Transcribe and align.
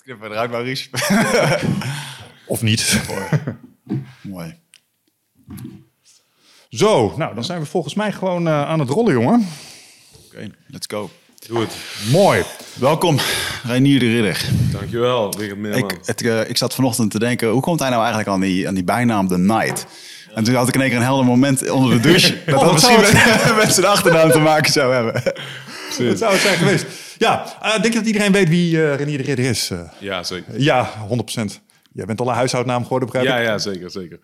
Dat 0.00 0.08
knippen 0.08 0.28
we 0.28 0.34
eruit, 0.34 0.50
Maurice. 0.50 0.88
Of 2.46 2.62
niet. 2.62 3.00
Mooi. 4.20 4.54
Zo, 6.68 7.14
nou 7.16 7.34
dan 7.34 7.44
zijn 7.44 7.60
we 7.60 7.66
volgens 7.66 7.94
mij 7.94 8.12
gewoon 8.12 8.48
eh, 8.48 8.68
aan 8.68 8.80
het 8.80 8.88
rollen, 8.88 9.12
jongen. 9.12 9.46
Oké, 10.26 10.50
let's 10.66 10.86
go. 10.90 11.10
Doe 11.46 11.60
het. 11.60 11.76
Mooi. 12.10 12.42
Welkom, 12.74 13.18
Reinier 13.62 13.98
de 13.98 14.10
Ridder. 14.10 14.44
Dankjewel, 14.72 15.34
Richard. 15.38 15.76
Ik, 15.92 15.98
het, 16.04 16.22
eh, 16.22 16.48
ik 16.48 16.56
zat 16.56 16.74
vanochtend 16.74 17.10
te 17.10 17.18
denken, 17.18 17.48
hoe 17.48 17.62
komt 17.62 17.80
hij 17.80 17.88
nou 17.88 18.00
eigenlijk 18.00 18.30
aan 18.30 18.40
die, 18.40 18.68
aan 18.68 18.74
die 18.74 18.84
bijnaam 18.84 19.28
The 19.28 19.38
Night? 19.38 19.86
En 20.34 20.44
toen 20.44 20.54
had 20.54 20.68
ik 20.68 20.74
in 20.74 20.80
één 20.80 20.90
keer 20.90 20.98
een 20.98 21.04
helder 21.04 21.24
moment 21.26 21.70
onder 21.70 21.90
de 21.90 22.00
douche. 22.00 22.42
dat 22.46 22.54
Oh, 22.54 22.64
dat 22.64 22.72
misschien 22.72 23.00
met, 23.00 23.56
met 23.64 23.74
zijn 23.74 23.86
achternaam 23.86 24.30
te 24.30 24.38
maken 24.38 24.72
zou 24.72 24.94
hebben. 24.94 25.22
Dat 25.98 26.18
zou 26.18 26.32
het 26.32 26.40
zijn 26.40 26.56
geweest. 26.58 26.86
Ja, 27.20 27.56
eh, 27.62 27.72
denk 27.72 27.92
je 27.92 27.98
dat 27.98 28.06
iedereen 28.06 28.32
weet 28.32 28.48
wie 28.48 28.82
eh 28.82 28.96
Renier 28.96 29.18
de 29.18 29.24
Ridder 29.24 29.44
is? 29.44 29.70
Eh, 29.70 29.80
Ja, 29.98 30.22
zeker. 30.22 30.60
ja, 30.60 30.90
100%. 31.08 31.60
Jij 31.92 32.04
bent 32.04 32.20
al 32.20 32.28
een 32.28 32.34
huishoudnaam 32.34 32.82
geworden, 32.82 33.08
begrijp 33.08 33.28
ik? 33.28 33.32
Ja, 33.34 33.50
ja, 33.50 33.58
zeker, 33.58 33.90
zeker. 33.90 34.18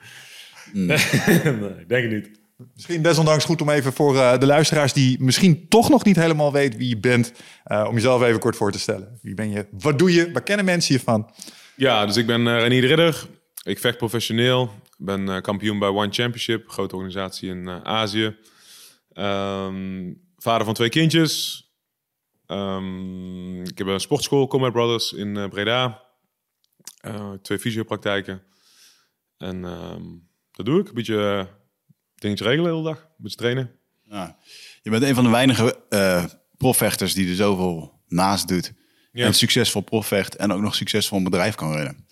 Nee, 0.72 0.98
denk 1.88 2.04
ik 2.04 2.10
niet. 2.10 2.30
Misschien 2.74 3.02
desondanks 3.02 3.44
goed 3.44 3.60
om 3.62 3.70
even 3.70 3.92
voor 3.92 4.16
eh, 4.16 4.38
de 4.38 4.46
luisteraars 4.46 4.92
die 4.92 5.22
misschien 5.22 5.68
toch 5.68 5.88
nog 5.88 6.04
niet 6.04 6.16
helemaal 6.16 6.52
weten 6.52 6.78
wie 6.78 6.88
je 6.88 6.98
bent, 6.98 7.32
eh, 7.64 7.86
om 7.88 7.94
jezelf 7.94 8.22
even 8.22 8.40
kort 8.40 8.56
voor 8.56 8.72
te 8.72 8.78
stellen. 8.78 9.18
Wie 9.22 9.34
ben 9.34 9.50
je? 9.50 9.66
Wat 9.70 9.98
doe 9.98 10.12
je? 10.12 10.32
Waar 10.32 10.42
kennen 10.42 10.64
mensen 10.64 10.94
je 10.94 11.00
van? 11.00 11.30
Ja, 11.74 12.06
dus 12.06 12.16
ik 12.16 12.26
ben 12.26 12.40
uh, 12.40 12.58
Renier 12.58 12.80
de 12.80 12.86
Ridder. 12.86 13.26
Ik 13.62 13.78
vecht 13.78 13.96
professioneel. 13.98 14.62
Ik 14.98 15.04
ben 15.04 15.42
kampioen 15.42 15.78
bij 15.78 15.88
One 15.88 16.12
Championship, 16.12 16.68
grote 16.68 16.94
organisatie 16.94 17.48
in 17.50 17.68
uh, 17.68 17.82
Azië. 17.82 18.36
Um, 19.14 20.20
vader 20.36 20.64
van 20.64 20.74
twee 20.74 20.88
kindjes. 20.88 21.64
Um, 22.46 23.62
ik 23.64 23.78
heb 23.78 23.86
een 23.86 24.00
sportschool, 24.00 24.46
Combat 24.46 24.72
Brothers, 24.72 25.12
in 25.12 25.36
uh, 25.36 25.48
Breda. 25.48 26.02
Uh, 27.06 27.32
twee 27.42 27.58
fysiopraktijken. 27.58 28.42
En 29.36 29.64
um, 29.64 30.28
dat 30.52 30.66
doe 30.66 30.80
ik. 30.80 30.88
Een 30.88 30.94
beetje 30.94 31.48
dingetje 32.14 32.44
regelen 32.44 32.70
de 32.70 32.76
hele 32.76 32.88
dag. 32.88 33.00
Een 33.02 33.08
beetje 33.16 33.36
trainen. 33.36 33.70
Ja. 34.04 34.38
Je 34.82 34.90
bent 34.90 35.02
een 35.02 35.14
van 35.14 35.24
de 35.24 35.30
weinige 35.30 35.80
uh, 35.90 36.24
profvechters 36.56 37.14
die 37.14 37.28
er 37.28 37.34
zoveel 37.34 38.00
naast 38.06 38.48
doet. 38.48 38.72
Ja. 39.12 39.24
En 39.24 39.34
succesvol 39.34 39.80
profvecht 39.80 40.36
en 40.36 40.52
ook 40.52 40.60
nog 40.60 40.74
succesvol 40.74 41.18
een 41.18 41.24
bedrijf 41.24 41.54
kan 41.54 41.72
runnen. 41.72 42.06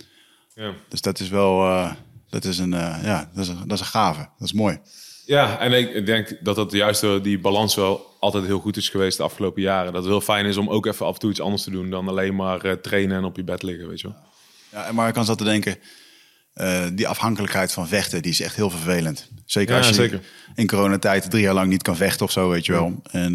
Ja. 0.55 0.75
Dus 0.89 1.01
dat 1.01 1.21
is 1.21 1.29
wel, 1.29 1.67
uh, 1.67 1.93
dat 2.29 2.45
is 2.45 2.59
een, 2.59 2.73
uh, 2.73 3.01
ja, 3.03 3.31
dat 3.35 3.45
is 3.45 3.49
een, 3.49 3.69
dat 3.69 3.73
is 3.73 3.81
een 3.81 3.87
gave. 3.87 4.21
Dat 4.21 4.49
is 4.49 4.53
mooi. 4.53 4.81
Ja, 5.27 5.59
en 5.59 5.97
ik 5.97 6.07
denk 6.07 6.37
dat 6.41 6.57
dat 6.57 6.73
juist 6.73 7.07
die 7.23 7.39
balans 7.39 7.75
wel 7.75 8.17
altijd 8.21 8.45
heel 8.45 8.59
goed 8.59 8.77
is 8.77 8.89
geweest 8.89 9.17
de 9.17 9.23
afgelopen 9.23 9.63
jaren. 9.63 9.93
Dat 9.93 10.03
het 10.03 10.11
heel 10.11 10.21
fijn 10.21 10.47
is 10.47 10.57
om 10.57 10.69
ook 10.69 10.87
even 10.87 11.07
af 11.07 11.15
en 11.15 11.21
toe 11.21 11.31
iets 11.31 11.41
anders 11.41 11.63
te 11.63 11.71
doen 11.71 11.91
dan 11.91 12.09
alleen 12.09 12.35
maar 12.35 12.67
uh, 12.67 12.73
trainen 12.73 13.17
en 13.17 13.25
op 13.25 13.37
je 13.37 13.45
bed 13.45 13.63
liggen, 13.63 13.89
weet 13.89 14.01
je 14.01 14.09
wel. 14.09 14.17
Ja, 14.73 14.87
en 14.87 14.95
maar 14.95 15.09
ik 15.09 15.15
kan 15.15 15.25
zat 15.25 15.39
te 15.39 15.45
denken, 15.45 15.77
uh, 16.55 16.87
die 16.93 17.09
afhankelijkheid 17.09 17.73
van 17.73 17.89
vechten, 17.89 18.23
die 18.23 18.31
is 18.31 18.41
echt 18.41 18.57
heel 18.57 18.71
vervelend. 18.71 19.31
Zeker 19.47 19.73
ja, 19.73 19.79
als 19.79 19.89
je 19.89 19.95
zeker. 19.95 20.21
in 20.55 20.67
coronatijd 20.67 21.31
drie 21.31 21.43
jaar 21.43 21.55
lang 21.55 21.69
niet 21.69 21.83
kan 21.83 21.97
vechten 21.97 22.27
of 22.27 22.33
zo, 22.33 22.49
weet 22.49 22.67
je 22.67 22.73
wel. 22.73 23.03
En 23.11 23.33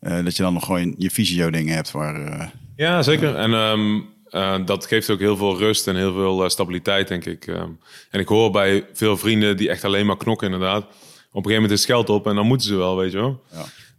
uh, 0.00 0.24
dat 0.24 0.36
je 0.36 0.42
dan 0.42 0.52
nog 0.52 0.64
gewoon 0.64 0.94
je 0.98 1.10
fysio 1.10 1.50
dingen 1.50 1.74
hebt 1.74 1.90
waar... 1.90 2.26
eh, 2.26 2.46
ja, 2.76 3.02
zeker. 3.02 3.36
En 3.36 3.52
um, 3.52 4.08
uh, 4.30 4.56
dat 4.64 4.86
geeft 4.86 5.10
ook 5.10 5.18
heel 5.18 5.36
veel 5.36 5.58
rust 5.58 5.86
en 5.86 5.96
heel 5.96 6.12
veel 6.12 6.42
uh, 6.42 6.48
stabiliteit, 6.48 7.08
denk 7.08 7.24
ik. 7.24 7.46
Um, 7.46 7.78
en 8.10 8.20
ik 8.20 8.28
hoor 8.28 8.50
bij 8.50 8.86
veel 8.92 9.16
vrienden 9.16 9.56
die 9.56 9.68
echt 9.68 9.84
alleen 9.84 10.06
maar 10.06 10.16
knokken, 10.16 10.52
inderdaad. 10.52 10.82
Op 10.82 10.90
een 10.92 11.42
gegeven 11.42 11.62
moment 11.62 11.70
is 11.72 11.84
geld 11.84 12.08
op 12.08 12.26
en 12.26 12.34
dan 12.34 12.46
moeten 12.46 12.66
ze 12.66 12.76
wel, 12.76 12.96
weet 12.96 13.12
je 13.12 13.18
wel. 13.18 13.42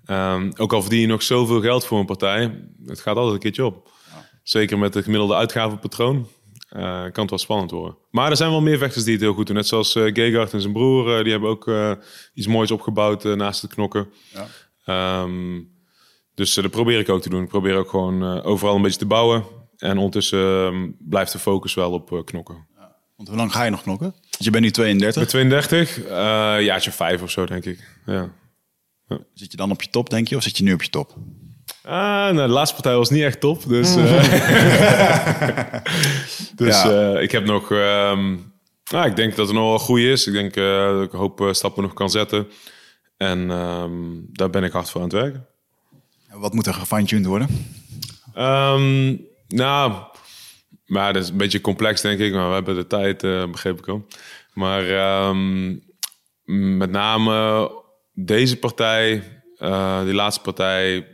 Ja. 0.06 0.34
Um, 0.34 0.52
ook 0.58 0.74
al 0.74 0.82
verdien 0.82 1.00
je 1.00 1.08
nog 1.08 1.24
zoveel 1.24 1.62
geld 1.62 1.86
voor 1.86 2.00
een 2.00 2.06
partij, 2.06 2.64
het 2.86 3.00
gaat 3.00 3.16
altijd 3.16 3.34
een 3.34 3.40
keertje 3.40 3.66
op. 3.66 3.90
Ja. 4.10 4.30
Zeker 4.44 4.78
met 4.78 4.94
het 4.94 5.04
gemiddelde 5.04 5.36
uitgavenpatroon. 5.36 6.28
Uh, 6.76 7.02
kan 7.02 7.22
het 7.22 7.30
wel 7.30 7.40
spannend 7.40 7.72
worden. 7.72 7.98
Maar 8.12 8.30
er 8.30 8.38
zijn 8.38 8.50
wel 8.50 8.62
meer 8.62 8.78
vechters 8.78 9.04
die 9.04 9.14
het 9.14 9.22
heel 9.22 9.34
goed 9.34 9.48
doen. 9.48 9.56
Net 9.56 9.68
zoals 9.68 9.96
uh, 9.96 10.14
Gegard 10.14 10.54
en 10.54 10.62
zijn 10.62 10.74
broer. 10.74 11.18
Uh, 11.18 11.24
die 11.24 11.32
hebben 11.32 11.50
ook 11.50 11.72
iets 12.34 12.48
moois 12.48 12.72
opgebouwd 12.72 13.24
naast 13.24 13.62
het 13.62 13.74
knokken. 13.74 14.10
Ja. 14.86 15.22
Um, 15.22 15.70
dus 16.36 16.54
dat 16.54 16.70
probeer 16.70 17.00
ik 17.00 17.10
ook 17.10 17.22
te 17.22 17.30
doen. 17.30 17.44
Ik 17.44 17.50
probeer 17.50 17.76
ook 17.76 17.90
gewoon 17.90 18.44
overal 18.44 18.76
een 18.76 18.82
beetje 18.82 19.00
te 19.00 19.06
bouwen. 19.06 19.44
En 19.82 19.98
ondertussen 19.98 20.40
um, 20.40 20.96
blijft 21.00 21.32
de 21.32 21.40
focus 21.40 21.74
wel 21.74 21.92
op 21.92 22.22
knokken. 22.26 22.68
Ja. 22.76 22.96
Want 23.16 23.30
hoe 23.30 23.38
lang 23.38 23.52
ga 23.52 23.64
je 23.64 23.70
nog 23.70 23.82
knokken? 23.82 24.16
Dus 24.30 24.46
je 24.46 24.52
bent 24.52 24.64
nu 24.64 24.72
32. 24.72 25.22
Met 25.22 25.30
32? 25.30 26.08
jaartje 26.64 26.92
vijf 26.92 27.22
of 27.22 27.32
zo, 27.32 27.46
denk 27.46 27.66
ik. 27.66 27.98
Ja. 28.06 28.30
ja. 29.08 29.20
Zit 29.34 29.52
je 29.52 29.58
dan 29.58 29.72
op 29.72 29.82
je 29.82 29.90
top, 29.90 30.10
denk 30.10 30.28
je? 30.28 30.36
Of 30.36 30.44
zit 30.44 30.58
je 30.58 30.64
nu 30.64 30.74
op 30.74 30.84
je 30.84 30.90
top? 30.90 31.16
Ah, 31.84 31.94
nou, 32.34 32.48
de 32.48 32.54
laatste 32.54 32.76
partij 32.76 32.96
was 32.96 33.10
niet 33.10 33.24
echt 33.24 33.40
top. 33.40 33.68
Dus, 33.68 33.96
uh, 33.96 34.24
dus 36.56 36.84
ja. 36.84 37.14
uh, 37.14 37.22
ik 37.22 37.32
heb 37.32 37.46
nog... 37.46 37.70
Um, 37.70 38.54
nou, 38.92 39.08
ik 39.08 39.16
denk 39.16 39.36
dat 39.36 39.48
het 39.48 39.56
nog 39.56 39.68
wel 39.68 39.80
goed 39.80 40.00
is. 40.00 40.28
Ik 40.28 40.34
denk 40.34 40.56
uh, 40.56 40.86
dat 40.86 41.04
ik 41.04 41.14
een 41.14 41.20
hoop 41.20 41.50
stappen 41.52 41.84
nog 41.84 41.94
kan 41.94 42.10
zetten. 42.10 42.48
En 43.18 43.50
um, 43.50 44.26
daar 44.32 44.50
ben 44.50 44.64
ik 44.64 44.72
hard 44.72 44.90
voor 44.90 45.02
aan 45.02 45.08
het 45.08 45.18
werken. 45.18 45.48
Wat 46.32 46.54
moet 46.54 46.68
er 46.68 46.74
gefine-tuned 46.74 47.26
worden? 47.26 47.48
Um, 48.38 49.30
nou, 49.52 49.94
maar 50.86 51.14
dat 51.14 51.24
is 51.24 51.30
een 51.30 51.38
beetje 51.38 51.62
complex, 51.62 52.02
denk 52.02 52.20
ik. 52.20 52.34
Maar 52.34 52.48
we 52.48 52.54
hebben 52.54 52.76
de 52.76 52.88
tijd, 52.88 53.22
begreep 53.52 53.80
ik 53.80 53.88
al. 53.88 54.08
Maar 54.54 54.84
met 56.46 56.92
name 56.92 57.70
deze 58.14 58.58
partij, 58.58 59.24
die 60.04 60.14
laatste 60.14 60.42
partij 60.42 61.08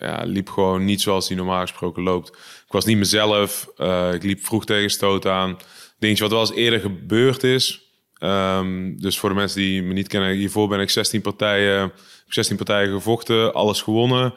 ja, 0.00 0.22
liep 0.24 0.48
gewoon 0.48 0.84
niet 0.84 1.00
zoals 1.00 1.28
die 1.28 1.36
normaal 1.36 1.60
gesproken 1.60 2.02
loopt. 2.02 2.28
Ik 2.66 2.72
was 2.72 2.84
niet 2.84 2.96
mezelf. 2.96 3.70
Uh, 3.78 4.12
ik 4.12 4.22
liep 4.22 4.44
vroeg 4.44 4.64
tegen 4.64 4.90
stoot 4.90 5.26
aan. 5.26 5.56
Dingetje 5.98 6.22
wat 6.22 6.32
wel 6.32 6.40
eens 6.40 6.52
eerder 6.52 6.80
gebeurd 6.80 7.42
is. 7.42 7.88
Um, 8.22 9.00
dus 9.00 9.18
voor 9.18 9.28
de 9.28 9.34
mensen 9.34 9.60
die 9.60 9.82
me 9.82 9.92
niet 9.92 10.08
kennen, 10.08 10.30
hiervoor 10.30 10.68
ben 10.68 10.80
ik 10.80 10.90
16 10.90 11.20
partijen, 11.20 11.92
16 12.26 12.56
partijen 12.56 12.92
gevochten, 12.92 13.54
alles 13.54 13.82
gewonnen. 13.82 14.34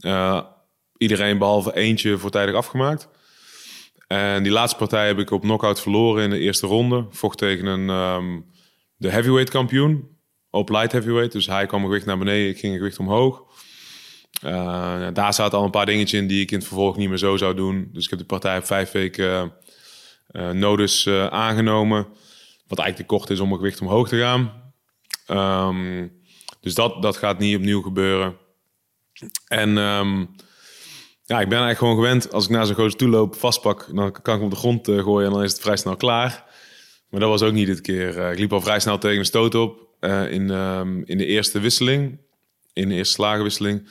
Uh, 0.00 0.40
iedereen 0.96 1.38
behalve 1.38 1.76
eentje 1.76 2.18
voortijdig 2.18 2.54
afgemaakt. 2.54 3.08
En 4.06 4.42
die 4.42 4.52
laatste 4.52 4.78
partij 4.78 5.06
heb 5.06 5.18
ik 5.18 5.30
op 5.30 5.40
knockout 5.40 5.80
verloren 5.80 6.24
in 6.24 6.30
de 6.30 6.38
eerste 6.38 6.66
ronde. 6.66 7.06
Vocht 7.10 7.38
tegen 7.38 7.66
een, 7.66 7.88
um, 7.88 8.46
de 8.96 9.10
heavyweight 9.10 9.50
kampioen 9.50 10.08
op 10.50 10.68
light 10.68 10.92
heavyweight. 10.92 11.32
Dus 11.32 11.46
hij 11.46 11.66
kwam 11.66 11.82
gewicht 11.82 12.06
naar 12.06 12.18
beneden, 12.18 12.48
ik 12.48 12.58
ging 12.58 12.76
gewicht 12.76 12.98
omhoog. 12.98 13.42
Uh, 14.44 15.08
daar 15.12 15.34
zaten 15.34 15.58
al 15.58 15.64
een 15.64 15.70
paar 15.70 15.86
dingetjes 15.86 16.20
in 16.20 16.26
die 16.26 16.42
ik 16.42 16.50
in 16.50 16.58
het 16.58 16.66
vervolg 16.66 16.96
niet 16.96 17.08
meer 17.08 17.18
zo 17.18 17.36
zou 17.36 17.54
doen. 17.54 17.88
Dus 17.92 18.04
ik 18.04 18.10
heb 18.10 18.18
de 18.18 18.24
partij 18.24 18.56
op 18.56 18.64
vijf 18.64 18.92
weken 18.92 19.52
uh, 20.32 21.26
aangenomen. 21.26 22.06
Wat 22.66 22.78
eigenlijk 22.78 22.96
te 22.96 23.16
kort 23.16 23.30
is 23.30 23.40
om 23.40 23.50
een 23.50 23.56
gewicht 23.56 23.80
omhoog 23.80 24.08
te 24.08 24.18
gaan. 24.18 24.72
Um, 25.68 26.12
dus 26.60 26.74
dat, 26.74 27.02
dat 27.02 27.16
gaat 27.16 27.38
niet 27.38 27.56
opnieuw 27.56 27.82
gebeuren. 27.82 28.36
En 29.48 29.76
um, 29.76 30.34
ja, 31.24 31.40
ik 31.40 31.48
ben 31.48 31.58
eigenlijk 31.58 31.78
gewoon 31.78 31.94
gewend. 31.94 32.32
Als 32.32 32.44
ik 32.44 32.50
naar 32.50 32.66
zo'n 32.66 32.74
gozer 32.74 32.98
toe 32.98 33.08
loop, 33.08 33.34
vastpak, 33.36 33.86
dan 33.94 34.12
kan 34.12 34.34
ik 34.34 34.40
hem 34.40 34.42
op 34.42 34.50
de 34.50 34.56
grond 34.56 34.86
gooien 34.86 35.26
en 35.26 35.32
dan 35.32 35.42
is 35.42 35.52
het 35.52 35.60
vrij 35.60 35.76
snel 35.76 35.96
klaar. 35.96 36.44
Maar 37.10 37.20
dat 37.20 37.28
was 37.28 37.42
ook 37.42 37.52
niet 37.52 37.66
dit 37.66 37.80
keer. 37.80 38.30
ik 38.32 38.38
liep 38.38 38.52
al 38.52 38.60
vrij 38.60 38.80
snel 38.80 38.98
tegen 38.98 39.18
een 39.18 39.24
stoot 39.24 39.54
op 39.54 39.88
in, 40.30 40.50
um, 40.50 41.02
in 41.04 41.18
de 41.18 41.26
eerste 41.26 41.60
wisseling. 41.60 42.18
In 42.72 42.88
de 42.88 42.94
eerste 42.94 43.14
slagenwisseling. 43.14 43.88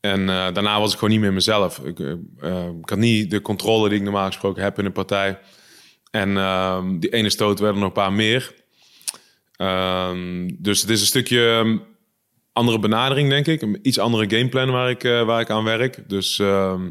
En 0.00 0.26
daarna 0.26 0.80
was 0.80 0.92
ik 0.92 0.98
gewoon 0.98 1.10
niet 1.10 1.22
meer 1.22 1.32
mezelf. 1.32 1.78
Ik, 1.78 1.98
ik, 1.98 2.18
had 2.88 2.98
niet 2.98 3.30
de 3.30 3.40
controle 3.40 3.88
die 3.88 3.98
ik 3.98 4.04
normaal 4.04 4.26
gesproken 4.26 4.62
heb 4.62 4.78
in 4.78 4.84
een 4.84 4.92
partij. 4.92 5.38
En 6.10 6.30
uh, 6.30 6.84
die 6.98 7.10
ene 7.10 7.30
stoot 7.30 7.58
werden 7.58 7.76
er 7.76 7.88
nog 7.88 7.96
een 7.96 8.02
paar 8.02 8.12
meer. 8.12 8.54
Ehm, 9.56 10.50
dus 10.58 10.80
het 10.80 10.90
is 10.90 11.00
een 11.00 11.06
stukje 11.06 11.80
andere 12.52 12.78
benadering, 12.78 13.28
denk 13.28 13.46
ik. 13.46 13.62
Een 13.62 13.78
iets 13.82 13.98
andere 13.98 14.36
gameplan 14.36 14.70
waar 14.70 14.90
ik, 14.90 15.04
eh, 15.04 15.22
waar 15.22 15.40
ik 15.40 15.50
aan 15.50 15.64
werk. 15.64 16.08
Dus 16.08 16.38
ehm, 16.38 16.90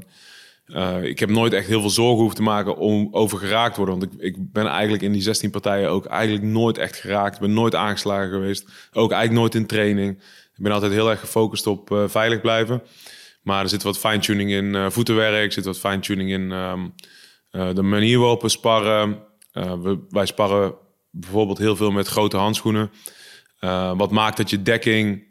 eh, 0.65 1.03
ik 1.03 1.19
heb 1.19 1.29
nooit 1.29 1.53
echt 1.53 1.67
heel 1.67 1.81
veel 1.81 1.89
zorgen 1.89 2.17
hoeven 2.17 2.35
te 2.35 2.41
maken 2.41 2.77
om 2.77 3.07
over 3.11 3.37
geraakt 3.37 3.77
worden. 3.77 3.99
Want 3.99 4.13
ik, 4.13 4.21
ik 4.21 4.51
ben 4.51 4.65
eigenlijk 4.65 5.03
in 5.03 5.11
die 5.11 5.21
16 5.21 5.51
partijen 5.51 5.89
ook 5.89 6.05
eigenlijk 6.05 6.43
nooit 6.43 6.77
echt 6.77 6.95
geraakt. 6.95 7.39
Ben 7.39 7.53
nooit 7.53 7.75
aangeslagen 7.75 8.29
geweest. 8.29 8.65
Ook 8.93 9.11
eigenlijk 9.11 9.41
nooit 9.41 9.55
in 9.55 9.65
training. 9.65 10.11
Ik 10.55 10.63
ben 10.63 10.71
altijd 10.71 10.91
heel 10.91 11.09
erg 11.09 11.19
gefocust 11.19 11.67
op 11.67 11.91
uh, 11.91 12.03
veilig 12.07 12.41
blijven. 12.41 12.81
Maar 13.41 13.63
er 13.63 13.69
zit 13.69 13.83
wat 13.83 13.99
fine-tuning 13.99 14.51
in 14.51 14.91
voetenwerk. 14.91 15.45
Er 15.45 15.51
zit 15.51 15.65
wat 15.65 15.79
fine-tuning 15.79 16.29
in 16.29 16.41
uh, 16.51 17.73
de 17.73 17.81
manier 17.81 18.19
waarop 18.19 18.41
we 18.41 18.49
sparren. 18.49 19.19
We, 19.51 19.99
wij 20.09 20.25
sparren 20.25 20.73
bijvoorbeeld 21.11 21.57
heel 21.57 21.75
veel 21.75 21.91
met 21.91 22.07
grote 22.07 22.37
handschoenen. 22.37 22.91
wat 23.95 24.11
maakt 24.11 24.37
dat 24.37 24.49
je 24.49 24.61
dekking 24.61 25.28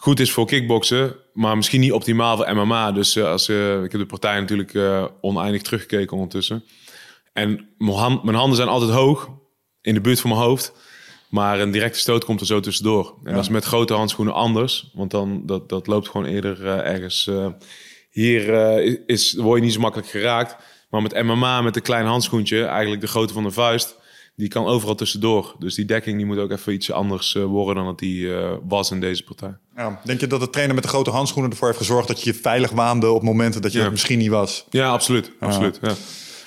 goed 0.00 0.20
is 0.20 0.32
voor 0.32 0.46
kickboksen, 0.46 1.16
maar 1.32 1.56
misschien 1.56 1.80
niet 1.80 1.92
optimaal 1.92 2.36
voor 2.36 2.54
MMA. 2.54 2.92
Dus 2.92 3.18
als, 3.18 3.48
ik 3.48 3.92
heb 3.92 4.00
de 4.00 4.06
partij 4.06 4.40
natuurlijk 4.40 4.78
oneindig 5.20 5.62
teruggekeken 5.62 6.16
ondertussen. 6.16 6.64
En 7.32 7.68
mijn, 7.78 7.96
hand, 7.96 8.22
mijn 8.22 8.36
handen 8.36 8.56
zijn 8.56 8.68
altijd 8.68 8.90
hoog, 8.90 9.28
in 9.80 9.94
de 9.94 10.00
buurt 10.00 10.20
van 10.20 10.30
mijn 10.30 10.42
hoofd. 10.42 10.72
Maar 11.30 11.60
een 11.60 11.70
directe 11.70 11.98
stoot 11.98 12.24
komt 12.24 12.40
er 12.40 12.46
zo 12.46 12.60
tussendoor. 12.60 13.06
En 13.06 13.30
ja. 13.30 13.34
dat 13.34 13.42
is 13.42 13.48
met 13.48 13.64
grote 13.64 13.94
handschoenen 13.94 14.34
anders. 14.34 14.90
Want 14.94 15.10
dan 15.10 15.46
dat, 15.46 15.68
dat 15.68 15.86
loopt 15.86 16.08
gewoon 16.08 16.26
eerder 16.26 16.60
uh, 16.60 16.78
ergens. 16.78 17.26
Uh, 17.26 17.46
hier 18.10 18.48
uh, 18.48 18.98
is, 19.06 19.34
word 19.34 19.58
je 19.58 19.64
niet 19.64 19.74
zo 19.74 19.80
makkelijk 19.80 20.08
geraakt. 20.08 20.56
Maar 20.90 21.02
met 21.02 21.22
MMA, 21.22 21.62
met 21.62 21.76
een 21.76 21.82
klein 21.82 22.06
handschoentje, 22.06 22.64
eigenlijk 22.64 23.00
de 23.00 23.06
grootte 23.06 23.34
van 23.34 23.42
de 23.42 23.50
vuist, 23.50 23.96
die 24.40 24.48
kan 24.48 24.66
overal 24.66 24.94
tussendoor. 24.94 25.54
Dus 25.58 25.74
die 25.74 25.84
dekking 25.84 26.16
die 26.16 26.26
moet 26.26 26.38
ook 26.38 26.50
even 26.50 26.72
iets 26.72 26.92
anders 26.92 27.34
eh, 27.34 27.44
worden 27.44 27.74
dan 27.74 27.84
dat 27.84 27.98
die 27.98 28.34
eh, 28.34 28.50
was 28.68 28.90
in 28.90 29.00
deze 29.00 29.24
partij. 29.24 29.54
Ja, 29.76 30.00
denk 30.04 30.20
je 30.20 30.26
dat 30.26 30.40
de 30.40 30.50
trainer 30.50 30.74
met 30.74 30.84
de 30.84 30.90
grote 30.90 31.10
handschoenen 31.10 31.50
ervoor 31.50 31.66
heeft 31.66 31.78
gezorgd 31.80 32.08
dat 32.08 32.22
je 32.22 32.32
je 32.32 32.38
veilig 32.38 32.70
waande 32.70 33.10
op 33.10 33.22
momenten 33.22 33.62
dat 33.62 33.72
je 33.72 33.78
Ja. 33.78 33.82
het 33.84 33.92
misschien 33.92 34.18
niet 34.18 34.28
was? 34.28 34.64
Ja, 34.70 34.90
absoluut. 34.90 35.32
absoluut 35.40 35.78
ja. 35.82 35.94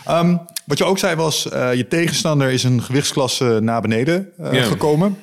Ehm, 0.06 0.38
wat 0.66 0.78
je 0.78 0.84
ook 0.86 0.98
zei 0.98 1.16
was, 1.16 1.50
eh, 1.50 1.74
je 1.74 1.88
tegenstander 1.88 2.52
is 2.52 2.64
een 2.64 2.82
gewichtsklasse 2.82 3.60
naar 3.62 3.82
beneden 3.82 4.30
gekomen. 4.52 5.18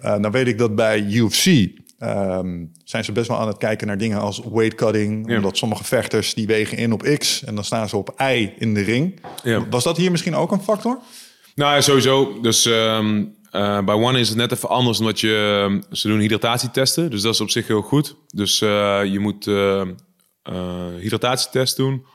Nou 0.00 0.30
weet 0.30 0.46
ik 0.46 0.58
dat 0.58 0.74
bij 0.74 1.00
UFC 1.00 1.46
ehm, 1.98 2.64
zijn 2.84 3.04
ze 3.04 3.12
best 3.12 3.28
wel 3.28 3.38
aan 3.38 3.46
het 3.46 3.56
kijken 3.56 3.86
naar 3.86 3.98
dingen 3.98 4.20
als 4.20 4.40
weight 4.52 4.74
cutting. 4.74 5.28
Ja. 5.30 5.36
Omdat 5.36 5.56
sommige 5.56 5.84
vechters 5.84 6.34
die 6.34 6.46
wegen 6.46 6.78
in 6.78 6.92
op 6.92 7.02
X 7.18 7.44
en 7.44 7.54
dan 7.54 7.64
staan 7.64 7.88
ze 7.88 7.96
op 7.96 8.14
Y 8.20 8.50
in 8.58 8.74
de 8.74 8.80
ring. 8.82 9.20
Ja. 9.42 9.68
Was 9.70 9.84
dat 9.84 9.96
hier 9.96 10.10
misschien 10.10 10.34
ook 10.34 10.52
een 10.52 10.62
factor? 10.62 10.98
Nou 11.56 11.74
ja, 11.74 11.80
sowieso. 11.80 12.38
Dus 12.42 12.66
ehm, 12.66 13.24
eh, 13.50 13.84
bij 13.84 13.94
One 13.94 14.20
is 14.20 14.28
het 14.28 14.36
net 14.36 14.52
even 14.52 14.68
anders 14.68 14.98
omdat 14.98 15.20
je... 15.20 15.64
ehm, 15.68 15.96
ze 15.96 16.08
doen 16.08 16.18
hydratatietesten, 16.20 17.10
dus 17.10 17.22
dat 17.22 17.34
is 17.34 17.40
op 17.40 17.50
zich 17.50 17.66
heel 17.66 17.82
goed. 17.82 18.16
Dus 18.26 18.60
eh, 18.60 19.00
je 19.04 19.18
moet 19.18 19.46
eh 19.46 19.82
eh, 20.42 20.86
hydratatietest 21.00 21.76
doen, 21.76 22.06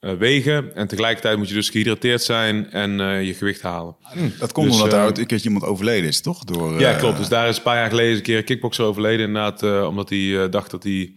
wegen... 0.00 0.74
en 0.74 0.88
tegelijkertijd 0.88 1.38
moet 1.38 1.48
je 1.48 1.54
dus 1.54 1.68
gehydrateerd 1.68 2.22
zijn 2.22 2.70
en 2.70 2.90
je 3.24 3.34
gewicht 3.34 3.62
halen. 3.62 3.96
Dat 4.38 4.52
komt 4.52 4.66
Dus, 4.66 4.76
omdat 4.76 4.92
eh, 4.92 4.98
er 4.98 5.04
ooit 5.04 5.18
een 5.18 5.26
keertje 5.26 5.48
iemand 5.48 5.64
overleden 5.64 6.08
is, 6.08 6.20
toch? 6.20 6.44
Door, 6.44 6.80
Ja, 6.80 6.94
klopt. 6.94 7.18
Dus 7.18 7.28
daar 7.28 7.48
is 7.48 7.56
een 7.56 7.62
paar 7.62 7.76
jaar 7.76 7.88
geleden 7.88 8.16
een 8.16 8.22
keer 8.22 8.36
een 8.36 8.44
kickboxer 8.44 8.84
overleden. 8.84 9.26
Inderdaad, 9.26 9.86
omdat 9.88 10.08
hij 10.08 10.48
dacht 10.48 10.70
dat 10.70 10.82
hij 10.82 11.12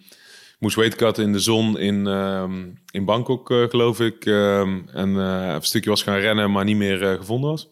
moest 0.61 0.75
weightcutten 0.75 1.23
in 1.23 1.31
de 1.31 1.39
zon 1.39 1.79
in, 1.79 2.07
ehm, 2.07 2.69
in 2.91 3.05
Bangkok, 3.05 3.51
eh, 3.51 3.63
geloof 3.63 3.99
ik. 3.99 4.25
Ehm, 4.25 4.79
en 4.93 5.17
eh, 5.17 5.53
een 5.53 5.61
stukje 5.61 5.89
was 5.89 6.03
gaan 6.03 6.17
rennen, 6.17 6.51
maar 6.51 6.65
niet 6.65 6.75
meer 6.75 7.03
eh, 7.03 7.17
gevonden 7.17 7.49
was. 7.49 7.69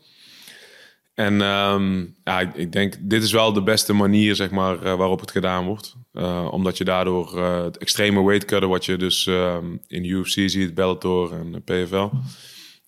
En 1.13 1.41
ehm, 1.41 2.05
ja, 2.23 2.53
ik, 2.53 2.71
denk, 2.71 2.95
dit 2.99 3.23
is 3.23 3.31
wel 3.31 3.53
de 3.53 3.63
beste 3.63 3.93
manier, 3.93 4.35
zeg 4.35 4.49
maar, 4.49 4.97
waarop 4.97 5.19
het 5.19 5.31
gedaan 5.31 5.65
wordt. 5.65 5.95
Omdat 6.51 6.77
je 6.77 6.83
daardoor 6.83 7.39
het 7.43 7.77
extreme 7.77 8.23
weightcutten, 8.23 8.69
wat 8.69 8.85
je 8.85 8.97
dus 8.97 9.27
in 9.87 10.01
de 10.03 10.07
UFC 10.07 10.49
ziet, 10.49 10.73
Bellator 10.73 11.33
en 11.33 11.63
PFL... 11.63 12.07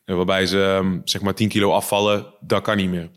waarbij 0.05 0.45
ze 0.45 0.99
zeg 1.03 1.21
maar 1.21 1.33
10 1.33 1.49
kilo 1.49 1.71
afvallen, 1.71 2.33
dat 2.39 2.61
kan 2.61 2.77
niet 2.77 2.89
meer. 2.89 3.09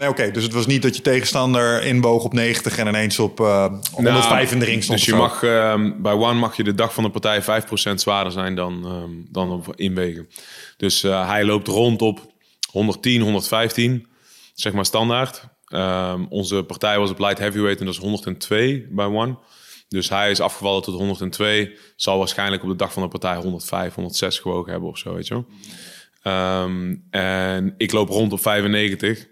Nee, 0.00 0.08
oké. 0.08 0.30
Dus 0.30 0.42
het 0.42 0.52
was 0.52 0.66
niet 0.66 0.82
dat 0.82 0.96
je 0.96 1.02
tegenstander 1.02 1.82
inboog 1.82 2.24
op 2.24 2.32
90 2.32 2.78
en 2.78 2.86
ineens 2.86 3.18
op 3.18 3.40
eh 3.40 3.72
105 3.92 4.52
in 4.52 4.58
de 4.58 4.64
ring 4.64 4.82
stond. 4.82 4.98
Dus 4.98 5.06
je 5.06 5.14
mag, 5.14 5.42
ehm, 5.42 5.92
bij 6.02 6.12
One 6.12 6.38
mag 6.38 6.56
je 6.56 6.64
de 6.64 6.74
dag 6.74 6.94
van 6.94 7.04
de 7.04 7.10
partij 7.10 7.42
5% 7.42 8.00
zwaarder 8.00 8.32
zijn 8.32 8.54
dan, 8.54 8.84
ehm, 8.84 9.10
dan 9.32 9.50
op 9.50 9.76
inwegen. 9.76 10.28
Dus 10.76 11.02
eh, 11.02 11.28
hij 11.28 11.44
loopt 11.44 11.68
rond 11.68 12.02
op 12.02 12.32
110, 12.70 13.20
115, 13.20 14.06
zeg 14.54 14.72
maar 14.72 14.84
standaard. 14.84 15.44
Ehm, 15.64 16.24
onze 16.28 16.62
partij 16.62 16.98
was 16.98 17.10
op 17.10 17.18
light 17.18 17.38
heavyweight 17.38 17.80
en 17.80 17.86
dat 17.86 17.94
is 17.94 18.00
102 18.00 18.86
bij 18.90 19.06
One. 19.06 19.38
Dus 19.88 20.08
hij 20.08 20.30
is 20.30 20.40
afgevallen 20.40 20.82
tot 20.82 20.94
102. 20.94 21.76
Zal 21.96 22.18
waarschijnlijk 22.18 22.62
op 22.62 22.68
de 22.68 22.76
dag 22.76 22.92
van 22.92 23.02
de 23.02 23.08
partij 23.08 23.36
105, 23.36 23.94
106 23.94 24.38
gewogen 24.38 24.70
hebben 24.72 24.88
of 24.88 24.98
zo, 24.98 25.14
weet 25.14 25.26
je 25.26 25.34
wel. 25.34 25.46
En 27.10 27.74
ik 27.76 27.92
loop 27.92 28.08
rond 28.08 28.32
op 28.32 28.40
95. 28.40 29.26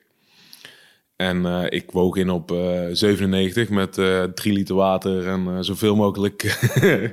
En 1.18 1.46
eh, 1.46 1.64
ik 1.68 1.90
woog 1.90 2.16
in 2.16 2.30
op 2.30 2.50
eh 2.52 2.86
97 2.92 3.68
met 3.68 3.98
eh 3.98 4.22
3 4.22 4.52
liter 4.52 4.74
water 4.74 5.26
en 5.26 5.46
eh, 5.48 5.56
zoveel 5.60 5.96
mogelijk 5.96 6.58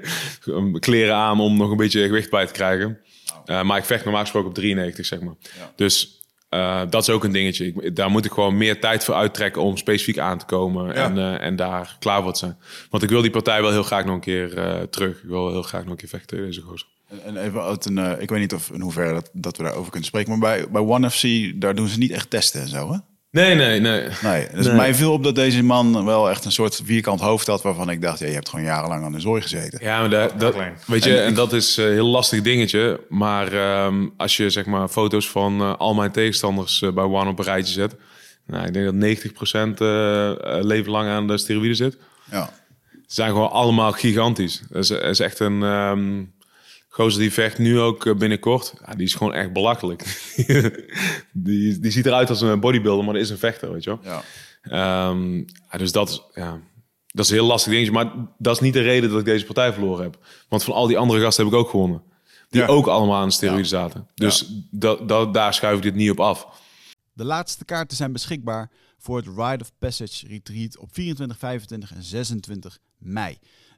kleren 0.80 1.16
aan 1.16 1.40
om 1.40 1.58
nog 1.58 1.72
een 1.72 1.78
beetje 1.78 2.06
gewicht 2.06 2.30
bij 2.30 2.46
te 2.46 2.54
krijgen. 2.54 3.00
Eh, 3.46 3.64
maar 3.64 3.78
ik 3.78 3.86
vecht 3.86 4.04
normaal 4.04 4.22
gesproken 4.22 4.50
op 4.50 4.56
93, 4.56 5.06
zeg 5.06 5.20
maar. 5.22 5.36
Dus 5.76 6.24
eh, 6.50 6.82
dat 6.90 7.02
is 7.02 7.10
ook 7.10 7.24
een 7.24 7.32
dingetje. 7.32 7.66
Ik, 7.66 7.96
daar 7.96 8.10
moet 8.10 8.26
ik 8.26 8.32
gewoon 8.32 8.58
meer 8.58 8.80
tijd 8.80 9.04
voor 9.04 9.16
uittrekken 9.16 9.62
om 9.62 9.78
specifiek 9.78 10.18
aan 10.18 10.38
te 10.38 10.46
komen 10.46 10.94
en, 10.96 11.18
eh, 11.18 11.42
en 11.42 11.56
daar 11.56 11.96
klaar 12.00 12.24
voor 12.24 12.34
te 12.34 12.40
zijn. 12.40 12.58
Want 12.90 13.04
ik 13.04 13.10
wil 13.10 13.22
die 13.22 13.32
partij 13.32 13.62
wel 13.62 13.72
heel 13.72 13.84
graag 13.84 14.06
nog 14.06 14.16
een 14.16 14.22
keer 14.22 14.58
eh, 14.58 14.82
terug. 14.82 15.18
Ik 15.24 15.30
wil 15.30 15.52
heel 15.52 15.62
graag 15.62 15.82
nog 15.82 15.92
een 15.92 15.98
keer 15.98 16.10
vechten 16.10 16.38
deze 16.38 16.62
gozer. 16.62 16.88
En 17.26 17.38
even 17.38 17.62
uit 17.62 17.86
een, 17.86 17.98
eh, 17.98 18.22
ik 18.22 18.30
weet 18.30 18.40
niet 18.40 18.54
of 18.54 18.70
in 18.72 18.82
hoeverre 18.82 19.14
dat, 19.14 19.30
dat 19.34 19.58
we 19.58 19.64
daarover 19.64 19.90
kunnen 19.92 20.08
spreken, 20.08 20.30
maar 20.30 20.40
bij, 20.40 20.70
bij 20.72 20.82
One 20.82 21.10
FC, 21.10 21.52
daar 21.62 21.76
doen 21.76 21.88
ze 21.88 21.98
niet 21.98 22.12
echt 22.12 22.30
testen 22.30 22.62
en 22.62 22.68
zo, 22.68 22.92
hè? 22.92 22.98
Nee, 23.36 23.56
nee, 23.56 23.80
nee. 23.80 24.08
Nee, 24.22 24.48
dus 24.54 24.66
Nee. 24.66 24.76
mij 24.76 24.96
viel 24.96 25.12
op 25.12 25.24
dat 25.24 25.36
deze 25.36 25.64
man 25.64 26.06
wel 26.06 26.30
echt 26.30 26.46
een 26.46 26.52
soort 26.52 26.82
vierkant 26.84 27.20
hoofd 27.20 27.48
had, 27.48 27.62
waarvan 27.62 27.90
ik 27.90 28.02
dacht, 28.02 28.20
ja, 28.20 28.28
je 28.28 28.34
hebt 28.34 28.50
gewoon 28.50 28.66
jarenlang 28.66 29.04
aan 29.04 29.12
de 29.12 29.20
zooi 29.20 29.42
gezeten. 29.42 29.80
Ja, 29.82 30.00
maar 30.00 30.10
dat, 30.38 30.56
weet 30.86 31.04
je, 31.04 31.18
en 31.18 31.34
dat 31.34 31.54
is 31.54 31.78
een 31.78 31.92
heel 31.92 32.08
lastig 32.08 32.42
dingetje. 32.42 33.00
Maar 33.10 33.54
ehm, 33.54 34.08
als 34.18 34.38
je 34.38 34.50
zeg 34.50 34.66
maar 34.66 34.88
foto's 34.88 35.30
van 35.30 35.62
eh, 35.62 35.76
al 35.78 35.94
mijn 35.94 36.12
tegenstanders 36.12 36.82
eh, 36.82 36.92
bij 36.92 37.04
One 37.04 37.30
op 37.30 37.40
een 37.40 37.46
rijtje 37.46 37.74
zet, 37.74 37.96
nou, 38.48 38.66
ik 38.66 38.74
denk 38.74 38.86
dat 38.86 38.94
90% 38.94 39.80
eh 39.80 40.32
eh, 40.32 40.64
leven 40.64 40.92
lang 40.92 41.10
aan 41.10 41.28
de 41.28 41.38
steroïden 41.38 41.76
zit. 41.76 41.98
Ja. 42.32 42.50
Ze 42.92 43.14
zijn 43.14 43.30
gewoon 43.30 43.52
allemaal 43.52 43.92
gigantisch. 43.92 44.62
Dat 44.70 44.82
is, 44.84 44.88
dat 44.88 45.04
is 45.04 45.20
echt 45.20 45.40
een 45.40 45.64
ehm 45.64 46.24
gozer 46.96 47.20
die 47.22 47.34
vecht 47.34 47.58
nu 47.58 47.80
ook 47.80 48.06
eh, 48.06 48.16
binnenkort. 48.16 48.74
Ja, 48.86 48.94
die 48.94 49.06
is 49.06 49.14
gewoon 49.14 49.34
echt 49.34 49.54
belachelijk. 49.54 50.04
die, 51.34 51.80
die 51.80 51.92
ziet 51.92 52.06
eruit 52.06 52.30
als 52.30 52.42
een 52.42 52.60
bodybuilder, 52.60 53.06
maar 53.06 53.14
dat 53.14 53.24
is 53.24 53.30
een 53.30 53.38
vechter, 53.38 53.72
weet 53.72 53.84
je 53.84 53.90
wel. 53.90 54.00
Ja. 54.04 54.22
Ehm, 54.62 55.38
ja, 55.38 55.78
dus 55.78 55.92
dat 55.92 56.10
is, 56.10 56.22
ja, 56.34 56.60
dat 57.08 57.26
is 57.26 57.32
een 57.32 57.38
heel 57.38 57.46
lastig 57.48 57.72
dingetje. 57.72 57.94
Maar 57.94 58.12
dat 58.38 58.56
is 58.56 58.62
niet 58.62 58.74
de 58.74 58.82
reden 58.82 59.10
dat 59.10 59.20
ik 59.20 59.26
deze 59.26 59.46
partij 59.46 59.74
verloren 59.74 60.04
heb. 60.04 60.26
Want 60.50 60.64
van 60.64 60.74
al 60.74 60.88
die 60.88 60.98
andere 60.98 61.22
gasten 61.22 61.46
heb 61.46 61.54
ik 61.54 61.60
ook 61.60 61.70
gewonnen. 61.70 62.02
Die 62.50 62.62
Ja. 62.62 62.68
ook 62.68 62.88
allemaal 62.88 63.22
aan 63.22 63.28
de 63.28 63.34
steroïden 63.34 63.66
zaten. 63.66 64.08
Dus 64.14 64.46
dat, 64.72 65.08
dat, 65.08 65.34
daar 65.34 65.54
schuif 65.54 65.78
ik 65.78 65.84
dit 65.84 65.96
niet 65.96 66.12
op 66.12 66.20
af. 66.20 66.48
De 67.14 67.26
laatste 67.26 67.66
kaarten 67.66 67.98
zijn 67.98 68.12
beschikbaar 68.12 68.72
voor 68.98 69.18
het 69.18 69.26
Ride 69.26 69.64
of 69.64 69.72
Passage 69.80 70.28
Retreat 70.28 70.78
op 70.78 70.90
24, 70.92 71.38
25 71.38 71.92
en 71.96 72.04
26 72.04 72.78
mei. 72.98 73.38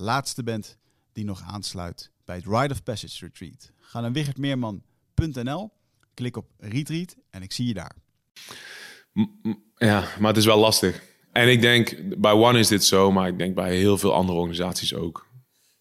laatste 0.00 0.42
bent 0.42 0.76
die 1.12 1.24
nog 1.24 1.42
aansluit 1.46 2.10
bij 2.24 2.36
het 2.36 2.44
Ride 2.44 2.74
of 2.74 2.82
Passage 2.82 3.24
Retreat. 3.24 3.70
Ga 3.76 4.00
naar 4.00 4.12
wichertmeerman.nl, 4.12 5.70
klik 6.14 6.36
op 6.36 6.46
Retreat 6.58 7.16
en 7.30 7.42
ik 7.42 7.52
zie 7.52 7.66
je 7.66 7.74
daar. 7.74 7.94
Ja, 9.76 10.04
maar 10.18 10.28
het 10.28 10.36
is 10.36 10.44
wel 10.44 10.58
lastig. 10.58 11.02
En 11.32 11.48
ik 11.48 11.60
denk, 11.60 11.96
bij 12.18 12.32
One 12.32 12.58
is 12.58 12.68
dit 12.68 12.84
zo, 12.84 13.12
maar 13.12 13.28
ik 13.28 13.38
denk 13.38 13.54
bij 13.54 13.76
heel 13.76 13.98
veel 13.98 14.14
andere 14.14 14.38
organisaties 14.38 14.94
ook. 14.94 15.26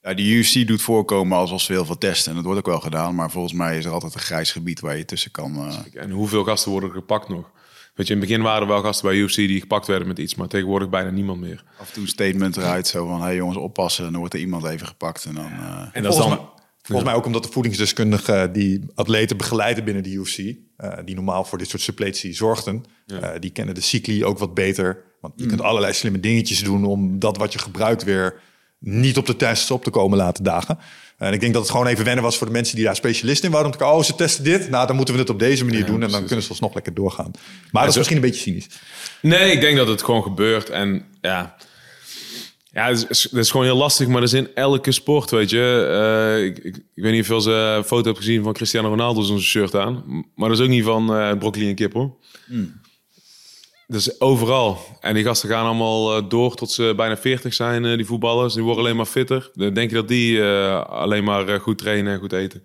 Ja, 0.02 0.14
de 0.14 0.24
UFC 0.24 0.68
doet 0.68 0.82
voorkomen 0.82 1.38
alsof 1.38 1.62
ze 1.62 1.72
heel 1.72 1.86
veel 1.86 1.98
testen. 1.98 2.30
En 2.30 2.36
dat 2.36 2.46
wordt 2.46 2.60
ook 2.60 2.66
wel 2.66 2.80
gedaan. 2.80 3.16
Maar 3.16 3.32
volgens 3.32 3.54
mij 3.54 3.78
is 3.78 3.86
er 3.86 3.92
altijd 3.92 4.14
een 4.14 4.20
grijs 4.20 4.52
gebied 4.52 4.80
waar 4.80 4.98
je 4.98 5.06
tussen 5.06 5.32
kan. 5.32 5.56
eh, 5.56 6.02
En 6.02 6.12
hoeveel 6.12 6.44
gasten 6.44 6.72
worden 6.72 6.90
er 6.90 6.96
gepakt 6.96 7.30
nog? 7.30 7.52
Weet 7.98 8.08
je, 8.08 8.14
in 8.14 8.20
het 8.20 8.30
begin 8.30 8.44
waren 8.44 8.62
er 8.62 8.68
wel 8.68 8.82
gasten 8.82 9.08
bij 9.10 9.18
UFC 9.18 9.36
die 9.36 9.60
gepakt 9.60 9.88
werden 9.88 10.08
met 10.08 10.20
iets, 10.20 10.36
maar 10.36 10.48
tegenwoordig 10.48 10.90
bijna 10.90 11.10
niemand 11.10 11.40
meer. 11.40 11.64
af 11.80 11.88
en 11.88 11.94
toe 11.94 12.04
een 12.04 12.10
statement 12.10 12.58
eruit. 12.58 12.88
Zo 12.88 13.08
van, 13.08 13.18
hé 13.18 13.24
hey 13.24 13.36
jongens, 13.36 13.58
oppassen. 13.58 14.06
En 14.06 14.10
dan 14.12 14.20
wordt 14.20 14.34
er 14.36 14.40
iemand 14.40 14.66
even 14.66 14.88
gepakt. 14.88 15.26
En 15.26 15.36
dan... 15.36 15.46
eh, 15.46 15.82
En 15.94 16.04
dat 16.04 16.12
is 16.14 16.18
Volgens, 16.18 16.28
dan... 16.28 16.30
mij, 16.30 16.64
volgens 16.82 17.08
mij 17.08 17.18
ook 17.18 17.26
omdat 17.26 17.44
de 17.44 17.52
voedingsdeskundigen 17.52 18.54
die 18.54 18.86
atleten 18.96 19.38
begeleiden 19.38 19.84
binnen 19.84 20.04
de 20.04 20.10
UFC, 20.12 20.38
eh, 20.38 20.92
die 21.06 21.16
normaal 21.16 21.44
voor 21.46 21.58
dit 21.58 21.70
soort 21.70 21.82
suppletie 21.82 22.34
zorgden, 22.34 22.84
eh, 23.08 23.30
die 23.40 23.50
kennen 23.50 23.76
de 23.76 23.82
cycli 23.82 24.26
ook 24.26 24.38
wat 24.40 24.54
beter. 24.54 25.04
Want 25.22 25.34
je 25.36 25.46
kunt 25.46 25.62
allerlei 25.62 25.94
slimme 25.94 26.20
dingetjes 26.20 26.64
doen 26.64 26.86
om 26.86 27.20
dat 27.20 27.38
wat 27.38 27.54
je 27.54 27.60
gebruikt 27.60 28.04
weer 28.04 28.40
niet 28.80 29.18
op 29.18 29.26
de 29.26 29.36
test 29.36 29.72
op 29.72 29.84
te 29.84 29.90
komen 29.90 30.18
laten 30.18 30.44
dagen. 30.44 30.78
En 31.18 31.34
ik 31.34 31.40
denk 31.40 31.54
dat 31.54 31.62
het 31.62 31.72
gewoon 31.72 31.88
even 31.88 32.06
wennen 32.06 32.24
was 32.24 32.38
voor 32.38 32.48
de 32.48 32.54
mensen 32.54 32.76
die 32.76 32.86
daar 32.86 32.96
specialist 32.96 33.44
in 33.44 33.52
waren. 33.52 33.66
Om 33.66 33.72
te 33.72 33.78
kijken, 33.78 33.96
oh, 33.98 34.04
ze 34.04 34.16
testen 34.16 34.44
dit. 34.44 34.70
Nou, 34.70 34.88
dan 34.88 34.96
moeten 34.96 35.14
we 35.14 35.20
het 35.20 35.30
op 35.30 35.40
deze 35.40 35.66
manier 35.66 35.86
doen. 35.86 36.04
En 36.04 36.10
dan 36.12 36.26
kunnen 36.26 36.44
ze 36.44 36.50
alsnog 36.50 36.74
lekker 36.74 36.94
doorgaan. 36.94 37.32
Maar 37.72 37.82
dat 37.86 37.88
is 37.88 37.92
zo- 37.94 37.98
misschien 37.98 38.18
een 38.18 38.24
beetje 38.30 38.42
cynisch. 38.42 38.68
Nee, 39.22 39.52
ik 39.52 39.62
denk 39.62 39.78
dat 39.78 39.88
het 39.88 40.04
gewoon 40.04 40.24
gebeurt. 40.24 40.70
En 40.70 41.06
ja, 41.22 41.56
ja 42.72 42.88
het 42.90 43.30
is, 43.34 43.52
gewoon 43.52 43.66
heel 43.66 43.76
lastig, 43.78 44.08
maar 44.08 44.20
dat 44.22 44.34
is 44.34 44.40
in 44.40 44.50
elke 44.56 44.92
sport, 44.92 45.30
weet 45.32 45.50
je. 45.50 45.88
Eh, 46.38 46.46
ik, 46.46 46.58
ik, 46.58 46.76
ik 46.76 47.04
weet 47.04 47.12
niet 47.12 47.22
of 47.22 47.28
je 47.28 47.34
eens 47.34 47.46
een 47.46 47.84
foto 47.84 48.06
hebt 48.06 48.18
gezien 48.18 48.44
van 48.44 48.54
Cristiano 48.54 48.88
Ronaldo 48.90 49.22
zo'n 49.22 49.40
shirt 49.40 49.76
aan. 49.76 50.04
Maar 50.36 50.50
dat 50.50 50.58
is 50.58 50.64
ook 50.64 50.70
niet 50.72 50.84
van 50.84 51.14
eh, 51.16 51.38
broccoli 51.38 51.70
en 51.70 51.76
kip, 51.76 51.94
hoor. 51.94 52.16
Dat 52.48 52.58
is 53.96 54.20
overal. 54.22 54.78
En 55.00 55.14
die 55.14 55.24
gasten 55.24 55.50
gaan 55.50 55.66
allemaal 55.66 56.18
eh, 56.18 56.24
door 56.30 56.56
tot 56.56 56.72
ze 56.72 56.94
bijna 56.96 57.18
40 57.18 57.54
zijn, 57.54 57.86
eh, 57.86 57.96
die 57.96 58.06
voetballers. 58.06 58.54
Die 58.54 58.64
worden 58.64 58.84
alleen 58.84 58.96
maar 58.96 59.06
fitter. 59.06 59.52
Dan 59.54 59.74
denk 59.74 59.90
je 59.90 59.96
dat 59.96 60.08
die 60.08 60.42
eh, 60.44 60.84
alleen 60.86 61.24
maar 61.24 61.48
eh, 61.48 61.60
goed 61.60 61.78
trainen 61.78 62.14
en 62.14 62.20
goed 62.20 62.34
eten. 62.34 62.64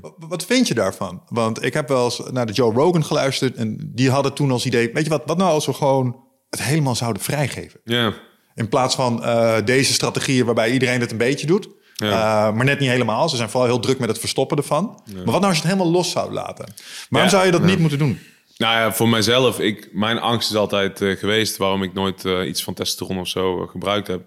Wat- 0.00 0.14
Wat 0.18 0.44
vind 0.44 0.68
je 0.68 0.74
daarvan? 0.74 1.22
Want 1.28 1.62
ik 1.64 1.74
heb 1.74 1.88
wel 1.88 2.04
eens 2.04 2.20
naar 2.30 2.46
de 2.46 2.52
Joe 2.52 2.72
Rogan 2.74 3.04
geluisterd 3.04 3.56
en 3.56 3.90
die 3.94 4.10
hadden 4.10 4.34
toen 4.34 4.50
als 4.50 4.66
idee, 4.66 4.90
weet 4.92 5.04
je 5.04 5.10
wat, 5.10 5.22
wat 5.26 5.36
nou 5.36 5.50
als 5.50 5.66
we 5.66 5.72
gewoon 5.72 6.16
het 6.50 6.62
helemaal 6.62 6.94
zouden 6.94 7.22
vrijgeven? 7.22 7.80
Ja, 7.84 8.12
In 8.54 8.68
plaats 8.68 8.94
van 8.94 9.24
eh, 9.24 9.56
deze 9.64 9.92
strategieën 9.92 10.44
waarbij 10.44 10.72
iedereen 10.72 11.00
het 11.00 11.10
een 11.10 11.16
beetje 11.16 11.46
doet, 11.46 11.68
Ja. 11.94 12.08
eh, 12.48 12.54
maar 12.54 12.64
net 12.64 12.78
niet 12.80 12.88
helemaal. 12.90 13.28
Ze 13.28 13.36
zijn 13.36 13.50
vooral 13.50 13.68
heel 13.68 13.80
druk 13.80 13.98
met 13.98 14.08
het 14.08 14.18
verstoppen 14.18 14.56
ervan. 14.56 15.02
Maar 15.14 15.24
wat 15.24 15.34
nou 15.34 15.44
als 15.44 15.56
je 15.56 15.62
het 15.62 15.72
helemaal 15.72 15.92
los 15.92 16.10
zou 16.10 16.32
laten? 16.32 16.64
Waarom 17.08 17.30
Ja. 17.30 17.36
zou 17.36 17.46
je 17.46 17.52
dat 17.52 17.60
Ja. 17.60 17.66
niet 17.66 17.78
moeten 17.78 17.98
doen? 17.98 18.18
Nou 18.60 18.74
ja, 18.74 18.92
voor 18.92 19.08
mijzelf, 19.08 19.60
ik, 19.60 19.88
mijn 19.92 20.18
angst 20.18 20.50
is 20.50 20.56
altijd 20.56 21.00
eh, 21.00 21.16
geweest 21.16 21.56
waarom 21.56 21.82
ik 21.82 21.92
nooit 21.92 22.24
eh, 22.24 22.48
iets 22.48 22.62
van 22.62 22.74
testosteron 22.74 23.18
of 23.18 23.28
zo 23.28 23.62
eh, 23.62 23.68
gebruikt 23.68 24.06
heb. 24.06 24.22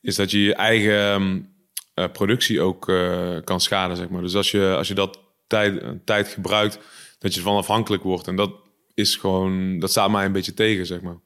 Is 0.00 0.16
dat 0.16 0.30
je 0.30 0.42
je 0.42 0.54
eigen 0.54 0.98
ehm, 0.98 1.40
eh, 1.94 2.12
productie 2.12 2.60
ook 2.60 2.84
kan 3.44 3.60
schaden, 3.60 3.96
zeg 3.96 4.08
maar. 4.08 4.22
Dus 4.22 4.34
als 4.34 4.50
je, 4.50 4.74
als 4.76 4.88
je 4.88 4.94
dat 4.94 5.18
tijd, 5.46 5.82
tijd 6.04 6.28
gebruikt, 6.28 6.78
dat 7.18 7.32
je 7.32 7.38
ervan 7.38 7.56
afhankelijk 7.56 8.02
wordt. 8.02 8.26
En 8.26 8.36
dat 8.36 8.50
is 8.94 9.16
gewoon, 9.16 9.78
dat 9.78 9.90
staat 9.90 10.10
mij 10.10 10.24
een 10.24 10.32
beetje 10.32 10.54
tegen, 10.54 10.86
zeg 10.86 11.00
maar. 11.00 11.18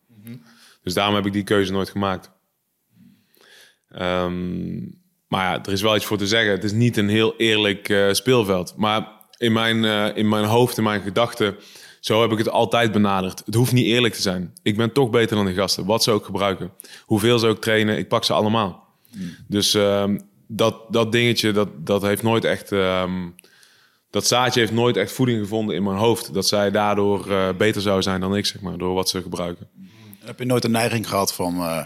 Dus 0.83 0.95
daarom 0.95 1.15
heb 1.15 1.27
ik 1.27 1.33
die 1.33 1.45
keuze 1.45 1.73
nooit 1.73 1.91
gemaakt. 1.91 2.31
Ehm, 3.89 4.79
maar 5.29 5.53
ja, 5.53 5.65
er 5.65 5.73
is 5.73 5.83
wel 5.83 5.97
iets 5.97 6.05
voor 6.05 6.19
te 6.19 6.27
zeggen. 6.27 6.51
Het 6.53 6.65
is 6.65 6.73
niet 6.73 6.97
een 6.97 7.09
heel 7.09 7.37
eerlijk 7.37 8.09
speelveld. 8.13 8.75
Maar 8.77 9.09
in 9.37 9.53
mijn, 9.53 9.85
in 10.15 10.29
mijn 10.29 10.45
hoofd, 10.45 10.77
in 10.77 10.85
mijn 10.85 11.01
gedachten, 11.01 11.57
zo 12.03 12.21
heb 12.23 12.33
ik 12.33 12.39
het 12.39 12.49
altijd 12.51 12.93
benaderd. 12.93 13.43
Het 13.45 13.55
hoeft 13.55 13.73
niet 13.73 13.87
eerlijk 13.87 14.15
te 14.15 14.23
zijn. 14.23 14.53
Ik 14.63 14.77
ben 14.77 14.93
toch 14.93 15.11
beter 15.11 15.37
dan 15.37 15.47
die 15.47 15.55
gasten, 15.55 15.85
wat 15.85 16.03
ze 16.03 16.11
ook 16.11 16.25
gebruiken. 16.25 16.73
Hoeveel 17.05 17.39
ze 17.39 17.47
ook 17.47 17.61
trainen, 17.61 17.99
ik 17.99 18.09
pak 18.09 18.25
ze 18.25 18.33
allemaal. 18.33 18.87
Dus 19.49 19.75
ehm, 19.75 20.19
dat, 20.47 20.77
dat 20.89 21.13
dingetje, 21.13 21.53
dat, 21.53 21.69
dat 21.87 22.03
heeft 22.03 22.23
nooit 22.23 22.45
echt... 22.45 22.73
ehm, 22.73 23.29
dat 24.11 24.27
zaadje 24.27 24.61
heeft 24.61 24.73
nooit 24.73 24.97
echt 24.97 25.13
voeding 25.13 25.41
gevonden 25.41 25.77
in 25.77 25.83
mijn 25.83 25.97
hoofd. 25.97 26.35
Dat 26.35 26.47
zij 26.47 26.71
daardoor 26.71 27.31
eh, 27.31 27.49
beter 27.57 27.83
zou 27.83 28.03
zijn 28.03 28.21
dan 28.21 28.37
ik, 28.37 28.47
zeg 28.47 28.61
maar, 28.61 28.79
door 28.79 28.95
wat 28.95 29.09
ze 29.09 29.23
gebruiken. 29.23 29.69
Heb 30.25 30.39
je 30.39 30.45
nooit 30.45 30.65
een 30.65 30.71
neiging 30.71 31.09
gehad 31.09 31.35
van... 31.35 31.57
eh, 31.57 31.85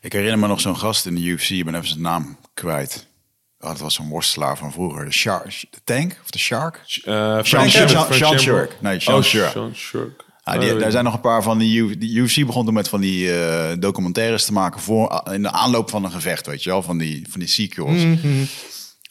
ik 0.00 0.12
herinner 0.12 0.38
me 0.38 0.46
nog 0.46 0.60
zo'n 0.60 0.76
gast 0.76 1.06
in 1.06 1.14
de 1.14 1.20
UFC, 1.20 1.50
ik 1.50 1.64
ben 1.64 1.74
even 1.74 1.88
zijn 1.88 2.00
naam 2.00 2.38
kwijt. 2.54 3.06
Oh, 3.60 3.68
dat 3.68 3.78
was 3.78 3.94
zo'n 3.94 4.08
worstelaar 4.08 4.56
van 4.58 4.72
vroeger. 4.72 5.04
De, 5.04 5.12
Shark, 5.12 5.64
de 5.70 5.78
Tank 5.84 6.16
of 6.22 6.30
de 6.30 6.38
Shark? 6.38 6.76
Uh, 7.04 7.38
Sean, 7.42 7.70
Sean, 7.70 7.88
Shirk. 7.88 8.12
Shamrock. 8.38 8.70
Nee, 8.80 9.00
Sean 9.00 9.16
Oh, 9.16 9.22
Shirk. 9.22 9.50
Sean 9.50 9.74
Shirk. 9.74 10.24
Ah, 10.42 10.60
die, 10.60 10.74
Oh, 10.74 10.80
daar 10.80 10.90
zijn 10.90 11.04
nog 11.04 11.14
een 11.14 11.20
paar 11.20 11.42
van 11.42 11.58
die 11.58 11.98
die 11.98 12.16
UFC 12.16 12.46
begon 12.46 12.64
toen 12.64 12.74
met 12.74 12.88
van 12.88 13.00
die 13.00 13.38
eh, 13.40 13.76
documentaires 13.78 14.44
te 14.44 14.52
maken 14.52 14.80
voor 14.80 15.22
in 15.32 15.42
de 15.42 15.50
aanloop 15.50 15.90
van 15.90 16.04
een 16.04 16.10
gevecht, 16.10 16.46
weet 16.46 16.62
je 16.62 16.70
wel, 16.70 16.82
van 16.82 16.98
die 16.98 17.26
van 17.30 17.40
die 17.40 17.48
sequels. 17.48 18.02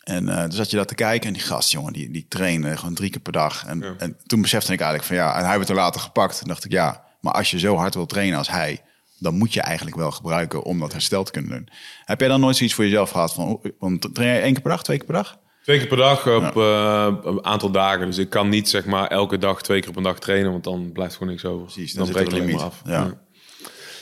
En 0.03 0.29
eh 0.29 0.41
toen 0.43 0.51
zat 0.51 0.69
je 0.69 0.77
dat 0.77 0.87
te 0.87 0.95
kijken 0.95 1.27
en 1.27 1.33
die 1.33 1.41
gast, 1.41 1.71
jongen, 1.71 1.93
die, 1.93 2.11
die 2.11 2.25
trainde 2.29 2.77
gewoon 2.77 2.93
drie 2.93 3.09
keer 3.09 3.21
per 3.21 3.31
dag. 3.31 3.65
En, 3.65 3.95
en 3.97 4.17
toen 4.25 4.41
besefte 4.41 4.73
ik 4.73 4.79
eigenlijk 4.79 5.07
van 5.07 5.17
ja, 5.17 5.37
en 5.39 5.45
hij 5.45 5.57
werd 5.57 5.69
er 5.69 5.75
later 5.75 6.01
gepakt. 6.01 6.41
En 6.41 6.47
dacht 6.47 6.65
ik 6.65 6.71
ja, 6.71 7.03
maar 7.21 7.33
als 7.33 7.51
je 7.51 7.59
zo 7.59 7.75
hard 7.75 7.93
wil 7.93 8.05
trainen 8.05 8.37
als 8.37 8.49
hij, 8.49 8.81
dan 9.25 9.37
moet 9.37 9.53
je 9.53 9.61
eigenlijk 9.61 9.97
wel 9.97 10.11
gebruiken 10.11 10.63
om 10.63 10.79
dat 10.79 10.91
herstel 10.91 11.23
te 11.23 11.31
kunnen 11.31 11.51
doen. 11.51 11.67
Heb 12.05 12.19
jij 12.19 12.29
dan 12.29 12.39
nooit 12.39 12.55
zoiets 12.55 12.75
voor 12.75 12.83
jezelf 12.83 13.09
gehad 13.09 13.33
van, 13.33 13.61
want 13.79 14.09
train 14.15 14.29
jij 14.29 14.41
één 14.41 14.53
keer 14.53 14.61
per 14.61 14.71
dag, 14.71 14.83
twee 14.83 14.97
keer 14.97 15.05
per 15.05 15.15
dag? 15.15 15.37
Twee 15.63 15.77
keer 15.77 15.87
per 15.87 15.97
dag 15.97 16.27
op 16.27 16.57
eh, 16.57 17.13
een 17.23 17.45
aantal 17.45 17.71
dagen. 17.71 18.05
Dus 18.05 18.17
ik 18.17 18.29
kan 18.29 18.49
niet 18.49 18.69
zeg 18.69 18.85
maar 18.85 19.07
elke 19.07 19.37
dag 19.37 19.61
twee 19.61 19.79
keer 19.81 19.91
per 19.91 20.03
dag 20.03 20.19
trainen, 20.19 20.51
want 20.51 20.63
dan 20.63 20.91
blijft 20.91 21.13
gewoon 21.13 21.29
niks 21.29 21.45
over. 21.45 21.63
Precies, 21.63 21.93
dan 21.93 22.05
dan 22.05 22.13
zit 22.13 22.15
er 22.23 22.29
breek 22.29 22.41
ik 22.43 22.49
een 22.49 22.55
alleen 22.55 22.71
maar 22.71 22.71
af. 22.71 22.81
Ja. 22.85 23.23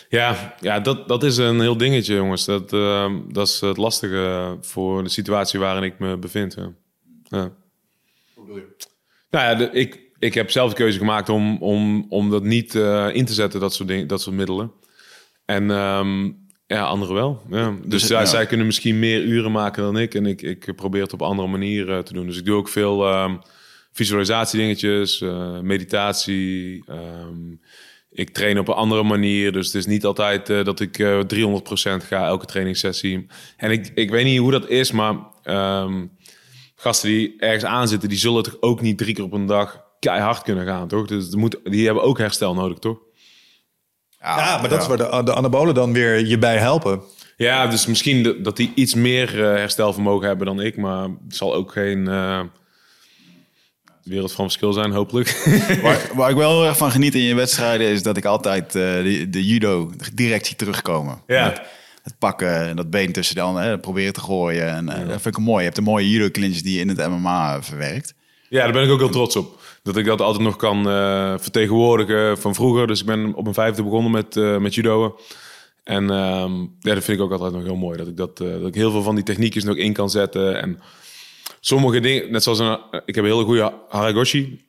Ja, 0.09 0.55
ja 0.59 0.79
dat, 0.79 1.07
dat 1.07 1.23
is 1.23 1.37
een 1.37 1.59
heel 1.59 1.77
dingetje, 1.77 2.15
jongens. 2.15 2.45
Dat, 2.45 2.73
eh, 2.73 3.13
dat 3.29 3.47
is 3.47 3.61
het 3.61 3.77
lastige 3.77 4.57
voor 4.61 5.03
de 5.03 5.09
situatie 5.09 5.59
waarin 5.59 5.83
ik 5.83 5.99
me 5.99 6.17
bevind. 6.17 6.53
Ja. 6.53 6.71
Ja. 7.23 7.51
Nou 9.29 9.45
ja, 9.49 9.55
de- 9.55 9.71
ik, 9.71 9.99
ik 10.19 10.33
heb 10.33 10.51
zelf 10.51 10.69
de 10.69 10.75
keuze 10.75 10.97
gemaakt 10.97 11.29
om, 11.29 11.57
om, 11.57 12.05
om 12.09 12.29
dat 12.29 12.43
niet 12.43 12.75
eh, 12.75 13.09
in 13.13 13.25
te 13.25 13.33
zetten, 13.33 13.59
dat 13.59 13.73
soort, 13.73 13.87
dingen, 13.89 14.07
dat 14.07 14.21
soort 14.21 14.35
middelen. 14.35 14.71
En 15.45 15.71
ehm, 15.71 16.23
ja, 16.67 16.81
anderen 16.83 17.15
wel. 17.15 17.41
Ja. 17.49 17.73
Dus, 17.85 18.01
het- 18.01 18.11
zij, 18.11 18.19
ja. 18.19 18.25
zij 18.25 18.45
kunnen 18.45 18.65
misschien 18.65 18.99
meer 18.99 19.21
uren 19.23 19.51
maken 19.51 19.83
dan 19.83 19.97
ik. 19.97 20.13
En 20.15 20.25
ik, 20.25 20.41
ik 20.41 20.75
probeer 20.75 21.01
het 21.01 21.13
op 21.13 21.21
andere 21.21 21.47
manieren 21.47 22.05
te 22.05 22.13
doen. 22.13 22.25
Dus 22.25 22.37
ik 22.37 22.45
doe 22.45 22.55
ook 22.57 22.69
veel 22.69 23.07
ehm 23.07 23.35
visualisatiedingetjes, 23.95 25.21
eh, 25.21 25.59
meditatie. 25.59 26.83
ehm, 26.87 27.51
ik 28.09 28.29
train 28.29 28.59
op 28.59 28.67
een 28.67 28.73
andere 28.73 29.03
manier. 29.03 29.51
Dus 29.51 29.65
het 29.65 29.75
is 29.75 29.85
niet 29.85 30.05
altijd 30.05 30.49
eh, 30.49 30.63
dat 30.63 30.79
ik 30.79 30.99
eh 30.99 31.19
300% 31.19 32.03
ga 32.03 32.25
elke 32.25 32.45
trainingssessie. 32.45 33.25
En 33.57 33.71
ik, 33.71 33.91
ik 33.95 34.09
weet 34.09 34.25
niet 34.25 34.39
hoe 34.39 34.51
dat 34.51 34.69
is, 34.69 34.91
maar 34.91 35.15
gasten 36.75 37.09
die 37.09 37.33
ergens 37.39 37.63
aan 37.65 37.87
zitten, 37.87 38.09
die 38.09 38.17
zullen 38.17 38.43
toch 38.43 38.57
ook 38.59 38.81
niet 38.81 38.97
drie 38.97 39.13
keer 39.13 39.23
op 39.23 39.33
een 39.33 39.45
dag 39.45 39.81
keihard 39.99 40.41
kunnen 40.43 40.65
gaan, 40.65 40.87
toch? 40.87 41.07
Dus 41.07 41.35
moet, 41.35 41.59
die 41.63 41.85
hebben 41.85 42.03
ook 42.03 42.17
herstel 42.17 42.53
nodig, 42.53 42.77
toch? 42.79 42.97
Ja, 44.23 44.57
maar 44.59 44.69
dat 44.69 44.81
is 44.81 44.87
waar 44.87 44.97
de, 44.97 45.21
de 45.23 45.33
anabolen 45.33 45.73
dan 45.73 45.93
weer 45.93 46.25
je 46.25 46.37
bij 46.37 46.57
helpen. 46.57 47.01
Ja, 47.37 47.67
dus 47.67 47.85
misschien 47.85 48.23
de- 48.23 48.41
dat 48.41 48.57
die 48.57 48.71
iets 48.75 48.93
meer 48.93 49.29
eh, 49.43 49.55
herstelvermogen 49.57 50.27
hebben 50.27 50.45
dan 50.45 50.61
ik, 50.61 50.77
maar 50.77 51.03
het 51.03 51.35
zal 51.35 51.53
ook 51.53 51.71
geen 51.71 52.07
eh, 52.07 52.39
wereld 54.03 54.31
van 54.31 54.45
verschil 54.45 54.73
zijn, 54.73 54.91
hopelijk. 54.91 55.43
Waar, 55.83 55.99
waar 56.13 56.29
ik 56.29 56.35
wel 56.35 56.51
heel 56.59 56.67
erg 56.67 56.77
van 56.77 56.91
geniet 56.91 57.15
in 57.15 57.21
je 57.21 57.35
wedstrijden 57.35 57.87
is 57.87 58.03
dat 58.03 58.17
ik 58.17 58.25
altijd 58.25 58.65
eh, 58.65 58.81
de, 58.81 59.27
de 59.29 59.45
judo 59.45 59.91
direct 60.13 60.45
zie 60.45 60.55
terugkomen. 60.55 61.21
Ja. 61.27 61.45
Met 61.45 61.61
het 62.03 62.17
pakken 62.19 62.67
en 62.67 62.75
dat 62.75 62.89
been 62.89 63.11
tussen 63.11 63.35
de 63.35 63.41
anderen, 63.41 63.69
hè, 63.69 63.77
proberen 63.79 64.13
te 64.13 64.19
gooien. 64.21 64.67
En 64.67 64.89
eh, 64.89 64.97
dat 65.07 65.21
vind 65.21 65.37
ik 65.37 65.43
mooi. 65.43 65.57
Je 65.57 65.63
hebt 65.63 65.75
de 65.75 65.81
mooie 65.81 66.09
judo 66.09 66.29
clinches 66.31 66.63
die 66.63 66.73
je 66.73 66.79
in 66.79 66.87
het 66.89 67.07
MMA 67.09 67.61
verwerkt. 67.63 68.13
Ja, 68.49 68.63
daar 68.63 68.71
ben 68.73 68.83
ik 68.83 68.89
ook 68.89 68.99
heel 68.99 69.09
trots 69.09 69.35
op. 69.35 69.61
Dat 69.83 69.97
ik 69.97 70.05
dat 70.05 70.21
altijd 70.21 70.43
nog 70.43 70.55
kan 70.55 70.89
eh, 70.89 71.33
vertegenwoordigen 71.37 72.37
van 72.37 72.55
vroeger. 72.55 72.87
Dus 72.87 72.99
ik 72.99 73.05
ben 73.05 73.33
op 73.33 73.43
mijn 73.43 73.55
vijfde 73.55 73.83
begonnen 73.83 74.11
met, 74.11 74.37
eh 74.37 74.57
met 74.57 74.75
judoën. 74.75 75.13
En 75.83 76.09
ehm, 76.09 76.59
ja, 76.59 76.93
dat 76.93 77.03
vind 77.03 77.17
ik 77.17 77.23
ook 77.23 77.31
altijd 77.31 77.53
nog 77.53 77.63
heel 77.63 77.75
mooi. 77.75 77.97
Dat 77.97 78.07
ik, 78.07 78.17
dat, 78.17 78.39
eh, 78.39 78.51
dat 78.51 78.67
ik 78.67 78.75
heel 78.75 78.91
veel 78.91 79.01
van 79.01 79.15
die 79.15 79.23
techniekjes 79.23 79.63
nog 79.63 79.75
in 79.75 79.93
kan 79.93 80.09
zetten. 80.09 80.61
En 80.61 80.79
sommige 81.59 81.99
dingen, 81.99 82.31
net 82.31 82.43
zoals 82.43 82.59
een, 82.59 82.77
ik 83.05 83.15
heb 83.15 83.23
een 83.23 83.31
hele 83.31 83.43
goede 83.43 83.73
haragoshi. 83.89 84.65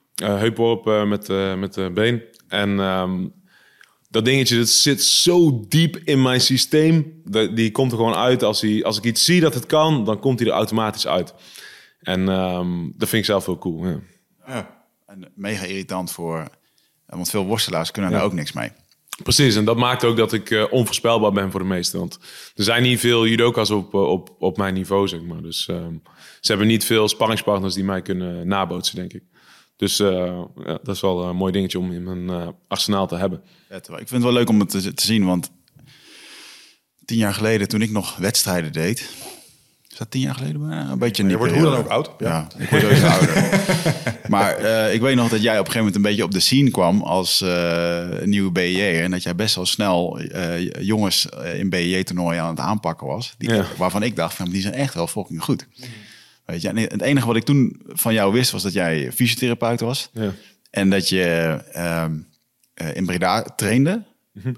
eh, 0.87 1.05
met, 1.05 1.29
met 1.59 1.95
been. 1.95 2.23
En 2.49 2.81
ehm, 2.81 3.27
dat 4.11 4.25
dingetje, 4.25 4.57
dat 4.57 4.69
zit 4.69 5.03
zo 5.03 5.65
diep 5.69 5.97
in 5.97 6.23
mijn 6.23 6.41
systeem. 6.41 7.21
Dat, 7.25 7.57
die 7.57 7.71
komt 7.71 7.93
er 7.93 7.99
gewoon 7.99 8.15
uit. 8.15 8.43
Als, 8.43 8.61
hij, 8.61 8.85
als 8.85 8.99
ik 8.99 9.05
iets 9.05 9.25
zie 9.25 9.41
dat 9.41 9.55
het 9.55 9.67
kan, 9.67 10.05
dan 10.05 10.19
komt 10.19 10.39
hij 10.39 10.49
er 10.49 10.55
automatisch 10.55 11.07
uit. 11.07 11.35
En 12.01 12.29
ehm, 12.29 12.91
dat 12.97 13.09
vind 13.09 13.23
ik 13.23 13.25
zelf 13.25 13.47
heel 13.47 13.59
cool. 13.59 13.87
Ja. 14.47 14.84
En 15.15 15.33
mega 15.35 15.65
irritant 15.65 16.13
voor, 16.13 16.49
want 17.07 17.31
veel 17.31 17.45
worstelaars 17.45 17.91
kunnen 17.91 18.11
daar 18.11 18.23
ook 18.23 18.33
niks 18.33 18.53
mee. 18.53 18.71
Precies, 19.23 19.57
en 19.57 19.65
dat 19.65 19.77
maakt 19.77 20.05
ook 20.05 20.17
dat 20.17 20.33
ik 20.33 20.51
eh, 20.51 20.65
onvoorspelbaar 20.71 21.33
ben 21.33 21.51
voor 21.51 21.61
de 21.61 21.67
meesten. 21.67 21.99
Want 21.99 22.19
er 22.55 22.65
zijn 22.65 22.83
niet 22.83 23.01
veel 23.01 23.27
judoka's 23.27 23.71
op, 23.71 23.95
eh, 23.95 24.11
op, 24.11 24.35
op 24.39 24.57
mijn 24.57 24.75
niveau, 24.75 25.09
zeg 25.09 25.23
maar. 25.23 25.43
Dus 25.43 25.69
ehm, 25.69 25.95
ze 26.41 26.51
hebben 26.51 26.67
niet 26.67 26.85
veel 26.85 27.09
sparringspartners 27.09 27.75
die 27.75 27.85
mij 27.85 28.03
kunnen 28.03 28.49
nabootsen, 28.49 28.97
denk 28.97 29.13
ik. 29.13 29.23
Dus 29.77 30.01
eh, 30.01 30.43
ja, 30.57 30.79
dat 30.83 30.95
is 30.95 31.01
wel 31.01 31.25
een 31.25 31.37
mooi 31.37 31.53
dingetje 31.53 31.79
om 31.79 31.93
in 31.93 32.03
mijn 32.03 32.31
eh, 32.31 32.49
arsenaal 32.69 33.07
te 33.07 33.17
hebben. 33.17 33.43
Ik 33.69 33.85
vind 33.85 34.11
het 34.11 34.23
wel 34.23 34.33
leuk 34.33 34.49
om 34.49 34.61
het 34.61 34.69
te, 34.69 34.95
te 34.95 35.05
zien, 35.05 35.25
want 35.25 35.51
tien 37.05 37.19
jaar 37.19 37.35
geleden 37.35 37.69
toen 37.69 37.83
ik 37.83 37.91
nog 37.91 38.17
wedstrijden 38.17 38.73
deed... 38.73 39.11
Is 39.95 40.01
dat 40.01 40.11
tien 40.11 40.21
jaar 40.21 40.35
geleden? 40.35 40.67
Maar 40.67 40.91
Een 40.91 40.99
beetje 40.99 41.23
Je 41.23 41.29
niet 41.29 41.39
wordt 41.39 41.53
hoe 41.53 41.63
dan 41.63 41.75
ook 41.77 41.89
oud. 41.89 42.11
Ja, 42.19 42.49
ik 42.59 42.69
word 42.69 42.83
sowieso 42.83 43.07
ouder. 43.17 43.51
Maar 44.29 44.57
eh, 44.57 44.95
ik 44.95 45.01
weet 45.01 45.17
nog 45.17 45.29
dat 45.29 45.43
jij 45.43 45.59
op 45.59 45.67
een 45.67 45.73
gegeven 45.73 45.79
moment 45.79 45.97
een 45.97 46.03
beetje 46.03 46.25
op 46.25 46.31
de 46.31 46.41
scene 46.41 46.71
kwam 46.71 47.03
als 47.03 47.41
eh, 47.41 48.07
nieuwe 48.25 48.51
BJ'er. 48.51 49.03
En 49.03 49.11
dat 49.11 49.23
jij 49.23 49.35
best 49.35 49.55
wel 49.55 49.67
snel 49.67 50.19
eh, 50.19 50.71
jongens 50.81 51.29
eh, 51.29 51.59
in 51.59 51.71
BJ-toernooien 51.71 52.43
aan 52.43 52.49
het 52.49 52.59
aanpakken 52.61 53.07
was. 53.07 53.35
Die, 53.39 53.51
Ja. 53.55 53.65
Waarvan 53.77 54.03
ik 54.03 54.17
dacht, 54.17 54.35
van, 54.35 54.51
die 54.51 54.61
zijn 54.63 54.75
echt 54.75 54.95
wel 54.95 55.07
fucking 55.07 55.43
goed. 55.43 55.67
Weet 56.45 56.63
je, 56.63 56.69
en 56.69 56.77
het 56.77 57.03
enige 57.03 57.27
wat 57.27 57.37
ik 57.37 57.45
toen 57.45 57.81
van 57.87 58.15
jou 58.15 58.33
wist, 58.33 58.51
was 58.51 58.63
dat 58.63 58.73
jij 58.73 59.13
fysiotherapeut 59.13 59.81
was. 59.81 60.11
Ja. 60.13 60.33
En 60.71 60.91
dat 60.91 61.09
je 61.09 61.25
ehm, 61.73 62.13
eh, 62.75 62.97
in 62.97 63.07
Breda 63.07 63.43
trainde 63.43 64.03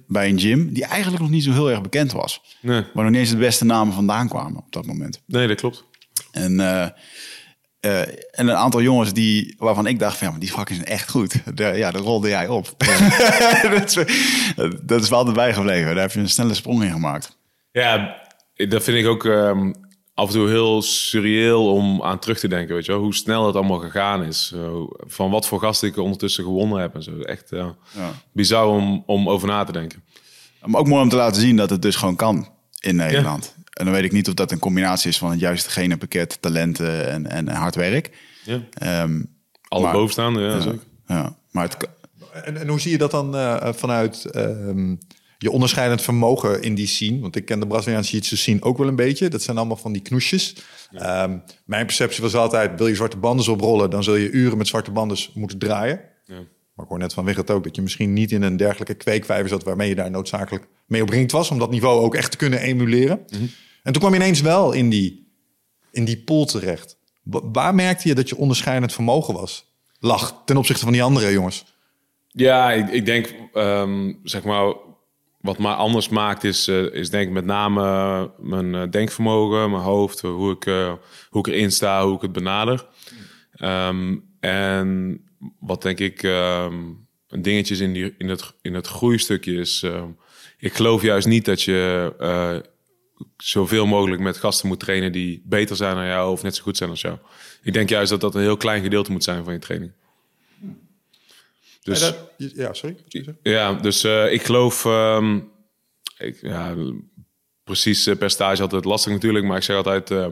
bij 0.06 0.28
een 0.28 0.38
gym 0.38 0.72
die 0.72 0.84
eigenlijk 0.84 1.22
nog 1.22 1.30
niet 1.30 1.44
zo 1.44 1.52
heel 1.52 1.70
erg 1.70 1.80
bekend 1.80 2.12
was. 2.12 2.56
Nee. 2.60 2.84
Waar 2.94 3.04
nog 3.04 3.12
niet 3.12 3.20
eens 3.20 3.30
de 3.30 3.36
beste 3.36 3.64
namen 3.64 3.94
vandaan 3.94 4.28
kwamen 4.28 4.58
op 4.58 4.72
dat 4.72 4.86
moment. 4.86 5.22
nee, 5.26 5.46
dat 5.46 5.56
klopt. 5.56 5.84
En, 6.30 6.60
eh, 6.60 6.88
eh, 7.80 8.00
en 8.30 8.48
een 8.48 8.54
aantal 8.56 8.82
jongens 8.82 9.12
die, 9.12 9.54
waarvan 9.58 9.86
ik 9.86 9.98
dacht 9.98 10.16
van 10.16 10.26
ja, 10.26 10.32
maar 10.32 10.42
die 10.42 10.52
fucking 10.52 10.78
zijn 10.78 10.90
echt 10.90 11.10
goed. 11.10 11.40
De, 11.54 11.64
ja, 11.64 11.90
dat 11.90 12.02
rolde 12.02 12.28
jij 12.28 12.48
op. 12.48 12.74
dat, 13.70 13.96
is, 13.96 13.98
dat 14.82 15.02
is 15.02 15.08
wel 15.08 15.18
altijd 15.18 15.36
bijgebleven. 15.36 15.94
Daar 15.94 16.02
heb 16.02 16.12
je 16.12 16.20
een 16.20 16.28
snelle 16.28 16.54
sprong 16.54 16.82
in 16.82 16.90
gemaakt. 16.90 17.38
Ja, 17.72 18.16
dat 18.54 18.84
vind 18.84 18.98
ik 18.98 19.06
ook 19.06 19.24
ehm, 19.24 19.72
af 20.16 20.26
en 20.26 20.32
toe 20.34 20.48
heel 20.48 20.82
surreëel 20.82 21.72
om 21.72 22.02
aan 22.02 22.18
terug 22.18 22.38
te 22.38 22.48
denken. 22.48 22.74
Weet 22.74 22.86
je 22.86 22.92
wel? 22.92 23.00
Hoe 23.00 23.14
snel 23.14 23.46
het 23.46 23.56
allemaal 23.56 23.78
gegaan 23.78 24.22
is. 24.24 24.46
Zo, 24.48 24.88
van 25.06 25.30
wat 25.30 25.46
voor 25.46 25.60
gasten 25.60 25.88
ik 25.88 25.96
ondertussen 25.96 26.44
gewonnen 26.44 26.80
heb 26.80 26.94
en 26.94 27.02
zo. 27.02 27.18
Echt 27.20 27.52
eh, 27.52 27.66
Ja. 27.94 28.12
bizar 28.32 28.66
om, 28.66 29.02
om 29.06 29.28
over 29.28 29.48
na 29.48 29.64
te 29.64 29.72
denken. 29.72 30.02
Maar 30.64 30.80
ook 30.80 30.86
mooi 30.88 31.02
om 31.02 31.08
te 31.08 31.16
laten 31.16 31.40
zien 31.40 31.56
dat 31.56 31.70
het 31.70 31.82
dus 31.82 31.96
gewoon 31.96 32.16
kan 32.16 32.48
in 32.80 32.96
Nederland. 32.96 33.54
En 33.72 33.84
dan 33.84 33.94
weet 33.94 34.04
ik 34.04 34.12
niet 34.12 34.28
of 34.28 34.34
dat 34.34 34.50
een 34.52 34.58
combinatie 34.58 35.10
is 35.10 35.18
van 35.18 35.30
het 35.30 35.40
juiste 35.40 35.70
genenpakket, 35.70 36.38
talenten 36.42 37.08
en, 37.10 37.26
en 37.30 37.48
hard 37.48 37.74
werk. 37.74 38.10
Ja. 38.44 38.60
Ehm, 38.72 39.22
Alle 39.68 39.82
Maar- 39.82 39.92
bovenstaande, 39.92 40.40
ja, 40.40 40.56
ja, 40.56 40.72
ja. 41.06 41.36
Maar 41.50 41.64
het, 41.64 41.76
kan- 41.76 41.88
En, 42.44 42.56
en 42.56 42.68
hoe 42.68 42.80
zie 42.80 42.90
je 42.90 42.98
dat 42.98 43.10
dan 43.10 43.36
eh, 43.36 43.72
vanuit 43.72 44.24
ehm, 44.24 44.94
je 45.38 45.50
onderscheidend 45.50 46.02
vermogen 46.02 46.62
in 46.62 46.74
die 46.74 46.86
scene? 46.86 47.20
Want 47.20 47.36
ik 47.36 47.44
ken 47.44 47.60
de 47.60 47.66
Braziliaanse 47.66 48.10
jiu-jitsu 48.10 48.36
scene 48.36 48.62
ook 48.62 48.78
wel 48.78 48.88
een 48.88 48.96
beetje. 48.96 49.28
Dat 49.28 49.42
zijn 49.42 49.56
allemaal 49.56 49.76
van 49.76 49.92
die 49.92 50.02
knoesjes. 50.02 50.56
Ehm, 50.92 51.38
mijn 51.64 51.86
perceptie 51.86 52.22
was 52.22 52.34
altijd, 52.34 52.78
wil 52.78 52.86
je 52.86 52.94
zwarte 52.94 53.16
banden 53.16 53.52
oprollen... 53.52 53.90
dan 53.90 54.04
zul 54.04 54.14
je 54.14 54.30
uren 54.30 54.58
met 54.58 54.68
zwarte 54.68 54.90
banden 54.90 55.18
moeten 55.34 55.58
draaien. 55.58 56.00
Ja. 56.24 56.34
Maar 56.74 56.84
ik 56.84 56.90
hoor 56.90 56.98
net 56.98 57.12
van 57.12 57.24
Wigert 57.24 57.50
ook 57.50 57.64
dat 57.64 57.76
je 57.76 57.82
misschien 57.82 58.12
niet 58.12 58.32
in 58.32 58.42
een 58.42 58.56
dergelijke 58.56 58.94
kweekvijver 58.94 59.48
zat... 59.48 59.64
waarmee 59.64 59.88
je 59.88 59.94
daar 59.94 60.10
noodzakelijk 60.10 60.66
mee 60.86 61.02
opringd 61.02 61.32
was... 61.32 61.50
om 61.50 61.58
dat 61.58 61.70
niveau 61.70 62.00
ook 62.00 62.14
echt 62.14 62.30
te 62.30 62.36
kunnen 62.36 62.60
emuleren. 62.60 63.24
En 63.82 63.92
toen 63.92 64.00
kwam 64.00 64.14
je 64.14 64.20
ineens 64.20 64.40
wel 64.40 64.72
in 64.72 64.90
die, 64.90 65.32
in 65.90 66.04
die 66.04 66.18
pool 66.18 66.44
terecht. 66.44 66.98
Wa- 67.22 67.50
waar 67.52 67.74
merkte 67.74 68.08
je 68.08 68.14
dat 68.14 68.28
je 68.28 68.36
onderscheidend 68.36 68.92
vermogen 68.92 69.34
was? 69.34 69.74
Lag 69.98 70.42
ten 70.44 70.56
opzichte 70.56 70.84
van 70.84 70.92
die 70.92 71.02
andere 71.02 71.32
jongens. 71.32 71.64
Ja, 72.28 72.72
ik, 72.72 72.88
ik 72.90 73.06
denk, 73.06 73.34
ehm, 73.52 74.12
zeg 74.22 74.44
maar, 74.44 74.74
wat 75.46 75.58
mij 75.58 75.72
anders 75.72 76.08
maakt 76.08 76.44
is, 76.44 76.68
eh, 76.68 76.94
is 76.94 77.10
denk 77.10 77.26
ik 77.26 77.32
met 77.32 77.44
name 77.44 78.30
mijn 78.38 78.74
eh, 78.74 78.90
denkvermogen, 78.90 79.70
mijn 79.70 79.82
hoofd, 79.82 80.20
hoe 80.20 80.52
ik, 80.52 80.66
eh, 80.66 80.92
hoe 81.30 81.46
ik 81.46 81.54
erin 81.54 81.72
sta, 81.72 82.04
hoe 82.04 82.14
ik 82.14 82.22
het 82.22 82.32
benader. 82.32 82.86
Ehm, 83.52 84.16
en 84.40 85.20
wat 85.60 85.82
denk 85.82 85.98
ik 85.98 86.22
ehm, 86.22 86.74
een 87.28 87.42
dingetje 87.42 87.74
is 87.74 87.80
in, 87.80 87.92
die, 87.92 88.14
in, 88.18 88.28
het, 88.28 88.54
in 88.62 88.74
het 88.74 88.86
groeistukje 88.86 89.54
is, 89.54 89.82
ehm, 89.82 90.08
ik 90.58 90.74
geloof 90.74 91.02
juist 91.02 91.26
niet 91.26 91.44
dat 91.44 91.62
je 91.62 92.14
eh, 92.18 92.56
zoveel 93.36 93.86
mogelijk 93.86 94.22
met 94.22 94.36
gasten 94.36 94.68
moet 94.68 94.80
trainen 94.80 95.12
die 95.12 95.42
beter 95.44 95.76
zijn 95.76 95.94
dan 95.94 96.06
jou 96.06 96.32
of 96.32 96.42
net 96.42 96.56
zo 96.56 96.62
goed 96.62 96.76
zijn 96.76 96.90
als 96.90 97.00
jou. 97.00 97.18
Ik 97.62 97.72
denk 97.72 97.88
juist 97.88 98.10
dat 98.10 98.20
dat 98.20 98.34
een 98.34 98.40
heel 98.40 98.56
klein 98.56 98.82
gedeelte 98.82 99.12
moet 99.12 99.24
zijn 99.24 99.44
van 99.44 99.52
je 99.52 99.58
training. 99.58 99.92
Dus, 101.86 102.00
Ja, 102.00 102.10
dat- 102.10 102.52
ja, 102.54 102.72
sorry. 102.72 102.96
ja, 103.42 103.72
dus 103.74 104.04
eh, 104.04 104.32
ik 104.32 104.42
geloof... 104.42 104.84
ehm, 104.84 105.40
ik, 106.18 106.38
ja, 106.40 106.74
precies 107.64 108.06
eh, 108.06 108.16
percentage 108.16 108.62
altijd 108.62 108.84
lastig 108.84 109.12
natuurlijk. 109.12 109.44
Maar 109.44 109.56
ik 109.56 109.62
zeg 109.62 109.76
altijd... 109.76 110.10
eh 110.10 110.26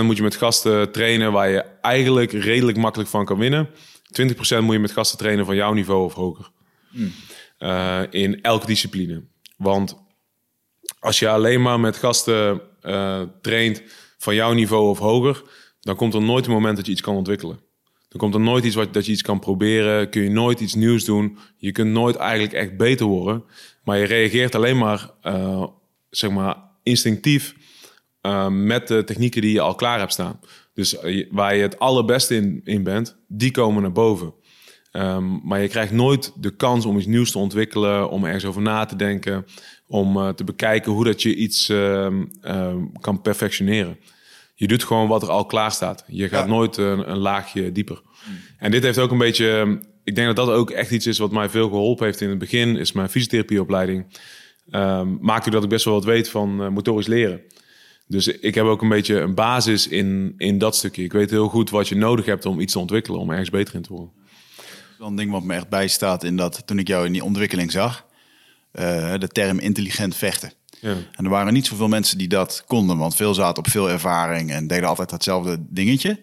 80% 0.00 0.02
moet 0.02 0.16
je 0.16 0.22
met 0.22 0.34
gasten 0.36 0.92
trainen... 0.92 1.32
waar 1.32 1.48
je 1.48 1.58
eigenlijk 1.80 2.32
redelijk 2.32 2.76
makkelijk 2.78 3.10
van 3.10 3.24
kan 3.24 3.38
winnen. 3.38 3.68
20% 4.22 4.58
moet 4.60 4.72
je 4.72 4.78
met 4.78 4.92
gasten 4.92 5.18
trainen 5.18 5.44
van 5.46 5.54
jouw 5.56 5.72
niveau 5.72 6.04
of 6.04 6.14
hoger. 6.14 6.50
Eh, 7.58 8.02
in 8.10 8.42
elke 8.42 8.66
discipline. 8.66 9.24
Want 9.56 9.96
als 11.00 11.18
je 11.18 11.28
alleen 11.28 11.62
maar 11.62 11.80
met 11.80 11.96
gasten 11.96 12.60
eh, 12.80 13.22
traint 13.40 13.82
van 14.18 14.34
jouw 14.34 14.52
niveau 14.52 14.88
of 14.88 14.98
hoger... 14.98 15.42
dan 15.80 15.96
komt 15.96 16.14
er 16.14 16.22
nooit 16.22 16.46
een 16.46 16.52
moment 16.52 16.76
dat 16.76 16.86
je 16.86 16.92
iets 16.92 17.00
kan 17.00 17.14
ontwikkelen. 17.16 17.60
Dan 18.16 18.30
komt 18.30 18.42
er 18.42 18.50
nooit 18.50 18.64
iets 18.64 18.74
wat, 18.74 18.94
dat 18.94 19.06
je 19.06 19.12
iets 19.12 19.22
kan 19.22 19.38
proberen. 19.38 20.10
Kun 20.10 20.22
je 20.22 20.30
nooit 20.30 20.60
iets 20.60 20.74
nieuws 20.74 21.04
doen. 21.04 21.38
Je 21.56 21.72
kunt 21.72 21.90
nooit 21.90 22.16
eigenlijk 22.16 22.52
echt 22.52 22.76
beter 22.76 23.06
worden. 23.06 23.44
Maar 23.84 23.98
je 23.98 24.04
reageert 24.04 24.54
alleen 24.54 24.78
maar, 24.78 25.10
eh, 25.22 25.66
zeg 26.10 26.30
maar 26.30 26.56
instinctief 26.82 27.54
eh, 28.20 28.48
met 28.48 28.88
de 28.88 29.04
technieken 29.04 29.40
die 29.40 29.52
je 29.52 29.60
al 29.60 29.74
klaar 29.74 29.98
hebt 29.98 30.12
staan. 30.12 30.40
Dus 30.74 30.98
eh, 30.98 31.26
waar 31.30 31.56
je 31.56 31.62
het 31.62 31.78
allerbeste 31.78 32.34
in, 32.34 32.60
in 32.64 32.82
bent, 32.82 33.16
die 33.28 33.50
komen 33.50 33.82
naar 33.82 33.92
boven. 33.92 34.34
Ehm, 34.90 35.38
maar 35.42 35.60
je 35.60 35.68
krijgt 35.68 35.92
nooit 35.92 36.32
de 36.36 36.56
kans 36.56 36.84
om 36.84 36.96
iets 36.96 37.06
nieuws 37.06 37.30
te 37.30 37.38
ontwikkelen, 37.38 38.10
om 38.10 38.24
ergens 38.24 38.44
over 38.44 38.62
na 38.62 38.84
te 38.84 38.96
denken, 38.96 39.46
om 39.86 40.34
te 40.34 40.44
bekijken 40.44 40.92
hoe 40.92 41.04
dat 41.04 41.22
je 41.22 41.34
iets 41.34 41.68
ehm, 41.68 42.24
ehm, 42.40 42.78
kan 43.00 43.20
perfectioneren. 43.20 43.98
Je 44.58 44.66
doet 44.66 44.84
gewoon 44.84 45.08
wat 45.08 45.22
er 45.22 45.28
al 45.30 45.46
klaar 45.46 45.72
staat. 45.72 46.04
Je 46.06 46.28
gaat 46.28 46.44
Ja. 46.44 46.50
nooit 46.50 46.76
een, 46.76 47.10
een 47.10 47.16
laagje 47.18 47.72
dieper. 47.72 48.02
En 48.58 48.70
dit 48.70 48.82
heeft 48.82 48.98
ook 48.98 49.10
een 49.10 49.18
beetje. 49.18 49.80
Ik 50.04 50.14
denk 50.14 50.26
dat 50.36 50.46
dat 50.46 50.54
ook 50.54 50.70
echt 50.70 50.90
iets 50.90 51.06
is 51.06 51.18
wat 51.18 51.30
mij 51.32 51.48
veel 51.48 51.68
geholpen 51.68 52.04
heeft 52.06 52.20
in 52.20 52.28
het 52.28 52.38
begin. 52.38 52.76
Is 52.76 52.92
mijn 52.92 53.08
fysiotherapieopleiding. 53.08 54.06
Ehm 54.70 55.08
maakte 55.20 55.50
dat 55.50 55.62
ik 55.62 55.68
best 55.68 55.84
wel 55.84 55.94
wat 55.94 56.04
weet 56.04 56.28
van 56.28 56.62
eh, 56.62 56.68
motorisch 56.68 57.06
leren. 57.06 57.40
Dus 58.08 58.26
ik 58.26 58.54
heb 58.54 58.64
ook 58.64 58.82
een 58.82 58.88
beetje 58.88 59.20
een 59.20 59.34
basis 59.34 59.88
in, 59.88 60.34
in 60.36 60.58
dat 60.58 60.76
stukje. 60.76 61.02
Ik 61.02 61.12
weet 61.12 61.30
heel 61.30 61.48
goed 61.48 61.70
wat 61.70 61.88
je 61.88 61.94
nodig 61.96 62.24
hebt 62.24 62.46
om 62.46 62.60
iets 62.60 62.72
te 62.72 62.78
ontwikkelen, 62.78 63.20
om 63.20 63.30
ergens 63.30 63.50
beter 63.50 63.74
in 63.74 63.82
te 63.82 63.92
worden. 63.92 64.10
wel 64.98 65.08
een 65.08 65.16
ding 65.16 65.30
wat 65.30 65.42
me 65.42 65.54
echt 65.54 65.68
bijstaat 65.68 66.24
in 66.24 66.36
dat 66.36 66.62
toen 66.66 66.78
ik 66.78 66.88
jou 66.88 67.06
in 67.06 67.12
die 67.12 67.24
ontwikkeling 67.24 67.70
zag, 67.72 68.06
eh, 68.72 69.14
de 69.18 69.28
term 69.28 69.58
intelligent 69.58 70.16
vechten. 70.16 70.52
Ja. 70.80 70.94
En 71.12 71.24
er 71.24 71.30
waren 71.30 71.52
niet 71.52 71.66
zoveel 71.66 71.88
mensen 71.88 72.18
die 72.18 72.28
dat 72.28 72.64
konden, 72.66 72.98
want 72.98 73.16
veel 73.16 73.34
zaten 73.34 73.58
op 73.64 73.70
veel 73.70 73.90
ervaring 73.90 74.50
en 74.50 74.66
deden 74.66 74.88
altijd 74.88 75.10
hetzelfde 75.10 75.56
dingetje. 75.60 76.20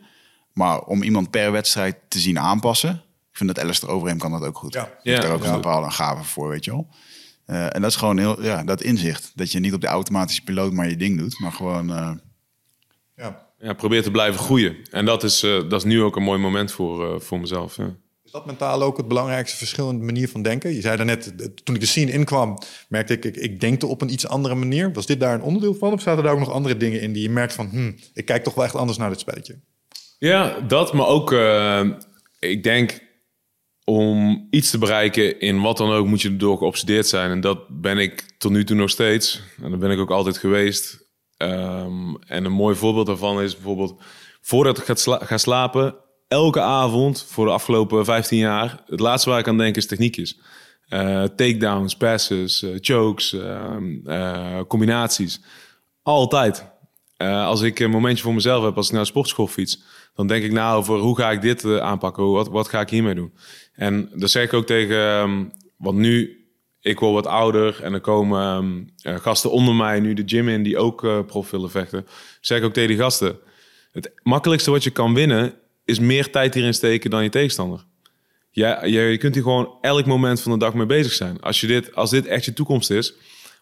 Maar 0.54 0.80
om 0.80 1.04
iemand 1.04 1.30
per 1.30 1.52
wedstrijd 1.52 1.96
te 2.08 2.20
zien 2.20 2.40
aanpassen, 2.40 2.92
ik 3.32 3.38
vind 3.38 3.56
dat 3.56 3.64
Alistair 3.64 3.92
Overeem 3.94 4.18
kan 4.18 4.32
dat 4.32 4.44
ook 4.44 4.58
goed. 4.58 4.74
Ja. 4.74 4.90
Ja, 5.02 5.20
daar 5.22 5.32
ook 5.32 5.44
ja. 5.44 5.48
een 5.48 5.54
bepaalde 5.62 5.92
gave 5.92 6.24
voor, 6.24 6.50
weet 6.50 6.66
je 6.66 6.72
wel. 6.72 6.88
Eh, 7.46 7.76
en 7.76 7.82
dat 7.82 7.92
is 7.92 7.96
gewoon 7.98 8.18
heel, 8.18 8.44
ja, 8.44 8.64
dat 8.64 8.82
inzicht. 8.82 9.32
Dat 9.36 9.52
je 9.52 9.60
niet 9.60 9.74
op 9.74 9.82
de 9.82 9.88
automatische 9.88 10.44
piloot 10.44 10.72
maar 10.74 10.90
je 10.90 10.98
ding 10.98 11.18
doet, 11.18 11.40
maar 11.40 11.52
gewoon... 11.52 11.94
eh, 11.94 12.12
Ja. 13.16 13.52
Ja, 13.60 13.74
probeer 13.74 14.04
te 14.04 14.12
blijven 14.12 14.40
groeien. 14.40 14.76
En 14.92 15.06
dat 15.06 15.24
is, 15.24 15.44
eh, 15.44 15.52
dat 15.52 15.74
is 15.74 15.84
nu 15.84 16.02
ook 16.02 16.16
een 16.16 16.24
mooi 16.24 16.40
moment 16.40 16.72
voor, 16.72 17.14
eh, 17.14 17.20
voor 17.20 17.40
mezelf. 17.40 17.78
Ja. 17.78 17.96
Dat 18.34 18.46
mentaal 18.46 18.82
ook 18.82 18.98
het 18.98 19.08
belangrijkste 19.08 19.58
verschil 19.58 19.90
in 19.90 20.00
de 20.00 20.06
manier 20.06 20.30
van 20.30 20.42
denken? 20.42 20.74
Je 20.74 20.82
zei 20.82 20.98
daarnet, 20.98 21.36
eh, 21.36 21.46
toen 21.64 21.76
ik 21.76 21.82
de 21.82 21.88
scene 21.88 22.12
inkwam, 22.12 22.58
merkte 22.88 23.14
ik, 23.14 23.26
ik, 23.26 23.36
ik 23.36 23.60
denkte 23.60 23.88
op 23.88 24.02
een 24.02 24.12
iets 24.12 24.28
andere 24.28 24.56
manier. 24.56 24.94
Was 24.94 25.06
dit 25.06 25.20
daar 25.20 25.34
een 25.34 25.42
onderdeel 25.42 25.74
van? 25.74 25.94
Of 25.94 26.02
zaten 26.02 26.24
daar 26.24 26.34
ook 26.34 26.40
nog 26.40 26.52
andere 26.52 26.78
dingen 26.78 27.02
in 27.02 27.14
die 27.14 27.24
je 27.24 27.30
merkt 27.30 27.54
van, 27.54 27.70
hm, 27.70 27.92
ik 28.14 28.26
kijk 28.26 28.44
toch 28.44 28.54
wel 28.54 28.64
echt 28.64 28.76
anders 28.76 28.98
naar 28.98 29.10
dit 29.10 29.20
spelletje? 29.20 29.60
Ja, 30.20 30.60
dat, 30.60 30.94
maar 30.94 31.08
ook, 31.08 31.32
eh, 31.32 31.90
ik 32.40 32.64
denk, 32.64 33.00
om 33.84 34.48
iets 34.50 34.70
te 34.70 34.78
bereiken 34.78 35.40
in 35.40 35.62
wat 35.62 35.78
dan 35.78 35.92
ook, 35.92 36.08
moet 36.08 36.22
je 36.22 36.30
erdoor 36.30 36.58
geobsedeerd 36.58 37.08
zijn. 37.08 37.32
En 37.32 37.42
dat 37.42 37.82
ben 37.82 37.98
ik 37.98 38.26
tot 38.38 38.52
nu 38.52 38.64
toe 38.64 38.76
nog 38.76 38.90
steeds. 38.90 39.42
En 39.62 39.70
dat 39.70 39.80
ben 39.80 39.92
ik 39.92 40.00
ook 40.00 40.12
altijd 40.12 40.38
geweest. 40.38 41.08
Ehm, 41.38 42.16
en 42.28 42.46
een 42.46 42.52
mooi 42.52 42.76
voorbeeld 42.76 43.06
daarvan 43.06 43.42
is 43.42 43.54
bijvoorbeeld, 43.54 44.02
voordat 44.42 44.78
ik 44.78 44.84
ga, 44.84 45.20
ga 45.26 45.38
slapen, 45.38 45.96
elke 46.34 46.62
avond 46.62 47.26
voor 47.28 47.46
de 47.46 47.52
afgelopen 47.52 48.06
15 48.06 48.38
jaar, 48.38 48.84
het 48.88 49.00
laatste 49.00 49.30
waar 49.30 49.40
ik 49.40 49.48
aan 49.48 49.58
denk 49.58 49.76
is 49.76 49.88
techniekjes. 49.88 50.40
Eh, 50.88 51.24
takedowns, 51.24 51.96
passes, 51.96 52.64
eh, 52.64 52.70
chokes, 52.82 53.34
ehm, 53.34 54.08
eh, 54.08 54.60
combinaties. 54.68 55.42
Altijd. 56.02 56.72
Als 57.18 57.62
ik 57.62 57.80
een 57.80 57.90
momentje 57.90 58.24
voor 58.24 58.34
mezelf 58.34 58.64
heb, 58.64 58.78
als 58.78 58.88
ik 58.88 58.94
naar 58.94 59.02
de 59.02 59.08
sportschool 59.08 59.48
fiets, 59.48 59.84
dan 60.16 60.28
denk 60.28 60.44
ik 60.44 60.52
na 60.52 60.74
over 60.74 61.00
hoe 61.00 61.18
ga 61.18 61.32
ik 61.32 61.42
dit 61.42 61.66
aanpakken, 61.66 62.32
wat, 62.32 62.50
wat 62.50 62.68
ga 62.68 62.82
ik 62.82 62.90
hiermee 62.90 63.16
doen. 63.16 63.34
En 63.74 64.10
dat 64.14 64.30
zeg 64.30 64.44
ik 64.44 64.54
ook 64.54 64.66
tegen, 64.66 64.98
ehm, 64.98 65.44
want 65.78 65.98
nu, 65.98 66.46
ik 66.82 67.00
word 67.00 67.14
wat 67.14 67.28
ouder 67.28 67.84
en 67.84 67.94
er 67.94 68.02
komen 68.02 68.42
ehm, 68.42 68.84
eh, 69.02 69.22
gasten 69.22 69.52
onder 69.52 69.76
mij 69.76 70.00
nu 70.00 70.14
de 70.14 70.24
gym 70.26 70.50
in 70.50 70.64
die 70.64 70.78
ook 70.78 71.26
prof 71.26 71.50
willen 71.52 71.72
vechten. 71.72 72.08
Zeg 72.42 72.58
ik 72.58 72.64
ook 72.64 72.74
tegen 72.74 72.90
die 72.90 72.98
gasten, 72.98 73.40
het 73.92 74.12
makkelijkste 74.24 74.72
wat 74.72 74.84
je 74.84 74.90
kan 74.90 75.14
winnen 75.14 75.54
is 75.86 76.00
meer 76.00 76.32
tijd 76.32 76.54
hierin 76.54 76.74
steken 76.74 77.10
dan 77.10 77.24
je 77.24 77.30
tegenstander. 77.30 77.86
Ja, 78.52 78.86
je, 78.86 79.18
kunt 79.18 79.34
hier 79.34 79.44
gewoon 79.44 79.78
elk 79.82 80.06
moment 80.06 80.42
van 80.42 80.52
de 80.52 80.58
dag 80.58 80.74
mee 80.74 80.86
bezig 80.86 81.14
zijn. 81.14 81.42
Als, 81.42 81.62
je 81.62 81.68
dit, 81.68 81.96
als 81.96 82.10
dit 82.10 82.26
echt 82.26 82.46
je 82.46 82.54
toekomst 82.54 82.90
is. 82.90 83.14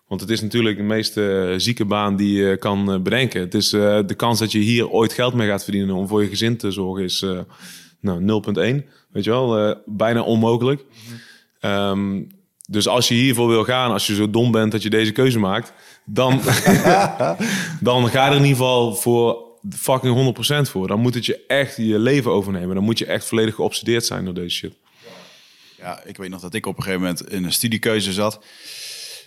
Want 0.08 0.22
het 0.22 0.30
is 0.30 0.42
natuurlijk 0.42 0.78
de 0.78 0.84
meest 0.84 1.18
eh, 1.18 1.54
zieke 1.58 1.86
baan 1.86 2.16
die 2.16 2.44
je 2.44 2.58
kan 2.58 2.92
eh, 2.92 3.00
bedenken. 3.00 3.42
Het 3.42 3.54
is 3.54 3.74
eh, 3.74 4.00
de 4.06 4.14
kans 4.14 4.40
dat 4.40 4.52
je 4.52 4.60
hier 4.60 4.90
ooit 4.90 5.14
geld 5.14 5.34
mee 5.34 5.48
gaat 5.48 5.64
verdienen 5.64 5.96
om 5.96 6.08
voor 6.08 6.22
je 6.22 6.30
gezin 6.30 6.58
te 6.58 6.72
zorgen 6.72 7.04
is 7.04 7.26
nou, 8.00 8.44
0,1. 8.80 8.86
Weet 9.12 9.24
je 9.24 9.30
wel, 9.30 9.76
bijna 9.86 10.22
onmogelijk. 10.22 10.86
Ehm, 11.60 12.22
dus 12.68 12.88
als 12.88 13.08
je 13.08 13.14
hiervoor 13.14 13.48
wil 13.48 13.64
gaan, 13.64 13.92
als 13.92 14.08
je 14.08 14.16
zo 14.16 14.30
dom 14.30 14.52
bent 14.52 14.72
dat 14.72 14.84
je 14.84 14.90
deze 14.90 15.12
keuze 15.12 15.40
maakt, 15.40 15.74
dan, 16.06 16.42
dan 17.80 18.08
ga 18.10 18.26
er 18.26 18.36
in 18.36 18.44
ieder 18.44 18.58
geval 18.58 18.96
voor 18.96 19.51
fucking 19.70 20.36
100% 20.68 20.70
voor. 20.72 20.88
Dan 20.88 21.00
moet 21.00 21.14
het 21.14 21.26
je 21.26 21.46
echt 21.46 21.78
je 21.78 22.00
leven 22.00 22.32
overnemen. 22.32 22.76
Dan 22.76 22.84
moet 22.84 22.98
je 22.98 23.06
echt 23.06 23.26
volledig 23.26 23.56
geobsedeerd 23.56 24.06
zijn 24.06 24.26
door 24.26 24.34
deze 24.34 24.56
shit. 24.56 24.74
Ja, 25.78 26.04
ik 26.04 26.18
weet 26.18 26.30
nog 26.30 26.42
dat 26.42 26.54
ik 26.54 26.66
op 26.66 26.78
een 26.78 26.84
gegeven 26.84 27.02
moment 27.02 27.30
in 27.30 27.44
een 27.44 27.54
studiekeuze 27.54 28.14
zat. 28.14 28.40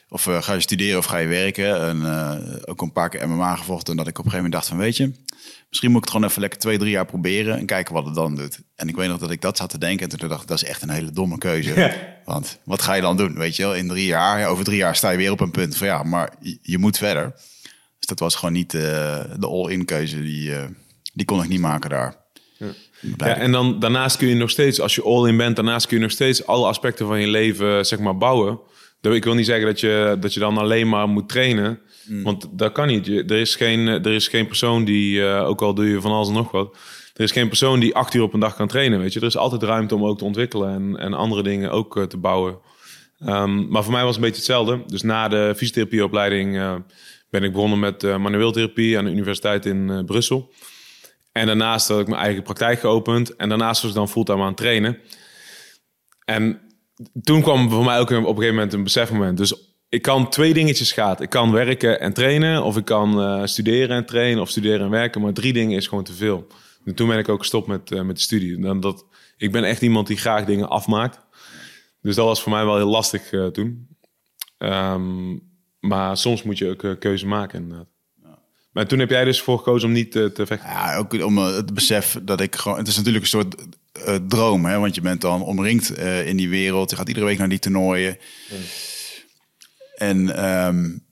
Of 0.08 0.26
eh, 0.26 0.42
ga 0.42 0.52
je 0.52 0.60
studeren 0.60 0.98
of 0.98 1.04
ga 1.04 1.16
je 1.16 1.26
werken? 1.26 1.80
En 1.80 2.04
eh, 2.04 2.56
ook 2.64 2.82
een 2.82 2.92
paar 2.92 3.08
keer 3.08 3.28
MMA 3.28 3.56
gevochten. 3.56 3.90
En 3.90 3.96
dat 3.96 4.06
ik 4.06 4.18
op 4.18 4.24
een 4.24 4.30
gegeven 4.30 4.50
moment 4.50 4.52
dacht 4.52 4.66
van, 4.66 4.78
weet 4.78 4.96
je... 4.96 5.12
Misschien 5.68 5.90
moet 5.90 5.98
ik 5.98 6.04
het 6.04 6.14
gewoon 6.14 6.30
even 6.30 6.40
lekker 6.40 6.60
twee, 6.60 6.78
drie 6.78 6.90
jaar 6.90 7.06
proberen... 7.06 7.58
en 7.58 7.66
kijken 7.66 7.94
wat 7.94 8.04
het 8.04 8.14
dan 8.14 8.36
doet. 8.36 8.60
En 8.76 8.88
ik 8.88 8.96
weet 8.96 9.08
nog 9.08 9.18
dat 9.18 9.30
ik 9.30 9.40
dat 9.40 9.56
zat 9.56 9.70
te 9.70 9.78
denken. 9.78 10.08
En 10.08 10.18
toen 10.18 10.28
dacht 10.28 10.42
ik, 10.42 10.48
dat 10.48 10.62
is 10.62 10.68
echt 10.68 10.82
een 10.82 10.90
hele 10.90 11.10
domme 11.10 11.38
keuze. 11.38 11.94
Want 12.24 12.58
wat 12.64 12.82
ga 12.82 12.94
je 12.94 13.00
dan 13.00 13.16
doen? 13.16 13.34
Weet 13.34 13.56
je 13.56 13.62
wel, 13.62 13.74
in 13.74 13.88
drie 13.88 14.06
jaar, 14.06 14.38
ja, 14.38 14.46
over 14.46 14.64
drie 14.64 14.76
jaar 14.76 14.96
sta 14.96 15.10
je 15.10 15.16
weer 15.16 15.30
op 15.30 15.40
een 15.40 15.50
punt 15.50 15.76
van... 15.76 15.86
ja, 15.86 16.02
maar 16.02 16.32
je, 16.40 16.58
je 16.62 16.78
moet 16.78 16.98
verder. 16.98 17.34
Dus 18.06 18.16
dat 18.16 18.26
was 18.26 18.34
gewoon 18.34 18.54
niet 18.54 18.74
eh, 18.74 19.20
de 19.38 19.46
all-in 19.46 19.84
keuze. 19.84 20.22
Die, 20.22 20.54
eh, 20.54 20.64
die 21.12 21.26
kon 21.26 21.42
ik 21.42 21.48
niet 21.48 21.60
maken 21.60 21.90
daar. 21.90 22.16
Ja, 23.16 23.36
en 23.36 23.52
dan 23.52 23.78
daarnaast 23.78 24.16
kun 24.16 24.28
je 24.28 24.34
nog 24.34 24.50
steeds, 24.50 24.80
als 24.80 24.94
je 24.94 25.02
all-in 25.02 25.36
bent, 25.36 25.56
daarnaast 25.56 25.86
kun 25.86 25.96
je 25.96 26.02
nog 26.02 26.12
steeds 26.12 26.46
alle 26.46 26.66
aspecten 26.66 27.06
van 27.06 27.20
je 27.20 27.26
leven 27.26 27.86
zeg 27.86 27.98
maar 27.98 28.16
bouwen. 28.16 28.58
Ik 29.00 29.24
wil 29.24 29.34
niet 29.34 29.46
zeggen 29.46 29.66
dat 29.66 29.80
je, 29.80 30.16
dat 30.20 30.34
je 30.34 30.40
dan 30.40 30.58
alleen 30.58 30.88
maar 30.88 31.08
moet 31.08 31.28
trainen, 31.28 31.80
want 32.22 32.48
dat 32.50 32.72
kan 32.72 32.86
niet. 32.86 33.08
Er, 33.08 33.30
is 33.30 33.56
geen, 33.56 33.86
er 33.86 34.12
is 34.12 34.28
geen 34.28 34.46
persoon 34.46 34.84
die, 34.84 35.26
eh, 35.26 35.48
ook 35.48 35.62
al 35.62 35.74
doe 35.74 35.88
je 35.88 36.00
van 36.00 36.12
alles 36.12 36.28
en 36.28 36.34
nog 36.34 36.50
wat, 36.50 36.76
er 37.14 37.24
is 37.24 37.32
geen 37.32 37.48
persoon 37.48 37.80
die 37.80 37.94
acht 37.94 38.14
uur 38.14 38.22
op 38.22 38.34
een 38.34 38.40
dag 38.40 38.56
kan 38.56 38.68
trainen. 38.68 38.98
Weet 38.98 39.12
je, 39.12 39.20
er 39.20 39.26
is 39.26 39.36
altijd 39.36 39.62
ruimte 39.62 39.94
om 39.94 40.04
ook 40.04 40.18
te 40.18 40.24
ontwikkelen 40.24 40.74
en, 40.74 40.96
en 40.96 41.14
andere 41.14 41.42
dingen 41.42 41.70
ook 41.70 42.06
te 42.08 42.16
bouwen. 42.16 42.58
Ehm, 43.18 43.68
maar 43.68 43.82
voor 43.82 43.92
mij 43.92 44.04
was 44.04 44.16
het 44.16 44.24
een 44.24 44.30
beetje 44.30 44.52
hetzelfde. 44.52 44.82
Dus 44.86 45.02
na 45.02 45.28
de 45.28 45.52
fysiotherapieopleiding 45.56 46.54
uh, 46.54 46.74
ben 47.34 47.42
ik 47.42 47.52
begonnen 47.52 47.78
met 47.78 48.02
uh, 48.02 48.16
manueel 48.16 48.52
therapie 48.52 48.98
aan 48.98 49.04
de 49.04 49.10
universiteit 49.10 49.66
in 49.66 50.02
Brussel. 50.06 50.52
En 51.32 51.46
daarnaast 51.46 51.88
had 51.88 52.00
ik 52.00 52.06
mijn 52.06 52.20
eigen 52.20 52.42
praktijk 52.42 52.80
geopend. 52.80 53.36
En 53.36 53.48
daarnaast 53.48 53.82
was 53.82 53.90
ik 53.90 53.96
dan 53.96 54.08
fulltime 54.08 54.40
aan 54.40 54.46
het 54.46 54.56
trainen. 54.56 54.98
En 56.24 56.60
toen 57.22 57.42
kwam 57.42 57.70
voor 57.70 57.84
mij 57.84 57.98
ook 57.98 58.10
op 58.10 58.16
een 58.16 58.24
gegeven 58.24 58.54
moment 58.54 58.72
een 58.72 58.82
besefmoment. 58.82 59.36
Dus 59.36 59.54
ik 59.88 60.02
kan 60.02 60.30
twee 60.30 60.54
dingetjes 60.54 60.92
gaat. 60.92 61.20
Ik 61.20 61.30
kan 61.30 61.52
werken 61.52 62.00
en 62.00 62.12
trainen, 62.12 62.62
of 62.62 62.76
ik 62.76 62.84
kan 62.84 63.20
uh, 63.20 63.46
studeren 63.46 63.96
en 63.96 64.06
trainen, 64.06 64.42
of 64.42 64.50
studeren 64.50 64.80
en 64.80 64.90
werken. 64.90 65.20
Maar 65.20 65.32
drie 65.32 65.52
dingen 65.52 65.76
is 65.76 65.86
gewoon 65.86 66.04
te 66.04 66.12
veel. 66.12 66.46
En 66.84 66.94
toen 66.94 67.08
ben 67.08 67.18
ik 67.18 67.28
ook 67.28 67.40
gestopt 67.40 67.66
met, 67.66 68.04
met 68.04 68.16
de 68.16 68.22
studie. 68.22 68.60
Dan 68.60 68.80
dat, 68.80 69.06
ik 69.36 69.52
ben 69.52 69.64
echt 69.64 69.82
iemand 69.82 70.06
die 70.06 70.16
graag 70.16 70.44
dingen 70.44 70.68
afmaakt. 70.68 71.20
Dus 72.00 72.14
dat 72.14 72.26
was 72.26 72.42
voor 72.42 72.52
mij 72.52 72.64
wel 72.64 72.76
heel 72.76 72.90
lastig 72.90 73.30
toen. 73.52 73.88
Um, 74.58 75.52
maar 75.86 76.16
soms 76.16 76.42
moet 76.42 76.58
je 76.58 76.68
ook 76.68 77.00
keuze 77.00 77.26
maken 77.26 77.62
inderdaad. 77.62 77.92
Maar 78.74 78.86
toen 78.86 78.98
heb 78.98 79.10
jij 79.10 79.24
dus 79.24 79.40
voor 79.40 79.58
gekozen 79.58 79.88
om 79.88 79.94
niet 79.94 80.12
te, 80.12 80.32
te 80.32 80.46
vechten? 80.46 80.68
Ja, 80.68 80.96
ook 80.96 81.12
om 81.24 81.38
het 81.38 81.74
besef 81.74 82.18
dat 82.22 82.40
ik 82.40 82.54
gewoon... 82.54 82.78
Het 82.78 82.88
is 82.88 82.96
natuurlijk 82.96 83.24
een 83.24 83.30
soort 83.30 83.54
uh, 84.08 84.14
droom, 84.28 84.64
hè? 84.64 84.78
want 84.78 84.94
je 84.94 85.00
bent 85.00 85.20
dan 85.20 85.42
omringd 85.42 85.98
uh, 85.98 86.26
in 86.26 86.36
die 86.36 86.48
wereld. 86.48 86.90
Je 86.90 86.96
gaat 86.96 87.08
iedere 87.08 87.26
week 87.26 87.38
naar 87.38 87.48
die 87.48 87.58
toernooien. 87.58 88.18
En 89.96 90.44
um, 90.66 91.04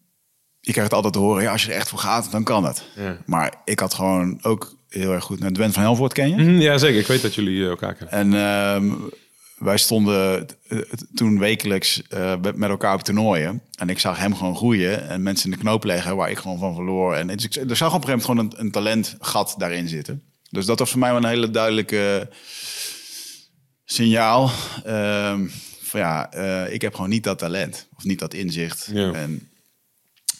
je 0.61 0.73
krijgt 0.73 0.93
altijd 0.93 1.13
te 1.13 1.19
horen, 1.19 1.43
ja, 1.43 1.53
als 1.53 1.63
je 1.65 1.71
er 1.71 1.77
echt 1.77 1.89
voor 1.89 1.99
gaat, 1.99 2.31
dan 2.31 2.45
kan 2.45 2.65
het. 2.65 2.85
Ja. 2.97 3.19
Maar 3.27 3.55
ik 3.65 3.81
had 3.81 3.95
gewoon 3.95 4.39
ook 4.43 4.77
heel 4.89 5.13
erg 5.13 5.25
goed 5.25 5.41
naar 5.41 5.53
Dwen 5.53 5.73
van 5.73 5.83
Helvoort 5.83 6.13
ken 6.13 6.29
je? 6.29 6.37
Mm, 6.37 6.61
ja, 6.61 6.79
zeker. 6.79 7.01
Ik 7.01 7.07
weet 7.07 7.23
dat 7.23 7.35
jullie 7.35 7.69
elkaar 7.69 7.95
kennen. 7.95 8.35
En 8.35 8.35
um, 8.75 9.11
wij 9.63 9.79
stonden 9.79 10.47
toen 11.15 11.39
wekelijks 11.39 12.03
uh, 12.15 12.35
met 12.55 12.71
elkaar 12.71 12.95
op 12.95 13.03
toernooien. 13.03 13.63
En 13.75 13.89
ik 13.89 13.99
zag 13.99 14.19
hem 14.19 14.35
gewoon 14.35 14.57
groeien 14.57 15.09
en 15.09 15.23
mensen 15.23 15.51
in 15.51 15.57
de 15.57 15.63
knoop 15.63 15.85
leggen 15.85 16.17
waar 16.17 16.31
ik 16.31 16.39
gewoon 16.39 16.59
van 16.59 16.75
verloor. 16.75 17.15
En 17.15 17.27
dus 17.27 17.45
ik, 17.45 17.71
er 17.71 17.77
zag 17.77 17.95
op 17.95 18.03
een 18.03 18.09
gegeven 18.09 18.27
moment 18.27 18.51
gewoon 18.51 18.61
een, 18.61 18.67
een 18.67 18.71
talentgat 18.71 19.55
daarin 19.59 19.89
zitten. 19.89 20.23
Dus 20.51 20.67
dat 20.67 20.79
was 20.79 20.91
voor 20.91 20.99
mij 20.99 21.13
wel 21.13 21.23
een 21.23 21.29
hele 21.29 21.51
duidelijke 21.51 22.29
signaal. 23.85 24.51
Um, 24.87 25.51
van 25.83 26.01
ja, 26.01 26.35
uh, 26.35 26.73
ik 26.73 26.83
heb 26.83 26.95
gewoon 26.95 27.11
niet 27.11 27.25
dat 27.25 27.39
talent 27.39 27.89
of 27.97 28.05
niet 28.05 28.19
dat 28.19 28.35
inzicht. 28.35 28.89
Ja. 28.93 29.13
En 29.13 29.51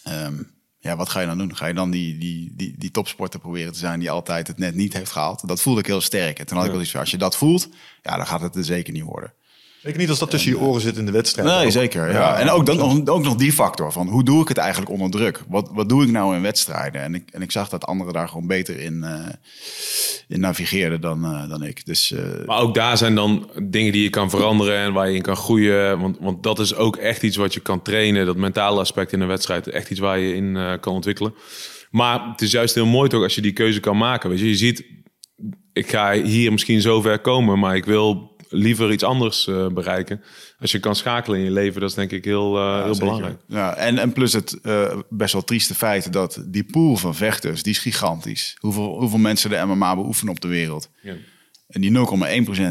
um, 0.09 0.51
ja, 0.83 0.97
wat 0.97 1.09
ga 1.09 1.21
je 1.21 1.27
dan 1.27 1.39
doen? 1.39 1.57
Ga 1.57 1.67
je 1.67 1.75
dan 1.75 1.91
die, 1.91 2.19
die, 2.19 2.53
die, 2.57 2.75
die 2.79 2.91
topsporter 2.91 3.41
proberen 3.41 3.73
te 3.73 3.79
zijn 3.79 4.01
die 4.01 4.11
altijd 4.11 4.47
het 4.47 4.59
net 4.59 4.75
niet 4.75 4.93
heeft 4.93 5.11
gehaald? 5.11 5.49
Dat 5.49 5.61
voelde 5.61 5.81
ik 5.81 5.87
heel 5.87 6.01
sterk. 6.01 6.39
En 6.39 6.47
toen 6.47 6.57
had 6.57 6.67
ik 6.67 6.73
wel 6.73 6.81
iets 6.81 6.91
van, 6.91 7.01
als 7.01 7.11
je 7.11 7.19
dat 7.19 7.37
voelt, 7.37 7.69
ja, 8.03 8.17
dan 8.17 8.27
gaat 8.27 8.41
het 8.41 8.57
er 8.57 8.65
zeker 8.65 8.93
niet 8.93 9.03
worden. 9.03 9.33
Ik 9.85 9.97
niet 9.97 10.09
als 10.09 10.19
dat 10.19 10.31
tussen 10.31 10.51
je 10.51 10.59
oren 10.59 10.81
zit 10.81 10.97
in 10.97 11.07
de 11.07 11.13
wedstrijd. 11.13 11.49
Nee, 11.49 11.71
zeker. 11.71 12.11
Ja. 12.11 12.39
En 12.39 12.51
ook, 12.51 12.67
dan, 12.67 12.77
nog, 12.77 13.07
ook 13.07 13.23
nog 13.23 13.35
die 13.35 13.53
factor 13.53 13.93
van 13.93 14.09
hoe 14.09 14.25
doe 14.25 14.43
ik 14.43 14.49
het 14.49 14.57
eigenlijk 14.57 14.91
onder 14.91 15.11
druk? 15.11 15.43
Wat, 15.49 15.71
wat 15.73 15.89
doe 15.89 16.05
ik 16.05 16.11
nou 16.11 16.37
in 16.37 16.43
wedstrijden? 16.43 17.03
En 17.03 17.15
ik, 17.15 17.31
en 17.31 17.43
ik 17.43 17.51
zag 17.51 17.69
dat 17.69 17.87
anderen 17.87 18.13
daar 18.13 18.29
gewoon 18.29 18.47
beter 18.47 18.79
in, 18.79 19.03
uh, 19.05 19.29
in 20.29 20.41
navigeerden 20.41 21.01
dan, 21.01 21.25
uh, 21.25 21.49
dan 21.49 21.63
ik. 21.63 21.87
Dus, 21.87 22.11
uh, 22.11 22.21
maar 22.47 22.61
ook 22.61 22.75
daar 22.75 22.97
zijn 22.97 23.15
dan 23.15 23.51
dingen 23.63 23.93
die 23.93 24.03
je 24.03 24.11
kan 24.11 24.31
veranderen 24.31 24.77
en 24.77 24.93
waar 24.93 25.09
je 25.09 25.17
in 25.17 25.23
kan 25.23 25.37
groeien. 25.37 26.01
Want, 26.01 26.17
want 26.21 26.43
dat 26.43 26.59
is 26.59 26.75
ook 26.75 26.97
echt 26.97 27.23
iets 27.23 27.37
wat 27.37 27.55
je 27.55 27.61
kan 27.61 27.83
trainen. 27.83 28.27
Dat 28.27 28.37
mentale 28.37 28.81
aspect 28.81 29.13
in 29.13 29.21
een 29.21 29.29
wedstrijd. 29.29 29.67
Echt 29.67 29.91
iets 29.91 30.01
waar 30.01 30.19
je 30.19 30.35
in 30.35 30.79
kan 30.81 30.95
ontwikkelen. 30.95 31.35
Maar 31.91 32.29
het 32.31 32.41
is 32.41 32.51
juist 32.51 32.75
heel 32.75 32.87
mooi 32.87 33.09
toch 33.09 33.23
als 33.23 33.35
je 33.35 33.41
die 33.41 33.53
keuze 33.53 33.81
kan 33.81 33.97
maken. 33.97 34.31
Weet 34.31 34.39
je, 34.39 34.49
je 34.49 34.55
ziet, 34.55 34.85
ik 35.73 35.91
ga 35.91 36.13
hier 36.13 36.53
misschien 36.53 36.81
zo 36.81 37.01
ver 37.01 37.19
komen, 37.19 37.59
maar 37.59 37.77
ik 37.77 37.85
wil 37.85 38.32
liever 38.53 38.93
iets 38.93 39.03
anders 39.03 39.47
uh, 39.47 39.67
bereiken. 39.67 40.23
Als 40.61 40.73
je 40.73 40.79
kan 40.79 40.97
schakelen 40.97 41.39
in 41.39 41.45
je 41.45 41.51
leven, 41.51 41.81
dat 41.81 41.91
is 41.91 41.97
denk 41.97 42.11
ik 42.11 42.25
heel, 42.25 42.57
uh, 42.57 42.63
ja, 42.63 42.85
heel 42.85 42.99
belangrijk. 42.99 43.39
Ja, 43.47 43.77
en, 43.77 43.99
en 43.99 44.13
plus 44.13 44.33
het 44.33 44.59
uh, 44.63 44.95
best 45.09 45.33
wel 45.33 45.45
trieste 45.45 45.75
feit 45.75 46.13
dat 46.13 46.43
die 46.47 46.65
pool 46.65 46.97
van 46.97 47.15
vechters, 47.15 47.63
die 47.63 47.73
is 47.73 47.79
gigantisch. 47.79 48.57
Hoeveel, 48.59 48.99
hoeveel 48.99 49.19
mensen 49.19 49.51
de 49.51 49.63
MMA 49.67 49.95
beoefenen 49.95 50.35
op 50.35 50.41
de 50.41 50.49
wereld. 50.49 50.91
Ja. 51.03 51.15
En 51.69 51.81
die 51.81 51.93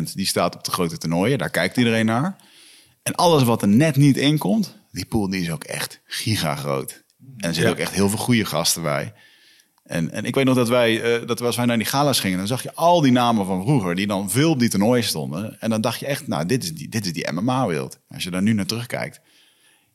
0,1% 0.07 0.13
die 0.13 0.25
staat 0.25 0.55
op 0.55 0.63
de 0.63 0.71
grote 0.71 0.97
toernooien, 0.97 1.37
daar 1.37 1.49
kijkt 1.49 1.77
iedereen 1.77 2.05
naar. 2.05 2.35
En 3.03 3.15
alles 3.15 3.43
wat 3.43 3.61
er 3.61 3.67
net 3.67 3.95
niet 3.95 4.17
in 4.17 4.37
komt, 4.37 4.77
die 4.91 5.05
pool 5.05 5.29
die 5.29 5.41
is 5.41 5.51
ook 5.51 5.63
echt 5.63 6.01
giga 6.05 6.55
groot. 6.55 7.03
En 7.37 7.47
er 7.47 7.53
zitten 7.53 7.73
ook 7.73 7.79
echt 7.79 7.93
heel 7.93 8.09
veel 8.09 8.17
goede 8.17 8.45
gasten 8.45 8.81
bij. 8.81 9.13
En, 9.83 10.11
en 10.11 10.25
ik 10.25 10.35
weet 10.35 10.45
nog 10.45 10.55
dat 10.55 10.69
wij, 10.69 11.21
uh, 11.21 11.27
dat 11.27 11.41
als 11.41 11.55
wij 11.55 11.65
naar 11.65 11.77
die 11.77 11.85
gala's 11.85 12.19
gingen, 12.19 12.37
dan 12.37 12.47
zag 12.47 12.63
je 12.63 12.75
al 12.75 13.01
die 13.01 13.11
namen 13.11 13.45
van 13.45 13.61
vroeger 13.61 13.95
die 13.95 14.07
dan 14.07 14.29
veel 14.29 14.51
op 14.51 14.59
die 14.59 14.69
toernooien 14.69 15.03
stonden. 15.03 15.61
En 15.61 15.69
dan 15.69 15.81
dacht 15.81 15.99
je 15.99 16.05
echt, 16.05 16.27
nou, 16.27 16.45
dit 16.45 16.63
is 16.63 16.73
die, 16.73 16.89
dit 16.89 17.05
is 17.05 17.13
die 17.13 17.31
MMA-wereld. 17.31 17.99
Als 18.07 18.23
je 18.23 18.31
daar 18.31 18.41
nu 18.41 18.53
naar 18.53 18.65
terugkijkt, 18.65 19.21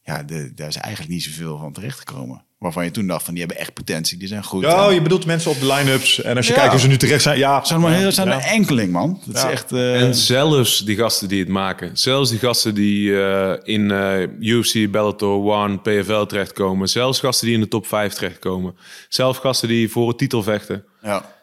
ja, 0.03 0.23
daar 0.55 0.69
is 0.69 0.77
eigenlijk 0.77 1.13
niet 1.13 1.23
zoveel 1.23 1.59
van 1.59 1.73
terechtgekomen. 1.73 2.45
Waarvan 2.59 2.85
je 2.85 2.91
toen 2.91 3.07
dacht 3.07 3.25
van 3.25 3.35
die 3.35 3.43
hebben 3.43 3.61
echt 3.61 3.75
potentie, 3.75 4.19
die 4.19 4.29
zijn 4.29 4.45
goed. 4.45 4.63
Ja, 4.63 4.91
je 4.91 5.03
bedoelt 5.03 5.27
mensen 5.27 5.51
op 5.51 5.61
de 5.61 5.67
line-ups. 5.67 6.23
En 6.23 6.37
als 6.37 6.47
je 6.47 6.53
kijkt 6.53 6.71
hoe 6.71 6.81
ze 6.81 6.89
nu 6.89 6.97
terecht 6.97 7.23
zijn, 7.23 7.39
ja. 7.39 7.65
Zijn 7.65 7.81
maar 7.81 7.93
heel, 7.93 8.13
zijn 8.13 8.29
ja. 8.29 8.35
een 8.35 8.41
enkeling, 8.41 8.93
man. 8.93 9.21
Dat 9.25 9.37
is 9.37 9.51
echt, 9.51 9.73
uh... 9.73 10.03
En 10.03 10.15
zelfs 10.15 10.85
die 10.85 10.97
gasten 10.97 11.29
die 11.29 11.41
het 11.41 11.49
maken. 11.49 11.97
Zelfs 11.97 12.31
die 12.31 12.39
gasten 12.39 12.75
die 12.75 13.09
uh, 13.09 13.53
in 13.63 13.91
uh, 13.91 14.23
UFC, 14.41 14.91
Bellator, 14.91 15.45
One, 15.45 15.79
PFL 15.79 16.23
terechtkomen. 16.23 16.89
Zelfs 16.89 17.21
gasten 17.21 17.47
die 17.47 17.55
in 17.55 17.63
de 17.63 17.69
top 17.69 17.87
5 17.87 18.15
terechtkomen. 18.15 18.77
Zelfs 19.09 19.39
gasten 19.39 19.69
die 19.69 19.91
voor 19.91 20.09
het 20.09 20.19
titel 20.19 20.43
vechten. 20.43 20.85
Ja. 21.03 21.35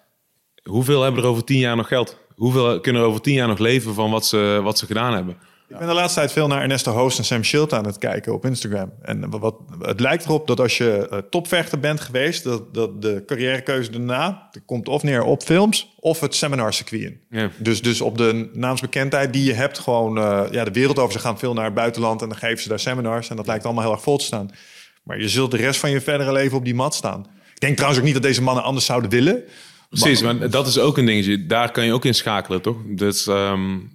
Hoeveel 0.64 1.02
hebben 1.02 1.24
er 1.24 1.30
over 1.30 1.44
tien 1.44 1.60
jaar 1.60 1.76
nog 1.76 1.88
geld? 1.88 2.18
Hoeveel 2.36 2.80
kunnen 2.80 3.02
er 3.02 3.08
over 3.08 3.22
tien 3.22 3.34
jaar 3.34 3.48
nog 3.48 3.60
leven 3.60 3.94
van 3.94 4.12
wat 4.12 4.26
ze, 4.26 4.60
wat 4.64 4.78
ze 4.78 4.86
gedaan 4.86 5.14
hebben? 5.14 5.38
Ik 5.74 5.80
ben 5.80 5.88
de 5.88 5.94
laatste 5.94 6.20
tijd 6.20 6.32
veel 6.32 6.48
naar 6.48 6.62
Ernesto 6.62 6.92
Host 6.92 7.18
en 7.18 7.26
Sam 7.26 7.44
Schild 7.44 7.74
aan 7.74 7.86
het 7.86 7.98
kijken 7.98 8.34
op 8.34 8.46
Instagram. 8.46 8.94
En 9.02 9.30
wat, 9.30 9.56
het 9.80 10.00
lijkt 10.00 10.26
erop 10.26 10.48
dat 10.48 10.60
als 10.60 10.78
je 10.78 11.08
uh, 11.12 11.18
topvechter 11.30 11.80
bent 11.80 12.00
geweest, 12.00 12.44
dat, 12.44 12.74
dat 12.74 13.02
de 13.02 13.24
carrièrekeuze 13.26 13.92
daarna 13.92 14.50
komt 14.66 14.88
of 14.88 15.04
neer 15.04 15.24
op 15.24 15.44
films 15.44 15.94
of 16.00 16.20
het 16.20 16.36
seminarcircuit 16.36 17.02
in. 17.02 17.20
Ja. 17.30 17.50
Dus, 17.58 17.82
dus 17.82 18.02
op 18.02 18.18
de 18.18 18.50
naamsbekendheid 18.54 19.34
die 19.34 19.44
je 19.44 19.54
hebt, 19.54 19.80
gewoon 19.80 20.18
uh, 20.18 20.44
ja, 20.52 20.64
de 20.64 20.72
wereld 20.72 21.00
over. 21.00 21.14
Ze 21.14 21.20
gaan 21.20 21.40
veel 21.40 21.54
naar 21.54 21.66
het 21.66 21.74
buitenland 21.74 22.22
en 22.22 22.30
dan 22.30 22.38
geven 22.38 22.62
ze 22.62 22.70
daar 22.70 22.80
seminars. 22.80 23.30
En 23.30 23.36
dat 23.36 23.48
lijkt 23.48 23.66
allemaal 23.66 23.84
heel 23.84 23.94
erg 23.94 24.02
vol 24.02 24.18
te 24.18 24.26
staan. 24.26 24.52
Maar 25.04 25.20
je 25.20 25.30
zult 25.30 25.52
de 25.52 25.58
rest 25.58 25.80
van 25.80 25.92
je 25.92 26.02
verdere 26.02 26.32
leven 26.32 26.58
op 26.58 26.66
die 26.66 26.76
mat 26.76 26.96
staan. 26.96 27.28
Ik 27.54 27.60
denk 27.60 27.74
trouwens 27.74 28.00
ook 28.00 28.06
niet 28.06 28.16
dat 28.16 28.24
deze 28.24 28.42
mannen 28.42 28.64
anders 28.64 28.86
zouden 28.86 29.10
willen. 29.10 29.44
Precies, 29.90 30.22
maar, 30.22 30.50
dat 30.50 30.68
is 30.68 30.80
ook 30.80 30.98
een 30.98 31.06
dingetje. 31.06 31.46
Daar 31.46 31.72
kan 31.72 31.86
je 31.86 31.94
ook 31.94 32.06
in 32.06 32.14
schakelen, 32.14 32.62
toch? 32.62 32.78
Dus 32.86 33.28
um, 33.28 33.93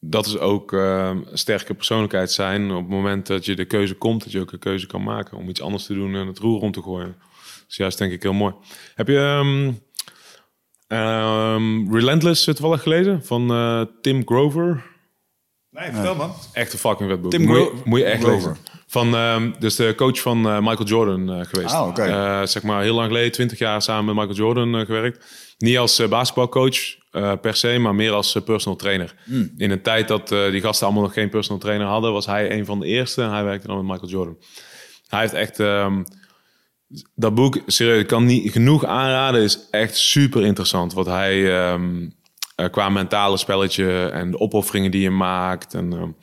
dat 0.00 0.26
is 0.26 0.38
ook 0.38 0.72
uh, 0.72 1.08
een 1.08 1.26
sterke 1.32 1.74
persoonlijkheid 1.74 2.32
zijn. 2.32 2.70
Op 2.70 2.80
het 2.80 2.88
moment 2.88 3.26
dat 3.26 3.44
je 3.44 3.56
de 3.56 3.64
keuze 3.64 3.94
komt, 3.94 4.22
dat 4.22 4.32
je 4.32 4.40
ook 4.40 4.52
een 4.52 4.58
keuze 4.58 4.86
kan 4.86 5.02
maken 5.02 5.36
om 5.36 5.48
iets 5.48 5.62
anders 5.62 5.86
te 5.86 5.94
doen 5.94 6.14
en 6.14 6.26
het 6.26 6.38
roer 6.38 6.60
om 6.60 6.72
te 6.72 6.82
gooien. 6.82 7.16
Dus 7.66 7.76
juist 7.76 7.98
denk 7.98 8.12
ik 8.12 8.22
heel 8.22 8.32
mooi. 8.32 8.54
Heb 8.94 9.08
je 9.08 9.18
um, 9.18 9.80
um, 10.98 11.94
Relentless 11.94 12.44
toevallig 12.44 12.82
gelezen 12.82 13.24
van 13.24 13.52
uh, 13.52 13.82
Tim 14.00 14.22
Grover? 14.24 14.86
Nee, 15.70 15.92
vertel 15.92 16.14
man. 16.14 16.32
Echt 16.52 16.72
een 16.72 16.78
fucking 16.78 17.10
vet 17.10 17.20
boek. 17.20 17.30
Tim 17.30 17.46
moet, 17.46 17.56
je, 17.56 17.80
moet 17.84 17.98
je 17.98 18.04
echt 18.04 18.22
Grover. 18.22 18.48
lezen. 18.48 18.56
Van, 18.86 19.14
um, 19.14 19.54
dus 19.58 19.76
de 19.76 19.94
coach 19.96 20.20
van 20.20 20.46
uh, 20.46 20.58
Michael 20.58 20.88
Jordan 20.88 21.38
uh, 21.38 21.44
geweest. 21.44 21.74
Ah, 21.74 21.88
okay. 21.88 22.46
zeg 22.46 22.62
maar 22.62 22.82
heel 22.82 22.94
lang 22.94 23.06
geleden, 23.06 23.32
20 23.32 23.58
jaar 23.58 23.82
samen 23.82 24.04
met 24.04 24.14
Michael 24.14 24.36
Jordan 24.36 24.86
gewerkt. 24.86 25.47
Niet 25.58 25.78
als 25.78 26.08
basketbalcoach, 26.08 26.96
uh, 27.12 27.32
per 27.40 27.56
se, 27.56 27.78
maar 27.78 27.94
meer 27.94 28.12
als 28.12 28.34
uh, 28.34 28.42
personal 28.42 28.78
trainer. 28.78 29.14
Mm. 29.24 29.52
In 29.56 29.70
een 29.70 29.82
tijd 29.82 30.08
dat 30.08 30.28
die 30.28 30.60
gasten 30.60 30.86
allemaal 30.86 31.04
nog 31.04 31.12
geen 31.12 31.28
personal 31.28 31.60
trainer 31.60 31.86
hadden, 31.86 32.12
was 32.12 32.26
hij 32.26 32.50
een 32.50 32.64
van 32.64 32.80
de 32.80 32.86
eerste 32.86 33.22
en 33.22 33.30
hij 33.30 33.44
werkte 33.44 33.66
dan 33.66 33.76
met 33.76 33.86
Michael 33.86 34.10
Jordan. 34.10 34.36
Hij 35.08 35.20
heeft 35.20 35.32
echt 35.32 35.58
um, 35.58 36.04
dat 37.14 37.34
boek, 37.34 37.60
serieus, 37.66 38.00
ik 38.00 38.06
kan 38.06 38.24
niet 38.24 38.52
genoeg 38.52 38.84
aanraden, 38.84 39.42
is 39.42 39.58
echt 39.70 39.96
super 39.96 40.44
interessant. 40.44 40.92
Wat 40.92 41.06
hij 41.06 41.70
um, 41.72 42.14
qua 42.70 42.88
mentale 42.88 43.36
spelletje 43.36 44.08
en 44.08 44.30
de 44.30 44.38
opofferingen 44.38 44.90
die 44.90 45.02
je 45.02 45.10
maakt 45.10 45.74
en 45.74 46.14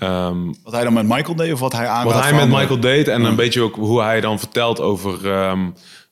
um, 0.00 0.54
wat 0.62 0.72
hij 0.72 0.84
dan 0.84 0.92
met 0.92 1.06
Michael 1.06 1.36
deed 1.36 1.52
of 1.52 1.60
wat 1.60 1.72
hij 1.72 1.86
aan 1.86 2.04
Wat 2.04 2.22
hij 2.22 2.34
met 2.34 2.48
Michael 2.48 2.80
deed 2.80 3.08
en 3.08 3.24
een 3.24 3.36
beetje 3.36 3.62
ook 3.62 3.74
hoe 3.74 4.02
hij 4.02 4.20
dan 4.20 4.38
vertelt 4.38 4.80
over 4.80 5.30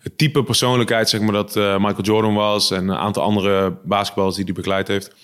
het 0.05 0.19
type 0.19 0.43
persoonlijkheid 0.43 1.09
zeg 1.09 1.21
maar, 1.21 1.33
dat 1.33 1.57
uh, 1.57 1.79
Michael 1.79 2.03
Jordan 2.03 2.35
was 2.35 2.71
en 2.71 2.89
een 2.89 2.97
aantal 2.97 3.23
andere 3.23 3.79
basketballers 3.85 4.37
die 4.37 4.45
hij 4.45 4.55
begeleid 4.55 4.89
heeft. 4.89 5.15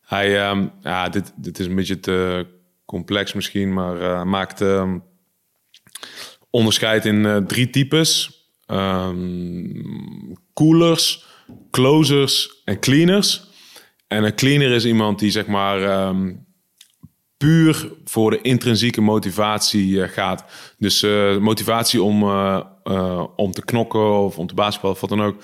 Hij, 0.00 0.50
um, 0.50 0.70
ja, 0.82 1.08
dit, 1.08 1.32
dit 1.36 1.58
is 1.58 1.66
een 1.66 1.74
beetje 1.74 2.00
te 2.00 2.46
complex 2.84 3.32
misschien, 3.32 3.72
maar 3.72 3.96
uh, 3.96 4.22
maakt 4.22 4.60
um, 4.60 5.02
onderscheid 6.50 7.04
in 7.04 7.24
uh, 7.24 7.36
drie 7.36 7.70
types. 7.70 8.30
Um, 8.66 10.36
coolers, 10.54 11.24
closers 11.70 12.62
en 12.64 12.80
cleaners. 12.80 13.44
En 14.06 14.24
een 14.24 14.34
cleaner 14.34 14.70
is 14.70 14.84
iemand 14.84 15.18
die 15.18 15.30
zeg 15.30 15.46
maar 15.46 16.08
puur 17.36 17.92
voor 18.04 18.30
de 18.30 18.40
intrinsieke 18.40 19.00
motivatie 19.00 20.08
gaat. 20.08 20.44
Dus 20.78 21.02
motivatie 21.40 22.02
om 22.02 22.22
uh, 22.22 23.24
om 23.36 23.52
te 23.52 23.64
knokken 23.64 24.18
of 24.18 24.38
om 24.38 24.46
te 24.46 24.54
basketballen 24.54 24.94
of 24.96 25.00
wat 25.08 25.18
dan 25.18 25.22
ook. 25.26 25.36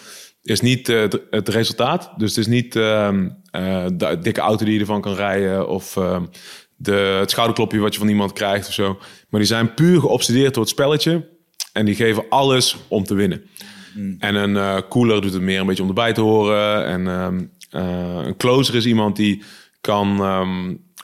is 0.43 0.61
niet 0.61 0.89
eh, 0.89 1.05
het- 1.31 1.49
resultaat. 1.49 2.11
Dus 2.17 2.29
het 2.29 2.39
is 2.39 2.47
niet 2.47 2.77
ehm, 2.77 3.29
eh, 3.51 3.87
de 3.93 4.19
dikke 4.23 4.41
auto 4.41 4.65
die 4.65 4.75
je 4.75 4.81
ervan 4.81 5.01
kan 5.01 5.15
rijden 5.15 5.69
of 5.69 5.97
ehm, 5.97 6.25
de, 6.77 7.17
het 7.21 7.31
schouderklopje 7.31 7.79
wat 7.79 7.93
je 7.93 7.99
van 7.99 8.09
iemand 8.09 8.33
krijgt 8.33 8.67
of 8.69 8.73
zo. 8.75 8.99
Maar 9.29 9.41
die 9.41 9.49
zijn 9.49 9.75
puur 9.75 10.01
geobsedeerd 10.01 10.55
door 10.55 10.63
het 10.63 10.73
spelletje 10.73 11.29
en 11.73 11.85
die 11.85 11.95
geven 11.95 12.25
alles 12.29 12.77
om 12.89 13.05
te 13.05 13.15
winnen. 13.15 13.43
En 14.19 14.35
een 14.35 14.57
eh, 14.57 14.79
cooler 14.89 15.21
doet 15.21 15.33
het 15.33 15.43
meer 15.43 15.61
een 15.61 15.67
beetje 15.67 15.83
om 15.83 15.89
erbij 15.89 16.13
te 16.13 16.21
horen. 16.21 16.87
En 16.87 17.07
ehm, 17.09 17.45
eh, 17.71 18.27
een 18.27 18.37
closer 18.37 18.75
is 18.75 18.87
iemand 18.87 19.17
die 19.17 19.43
kan 19.81 20.17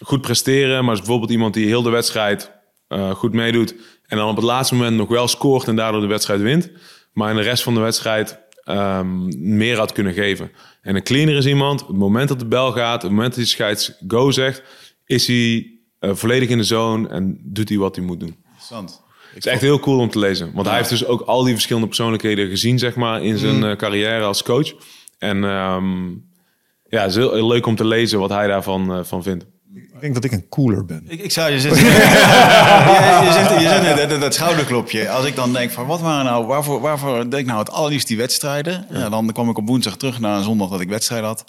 goed 0.01 0.21
presteren, 0.21 0.85
maar 0.85 0.95
is 0.95 1.01
bijvoorbeeld 1.01 1.31
iemand 1.31 1.55
die 1.55 1.67
heel 1.67 1.83
de 1.83 1.91
wedstrijd 1.91 2.51
eh, 2.89 3.11
goed 3.11 3.33
meedoet 3.33 3.75
en 4.07 4.17
dan 4.17 4.29
op 4.29 4.37
het 4.37 4.45
laatste 4.45 4.75
moment 4.75 4.97
nog 4.97 5.09
wel 5.09 5.29
scoort 5.29 5.69
en 5.69 5.77
daardoor 5.77 6.01
de 6.01 6.07
wedstrijd 6.07 6.41
wint, 6.41 6.71
maar 7.13 7.31
in 7.31 7.37
de 7.37 7.43
rest 7.43 7.63
van 7.63 7.75
de 7.75 7.81
wedstrijd 7.81 8.39
ehm, 8.65 9.29
meer 9.57 9.77
had 9.77 9.93
kunnen 9.93 10.13
geven. 10.13 10.51
En 10.83 10.97
een 10.97 11.03
cleaner 11.03 11.37
is 11.37 11.47
iemand, 11.47 11.81
het 11.81 11.97
moment 11.97 12.29
dat 12.29 12.39
de 12.39 12.47
bel 12.47 12.73
gaat, 12.73 13.03
het 13.03 13.11
moment 13.11 13.29
dat 13.29 13.37
hij 13.37 13.47
scheids 13.47 13.93
go 14.07 14.31
zegt, 14.31 14.63
is 15.07 15.27
hij 15.27 15.73
eh, 15.99 16.15
volledig 16.15 16.49
in 16.49 16.59
de 16.59 16.65
zone 16.65 17.09
en 17.09 17.41
doet 17.43 17.69
hij 17.69 17.79
wat 17.79 17.97
hij 17.97 18.05
moet 18.05 18.21
doen. 18.21 18.37
Interessant. 18.45 19.03
Het 19.35 19.47
is 19.47 19.53
echt 19.53 19.61
heel 19.61 19.81
cool 19.81 19.99
om 19.99 20.11
te 20.11 20.19
lezen. 20.19 20.53
Want 20.55 20.67
hij 20.67 20.77
heeft 20.77 20.89
dus 20.89 21.07
ook 21.07 21.21
al 21.21 21.43
die 21.43 21.53
verschillende 21.53 21.87
persoonlijkheden 21.87 22.49
gezien, 22.49 22.79
zeg 22.79 22.95
maar, 22.95 23.23
in 23.23 23.39
zijn 23.39 23.65
eh, 23.65 23.77
carrière 23.77 24.25
als 24.25 24.43
coach. 24.43 24.75
En 25.19 25.45
ehm, 25.45 26.09
ja, 26.89 27.01
het 27.01 27.11
is 27.11 27.17
heel, 27.17 27.33
heel 27.33 27.49
leuk 27.49 27.67
om 27.67 27.77
te 27.77 27.85
lezen 27.87 28.19
wat 28.19 28.31
hij 28.31 28.47
daarvan 28.47 29.07
van 29.07 29.23
vindt. 29.23 29.47
Ik 29.83 30.01
denk 30.01 30.15
dat 30.15 30.25
ik 30.25 30.33
een 30.33 30.49
cooler 30.49 30.85
ben. 30.85 31.05
Ik, 31.09 31.21
ik 31.21 31.33
zou 31.33 31.53
je 31.53 31.61
zeggen, 31.61 31.85
je, 31.87 31.93
je 33.27 33.33
zegt, 33.33 33.61
je 33.61 33.69
zegt 33.69 33.83
net, 33.83 34.11
dat, 34.11 34.21
dat 34.21 34.35
schouderklopje. 34.35 35.11
Als 35.11 35.25
ik 35.25 35.37
dan 35.37 35.53
denk 35.53 35.71
van 35.71 35.87
wat 35.87 36.01
waren 36.01 36.25
nou, 36.25 36.47
waarvoor, 36.47 36.81
waarvoor 36.81 37.19
denk 37.19 37.35
ik 37.35 37.47
nou 37.47 37.59
het 37.59 37.71
allerliefst 37.71 38.07
die 38.07 38.17
wedstrijden? 38.17 38.87
Ja, 38.91 39.09
dan 39.09 39.33
kwam 39.33 39.51
ik 39.51 39.59
op 39.59 39.67
woensdag 39.67 39.97
terug 39.97 40.21
naar 40.21 40.37
een 40.37 40.45
zondag 40.45 40.69
dat 40.69 40.81
ik 40.81 40.89
wedstrijd 40.89 41.25
had. 41.25 41.45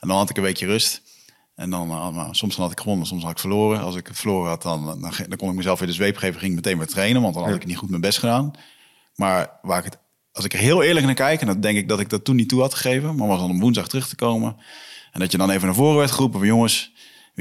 En 0.00 0.08
dan 0.08 0.16
had 0.16 0.30
ik 0.30 0.36
een 0.36 0.42
weekje 0.42 0.66
rust. 0.66 1.02
En 1.54 1.70
dan, 1.70 1.90
eh, 1.90 2.08
nou, 2.08 2.34
soms 2.34 2.56
dan 2.56 2.64
had 2.64 2.72
ik 2.72 2.80
gewonnen, 2.80 3.06
soms 3.06 3.22
had 3.22 3.32
ik 3.32 3.38
verloren. 3.38 3.80
Als 3.80 3.96
ik 3.96 4.08
verloren 4.12 4.48
had, 4.48 4.62
dan, 4.62 4.84
dan, 4.84 5.12
dan 5.28 5.36
kon 5.36 5.50
ik 5.50 5.56
mezelf 5.56 5.78
weer 5.78 5.88
de 5.88 5.94
zweep 5.94 6.16
geven, 6.16 6.40
ging 6.40 6.50
ik 6.50 6.56
meteen 6.56 6.78
weer 6.78 6.86
trainen, 6.86 7.22
want 7.22 7.34
dan 7.34 7.44
had 7.44 7.54
ik 7.54 7.66
niet 7.66 7.76
goed 7.76 7.90
mijn 7.90 8.00
best 8.00 8.18
gedaan. 8.18 8.50
Maar 9.14 9.50
waar 9.62 9.78
ik 9.78 9.84
het, 9.84 9.98
als 10.32 10.44
ik 10.44 10.52
er 10.52 10.58
heel 10.58 10.82
eerlijk 10.82 11.06
naar 11.06 11.14
kijk, 11.14 11.40
en 11.40 11.46
dat 11.46 11.62
denk 11.62 11.76
ik 11.76 11.88
dat 11.88 12.00
ik 12.00 12.10
dat 12.10 12.24
toen 12.24 12.36
niet 12.36 12.48
toe 12.48 12.60
had 12.60 12.74
gegeven, 12.74 13.16
maar 13.16 13.28
was 13.28 13.38
dan 13.38 13.50
om 13.50 13.60
woensdag 13.60 13.88
terug 13.88 14.08
te 14.08 14.16
komen. 14.16 14.56
En 15.12 15.20
dat 15.20 15.32
je 15.32 15.38
dan 15.38 15.50
even 15.50 15.66
naar 15.66 15.74
voren 15.74 15.98
werd 15.98 16.10
geroepen 16.10 16.38
van 16.38 16.48
jongens, 16.48 16.92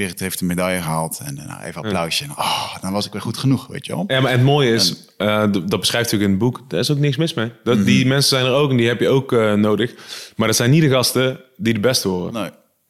het 0.03 0.19
heeft 0.19 0.41
een 0.41 0.47
medaille 0.47 0.81
gehaald. 0.81 1.19
En 1.23 1.37
eh, 1.37 1.45
nou, 1.45 1.63
even 1.63 1.83
applausje. 1.83 2.23
En, 2.23 2.31
oh, 2.31 2.75
dan 2.81 2.91
was 2.91 3.05
ik 3.05 3.11
weer 3.11 3.21
goed 3.21 3.37
genoeg, 3.37 3.67
weet 3.67 3.85
je 3.85 3.95
wel. 3.95 4.03
Ja, 4.07 4.21
maar 4.21 4.31
het 4.31 4.43
mooie 4.43 4.73
is, 4.73 4.95
eh, 5.17 5.51
dat 5.51 5.79
beschrijft 5.79 6.11
natuurlijk 6.11 6.23
in 6.23 6.29
het 6.29 6.37
boek, 6.39 6.69
daar 6.69 6.79
is 6.79 6.91
ook 6.91 6.97
niks 6.97 7.17
mis 7.17 7.33
mee. 7.33 7.51
Dat, 7.63 7.85
Die 7.85 8.05
mensen 8.05 8.29
zijn 8.29 8.45
er 8.45 8.57
ook 8.57 8.69
en 8.69 8.77
die 8.77 8.87
heb 8.87 8.99
je 8.99 9.09
ook 9.09 9.33
eh, 9.33 9.53
nodig. 9.53 9.93
Maar 10.35 10.47
dat 10.47 10.55
zijn 10.55 10.69
niet 10.69 10.81
de 10.81 10.89
gasten 10.89 11.39
die 11.57 11.73
de 11.73 11.79
beste 11.79 12.07
horen. 12.07 12.33
Nee. 12.33 12.49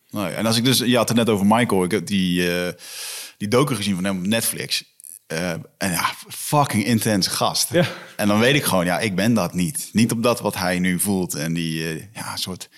nee. 0.09 0.33
En 0.33 0.45
als 0.45 0.57
ik 0.57 0.63
dus, 0.63 0.77
je 0.77 0.97
had 0.97 1.07
het 1.07 1.17
net 1.17 1.29
over 1.29 1.45
Michael, 1.45 1.83
ik 1.83 1.91
heb 1.91 2.05
die, 2.05 2.51
eh 2.51 2.73
die 3.37 3.47
docu 3.47 3.75
gezien 3.75 3.95
van 3.95 4.03
hem 4.03 4.17
op 4.17 4.25
Netflix. 4.25 4.93
En 5.27 5.91
ja, 5.91 6.13
fucking 6.27 6.85
intense 6.85 7.29
gast. 7.29 7.71
Ja. 7.71 7.85
En 8.15 8.27
dan 8.27 8.39
weet 8.39 8.55
ik 8.55 8.63
gewoon, 8.63 8.85
ja, 8.85 8.99
ik 8.99 9.15
ben 9.15 9.33
dat 9.33 9.53
niet. 9.53 9.89
Niet 9.91 10.11
op 10.11 10.23
dat 10.23 10.39
wat 10.39 10.55
hij 10.55 10.79
nu 10.79 10.99
voelt. 10.99 11.33
En 11.33 11.53
die, 11.53 12.09
ja, 12.13 12.35
soort, 12.35 12.69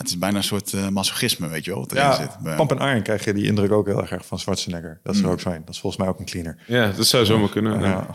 het 0.00 0.08
is 0.08 0.18
bijna 0.18 0.36
een 0.36 0.42
soort 0.44 0.72
eh, 0.72 0.88
masochisme, 0.88 1.48
weet 1.48 1.64
je 1.64 1.70
wel, 1.70 1.80
wat 1.80 1.90
erin 1.92 2.02
Ja, 2.04 2.14
zit. 2.14 2.56
Pamp 2.56 2.70
en 2.72 2.88
Iron 2.88 3.02
krijg 3.02 3.24
je 3.24 3.32
die 3.34 3.44
indruk 3.44 3.72
ook 3.72 3.86
heel 3.86 4.06
erg 4.06 4.26
van 4.26 4.38
Schwarzenegger. 4.38 5.00
Dat 5.02 5.14
is 5.14 5.20
er 5.22 5.28
ook 5.30 5.40
zijn. 5.40 5.62
Dat 5.64 5.74
is 5.74 5.80
volgens 5.80 6.02
mij 6.02 6.10
ook 6.12 6.18
een 6.18 6.24
cleaner. 6.24 6.56
Ja, 6.66 6.92
dat 6.96 7.06
zou 7.06 7.24
zomaar 7.24 7.48
kunnen. 7.48 7.80
ja. 7.80 7.86
Ja. 7.88 8.06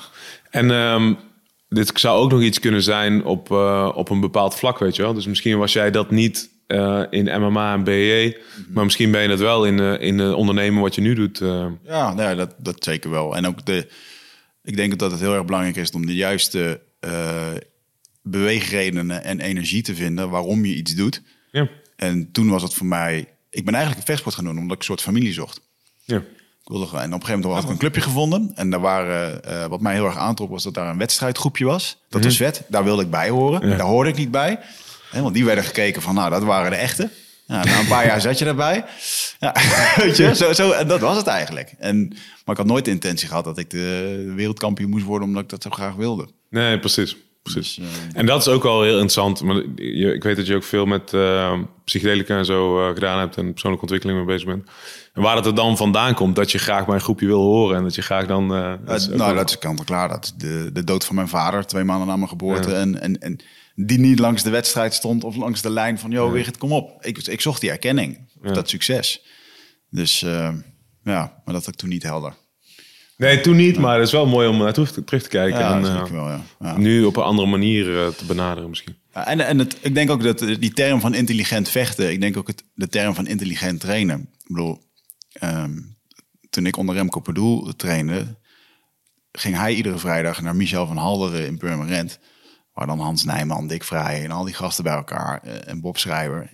En 0.49 0.71
ehm, 0.71 1.13
dit 1.69 1.91
zou 1.93 2.19
ook 2.23 2.31
nog 2.31 2.41
iets 2.41 2.59
kunnen 2.59 2.83
zijn 2.83 3.23
op, 3.23 3.51
eh, 3.51 3.91
op 3.95 4.09
een 4.09 4.19
bepaald 4.19 4.55
vlak, 4.55 4.79
weet 4.79 4.95
je 4.95 5.01
wel. 5.01 5.13
Dus 5.13 5.25
misschien 5.27 5.57
was 5.57 5.73
jij 5.73 5.91
dat 5.91 6.11
niet 6.11 6.49
eh, 6.67 7.01
in 7.09 7.41
MMA 7.41 7.73
en 7.73 7.83
BE, 7.83 8.41
maar 8.69 8.83
misschien 8.83 9.11
ben 9.11 9.21
je 9.21 9.27
dat 9.27 9.39
wel 9.39 9.65
in, 9.65 9.79
eh, 9.79 10.01
in 10.07 10.21
ondernemen 10.33 10.81
wat 10.81 10.95
je 10.95 11.01
nu 11.01 11.13
doet. 11.13 11.41
eh. 11.41 11.65
Ja, 11.83 12.13
nou 12.13 12.29
ja 12.29 12.35
dat, 12.35 12.55
dat 12.57 12.83
zeker 12.83 13.09
wel. 13.09 13.35
En 13.35 13.47
ook 13.47 13.65
de, 13.65 13.87
ik 14.63 14.75
denk 14.75 14.99
dat 14.99 15.11
het 15.11 15.19
heel 15.19 15.33
erg 15.33 15.45
belangrijk 15.45 15.75
is 15.75 15.91
om 15.91 16.05
de 16.05 16.15
juiste 16.15 16.81
eh, 16.99 17.51
beweegredenen 18.21 19.23
en 19.23 19.39
energie 19.39 19.81
te 19.83 19.95
vinden 19.95 20.29
waarom 20.29 20.65
je 20.65 20.75
iets 20.75 20.95
doet. 20.95 21.21
Ja. 21.55 21.69
En 21.95 22.31
toen 22.31 22.49
was 22.49 22.61
het 22.61 22.73
voor 22.73 22.85
mij, 22.85 23.27
ik 23.49 23.65
ben 23.65 23.73
eigenlijk 23.73 23.97
een 23.97 24.07
vechtsport 24.07 24.35
gaan 24.35 24.45
doen 24.45 24.57
omdat 24.57 24.71
ik 24.71 24.77
een 24.77 24.85
soort 24.85 25.01
familie 25.01 25.33
zocht. 25.33 25.61
Ja. 26.03 26.17
Ik 26.17 26.71
wilde 26.71 26.85
en 26.85 26.91
op 26.91 26.97
een 27.01 27.11
gegeven 27.11 27.39
moment 27.39 27.53
had 27.53 27.63
ik 27.63 27.69
een 27.69 27.77
clubje 27.77 28.01
gevonden. 28.01 28.51
En 28.55 28.69
daar 28.69 28.79
waren, 28.79 29.43
eh, 29.43 29.65
wat 29.65 29.81
mij 29.81 29.93
heel 29.93 30.05
erg 30.05 30.17
aantrok, 30.17 30.49
was 30.49 30.63
dat 30.63 30.73
daar 30.73 30.89
een 30.89 30.97
wedstrijdgroepje 30.97 31.65
was. 31.65 31.97
Dat 32.09 32.23
was 32.23 32.37
vet. 32.37 32.63
Daar 32.67 32.83
wilde 32.83 33.03
ik 33.03 33.09
bij 33.09 33.29
horen. 33.29 33.69
Daar 33.69 33.87
hoorde 33.87 34.09
ik 34.09 34.15
niet 34.15 34.31
bij. 34.31 34.59
Hè, 35.11 35.21
want 35.21 35.33
die 35.33 35.45
werden 35.45 35.63
gekeken 35.63 36.01
van, 36.01 36.15
nou, 36.15 36.29
dat 36.29 36.43
waren 36.43 36.71
de 36.71 36.77
echte. 36.77 37.09
Ja, 37.47 37.63
na 37.63 37.79
een 37.79 37.87
paar 37.87 38.05
jaar 38.05 38.21
zat 38.21 38.39
je 38.39 38.45
daarbij. 38.45 38.85
Ja, 39.39 39.55
weet 40.01 40.17
je, 40.17 40.35
zo, 40.35 40.53
zo, 40.53 40.71
en 40.71 40.87
dat 40.87 40.99
was 40.99 41.17
het 41.17 41.27
eigenlijk. 41.27 41.73
En, 41.77 42.07
maar 42.07 42.55
ik 42.55 42.57
had 42.57 42.65
nooit 42.65 42.85
de 42.85 42.91
intentie 42.91 43.27
gehad 43.27 43.43
dat 43.43 43.57
ik 43.57 43.69
de 43.69 44.31
wereldkampioen 44.35 44.89
moest 44.89 45.05
worden, 45.05 45.27
omdat 45.27 45.43
ik 45.43 45.49
dat 45.49 45.61
zo 45.61 45.69
graag 45.69 45.95
wilde. 45.95 46.27
Nee, 46.49 46.79
precies. 46.79 47.15
Precies. 47.53 47.75
Dus, 47.75 47.87
eh, 48.13 48.19
En 48.19 48.25
dat 48.25 48.41
is 48.41 48.47
ook 48.47 48.63
al 48.65 48.81
heel 48.81 48.91
interessant. 48.91 49.41
Maar 49.41 49.55
je, 49.75 50.13
ik 50.13 50.23
weet 50.23 50.35
dat 50.35 50.47
je 50.47 50.55
ook 50.55 50.63
veel 50.63 50.85
met 50.85 51.13
eh 51.13 51.59
psychedelica 51.83 52.37
en 52.37 52.45
zo 52.45 52.87
eh, 52.87 52.93
gedaan 52.93 53.19
hebt 53.19 53.37
en 53.37 53.51
persoonlijke 53.51 53.85
ontwikkeling 53.85 54.17
mee 54.25 54.35
bezig 54.35 54.47
bent. 54.47 54.69
En 55.13 55.21
waar 55.21 55.35
het 55.35 55.45
er 55.45 55.55
dan 55.55 55.77
vandaan 55.77 56.13
komt 56.13 56.35
dat 56.35 56.51
je 56.51 56.57
graag 56.57 56.85
bij 56.85 56.95
een 56.95 57.01
groepje 57.01 57.25
wil 57.25 57.41
horen 57.41 57.77
en 57.77 57.83
dat 57.83 57.95
je 57.95 58.01
graag 58.01 58.25
dan. 58.27 58.47
dat 58.47 58.87
nou, 59.07 59.17
wel- 59.17 59.35
dat 59.35 59.49
is 59.49 59.57
kant 59.57 59.79
en 59.79 59.85
klaar. 59.85 60.09
Dat 60.09 60.33
de, 60.37 60.69
de 60.73 60.83
dood 60.83 61.05
van 61.05 61.15
mijn 61.15 61.27
vader, 61.27 61.65
twee 61.65 61.83
maanden 61.83 62.07
na 62.07 62.15
mijn 62.15 62.29
geboorte. 62.29 62.73
En, 62.73 63.01
en, 63.01 63.19
en 63.21 63.39
die 63.75 63.99
niet 63.99 64.19
langs 64.19 64.43
de 64.43 64.49
wedstrijd 64.49 64.93
stond 64.93 65.23
of 65.23 65.35
langs 65.35 65.61
de 65.61 65.69
lijn 65.69 65.99
van... 65.99 66.11
joh, 66.11 66.31
Wigert, 66.31 66.57
kom 66.57 66.71
op. 66.71 67.05
Ik, 67.05 67.17
ik 67.27 67.41
zocht 67.41 67.61
die 67.61 67.69
erkenning, 67.71 68.29
dat 68.41 68.69
succes. 68.69 69.25
Dus 69.89 70.19
ja, 71.03 71.21
maar 71.45 71.53
dat 71.53 71.65
had 71.65 71.67
ik 71.67 71.75
toen 71.75 71.89
niet 71.89 72.03
helder. 72.03 72.33
Nee, 73.17 73.41
toen 73.41 73.55
niet, 73.55 73.77
maar 73.77 73.95
het 73.97 74.05
is 74.05 74.11
wel 74.11 74.25
mooi 74.27 74.47
om 74.47 74.71
te- 74.73 75.03
terug 75.03 75.23
te 75.23 75.29
kijken. 75.29 75.59
Ja, 75.59 75.75
en, 75.77 75.85
eh, 75.85 76.05
wel, 76.05 76.27
ja. 76.29 76.41
ja. 76.59 76.77
Nu 76.77 77.03
op 77.03 77.15
een 77.15 77.23
andere 77.23 77.47
manier 77.47 78.01
eh, 78.05 78.07
te 78.07 78.25
benaderen 78.25 78.69
misschien. 78.69 78.95
Ja, 79.13 79.27
En, 79.27 79.39
en 79.39 79.59
het, 79.59 79.77
ik 79.81 79.93
denk 79.93 80.09
ook 80.09 80.23
dat 80.23 80.39
die 80.39 80.73
term 80.73 80.99
van 80.99 81.13
intelligent 81.13 81.69
vechten... 81.69 82.11
ik 82.11 82.21
denk 82.21 82.37
ook 82.37 82.47
het, 82.47 82.63
de 82.73 82.87
term 82.87 83.15
van 83.15 83.27
intelligent 83.27 83.79
trainen. 83.79 84.19
Ik 84.19 84.47
bedoel, 84.47 84.81
ehm, 85.31 85.79
toen 86.49 86.65
ik 86.65 86.77
onder 86.77 86.95
Remco 86.95 87.19
Pardoel 87.19 87.75
trainde... 87.75 88.37
ging 89.31 89.55
hij 89.55 89.73
iedere 89.73 89.97
vrijdag 89.97 90.41
naar 90.41 90.55
Michel 90.55 90.87
van 90.87 90.97
Halderen 90.97 91.45
in 91.45 91.57
Purmerend... 91.57 92.19
waar 92.73 92.87
dan 92.87 92.99
Hans 92.99 93.23
Nijman, 93.23 93.67
Dick 93.67 93.83
Vrij 93.83 94.23
en 94.23 94.31
al 94.31 94.43
die 94.43 94.53
gasten 94.53 94.83
bij 94.83 94.93
elkaar... 94.93 95.39
eh, 95.43 95.67
en 95.71 95.81
Bob 95.81 95.97
Schrijver... 95.97 96.53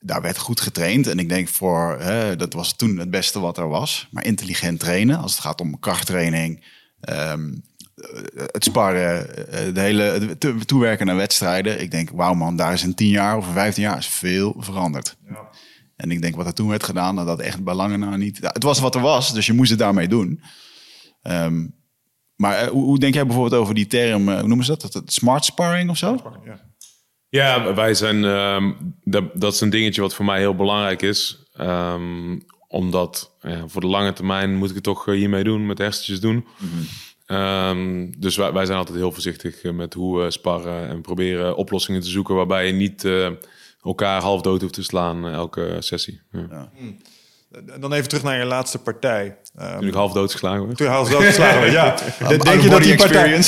Ja, 0.00 0.06
daar 0.06 0.22
werd 0.22 0.38
goed 0.38 0.60
getraind. 0.60 1.06
En 1.06 1.18
ik 1.18 1.28
denk 1.28 1.48
voor, 1.48 1.96
hè, 2.00 2.36
dat 2.36 2.52
was 2.52 2.76
toen 2.76 2.98
het 2.98 3.10
beste 3.10 3.40
wat 3.40 3.58
er 3.58 3.68
was. 3.68 4.08
Maar 4.10 4.24
intelligent 4.24 4.80
trainen, 4.80 5.18
als 5.18 5.32
het 5.32 5.40
gaat 5.40 5.60
om 5.60 5.78
krachttraining, 5.78 6.64
ehm, 7.00 7.52
eh, 7.94 8.44
het 8.46 8.64
sparren, 8.64 9.36
eh, 9.48 9.74
de 9.74 9.80
hele 9.80 10.36
toewerken 10.66 11.06
naar 11.06 11.16
wedstrijden. 11.16 11.80
Ik 11.80 11.90
denk, 11.90 12.10
wauw 12.10 12.34
man, 12.34 12.56
daar 12.56 12.72
is 12.72 12.82
in 12.82 12.94
10 12.94 13.08
jaar 13.08 13.36
of 13.36 13.46
in 13.46 13.52
15 13.52 13.82
jaar 13.82 13.98
is 13.98 14.08
veel 14.08 14.54
veranderd. 14.58 15.16
En 15.96 16.10
ik 16.10 16.22
denk 16.22 16.36
wat 16.36 16.46
er 16.46 16.54
toen 16.54 16.68
werd 16.68 16.82
gedaan, 16.82 17.16
dat 17.16 17.26
dat 17.26 17.40
echt 17.40 17.64
bij 17.64 17.74
lange 17.74 17.96
na 17.96 18.16
niet. 18.16 18.38
Ja, 18.40 18.50
het 18.52 18.62
was 18.62 18.78
wat 18.78 18.94
er 18.94 19.00
was, 19.00 19.34
dus 19.34 19.46
je 19.46 19.52
moest 19.52 19.70
het 19.70 19.78
daarmee 19.78 20.08
doen. 20.08 20.42
Ehm, 21.22 21.66
maar 22.36 22.56
eh, 22.56 22.68
hoe, 22.68 22.84
hoe 22.84 22.98
denk 22.98 23.14
jij 23.14 23.26
bijvoorbeeld 23.26 23.62
over 23.62 23.74
die 23.74 23.86
term, 23.86 24.28
hoe 24.28 24.46
noemen 24.46 24.64
ze 24.64 24.70
dat? 24.70 24.80
dat? 24.80 24.92
het 24.92 25.12
smart 25.12 25.44
sparring 25.44 25.90
of 25.90 25.96
zo? 25.96 26.40
Ja. 26.44 26.69
Ja, 27.30 27.74
wij 27.74 27.94
zijn. 27.94 28.24
ehm, 28.24 28.72
dat, 29.04 29.24
dat 29.34 29.52
is 29.54 29.60
een 29.60 29.70
dingetje 29.70 30.00
wat 30.00 30.14
voor 30.14 30.24
mij 30.24 30.38
heel 30.38 30.54
belangrijk 30.54 31.02
is. 31.02 31.38
Ehm, 31.54 32.38
omdat 32.68 33.36
ja, 33.40 33.68
voor 33.68 33.80
de 33.80 33.86
lange 33.86 34.12
termijn 34.12 34.56
moet 34.56 34.68
ik 34.68 34.74
het 34.74 34.84
toch 34.84 35.08
eh, 35.08 35.14
hiermee 35.14 35.44
doen, 35.44 35.66
met 35.66 35.78
hersentjes 35.78 36.20
doen. 36.20 36.46
Ehm, 37.26 38.10
dus 38.18 38.36
wij, 38.36 38.52
wij 38.52 38.66
zijn 38.66 38.78
altijd 38.78 38.98
heel 38.98 39.12
voorzichtig 39.12 39.62
eh, 39.62 39.72
met 39.72 39.94
hoe 39.94 40.20
we 40.22 40.30
sparren 40.30 40.88
en 40.88 41.00
proberen 41.00 41.56
oplossingen 41.56 42.00
te 42.00 42.08
zoeken 42.08 42.34
waarbij 42.34 42.66
je 42.66 42.72
niet 42.72 43.04
eh, 43.04 43.28
elkaar 43.82 44.22
half 44.22 44.40
dood 44.40 44.60
hoeft 44.60 44.74
te 44.74 44.82
slaan 44.82 45.28
elke 45.28 45.76
sessie. 45.78 46.20
Ja. 46.32 46.72
Dan 47.80 47.92
even 47.92 48.08
terug 48.08 48.24
naar 48.24 48.38
je 48.38 48.44
laatste 48.44 48.78
partij. 48.78 49.36
Ehm, 49.58 49.78
Toen 49.78 49.88
ik 49.88 49.94
half 49.94 50.12
dood 50.12 50.32
geslagen 50.32 50.64
werd. 50.66 50.76
toen 50.76 50.86
haal 50.86 51.04
ze 51.04 51.10
wel 51.10 51.20
geslagen 51.20 51.60
werd, 51.60 51.72
ja. 51.72 51.94
Denk 52.28 52.60
je 52.60 52.68
dat 52.68 52.82
die 52.82 52.96
partij... 52.96 53.32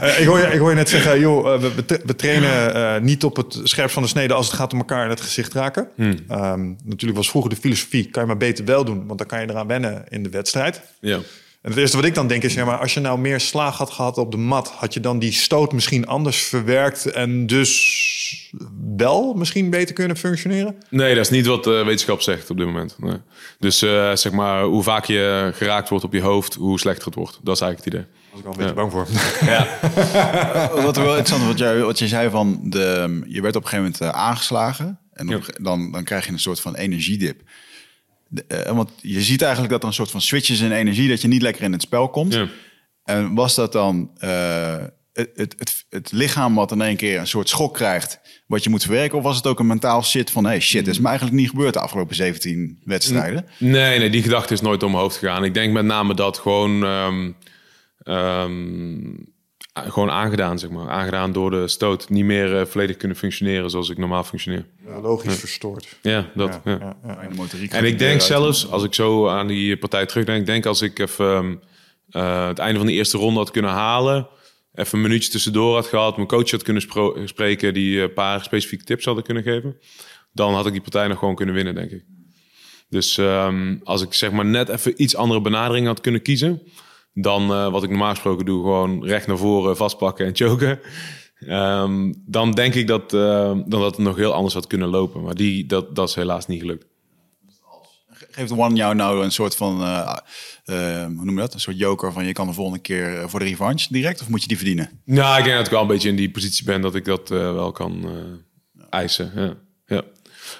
Eh, 0.00 0.20
ik, 0.20 0.26
hoor 0.26 0.38
je, 0.38 0.46
ik 0.46 0.58
hoor 0.58 0.68
je 0.68 0.74
net 0.74 0.88
zeggen, 0.88 1.20
joh, 1.20 1.54
eh, 1.54 1.60
we, 1.60 1.74
we, 1.74 1.84
tra- 1.84 1.98
we 2.04 2.16
trainen 2.16 2.74
eh, 2.74 3.00
niet 3.00 3.24
op 3.24 3.36
het 3.36 3.60
scherp 3.62 3.90
van 3.90 4.02
de 4.02 4.08
snede 4.08 4.34
als 4.34 4.46
het 4.46 4.56
gaat 4.56 4.72
om 4.72 4.78
elkaar 4.78 5.04
in 5.04 5.10
het 5.10 5.20
gezicht 5.20 5.52
raken. 5.52 5.88
Ehm, 6.28 6.66
natuurlijk 6.84 7.16
was 7.16 7.30
vroeger 7.30 7.50
de 7.50 7.56
filosofie, 7.56 8.10
kan 8.10 8.22
je 8.22 8.28
maar 8.28 8.36
beter 8.36 8.64
wel 8.64 8.84
doen, 8.84 9.06
want 9.06 9.18
dan 9.18 9.26
kan 9.28 9.40
je 9.40 9.50
eraan 9.50 9.66
wennen 9.66 10.04
in 10.08 10.22
de 10.22 10.28
wedstrijd. 10.28 10.80
Ja. 11.00 11.18
En 11.62 11.70
het 11.70 11.78
eerste 11.78 11.96
wat 11.96 12.06
ik 12.06 12.14
dan 12.14 12.26
denk 12.26 12.42
is, 12.42 12.54
ja, 12.54 12.64
maar 12.64 12.78
als 12.78 12.94
je 12.94 13.00
nou 13.00 13.18
meer 13.18 13.40
slaag 13.40 13.76
had 13.76 13.90
gehad 13.90 14.18
op 14.18 14.30
de 14.30 14.36
mat, 14.36 14.68
had 14.68 14.94
je 14.94 15.00
dan 15.00 15.18
die 15.18 15.32
stoot 15.32 15.72
misschien 15.72 16.06
anders 16.06 16.42
verwerkt 16.42 17.06
en 17.06 17.46
dus 17.46 18.52
wel 18.96 19.34
misschien 19.34 19.70
beter 19.70 19.94
kunnen 19.94 20.16
functioneren? 20.16 20.76
Nee, 20.90 21.14
dat 21.14 21.24
is 21.24 21.30
niet 21.30 21.46
wat 21.46 21.64
de 21.64 21.82
wetenschap 21.84 22.20
zegt 22.20 22.50
op 22.50 22.56
dit 22.56 22.66
moment. 22.66 22.94
Nee. 22.98 23.16
Dus 23.58 23.82
eh, 23.82 24.14
zeg 24.14 24.32
maar, 24.32 24.62
hoe 24.62 24.82
vaak 24.82 25.04
je 25.04 25.50
geraakt 25.54 25.88
wordt 25.88 26.04
op 26.04 26.12
je 26.12 26.20
hoofd, 26.20 26.54
hoe 26.54 26.78
slechter 26.78 27.04
het 27.04 27.14
wordt. 27.14 27.40
Dat 27.42 27.54
is 27.54 27.60
eigenlijk 27.60 27.94
het 27.94 28.04
idee. 28.04 28.06
Daar 28.12 28.30
was 28.30 28.40
ik 28.40 28.46
al 28.46 28.52
een 28.52 28.58
beetje 28.58 28.74
bang 28.74 28.92
voor. 28.92 29.06
Wat 30.84 30.96
er 30.96 31.02
wel 31.02 31.16
interessant 31.16 31.44
wat, 31.46 31.58
jij, 31.58 31.78
wat 31.78 31.98
je 31.98 32.08
zei 32.08 32.30
van, 32.30 32.60
de, 32.62 33.20
je 33.26 33.40
werd 33.40 33.56
op 33.56 33.62
een 33.62 33.68
gegeven 33.68 33.92
moment 33.92 34.00
eh, 34.00 34.08
aangeslagen. 34.08 34.98
En 35.12 35.34
op, 35.34 35.44
dan, 35.60 35.92
dan 35.92 36.04
krijg 36.04 36.26
je 36.26 36.32
een 36.32 36.38
soort 36.38 36.60
van 36.60 36.74
energiedip. 36.74 37.42
De, 38.28 38.44
eh, 38.44 38.72
want 38.72 38.90
je 39.00 39.22
ziet 39.22 39.42
eigenlijk 39.42 39.72
dat 39.72 39.82
er 39.82 39.88
een 39.88 39.94
soort 39.94 40.10
van 40.10 40.20
switches 40.20 40.60
in 40.60 40.72
energie, 40.72 41.08
dat 41.08 41.22
je 41.22 41.28
niet 41.28 41.42
lekker 41.42 41.62
in 41.62 41.72
het 41.72 41.82
spel 41.82 42.08
komt. 42.08 42.34
Ja. 42.34 42.48
En 43.04 43.34
was 43.34 43.54
dat 43.54 43.72
dan 43.72 44.10
eh, 44.18 44.76
het, 45.12 45.30
het, 45.34 45.54
het, 45.58 45.84
het 45.90 46.12
lichaam 46.12 46.54
wat 46.54 46.72
in 46.72 46.80
één 46.80 46.96
keer 46.96 47.18
een 47.18 47.26
soort 47.26 47.48
schok 47.48 47.74
krijgt, 47.74 48.20
wat 48.46 48.64
je 48.64 48.70
moet 48.70 48.82
verwerken? 48.82 49.18
Of 49.18 49.24
was 49.24 49.36
het 49.36 49.46
ook 49.46 49.58
een 49.58 49.66
mentaal 49.66 50.02
shit 50.02 50.30
van, 50.30 50.44
hey 50.44 50.60
shit, 50.60 50.86
is 50.86 50.98
me 50.98 51.06
eigenlijk 51.08 51.36
niet 51.36 51.50
gebeurd 51.50 51.72
de 51.72 51.80
afgelopen 51.80 52.16
17 52.16 52.80
wedstrijden? 52.84 53.46
Nee, 53.58 53.98
nee, 53.98 54.10
die 54.10 54.22
gedachte 54.22 54.52
is 54.52 54.60
nooit 54.60 54.80
mijn 54.80 54.92
hoofd 54.92 55.16
gegaan. 55.16 55.44
Ik 55.44 55.54
denk 55.54 55.72
met 55.72 55.84
name 55.84 56.14
dat 56.14 56.38
gewoon, 56.38 56.84
ehm, 56.84 57.32
ehm, 58.02 59.14
gewoon 59.88 60.10
aangedaan, 60.10 60.58
zeg 60.58 60.70
maar. 60.70 60.88
Aangedaan 60.88 61.32
door 61.32 61.50
de 61.50 61.68
stoot. 61.68 62.08
Niet 62.08 62.24
meer 62.24 62.58
eh, 62.58 62.66
volledig 62.66 62.96
kunnen 62.96 63.16
functioneren 63.16 63.70
zoals 63.70 63.88
ik 63.88 63.98
normaal 63.98 64.24
functioneer. 64.24 64.64
Logisch 65.02 65.38
verstoord. 65.38 65.98
Ja, 66.02 66.30
dat. 66.34 66.60
Ja, 66.64 66.78
Ja, 66.78 66.96
ja. 67.04 67.68
En 67.70 67.84
ik 67.84 67.98
denk 67.98 68.20
zelfs, 68.20 68.70
als 68.70 68.84
ik 68.84 68.94
zo 68.94 69.28
aan 69.28 69.46
die 69.46 69.76
partij 69.76 70.06
terugdenk, 70.06 70.46
denk 70.46 70.66
als 70.66 70.82
ik 70.82 70.98
even 70.98 71.26
ehm, 71.26 71.54
eh, 72.10 72.46
het 72.46 72.58
einde 72.58 72.78
van 72.78 72.86
de 72.86 72.92
eerste 72.92 73.18
ronde 73.18 73.38
had 73.38 73.50
kunnen 73.50 73.70
halen, 73.70 74.28
even 74.74 74.98
een 74.98 75.04
minuutje 75.04 75.30
tussendoor 75.30 75.74
had 75.74 75.86
gehad, 75.86 76.16
mijn 76.16 76.28
coach 76.28 76.50
had 76.50 76.62
kunnen 76.62 76.82
spreken, 77.24 77.74
die 77.74 78.00
een 78.00 78.12
paar 78.12 78.44
specifieke 78.44 78.84
tips 78.84 79.04
hadden 79.04 79.24
kunnen 79.24 79.42
geven, 79.42 79.76
dan 80.32 80.54
had 80.54 80.66
ik 80.66 80.72
die 80.72 80.80
partij 80.80 81.08
nog 81.08 81.18
gewoon 81.18 81.34
kunnen 81.34 81.54
winnen, 81.54 81.74
denk 81.74 81.90
ik. 81.90 82.04
Dus 82.88 83.18
ehm, 83.18 83.76
als 83.84 84.02
ik 84.02 84.14
zeg 84.14 84.30
maar 84.30 84.44
net 84.44 84.68
even 84.68 85.02
iets 85.02 85.16
andere 85.16 85.40
benadering 85.40 85.86
had 85.86 86.00
kunnen 86.00 86.22
kiezen, 86.22 86.62
dan 87.22 87.52
eh, 87.52 87.70
wat 87.70 87.82
ik 87.82 87.90
normaal 87.90 88.10
gesproken 88.10 88.44
doe, 88.44 88.62
gewoon 88.62 89.04
recht 89.04 89.26
naar 89.26 89.38
voren 89.38 89.76
vastpakken 89.76 90.26
en 90.26 90.36
choken. 90.36 90.80
Ehm, 91.46 92.12
dan 92.26 92.52
denk 92.52 92.74
ik 92.74 92.86
dat, 92.86 93.12
eh, 93.14 93.52
dan 93.66 93.80
dat 93.80 93.96
het 93.96 93.98
nog 93.98 94.16
heel 94.16 94.32
anders 94.32 94.54
had 94.54 94.66
kunnen 94.66 94.88
lopen. 94.88 95.22
Maar 95.22 95.34
die, 95.34 95.66
dat, 95.66 95.94
dat 95.94 96.08
is 96.08 96.14
helaas 96.14 96.46
niet 96.46 96.60
gelukt. 96.60 96.86
Geeft 98.30 98.52
One 98.52 98.74
jou 98.74 98.94
nou 98.94 99.24
een 99.24 99.32
soort 99.32 99.56
van, 99.56 99.82
eh, 99.82 100.16
eh, 100.64 101.04
hoe 101.04 101.24
noem 101.24 101.34
je 101.34 101.40
dat? 101.40 101.54
Een 101.54 101.60
soort 101.60 101.78
joker 101.78 102.12
van 102.12 102.24
je 102.24 102.32
kan 102.32 102.46
de 102.46 102.52
volgende 102.52 102.80
keer 102.80 103.28
voor 103.30 103.38
de 103.38 103.46
revanche 103.46 103.92
direct? 103.92 104.20
Of 104.20 104.28
moet 104.28 104.42
je 104.42 104.48
die 104.48 104.56
verdienen? 104.56 105.00
Nou, 105.04 105.38
ik 105.38 105.44
denk 105.44 105.56
dat 105.56 105.66
ik 105.66 105.72
wel 105.72 105.80
een 105.80 105.86
beetje 105.86 106.08
in 106.08 106.16
die 106.16 106.30
positie 106.30 106.64
ben 106.64 106.80
dat 106.80 106.94
ik 106.94 107.04
dat 107.04 107.28
wel 107.28 107.72
kan 107.72 108.06
eisen. 108.90 109.32
Ja. 109.34 109.56
Ja. 109.86 110.02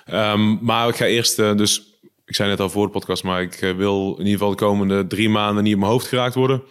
Ehm, 0.04 0.64
maar 0.64 0.88
ik 0.88 0.96
ga 0.96 1.04
eerst, 1.04 1.36
dus 1.36 1.87
ik 2.28 2.34
zei 2.34 2.48
net 2.48 2.60
al 2.60 2.70
voor 2.70 2.86
de 2.86 2.92
podcast, 2.92 3.22
maar 3.22 3.42
ik 3.42 3.54
eh, 3.54 3.76
wil 3.76 4.10
in 4.12 4.24
ieder 4.24 4.32
geval 4.32 4.50
de 4.50 4.56
komende 4.56 5.06
drie 5.06 5.28
maanden 5.28 5.64
niet 5.64 5.74
op 5.74 5.80
mijn 5.80 5.92
hoofd 5.92 6.06
geraakt 6.06 6.34
worden. 6.34 6.62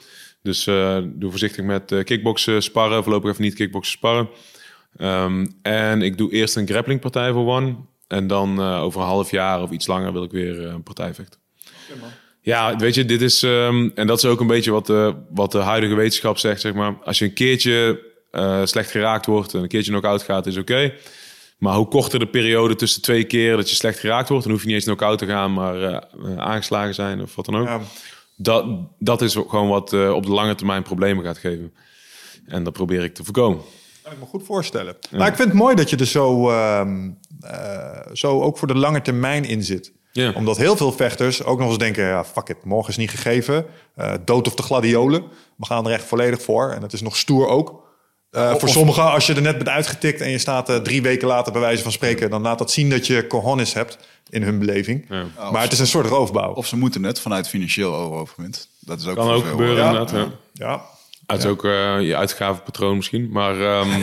Dus 0.41 0.67
eh, 0.67 0.97
doe 1.05 1.29
voorzichtig 1.29 1.65
met 1.65 1.91
eh 1.91 2.03
kickboksen 2.03 2.63
sparren, 2.63 3.03
voorlopig 3.03 3.31
even 3.31 3.43
niet 3.43 3.53
kickboksen 3.53 3.97
sparren. 3.97 4.29
Ehm, 4.97 5.45
en 5.61 6.01
ik 6.01 6.17
doe 6.17 6.31
eerst 6.31 6.55
een 6.55 6.67
grapplingpartij 6.67 7.31
voor 7.31 7.47
One. 7.47 7.75
En 8.07 8.27
dan 8.27 8.59
over 8.61 9.01
een 9.01 9.07
half 9.07 9.31
jaar 9.31 9.61
of 9.61 9.71
iets 9.71 9.87
langer 9.87 10.13
wil 10.13 10.23
ik 10.23 10.31
weer 10.31 10.65
een 10.65 10.83
partij 10.83 11.13
vechten. 11.13 11.39
Ja, 12.41 12.75
weet 12.75 12.95
je, 12.95 13.05
dit 13.05 13.21
is. 13.21 13.43
ehm, 13.43 13.89
en 13.95 14.07
dat 14.07 14.17
is 14.17 14.25
ook 14.25 14.39
een 14.39 14.47
beetje 14.47 14.71
wat 14.71 14.85
de, 14.85 15.15
wat 15.29 15.51
de 15.51 15.57
huidige 15.57 15.95
wetenschap 15.95 16.37
zegt, 16.37 16.61
zeg 16.61 16.73
maar. 16.73 16.97
Als 17.03 17.19
je 17.19 17.25
een 17.25 17.33
keertje 17.33 18.05
slecht 18.63 18.91
geraakt 18.91 19.25
wordt 19.25 19.53
en 19.53 19.61
een 19.61 19.67
keertje 19.67 19.91
knock-out 19.91 20.23
gaat, 20.23 20.45
is 20.45 20.57
oké. 20.57 20.93
Maar 21.57 21.75
hoe 21.75 21.87
korter 21.87 22.19
de 22.19 22.27
periode 22.27 22.75
tussen 22.75 23.01
twee 23.01 23.23
keer 23.23 23.55
dat 23.55 23.69
je 23.69 23.75
slecht 23.75 23.99
geraakt 23.99 24.29
wordt, 24.29 24.43
dan 24.43 24.53
hoef 24.53 24.61
je 24.61 24.67
niet 24.67 24.75
eens 24.75 24.85
knock-out 24.85 25.17
te 25.17 25.25
gaan, 25.25 25.53
maar 25.53 25.81
eh, 25.81 25.95
eh, 25.95 26.37
aangeslagen 26.37 26.93
zijn 26.93 27.21
of 27.21 27.35
wat 27.35 27.45
dan 27.45 27.55
ook. 27.55 27.67
Ja. 27.67 27.81
Dat, 28.35 28.65
dat 28.99 29.21
is 29.21 29.33
gewoon 29.33 29.67
wat 29.67 29.93
eh, 29.93 30.13
op 30.13 30.25
de 30.25 30.31
lange 30.31 30.55
termijn 30.55 30.83
problemen 30.83 31.23
gaat 31.23 31.37
geven. 31.37 31.73
En 32.45 32.63
dat 32.63 32.73
probeer 32.73 33.03
ik 33.03 33.13
te 33.13 33.23
voorkomen. 33.23 33.61
kan 34.03 34.11
ik 34.11 34.19
me 34.19 34.25
goed 34.25 34.43
voorstellen. 34.43 34.95
Maar 35.11 35.27
ik 35.27 35.35
vind 35.35 35.49
het 35.49 35.57
mooi 35.57 35.75
dat 35.75 35.89
je 35.89 35.95
er 35.95 36.05
zo, 36.05 36.49
ehm, 36.49 37.09
eh, 37.41 38.13
zo 38.13 38.41
ook 38.41 38.57
voor 38.57 38.67
de 38.67 38.77
lange 38.77 39.01
termijn 39.01 39.45
in 39.45 39.63
zit. 39.63 39.91
Omdat 40.35 40.57
heel 40.57 40.77
veel 40.77 40.91
vechters 40.91 41.43
ook 41.43 41.59
nog 41.59 41.67
eens 41.67 41.77
denken... 41.77 42.03
ja, 42.03 42.25
fuck 42.25 42.49
it, 42.49 42.63
morgen 42.63 42.89
is 42.89 42.97
niet 42.97 43.09
gegeven. 43.09 43.65
Dood 44.25 44.47
of 44.47 44.55
de 44.55 44.63
gladiolen. 44.63 45.23
We 45.57 45.65
gaan 45.65 45.85
er 45.85 45.91
echt 45.91 46.03
volledig 46.03 46.41
voor. 46.41 46.69
En 46.71 46.81
het 46.81 46.93
is 46.93 47.01
nog 47.01 47.17
stoer 47.17 47.47
ook. 47.47 47.86
Eh, 48.37 48.55
voor 48.55 48.69
sommigen, 48.69 49.11
als 49.11 49.25
je 49.25 49.33
er 49.33 49.41
net 49.41 49.57
bent 49.57 49.69
uitgetikt... 49.69 50.21
en 50.21 50.29
je 50.29 50.37
staat 50.37 50.69
eh, 50.69 50.75
drie 50.75 51.01
weken 51.01 51.27
later 51.27 51.51
bij 51.51 51.61
wijze 51.61 51.83
van 51.83 51.91
spreken... 51.91 52.29
dan 52.29 52.41
laat 52.41 52.57
dat 52.57 52.71
zien 52.71 52.89
dat 52.89 53.07
je 53.07 53.27
cojones 53.27 53.73
hebt 53.73 53.97
in 54.29 54.43
hun 54.43 54.59
beleving. 54.59 55.05
Ja. 55.09 55.51
Maar 55.51 55.61
het 55.61 55.71
is 55.71 55.79
een 55.79 55.87
soort 55.87 56.07
roofbouw. 56.07 56.53
Of 56.53 56.67
ze 56.67 56.77
moeten 56.77 57.03
het 57.03 57.19
vanuit 57.19 57.49
financieel 57.49 57.93
oogpunt. 57.93 58.67
Dat 58.79 58.99
is 58.99 59.07
ook 59.07 59.15
Kan 59.15 59.29
ook 59.29 59.41
veel, 59.41 59.51
gebeuren, 59.51 59.83
eh, 59.83 59.85
inderdaad. 59.85 60.11
Ja. 60.11 60.27
Ja. 60.67 60.81
Uit 61.25 61.45
ook 61.45 61.61
je 62.01 62.15
uitgavenpatroon 62.15 62.95
misschien. 62.95 63.29
Maar 63.31 63.61
ehm, 63.61 63.89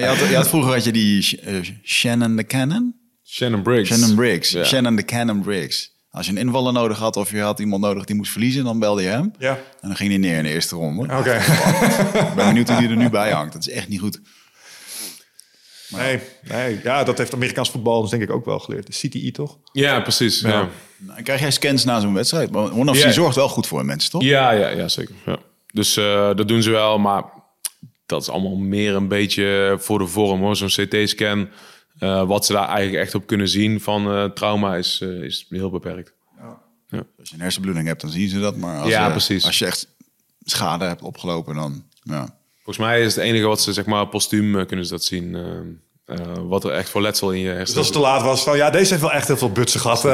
Je 0.00 0.06
had, 0.06 0.18
je 0.28 0.34
had 0.34 0.48
vroeger 0.48 0.72
had 0.72 0.84
je 0.84 0.92
die 0.92 1.40
Shannon 1.84 2.36
the 2.36 2.44
Cannon. 2.44 2.94
Shannon 3.24 3.62
Briggs. 3.62 3.88
Shannon 3.88 4.14
Briggs. 4.14 4.50
Ja. 4.50 4.64
Shannon 4.64 4.96
the 4.96 5.04
Cannon 5.04 5.40
Briggs. 5.40 5.91
Als 6.12 6.26
je 6.26 6.32
een 6.32 6.38
invaller 6.38 6.72
nodig 6.72 6.98
had 6.98 7.16
of 7.16 7.30
je 7.30 7.40
had 7.40 7.58
iemand 7.58 7.82
nodig 7.82 8.04
die 8.04 8.16
moest 8.16 8.30
verliezen, 8.32 8.64
dan 8.64 8.78
belde 8.78 9.02
je 9.02 9.08
hem. 9.08 9.32
Ja. 9.38 9.50
En 9.80 9.88
dan 9.88 9.96
ging 9.96 10.08
hij 10.10 10.18
neer 10.18 10.36
in 10.36 10.42
de 10.42 10.48
eerste 10.50 10.76
ronde. 10.76 11.02
Oké. 11.02 11.34
Ik 12.28 12.34
ben 12.34 12.46
benieuwd 12.46 12.68
hoe 12.68 12.78
die 12.78 12.88
er 12.88 12.96
nu 12.96 13.10
bij 13.10 13.30
hangt. 13.32 13.52
Dat 13.52 13.66
is 13.66 13.72
echt 13.72 13.88
niet 13.88 14.00
goed. 14.00 14.20
Nee, 15.88 16.20
nee, 16.42 16.80
ja, 16.82 17.04
dat 17.04 17.18
heeft 17.18 17.34
Amerikaans 17.34 17.70
voetbal 17.70 18.00
dus 18.00 18.10
denk 18.10 18.22
ik 18.22 18.30
ook 18.30 18.44
wel 18.44 18.58
geleerd. 18.58 18.86
De 19.00 19.08
CTE 19.08 19.30
toch? 19.30 19.58
Ja, 19.72 20.00
precies. 20.00 20.40
Ja. 20.40 20.68
Nou, 20.96 21.22
krijg 21.22 21.40
jij 21.40 21.50
scans 21.50 21.84
na 21.84 22.00
zo'n 22.00 22.14
wedstrijd? 22.14 22.50
Maar 22.50 22.62
One 22.72 22.90
of 22.90 22.96
Ja. 22.98 23.04
die 23.04 23.12
zorgt 23.12 23.36
wel 23.36 23.48
goed 23.48 23.66
voor 23.66 23.84
mensen, 23.84 24.10
toch? 24.10 24.22
Ja, 24.22 24.50
ja, 24.50 24.68
ja 24.68 24.88
zeker. 24.88 25.14
Ja. 25.26 25.36
Dus 25.72 25.96
eh, 25.96 26.34
dat 26.34 26.48
doen 26.48 26.62
ze 26.62 26.70
wel, 26.70 26.98
maar 26.98 27.22
dat 28.06 28.22
is 28.22 28.28
allemaal 28.28 28.56
meer 28.56 28.94
een 28.94 29.08
beetje 29.08 29.76
voor 29.80 29.98
de 29.98 30.06
vorm 30.06 30.40
hoor. 30.40 30.56
Zo'n 30.56 30.68
CT-scan, 30.86 31.48
eh, 31.98 32.26
wat 32.26 32.46
ze 32.46 32.52
daar 32.52 32.68
eigenlijk 32.68 33.04
echt 33.04 33.14
op 33.14 33.26
kunnen 33.26 33.48
zien 33.48 33.80
van 33.80 34.12
eh, 34.12 34.24
trauma 34.24 34.76
is, 34.76 34.98
eh, 35.02 35.08
is 35.08 35.46
heel 35.48 35.70
beperkt. 35.70 36.12
Als 37.18 37.28
je 37.28 37.34
een 37.34 37.40
hersenbloeding 37.40 37.86
hebt, 37.86 38.00
dan 38.00 38.10
zien 38.10 38.28
ze 38.28 38.40
dat. 38.40 38.56
Maar 38.56 38.80
als, 38.80 38.90
Ja, 38.90 39.04
je, 39.04 39.10
precies. 39.10 39.46
als 39.46 39.58
je 39.58 39.66
echt 39.66 39.88
schade 40.44 40.84
hebt 40.84 41.02
opgelopen, 41.02 41.54
dan... 41.54 41.84
Ja. 42.02 42.36
Volgens 42.54 42.86
mij 42.86 43.02
is 43.02 43.14
het 43.14 43.24
enige 43.24 43.46
wat 43.46 43.60
ze 43.60 43.72
zeg 43.72 43.86
maar 43.86 44.06
postuum 44.06 44.66
kunnen 44.66 44.86
ze 44.86 44.92
dat 44.92 45.04
zien. 45.04 45.36
wat 46.48 46.64
er 46.64 46.70
echt 46.70 46.88
voor 46.88 47.02
letsel 47.02 47.30
in 47.30 47.38
je 47.38 47.44
Dus 47.48 47.56
hersenen 47.56 47.78
als 47.78 47.86
het 47.86 47.96
te 47.96 48.02
laat 48.02 48.22
was 48.22 48.42
van 48.42 48.56
ja, 48.56 48.70
deze 48.70 48.90
heeft 48.90 49.02
wel 49.02 49.12
echt 49.12 49.26
heel 49.26 49.36
veel 49.36 49.52
butsen 49.52 49.80
gehad. 49.80 50.02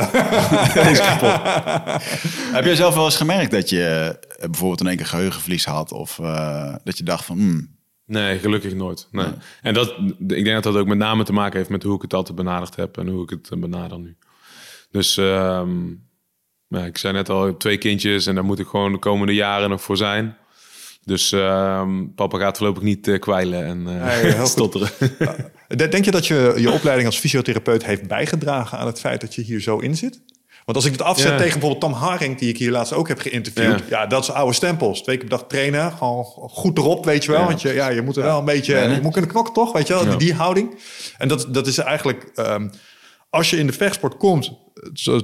Heb 2.57 2.65
jij 2.65 2.75
zelf 2.75 2.95
wel 2.95 3.05
eens 3.05 3.17
gemerkt 3.17 3.51
dat 3.51 3.69
je 3.69 4.19
bijvoorbeeld 4.41 4.81
in 4.81 4.87
één 4.87 4.97
keer 4.97 5.07
geheugenverlies 5.07 5.65
had? 5.65 5.93
Of 5.93 6.19
eh, 6.19 6.75
dat 6.85 6.99
je 6.99 7.05
dacht 7.05 7.25
van... 7.25 7.37
hmm, 7.37 7.77
Nee, 8.09 8.39
gelukkig 8.39 8.75
nooit. 8.75 9.09
Nee. 9.11 9.27
En 9.63 9.75
dat, 9.75 9.95
ik 10.19 10.45
denk 10.45 10.47
dat 10.47 10.63
dat 10.63 10.77
ook 10.77 10.87
met 10.87 10.99
name 10.99 11.25
te 11.25 11.33
maken 11.33 11.57
heeft 11.57 11.71
met 11.71 11.83
hoe 11.83 11.95
ik 11.97 12.03
het 12.03 12.15
altijd 12.15 12.37
benaderd 12.37 12.77
heb 12.77 12.99
en 12.99 13.09
hoe 13.09 13.23
ik 13.23 13.31
het 13.31 13.49
eh, 13.51 13.59
benader 13.59 13.99
nu. 13.99 14.17
Dus 14.91 15.17
ehm, 15.17 15.91
ik 16.69 16.99
zei 16.99 17.13
net 17.13 17.29
al, 17.29 17.43
ik 17.43 17.51
heb 17.51 17.59
twee 17.59 17.79
kindjes 17.79 18.27
en 18.27 18.35
daar 18.35 18.45
moet 18.45 18.59
ik 18.59 18.67
gewoon 18.67 18.93
de 18.93 18.99
komende 18.99 19.35
jaren 19.35 19.71
nog 19.71 19.83
voor 19.83 19.97
zijn. 19.97 20.37
Dus 21.05 21.33
ehm, 21.33 22.07
papa 22.15 22.39
gaat 22.39 22.57
voorlopig 22.57 22.83
niet 22.83 23.09
eh, 23.09 23.19
kwijlen 23.19 23.65
en 23.65 23.79
eh, 23.87 24.05
Nee, 24.05 24.33
heel 24.33 24.39
goed. 24.39 24.49
stotteren. 24.59 24.91
Denk 25.69 26.05
je 26.05 26.11
dat 26.11 26.27
je 26.27 26.55
je 26.57 26.71
opleiding 26.71 27.07
als 27.07 27.19
fysiotherapeut 27.19 27.85
heeft 27.85 28.09
bijgedragen 28.09 28.79
aan 28.79 28.87
het 28.87 29.01
feit 29.01 29.21
dat 29.21 29.35
je 29.35 29.43
hier 29.43 29.61
zo 29.61 29.79
in 29.79 29.97
zit? 29.97 30.21
Want 30.69 30.81
als 30.81 30.87
ik 30.87 30.93
het 30.99 31.03
afzet 31.03 31.31
Ja. 31.31 31.37
tegen 31.37 31.53
bijvoorbeeld 31.53 31.81
Tom 31.81 31.93
Haring, 31.93 32.39
die 32.39 32.49
ik 32.49 32.59
hier 32.59 32.71
laatst 32.71 32.93
ook 32.93 33.09
heb 33.09 33.19
geïnterviewd. 33.21 33.79
Ja, 33.89 34.01
Ja. 34.01 34.07
dat 34.07 34.23
is 34.23 34.31
oude 34.31 34.53
stempels. 34.55 35.03
Twee 35.03 35.17
keer 35.17 35.29
per 35.29 35.39
dag 35.39 35.49
trainen, 35.49 35.93
gewoon 35.93 36.25
goed 36.25 36.79
erop, 36.79 37.05
weet 37.05 37.25
je 37.25 37.31
wel. 37.31 37.41
Ja. 37.41 37.47
Want 37.47 37.63
je, 37.63 37.73
ja, 37.73 37.89
je 37.89 38.03
moet 38.03 38.17
er 38.17 38.23
wel 38.23 38.39
een 38.39 38.45
beetje, 38.45 38.75
je 38.75 38.99
moet 39.03 39.13
kunnen 39.13 39.31
knokken 39.31 39.55
toch, 39.55 39.73
weet 39.73 39.87
je 39.87 39.95
wel, 39.95 40.05
die, 40.05 40.17
die 40.17 40.35
houding. 40.35 40.79
En 41.19 41.29
dat, 41.29 41.47
dat 41.49 41.67
is 41.67 41.79
eigenlijk, 41.79 42.31
ehm, 42.35 42.69
als 43.31 43.51
je 43.51 43.57
in 43.59 43.67
de 43.67 43.73
vechtsport 43.73 44.17
komt, 44.17 44.53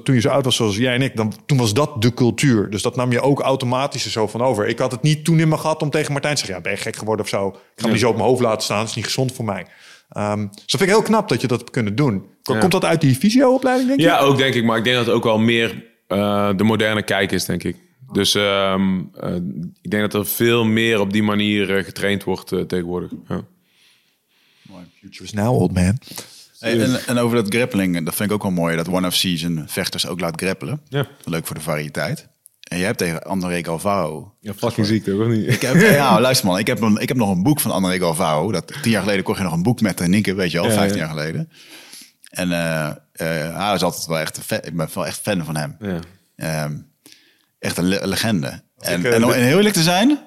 toen 0.03 0.15
je 0.15 0.21
zo 0.21 0.29
oud 0.29 0.45
was 0.45 0.57
zoals 0.57 0.77
jij 0.77 0.95
en 0.95 1.03
ik, 1.03 1.17
dan, 1.17 1.33
toen 1.47 1.59
was 1.59 1.75
dat 1.75 2.03
de 2.03 2.15
cultuur. 2.15 2.71
Dus 2.71 2.83
dat 2.83 2.97
nam 2.97 3.13
je 3.13 3.21
ook 3.21 3.41
automatisch 3.41 4.05
er 4.05 4.11
zo 4.11 4.27
van 4.27 4.43
over. 4.43 4.67
Ik 4.67 4.79
had 4.79 4.91
het 4.91 5.03
niet 5.03 5.25
toen 5.25 5.41
in 5.41 5.49
me 5.49 5.57
gehad 5.59 5.83
om 5.83 5.91
tegen 5.91 6.13
Martijn 6.13 6.35
te 6.35 6.39
zeggen, 6.41 6.57
ja, 6.57 6.63
ben 6.63 6.73
je 6.73 6.79
gek 6.85 6.97
geworden 6.97 7.25
of 7.25 7.31
zo. 7.31 7.49
Ik 7.49 7.55
ga 7.77 7.87
me 7.87 7.93
niet 7.93 8.01
zo 8.01 8.09
op 8.09 8.17
mijn 8.17 8.29
hoofd 8.29 8.43
laten 8.43 8.63
staan, 8.63 8.79
dat 8.79 8.89
is 8.89 8.95
niet 8.95 9.05
gezond 9.05 9.33
voor 9.33 9.45
mij. 9.45 9.67
Ehm, 10.15 10.41
dus 10.41 10.51
dat 10.51 10.65
vind 10.67 10.83
ik 10.83 10.89
heel 10.89 11.03
knap 11.03 11.29
dat 11.29 11.41
je 11.41 11.47
dat 11.47 11.59
hebt 11.59 11.71
kunnen 11.71 11.95
doen. 11.95 12.27
Komt 12.43 12.63
Ja. 12.63 12.69
dat 12.69 12.85
uit 12.85 13.01
die 13.01 13.15
fysio-opleiding, 13.15 13.89
denk 13.89 14.01
je? 14.01 14.07
Ja, 14.07 14.19
ook 14.19 14.37
denk 14.37 14.55
ik. 14.55 14.65
Maar 14.65 14.79
ik 14.79 14.85
denk 14.85 14.97
dat 14.97 15.07
het 15.07 15.15
ook 15.15 15.25
wel 15.25 15.39
meer 15.39 15.85
eh, 16.07 16.51
de 16.57 16.65
moderne 16.65 17.03
kijk 17.03 17.33
is, 17.33 17.45
denk 17.45 17.63
ik. 17.63 17.77
Dus 18.13 18.35
ehm, 18.35 19.01
eh, 19.21 19.35
ik 19.83 19.91
denk 19.91 20.11
dat 20.11 20.15
er 20.15 20.27
veel 20.27 20.65
meer 20.65 21.01
op 21.01 21.13
die 21.13 21.23
manier 21.23 21.77
eh, 21.77 21.85
getraind 21.85 22.25
wordt 22.25 22.49
tegenwoordig. 22.69 23.11
Ja. 23.29 23.45
Future 25.01 25.25
is 25.25 25.33
now, 25.33 25.61
old 25.61 25.73
man. 25.73 25.99
Hey, 26.59 26.81
en, 26.81 27.07
en 27.07 27.19
over 27.19 27.37
dat 27.37 27.55
grappling, 27.55 28.05
dat 28.05 28.15
vind 28.15 28.29
ik 28.29 28.35
ook 28.35 28.43
wel 28.43 28.51
mooi. 28.53 28.77
Dat 28.77 28.89
One 28.89 29.11
FC 29.13 29.27
zijn 29.35 29.65
vechters 29.67 30.07
ook 30.07 30.21
laat 30.21 30.41
grappelen. 30.41 30.81
Ja. 30.89 31.07
Leuk 31.25 31.47
voor 31.47 31.57
de 31.57 31.63
variëteit. 31.63 32.29
En 32.65 32.79
je 32.79 32.85
hebt 32.85 32.99
tegen 32.99 33.23
André 33.23 33.65
Galvao. 33.65 34.35
Ja, 34.41 34.55
fucking 34.55 34.87
ziek 34.87 35.05
toch, 35.05 35.21
of 35.21 35.27
niet? 35.27 35.49
Ik 35.53 35.61
heb, 35.63 35.75
ja, 35.81 36.21
luister 36.21 36.47
man, 36.47 36.59
ik 36.59 36.67
heb, 36.67 36.81
een, 36.81 36.97
ik 36.97 37.09
heb 37.09 37.17
nog 37.17 37.31
een 37.31 37.43
boek 37.43 37.61
van 37.61 37.71
André 37.71 37.99
Galvao. 37.99 38.53
Dat, 38.53 38.73
tien 38.83 38.91
jaar 38.91 39.03
geleden 39.03 39.25
kocht 39.25 39.39
je 39.39 39.45
nog 39.45 39.53
een 39.53 39.63
boek 39.63 39.81
met 39.81 40.07
Nikke, 40.07 40.35
weet 40.35 40.51
je 40.51 40.61
wel, 40.61 40.67
Ja, 40.69 40.75
15 40.75 40.99
ja. 40.99 41.05
jaar 41.05 41.15
geleden. 41.15 41.51
En 42.31 42.53
eh, 42.53 42.87
eh, 42.87 43.57
hij 43.57 43.71
was 43.71 43.83
altijd 43.83 44.07
wel 44.07 44.19
echt, 44.19 44.37
een 44.37 44.43
fan, 44.43 44.59
ik 44.63 44.77
ben 44.77 44.89
wel 44.95 45.07
echt 45.07 45.19
fan 45.21 45.45
van 45.45 45.57
hem. 45.57 45.77
Ja. 45.81 45.99
Ehm, 46.37 46.77
echt 47.59 47.77
een 47.77 47.85
le- 47.85 48.07
legende. 48.07 48.63
En, 48.79 48.99
ik, 48.99 49.05
eh, 49.07 49.15
en 49.15 49.25
om 49.25 49.31
heel 49.33 49.57
eerlijk 49.57 49.75
te 49.75 49.83
zijn, 49.83 50.11
ik 50.11 50.19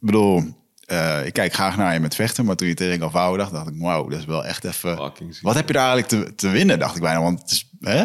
bedoel, 0.00 0.42
eh, 0.86 1.26
ik 1.26 1.32
kijk 1.32 1.52
graag 1.54 1.76
naar 1.76 1.92
je 1.94 2.00
met 2.00 2.14
vechten, 2.14 2.44
maar 2.44 2.56
toen 2.56 2.68
je 2.68 2.74
tegen 2.74 2.98
Galvao 3.00 3.36
dacht, 3.36 3.52
dacht 3.52 3.68
ik, 3.68 3.74
wauw, 3.78 4.08
dat 4.08 4.18
is 4.18 4.24
wel 4.24 4.44
echt 4.44 4.64
even... 4.64 4.96
Fucking 4.96 5.34
ziek. 5.34 5.42
Wat 5.44 5.54
heb 5.54 5.66
je 5.66 5.72
daar 5.72 5.92
eigenlijk 5.94 6.26
te, 6.26 6.34
te 6.34 6.48
winnen, 6.48 6.78
dacht 6.78 6.96
ik 6.96 7.02
bijna, 7.02 7.20
want 7.22 7.40
het 7.40 7.50
is, 7.50 7.70
hè? 7.80 8.04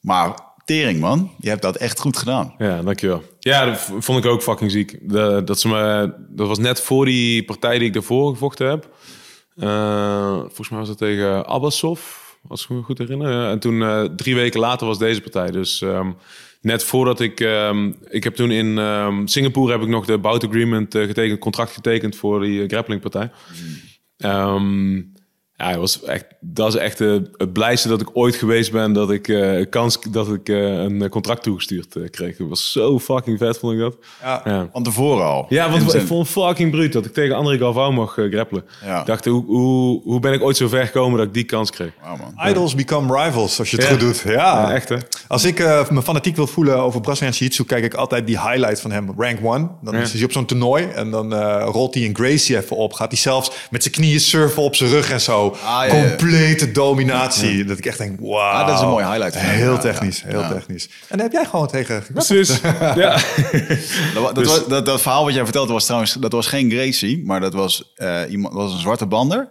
Maar 0.00 0.46
tering 0.68 1.00
man, 1.00 1.30
je 1.38 1.48
hebt 1.48 1.62
dat 1.62 1.76
echt 1.76 2.00
goed 2.00 2.16
gedaan. 2.16 2.54
Ja, 2.58 2.82
dankjewel. 2.82 3.22
Ja, 3.38 3.64
dat 3.64 3.90
vond 3.98 4.24
ik 4.24 4.30
ook 4.30 4.42
fucking 4.42 4.70
ziek. 4.70 4.98
De, 5.02 5.42
dat, 5.44 5.60
ze 5.60 5.68
me, 5.68 6.14
dat 6.28 6.48
was 6.48 6.58
net 6.58 6.80
voor 6.80 7.04
die 7.04 7.44
partij 7.44 7.78
die 7.78 7.86
ik 7.86 7.92
daarvoor 7.92 8.30
gevochten 8.30 8.68
heb. 8.68 8.88
Eh, 9.56 10.36
volgens 10.38 10.68
mij 10.68 10.78
was 10.78 10.88
dat 10.88 10.98
tegen 10.98 11.46
Abbasov, 11.46 12.00
als 12.48 12.62
ik 12.62 12.68
me 12.68 12.82
goed 12.82 12.98
herinner. 12.98 13.50
En 13.50 13.58
toen, 13.58 13.82
eh, 13.82 14.04
drie 14.04 14.34
weken 14.34 14.60
later 14.60 14.86
was 14.86 14.98
deze 14.98 15.20
partij. 15.20 15.50
Dus 15.50 15.82
ehm, 15.82 16.10
net 16.60 16.84
voordat 16.84 17.20
ik... 17.20 17.40
ehm, 17.40 17.92
ik 18.08 18.24
heb 18.24 18.34
toen 18.34 18.50
in 18.50 18.78
ehm, 18.78 19.26
Singapore 19.26 19.72
heb 19.72 19.82
ik 19.82 19.88
nog 19.88 20.06
de 20.06 20.18
bout 20.18 20.44
agreement 20.46 20.94
eh, 20.94 21.06
getekend, 21.06 21.38
contract 21.38 21.72
getekend 21.72 22.16
voor 22.16 22.40
die 22.40 22.68
grapplingpartij. 22.68 23.30
Ehm, 24.16 25.00
ja, 25.58 25.68
het 25.68 25.76
was 25.76 26.02
echt, 26.02 26.24
dat 26.40 26.68
is 26.74 26.80
echt 26.80 27.00
eh, 27.00 27.16
het 27.36 27.52
blijste 27.52 27.88
dat 27.88 28.00
ik 28.00 28.08
ooit 28.12 28.34
geweest 28.36 28.72
ben 28.72 28.92
dat 28.92 29.10
ik 29.10 29.28
eh, 29.28 29.66
kans 29.70 29.98
dat 30.10 30.28
ik 30.32 30.48
eh, 30.48 30.56
een 30.72 31.08
contract 31.08 31.42
toegestuurd 31.42 31.96
kreeg. 32.10 32.38
Het 32.38 32.48
was 32.48 32.72
zo 32.72 32.98
fucking 32.98 33.38
vet, 33.38 33.58
vond 33.58 33.72
ik 33.72 33.78
dat. 33.78 33.96
Ja. 34.22 34.40
ja. 34.44 34.68
Van 34.72 34.82
tevoren 34.82 35.24
al. 35.26 35.46
Ja, 35.48 35.70
want 35.70 35.94
ik 35.94 36.00
vond 36.06 36.28
het 36.28 36.44
fucking 36.44 36.70
bruut 36.70 36.92
dat 36.92 37.04
ik 37.04 37.12
tegen 37.12 37.36
André 37.36 37.58
Galvao 37.58 37.92
mocht 37.92 38.18
eh, 38.18 38.30
grappelen. 38.32 38.64
Ja. 38.84 39.00
Ik 39.00 39.06
dacht, 39.06 39.24
hoe, 39.24 39.44
hoe, 39.46 40.00
hoe 40.04 40.20
ben 40.20 40.32
ik 40.32 40.42
ooit 40.42 40.56
zo 40.56 40.68
ver 40.68 40.86
gekomen 40.86 41.18
dat 41.18 41.26
ik 41.26 41.34
die 41.34 41.44
kans 41.44 41.70
kreeg? 41.70 41.90
Wauw, 42.02 42.16
man. 42.16 42.48
Idols 42.50 42.74
become 42.74 43.22
rivals, 43.24 43.58
als 43.58 43.70
je 43.70 43.76
het 43.76 43.84
Ja. 43.84 43.90
goed 43.92 44.00
doet. 44.00 44.20
Ja, 44.24 44.32
Ja, 44.32 44.72
echt, 44.74 44.88
hè? 44.88 44.96
Als 45.28 45.44
ik 45.44 45.58
eh, 45.60 45.88
me 45.90 46.02
fanatiek 46.02 46.36
wil 46.36 46.46
voelen 46.46 46.76
over 46.76 47.00
Brazilian 47.00 47.32
Jiu-Jitsu, 47.32 47.64
kijk 47.64 47.84
ik 47.84 47.94
altijd 47.94 48.26
die 48.26 48.40
highlight 48.40 48.80
van 48.80 48.90
hem, 48.90 49.14
rank 49.16 49.38
one. 49.42 49.68
Dan 49.82 49.94
Ja. 49.94 50.00
is 50.00 50.12
hij 50.12 50.24
op 50.24 50.32
zo'n 50.32 50.46
toernooi 50.46 50.84
en 50.84 51.10
dan 51.10 51.34
eh, 51.34 51.68
rolt 51.72 51.94
hij 51.94 52.04
een 52.04 52.14
Gracie 52.16 52.56
even 52.56 52.76
op. 52.76 52.92
Gaat 52.92 53.10
hij 53.10 53.20
zelfs 53.20 53.50
met 53.70 53.82
zijn 53.82 53.94
knieën 53.94 54.20
surfen 54.20 54.62
op 54.62 54.74
zijn 54.74 54.90
rug 54.90 55.10
en 55.10 55.20
zo. 55.20 55.47
Ah, 55.52 55.84
ja, 55.88 55.94
ja. 55.94 56.08
Complete 56.08 56.72
dominatie. 56.72 57.64
Dat 57.64 57.78
ik 57.78 57.86
echt 57.86 57.98
denk, 57.98 58.20
wauw. 58.20 58.38
Ah, 58.60 58.66
dat 58.66 58.74
is 58.76 58.80
een 58.82 58.88
mooie 58.88 59.06
highlight. 59.06 59.38
Heel 59.38 59.72
Ja, 59.72 59.78
technisch, 59.78 60.20
ja. 60.20 60.26
heel 60.28 60.40
Ja. 60.40 60.48
technisch. 60.52 60.88
En 61.08 61.16
daar 61.16 61.26
heb 61.26 61.32
jij 61.32 61.44
gewoon 61.44 61.66
tegen. 61.68 62.04
Precies. 62.12 62.60
ja. 62.94 63.18
Dat, 64.14 64.22
wa- 64.22 64.32
dat, 64.32 64.46
was- 64.46 64.66
dat, 64.68 64.86
dat 64.86 65.00
verhaal 65.02 65.24
wat 65.24 65.34
jij 65.34 65.44
vertelde 65.44 65.72
was 65.72 65.84
trouwens, 65.84 66.12
dat 66.12 66.32
was 66.32 66.46
geen 66.46 66.70
Gracie, 66.70 67.24
maar 67.24 67.40
dat 67.40 67.52
was, 67.52 67.92
eh, 67.94 68.20
iemand, 68.28 68.54
dat 68.54 68.62
was 68.62 68.72
een 68.72 68.78
zwarte 68.80 69.06
bander. 69.06 69.48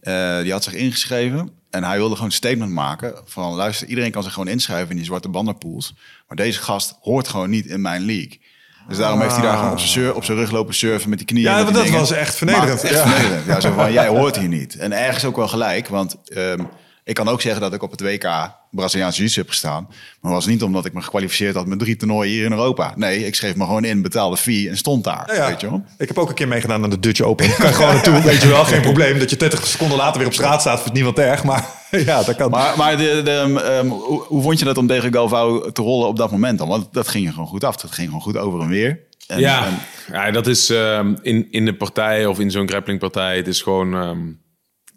Eh, 0.00 0.40
die 0.40 0.52
had 0.52 0.64
zich 0.64 0.72
ingeschreven 0.74 1.50
en 1.70 1.84
hij 1.84 1.96
wilde 1.96 2.14
gewoon 2.14 2.30
een 2.30 2.36
statement 2.36 2.72
maken 2.72 3.14
van 3.24 3.54
luister, 3.54 3.88
iedereen 3.88 4.10
kan 4.10 4.22
zich 4.22 4.32
gewoon 4.32 4.48
inschrijven 4.48 4.90
in 4.90 4.96
die 4.96 5.04
zwarte 5.04 5.28
banderpools, 5.28 5.94
maar 6.28 6.36
deze 6.36 6.62
gast 6.62 6.96
hoort 7.00 7.28
gewoon 7.28 7.50
niet 7.50 7.66
in 7.66 7.80
mijn 7.80 8.04
league. 8.04 8.40
Dus 8.88 8.96
daarom 8.98 9.20
heeft 9.20 9.34
hij 9.36 9.42
daar 9.44 9.56
gewoon 9.56 9.70
op 9.72 9.78
zijn, 9.78 9.90
sur- 9.90 10.14
op 10.14 10.24
zijn 10.24 10.38
rug 10.38 10.50
lopen 10.50 10.74
surfen 10.74 11.08
met 11.08 11.18
die 11.18 11.26
knieën. 11.26 11.50
Ja, 11.50 11.62
want 11.62 11.74
dat 11.74 11.84
dingen. 11.84 11.98
was 11.98 12.12
echt 12.12 12.34
vernederend. 12.34 12.82
Echt 12.82 12.94
Ja. 12.94 13.06
vernederend. 13.06 13.46
Ja, 13.46 13.60
zo 13.60 13.72
van, 13.72 13.92
jij 13.92 14.06
hoort 14.06 14.38
hier 14.38 14.48
niet. 14.48 14.76
En 14.76 14.92
ergens 14.92 15.24
ook 15.24 15.36
wel 15.36 15.48
gelijk, 15.48 15.88
want 15.88 16.16
ehm, 16.24 16.58
ik 17.06 17.14
kan 17.14 17.28
ook 17.28 17.40
zeggen 17.40 17.60
dat 17.60 17.72
ik 17.74 17.82
op 17.82 17.90
het 17.90 18.00
WK 18.00 18.50
Braziliaans 18.70 19.16
Jiu-Jitsu 19.16 19.40
heb 19.40 19.48
gestaan. 19.48 19.86
Maar 19.88 20.32
dat 20.32 20.32
was 20.32 20.46
niet 20.46 20.62
omdat 20.62 20.84
ik 20.84 20.92
me 20.92 21.02
gekwalificeerd 21.02 21.54
had 21.54 21.66
met 21.66 21.78
drie 21.78 21.96
toernooien 21.96 22.32
hier 22.32 22.44
in 22.44 22.52
Europa. 22.52 22.92
Nee, 22.96 23.26
ik 23.26 23.34
schreef 23.34 23.56
me 23.56 23.64
gewoon 23.64 23.84
in, 23.84 24.02
betaalde 24.02 24.36
fee 24.36 24.68
en 24.68 24.76
stond 24.76 25.04
daar. 25.04 25.24
Ja, 25.26 25.34
ja. 25.34 25.46
Weet 25.48 25.60
je 25.60 25.70
wel? 25.70 25.84
Ik 25.98 26.08
heb 26.08 26.18
ook 26.18 26.28
een 26.28 26.34
keer 26.34 26.48
meegedaan 26.48 26.82
aan 26.82 26.90
de 26.90 26.98
Dutch 27.00 27.20
Open. 27.20 27.54
Kan 27.54 27.74
gewoon 27.74 27.94
naartoe, 27.94 28.22
weet 28.30 28.42
je 28.42 28.48
wel. 28.48 28.64
Geen 28.64 28.80
probleem 28.80 29.18
dat 29.18 29.30
je 29.30 29.36
30 29.36 29.66
seconden 29.66 29.96
later 29.96 30.18
weer 30.18 30.26
op 30.26 30.32
straat 30.34 30.60
staat. 30.60 30.78
Vindt 30.80 30.94
niemand 30.94 31.18
erg, 31.18 31.44
maar 31.44 31.68
ja, 31.90 32.22
dat 32.22 32.36
kan. 32.36 32.50
Maar, 32.50 32.76
maar 32.76 32.96
de, 32.96 33.20
de, 33.24 33.60
ehm, 33.64 33.86
hoe, 33.88 34.22
hoe 34.22 34.42
vond 34.42 34.58
je 34.58 34.64
dat 34.64 34.78
om 34.78 34.86
tegen 34.86 35.12
Galvao 35.12 35.70
te 35.72 35.82
rollen 35.82 36.08
op 36.08 36.16
dat 36.16 36.30
moment 36.30 36.58
dan? 36.58 36.68
Want 36.68 36.92
dat 36.92 37.08
ging 37.08 37.24
je 37.24 37.30
gewoon 37.32 37.46
goed 37.48 37.64
af. 37.64 37.76
Dat 37.76 37.92
ging 37.92 38.06
gewoon 38.06 38.22
goed 38.22 38.36
over 38.36 38.60
en 38.60 38.68
weer. 38.68 39.00
En, 39.26 39.40
Ja, 39.40 39.66
en- 39.66 39.78
ja 40.12 40.30
dat 40.30 40.46
is 40.46 40.70
ehm, 40.70 41.14
in, 41.22 41.46
in 41.50 41.64
de 41.64 41.74
partij 41.74 42.26
of 42.26 42.38
in 42.40 42.50
zo'n 42.50 42.68
grapplingpartij. 42.68 43.36
Het 43.36 43.46
is 43.48 43.62
gewoon 43.62 43.94
ehm, 43.94 44.18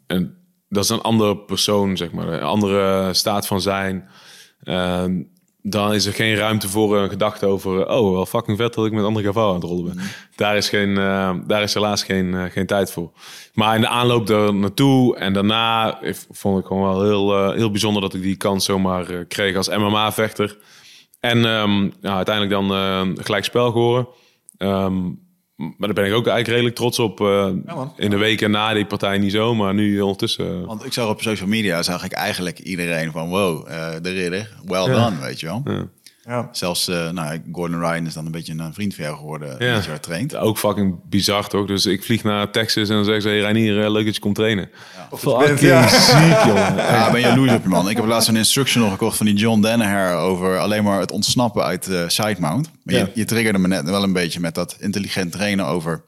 een, 0.07 0.37
dat 0.69 0.83
is 0.83 0.89
een 0.89 1.01
andere 1.01 1.37
persoon, 1.37 1.97
zeg 1.97 2.11
maar, 2.11 2.27
een 2.27 2.41
andere 2.41 3.13
staat 3.13 3.47
van 3.47 3.61
zijn. 3.61 4.09
Ehm, 4.63 5.21
dan 5.61 5.93
is 5.93 6.05
er 6.05 6.13
geen 6.13 6.35
ruimte 6.35 6.69
voor 6.69 6.97
een 6.97 7.09
gedachte 7.09 7.45
over. 7.45 7.89
Oh, 7.89 8.11
wel 8.11 8.25
fucking 8.25 8.57
vet 8.57 8.73
dat 8.73 8.85
ik 8.85 8.91
met 8.91 9.03
andere 9.03 9.25
Gavao 9.25 9.49
aan 9.49 9.55
het 9.55 9.63
rollen 9.63 9.85
ben. 9.85 9.99
Daar 10.35 10.57
is 10.57 10.69
geen, 10.69 10.97
eh, 10.97 11.35
daar 11.47 11.61
is 11.61 11.73
helaas 11.73 12.03
geen, 12.03 12.33
eh, 12.33 12.51
geen 12.51 12.65
tijd 12.65 12.91
voor. 12.91 13.11
Maar 13.53 13.75
in 13.75 13.81
de 13.81 13.87
aanloop 13.87 14.27
daar 14.27 14.53
naartoe 14.53 15.17
en 15.17 15.33
daarna 15.33 15.99
vond 16.31 16.59
ik 16.59 16.65
gewoon 16.65 16.83
wel 16.83 17.03
heel, 17.03 17.35
eh, 17.35 17.55
heel 17.55 17.71
bijzonder 17.71 18.01
dat 18.01 18.13
ik 18.13 18.21
die 18.21 18.37
kans 18.37 18.65
zomaar 18.65 19.25
kreeg 19.25 19.55
als 19.55 19.69
MMA-vechter. 19.69 20.57
En 21.19 21.39
ja, 22.01 22.15
uiteindelijk 22.15 22.49
dan 22.49 23.15
gelijk 23.23 23.43
spel 23.43 23.71
geworden. 23.71 24.07
Ehm, 24.57 24.95
maar 25.59 25.73
daar 25.87 25.93
ben 25.93 26.05
ik 26.05 26.13
ook 26.13 26.27
eigenlijk 26.27 26.47
redelijk 26.47 26.75
trots 26.75 26.99
op. 26.99 27.21
eh, 27.21 27.49
man. 27.65 27.93
in 27.97 28.09
de 28.09 28.17
weken 28.17 28.51
na 28.51 28.73
die 28.73 28.85
partij 28.85 29.17
niet 29.17 29.31
zo, 29.31 29.55
maar 29.55 29.73
nu 29.73 30.01
ondertussen. 30.01 30.61
eh, 30.61 30.67
Want 30.67 30.85
ik 30.85 30.93
zag 30.93 31.09
op 31.09 31.21
social 31.21 31.49
media, 31.49 31.83
zag 31.83 32.03
ik 32.03 32.11
eigenlijk 32.11 32.59
iedereen 32.59 33.11
van... 33.11 33.29
wow, 33.29 33.67
eh, 33.67 33.89
de 34.01 34.11
ridder, 34.11 34.55
well 34.65 34.85
done, 34.85 35.19
weet 35.21 35.39
je 35.39 35.45
wel. 35.45 35.61
ja. 35.65 35.87
Ja. 36.23 36.49
Zelfs 36.51 36.87
eh, 36.87 37.09
nou, 37.09 37.41
Gordon 37.51 37.79
Ryan 37.79 38.05
is 38.05 38.13
dan 38.13 38.25
een 38.25 38.31
beetje 38.31 38.53
een 38.57 38.73
vriend 38.73 38.95
van 38.95 39.03
jou 39.03 39.17
geworden. 39.17 39.55
Ja. 39.65 39.73
Dat 39.75 39.85
je 39.85 39.99
traint. 39.99 40.35
Ook 40.35 40.57
fucking 40.57 40.99
bizar 41.09 41.47
toch? 41.47 41.67
Dus 41.67 41.85
ik 41.85 42.03
vlieg 42.03 42.23
naar 42.23 42.51
Texas 42.51 42.89
en 42.89 42.95
dan 42.95 43.03
zeggen 43.03 43.21
ze: 43.23 43.27
hey, 43.29 43.39
Reinier, 43.39 43.83
eh, 43.83 43.91
leuk 43.91 44.05
dat 44.05 44.15
je 44.15 44.21
komt 44.21 44.35
trainen. 44.35 44.69
Fucking 45.17 45.45
bent, 45.45 45.59
ja. 45.59 45.87
ziek, 45.87 46.43
jongen. 46.47 46.75
Ja, 46.75 47.05
ik 47.05 47.11
ben 47.11 47.21
jaloers 47.21 47.53
op 47.53 47.63
je 47.63 47.69
man. 47.69 47.89
Ik 47.89 47.95
heb 47.95 48.05
laatst 48.05 48.29
een 48.29 48.35
instructional 48.35 48.89
gekocht 48.89 49.17
van 49.17 49.25
die 49.25 49.35
John 49.35 49.61
Danaher 49.61 50.15
over 50.15 50.57
alleen 50.59 50.83
maar 50.83 50.99
het 50.99 51.11
ontsnappen 51.11 51.63
uit 51.63 51.87
eh 51.87 52.03
sidemount. 52.07 52.69
Maar 52.83 52.95
Ja. 52.95 52.99
je, 53.01 53.11
je 53.13 53.25
triggerde 53.25 53.59
me 53.59 53.67
net 53.67 53.83
wel 53.89 54.03
een 54.03 54.13
beetje 54.13 54.39
met 54.39 54.55
dat 54.55 54.75
intelligent 54.79 55.31
trainen 55.31 55.65
over. 55.65 56.03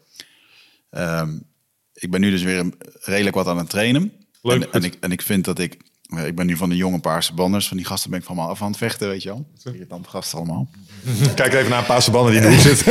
ehm, 0.90 1.30
ik 1.94 2.12
ben 2.12 2.22
nu 2.22 2.30
dus 2.32 2.44
weer 2.44 2.60
een- 2.60 2.76
redelijk 3.02 3.36
wat 3.36 3.48
aan 3.48 3.58
het 3.58 3.70
trainen. 3.70 4.12
Leuk, 4.42 4.64
en, 4.64 4.72
en, 4.72 4.84
ik, 4.84 4.98
en 5.00 5.12
ik 5.12 5.22
vind 5.22 5.46
dat 5.46 5.60
ik. 5.60 5.78
Ik 6.18 6.36
ben 6.36 6.46
nu 6.46 6.58
van 6.58 6.70
de 6.70 6.76
jonge 6.76 7.00
paarse 7.00 7.34
banders. 7.34 7.68
Van 7.68 7.78
die 7.78 7.86
gasten 7.86 8.10
ben 8.10 8.20
ik 8.20 8.26
van 8.26 8.36
me 8.36 8.42
af 8.42 8.62
aan 8.62 8.68
het 8.68 8.78
vechten, 8.78 9.08
weet 9.08 9.24
je 9.24 9.30
wel. 9.30 9.46
Irritante 9.64 10.10
gasten 10.10 10.38
allemaal. 10.38 10.70
Kijk 11.36 11.54
even 11.54 11.70
naar 11.70 11.80
een 11.80 11.86
paar 11.86 12.08
banden 12.12 12.32
die 12.32 12.42
in 12.42 12.48
de 12.50 12.54
hoek 12.54 12.64
zit. 12.64 12.84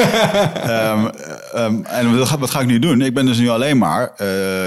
Ehm, 0.70 1.06
ehm, 1.54 1.82
en 1.84 2.18
wat 2.18 2.28
ga, 2.28 2.38
wat 2.38 2.50
ga 2.50 2.60
ik 2.60 2.66
nu 2.66 2.78
doen? 2.78 3.00
Ik 3.00 3.14
ben 3.14 3.26
dus 3.26 3.38
nu 3.38 3.48
alleen 3.48 3.78
maar 3.78 4.10
eh, 4.10 4.16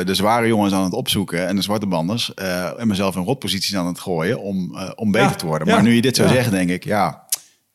de 0.05 0.13
zware 0.13 0.47
jongens 0.47 0.73
aan 0.73 0.83
het 0.83 0.93
opzoeken 0.93 1.47
en 1.47 1.55
de 1.55 1.61
zwarte 1.61 1.85
banders 1.85 2.33
eh, 2.33 2.79
en 2.79 2.87
mezelf 2.87 3.15
in 3.15 3.23
rotposities 3.23 3.75
aan 3.75 3.87
het 3.87 3.99
gooien 3.99 4.39
om, 4.41 4.75
eh, 4.75 4.89
om 4.95 5.11
beter 5.11 5.29
Ja, 5.29 5.35
te 5.35 5.45
worden. 5.45 5.67
ja, 5.67 5.73
Maar 5.73 5.83
nu 5.83 5.93
je 5.95 6.01
dit 6.01 6.15
zo 6.15 6.23
ja. 6.23 6.29
zegt, 6.29 6.51
denk 6.51 6.69
ik, 6.69 6.83
ja, 6.83 7.23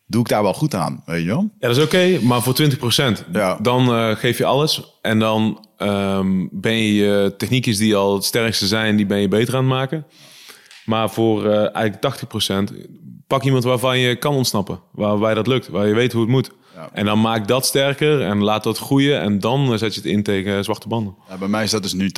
doe 0.06 0.20
ik 0.20 0.28
daar 0.28 0.42
wel 0.42 0.54
goed 0.54 0.74
aan, 0.74 1.02
weet 1.06 1.22
je 1.22 1.28
wel? 1.28 1.50
Ja, 1.58 1.68
dat 1.68 1.76
is 1.76 1.82
oké, 1.82 2.18
maar 2.22 2.42
voor 2.42 2.54
20%. 2.54 3.24
Ja. 3.32 3.58
Dan 3.62 3.94
eh, 3.94 4.16
geef 4.16 4.38
je 4.38 4.44
alles. 4.44 4.98
En 5.02 5.18
dan 5.18 5.66
ehm, 5.76 6.46
ben 6.50 6.76
je 6.76 6.94
je 6.94 7.34
techniekjes 7.36 7.76
die 7.78 7.96
al 7.96 8.14
het 8.14 8.24
sterkste 8.24 8.66
zijn, 8.66 8.96
die 8.96 9.06
ben 9.06 9.18
je 9.18 9.28
beter 9.28 9.54
aan 9.54 9.60
het 9.64 9.72
maken. 9.72 10.06
Maar 10.88 11.10
voor 11.10 11.46
eh, 11.50 11.74
eigenlijk 11.74 12.72
80% 12.72 12.74
pak 13.26 13.42
iemand 13.42 13.64
waarvan 13.64 13.98
je 13.98 14.16
kan 14.16 14.34
ontsnappen. 14.34 14.80
Waarbij 14.92 15.34
dat 15.34 15.46
lukt, 15.46 15.68
waar 15.68 15.86
je 15.86 15.94
weet 15.94 16.12
hoe 16.12 16.20
het 16.20 16.30
moet. 16.30 16.50
Ja. 16.74 16.88
En 16.92 17.04
dan 17.04 17.20
maak 17.20 17.48
dat 17.48 17.66
sterker 17.66 18.22
en 18.22 18.42
laat 18.42 18.62
dat 18.62 18.78
groeien. 18.78 19.20
En 19.20 19.40
dan 19.40 19.78
zet 19.78 19.94
je 19.94 20.00
het 20.00 20.10
in 20.10 20.22
tegen 20.22 20.64
zwarte 20.64 20.88
banden. 20.88 21.14
Ja, 21.28 21.36
bij 21.36 21.48
mij 21.48 21.64
is 21.64 21.70
dat 21.70 21.82
dus 21.82 21.92
nu 21.92 22.10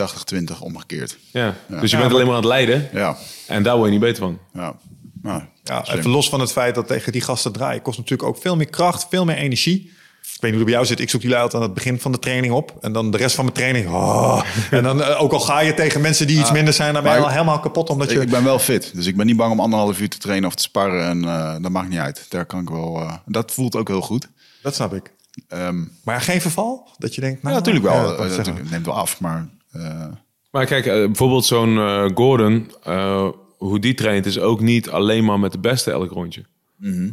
80-20 0.55 0.59
omgekeerd. 0.61 1.19
Ja. 1.33 1.55
Dus 1.81 1.91
je 1.91 1.97
bent 1.97 2.13
alleen 2.13 2.27
maar 2.27 2.35
aan 2.35 2.41
het 2.41 2.49
leiden. 2.49 2.89
Ja, 2.93 3.17
En 3.47 3.63
daar 3.63 3.75
word 3.75 3.87
je 3.87 3.93
niet 3.93 4.01
beter 4.01 4.23
van. 4.23 4.39
ja. 4.53 4.77
Nou, 5.23 5.43
even 5.87 6.11
los 6.11 6.29
van 6.29 6.41
het 6.41 6.53
feit 6.53 6.75
dat 6.75 6.87
tegen 6.87 7.13
die 7.13 7.21
gasten 7.21 7.53
draaien 7.53 7.83
kost 7.83 7.99
natuurlijk 7.99 8.29
ook 8.29 8.39
veel 8.39 8.57
meer 8.57 8.71
kracht, 8.71 9.07
veel 9.11 9.25
meer 9.25 9.37
energie. 9.37 9.93
Ik 10.41 10.47
weet 10.47 10.55
niet 10.55 10.61
hoe 10.65 10.71
het 10.71 10.81
bij 10.81 10.87
jou 10.87 10.87
zit. 10.87 11.01
Ik 11.01 11.11
zoek 11.11 11.21
die 11.21 11.31
lui 11.31 11.43
altijd 11.43 11.63
aan 11.63 11.69
het 11.69 11.77
begin 11.79 12.01
van 12.01 12.13
de 12.13 12.19
training 12.19 12.53
op. 12.53 12.77
En 12.81 12.93
dan 12.93 13.11
de 13.11 13.17
rest 13.17 13.35
van 13.35 13.45
mijn 13.45 13.57
training. 13.57 13.87
oh. 13.89 14.43
En 14.71 14.83
dan 14.83 15.03
eh, 15.03 15.23
ook 15.23 15.33
al 15.33 15.41
ga 15.41 15.61
je 15.61 15.75
tegen 15.75 16.01
mensen 16.01 16.27
die 16.27 16.41
iets 16.41 16.53
minder 16.53 16.75
zijn, 16.75 16.95
dan 16.95 17.03
ben 17.03 17.13
je 17.13 17.19
al 17.21 17.29
helemaal 17.29 17.61
kapot. 17.61 17.91
Omdat 17.91 18.11
Ik, 18.11 18.17
je. 18.17 18.23
ik 18.23 18.31
ben 18.31 18.45
wel 18.45 18.59
fit, 18.59 18.91
dus 18.95 19.07
ik 19.07 19.17
ben 19.17 19.27
niet 19.27 19.37
bang 19.37 19.53
om 19.53 19.61
anderhalf 19.61 20.01
uur 20.01 20.09
te 20.09 20.19
trainen 20.19 20.49
of 20.49 20.55
te 20.55 20.63
sparren. 20.63 21.05
En 21.09 21.25
eh, 21.25 21.57
dat 21.63 21.71
maakt 21.71 21.89
niet 21.89 21.99
uit. 21.99 22.27
Daar 22.29 22.47
kan 22.47 22.61
ik 22.61 22.69
wel. 22.69 23.01
eh, 23.01 23.13
dat 23.27 23.53
voelt 23.53 23.77
ook 23.77 23.89
heel 23.89 24.01
goed. 24.01 24.29
Dat 24.63 24.75
snap 24.75 24.95
ik. 24.95 25.13
Ehm, 25.49 25.85
Maar 26.05 26.21
geen 26.21 26.41
verval? 26.41 26.89
Dat 26.99 27.15
je 27.15 27.21
denkt. 27.21 27.43
Nou, 27.43 27.55
ja, 27.55 27.61
natuurlijk 27.61 27.85
wel. 27.95 28.27
ja, 28.27 28.37
dat 28.43 28.71
neemt 28.71 28.87
wel 28.87 28.95
af, 28.97 29.21
maar. 29.21 29.49
eh, 29.73 30.05
Maar 30.51 30.67
kijk, 30.67 30.85
bijvoorbeeld 30.85 31.45
zo'n 31.45 31.77
Gordon, 32.15 32.71
eh, 32.83 33.29
hoe 33.59 33.79
die 33.79 33.95
traint, 33.95 34.27
is 34.27 34.39
ook 34.39 34.61
niet 34.61 34.91
alleen 34.91 35.25
maar 35.25 35.39
met 35.41 35.53
de 35.53 35.59
beste 35.59 35.91
elk 35.91 36.11
rondje. 36.11 36.45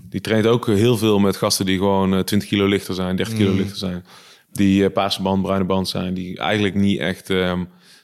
Die 0.09 0.21
traint 0.21 0.45
ook 0.45 0.67
heel 0.67 0.97
veel 0.97 1.19
met 1.19 1.35
gasten 1.37 1.65
die 1.65 1.77
gewoon 1.77 2.13
eh, 2.13 2.19
20 2.19 2.47
kilo 2.49 2.65
lichter 2.65 2.93
zijn, 2.95 3.15
30 3.15 3.35
kilo 3.35 3.51
lichter 3.57 3.77
zijn. 3.77 4.05
Die 4.51 4.85
eh, 4.85 4.91
paarse 4.93 5.21
band, 5.21 5.41
bruine 5.41 5.65
band 5.65 5.87
zijn, 5.87 6.13
die 6.13 6.37
eigenlijk 6.39 6.75
niet 6.75 6.99
echt 6.99 7.29
ehm, 7.29 7.63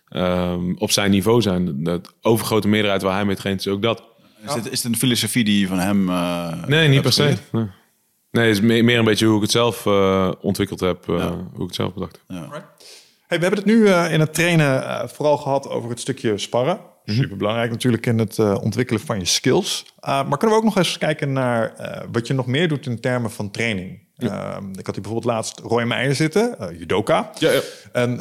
ehm, 0.09 0.73
op 0.77 0.91
zijn 0.91 1.11
niveau 1.11 1.41
zijn. 1.41 1.83
De 1.83 2.01
overgrote 2.21 2.67
meerderheid 2.67 3.01
waar 3.01 3.15
hij 3.15 3.25
mee 3.25 3.35
traint 3.35 3.59
is 3.59 3.67
ook 3.67 3.81
dat. 3.81 4.03
Is, 4.45 4.53
dit, 4.53 4.71
is 4.71 4.83
het 4.83 4.91
een 4.93 4.97
filosofie 4.99 5.43
die 5.43 5.59
je 5.59 5.67
van 5.67 5.79
hem. 5.79 6.09
eh, 6.09 6.63
Nee, 6.67 6.87
niet 6.87 7.01
per 7.01 7.13
se. 7.13 7.23
Nee. 7.51 7.67
Nee, 8.31 8.47
het 8.47 8.55
is 8.55 8.61
meer, 8.61 8.83
meer 8.83 8.99
een 8.99 9.05
beetje 9.05 9.25
hoe 9.25 9.35
ik 9.35 9.41
het 9.41 9.51
zelf 9.51 9.85
eh, 9.85 10.31
ontwikkeld 10.41 10.79
heb. 10.79 11.09
eh, 11.09 11.15
Hoe 11.53 11.61
ik 11.61 11.65
het 11.67 11.75
zelf 11.75 11.93
bedacht 11.93 12.19
heb. 12.27 12.37
Hey, 13.27 13.37
we 13.39 13.45
hebben 13.45 13.63
het 13.63 13.65
nu 13.65 13.87
eh, 13.87 14.13
in 14.13 14.19
het 14.19 14.33
trainen 14.33 14.83
eh, 14.87 15.07
vooral 15.07 15.37
gehad 15.37 15.69
over 15.69 15.89
het 15.89 15.99
stukje 15.99 16.37
sparren. 16.37 16.79
Super 17.05 17.37
belangrijk 17.37 17.71
natuurlijk 17.71 18.05
in 18.05 18.17
het 18.17 18.39
eh, 18.39 18.57
ontwikkelen 18.61 19.01
van 19.01 19.19
je 19.19 19.25
skills. 19.25 19.85
Uh, 19.85 20.27
maar 20.27 20.37
kunnen 20.37 20.57
we 20.57 20.63
ook 20.63 20.63
nog 20.63 20.77
eens 20.77 20.97
kijken 20.97 21.33
naar 21.33 21.73
uh, 21.79 22.01
wat 22.11 22.27
je 22.27 22.33
nog 22.33 22.47
meer 22.47 22.67
doet 22.67 22.85
in 22.85 22.99
termen 22.99 23.31
van 23.31 23.51
training? 23.51 23.99
Ja. 24.13 24.59
Uh, 24.61 24.67
ik 24.71 24.85
had 24.85 24.95
hier 24.95 25.03
bijvoorbeeld 25.03 25.33
laatst 25.33 25.59
Roy 25.59 25.83
Meijer 25.83 26.15
zitten, 26.15 26.75
judoka. 26.77 27.31
Ja, 27.39 27.51
ja. 27.51 27.61
En 27.91 28.17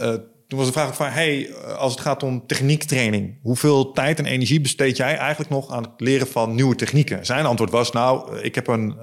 toen 0.48 0.58
was 0.58 0.66
de 0.66 0.72
vraag 0.72 0.96
van, 0.96 1.06
hey, 1.06 1.54
als 1.76 1.92
het 1.92 2.00
gaat 2.00 2.22
om 2.22 2.46
techniektraining, 2.46 3.38
hoeveel 3.42 3.92
tijd 3.92 4.18
en 4.18 4.26
energie 4.26 4.60
besteed 4.60 4.96
jij 4.96 5.16
eigenlijk 5.16 5.50
nog 5.50 5.70
aan 5.70 5.82
het 5.82 5.92
leren 5.96 6.26
van 6.26 6.54
nieuwe 6.54 6.74
technieken? 6.74 7.26
Zijn 7.26 7.46
antwoord 7.46 7.70
was, 7.70 7.92
nou, 7.92 8.38
ik 8.40 8.54
heb 8.54 8.66
een, 8.66 8.96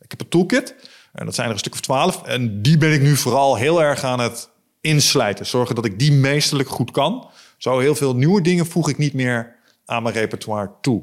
ik 0.00 0.10
heb 0.10 0.20
een 0.20 0.28
toolkit 0.28 0.74
en 1.12 1.24
dat 1.24 1.34
zijn 1.34 1.46
er 1.46 1.52
een 1.52 1.58
stuk 1.58 1.72
of 1.72 1.80
twaalf 1.80 2.22
en 2.22 2.62
die 2.62 2.78
ben 2.78 2.92
ik 2.92 3.00
nu 3.00 3.16
vooral 3.16 3.56
heel 3.56 3.82
erg 3.82 4.04
aan 4.04 4.20
het 4.20 4.50
inslijten. 4.80 5.46
Zorgen 5.46 5.74
dat 5.74 5.84
ik 5.84 5.98
die 5.98 6.12
meesterlijk 6.12 6.68
goed 6.68 6.90
kan. 6.90 7.30
Zo 7.58 7.78
heel 7.78 7.94
veel 7.94 8.14
nieuwe 8.14 8.40
dingen 8.42 8.66
voeg 8.66 8.88
ik 8.88 8.98
niet 8.98 9.14
meer 9.14 9.54
aan 9.86 10.02
mijn 10.02 10.14
repertoire 10.14 10.70
toe. 10.80 11.02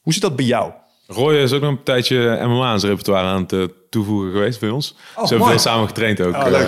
Hoe 0.00 0.12
zit 0.12 0.22
dat 0.22 0.36
bij 0.36 0.44
jou? 0.44 0.72
Roy 1.06 1.34
is 1.34 1.52
ook 1.52 1.60
nog 1.60 1.70
een 1.70 1.82
tijdje 1.82 2.38
MMA 2.42 2.66
aan 2.66 2.80
zijn 2.80 2.90
repertoire 2.92 3.26
aan 3.26 3.42
het 3.42 3.52
uh, 3.52 3.64
toevoegen 3.90 4.32
geweest 4.32 4.60
bij 4.60 4.68
ons. 4.68 4.96
Oh, 5.16 5.22
Ze 5.26 5.28
hebben 5.28 5.48
veel 5.48 5.58
samen 5.58 5.86
getraind 5.86 6.20
ook. 6.20 6.36
Oh, 6.36 6.46
uh, 6.50 6.60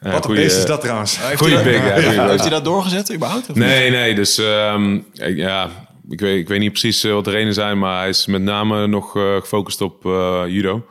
uh, 0.00 0.12
Wat 0.12 0.24
een 0.24 0.34
beest 0.34 0.56
is 0.56 0.66
dat 0.66 0.80
trouwens. 0.80 1.18
Goeie 1.36 1.62
big, 1.62 1.76
ja, 1.76 2.12
ja. 2.12 2.28
Heeft 2.28 2.40
hij 2.40 2.50
dat 2.50 2.64
doorgezet 2.64 3.14
überhaupt? 3.14 3.50
Of 3.50 3.56
nee, 3.56 3.90
nee. 3.90 4.14
Dus 4.14 4.38
um, 4.38 5.06
ja, 5.12 5.70
ik 6.08 6.20
weet, 6.20 6.38
ik 6.38 6.48
weet 6.48 6.60
niet 6.60 6.70
precies 6.70 7.02
wat 7.02 7.24
de 7.24 7.30
redenen 7.30 7.54
zijn, 7.54 7.78
maar 7.78 7.98
hij 7.98 8.08
is 8.08 8.26
met 8.26 8.42
name 8.42 8.86
nog 8.86 9.10
gefocust 9.10 9.80
op 9.80 10.02
judo. 10.46 10.86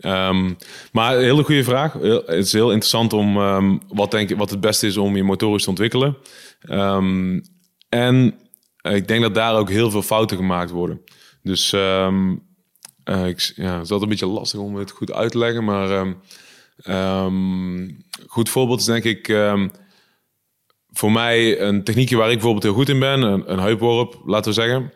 Um, 0.00 0.56
maar 0.92 1.16
een 1.16 1.22
hele 1.22 1.44
goede 1.44 1.64
vraag. 1.64 1.92
Het 1.92 2.28
is 2.28 2.52
heel 2.52 2.70
interessant 2.70 3.12
om 3.12 3.36
um, 3.36 3.80
wat, 3.88 4.10
denk, 4.10 4.36
wat 4.36 4.50
het 4.50 4.60
beste 4.60 4.86
is 4.86 4.96
om 4.96 5.16
je 5.16 5.22
motorisch 5.22 5.62
te 5.62 5.68
ontwikkelen. 5.68 6.16
Um, 6.70 7.42
en 7.88 8.34
ik 8.82 9.08
denk 9.08 9.22
dat 9.22 9.34
daar 9.34 9.56
ook 9.56 9.70
heel 9.70 9.90
veel 9.90 10.02
fouten 10.02 10.36
gemaakt 10.36 10.70
worden. 10.70 11.00
Dus 11.42 11.72
uh, 11.72 12.12
ik, 13.04 13.52
ja, 13.56 13.74
het 13.74 13.84
is 13.84 13.90
altijd 13.90 14.02
een 14.02 14.08
beetje 14.08 14.26
lastig 14.26 14.60
om 14.60 14.76
het 14.76 14.90
goed 14.90 15.12
uit 15.12 15.30
te 15.30 15.38
leggen. 15.38 15.64
Maar 15.64 16.16
een 16.76 18.04
goed 18.26 18.48
voorbeeld 18.48 18.80
is 18.80 18.86
denk 18.86 19.04
ik 19.04 19.26
voor 20.90 21.12
mij 21.12 21.60
een 21.60 21.84
techniekje 21.84 22.16
waar 22.16 22.28
ik 22.28 22.34
bijvoorbeeld 22.34 22.64
heel 22.64 22.72
goed 22.74 22.88
in 22.88 22.98
ben. 22.98 23.22
Een, 23.22 23.52
een 23.52 24.08
laten 24.24 24.50
we 24.50 24.60
zeggen 24.60 24.92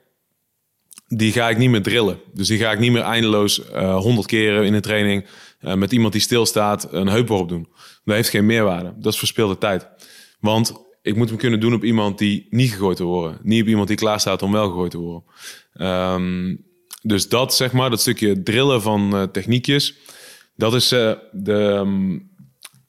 die 1.17 1.33
ga 1.33 1.49
ik 1.49 1.59
niet 1.59 1.71
meer 1.71 1.83
drillen. 1.83 2.21
Dus 2.33 2.49
die 2.49 2.59
ga 2.59 2.73
ik 2.73 2.79
niet 2.79 2.93
meer 2.93 3.03
eindeloos 3.03 3.57
honderd 3.77 4.33
uh, 4.33 4.41
keren 4.41 4.65
in 4.65 4.75
een 4.75 4.81
training 4.81 5.27
uh, 5.61 5.75
met 5.75 5.93
iemand 5.93 6.13
die 6.13 6.23
stilstaat 6.23 6.93
een 6.93 7.07
heupworp 7.07 7.49
doen. 7.49 7.69
Dat 8.05 8.15
heeft 8.15 8.29
geen 8.29 8.47
meerwaarde. 8.47 8.95
Dat 8.99 9.13
is 9.13 9.19
verspilde 9.19 9.59
tijd. 9.59 9.89
Want 10.41 10.73
ik 11.03 11.17
moet 11.17 11.29
hem 11.29 11.39
kunnen 11.39 11.61
doen 11.61 11.75
op 11.75 11.85
iemand 11.85 12.19
die 12.19 12.47
niet 12.51 12.71
gegooid 12.71 12.99
wil 12.99 13.07
worden. 13.07 13.39
Niet 13.43 13.63
op 13.63 13.69
iemand 13.69 13.89
die 13.89 13.97
klaar 13.97 14.21
staat 14.21 14.43
om 14.43 14.53
wel 14.53 14.69
gegooid 14.69 14.91
te 14.91 14.99
worden. 14.99 15.25
Um, 16.15 16.65
dus 17.03 17.29
dat, 17.29 17.55
zeg 17.55 17.73
maar, 17.73 17.91
dat 17.91 18.01
stukje 18.01 18.43
drillen 18.43 18.83
van 18.83 19.11
uh, 19.15 19.23
techniekjes, 19.23 19.97
dat 20.57 20.75
is 20.75 20.89
de, 20.89 21.53
um, 21.53 22.31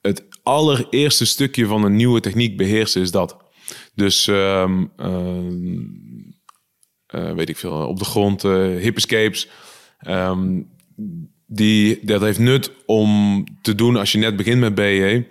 het 0.01 0.24
allereerste 0.43 1.26
stukje 1.26 1.65
van 1.65 1.84
een 1.84 1.95
nieuwe 1.95 2.19
techniek 2.19 2.57
beheersen, 2.57 3.01
is 3.01 3.11
dat. 3.11 3.38
Dus 3.95 4.28
uh, 4.28 4.71
weet 7.36 7.49
ik 7.49 7.57
veel, 7.57 7.88
op 7.88 7.99
de 7.99 8.05
grond, 8.05 8.43
uh, 8.43 8.78
hip 8.82 8.95
escapes. 8.95 9.49
Um, 10.07 10.70
die, 11.47 11.99
dat 12.01 12.22
heeft 12.22 12.39
nut 12.39 12.72
om 12.86 13.43
te 13.61 13.76
doen 13.76 13.95
als 13.95 14.11
je 14.11 14.18
net 14.18 14.36
begint 14.36 14.59
met 14.59 14.76
BE. 14.76 15.26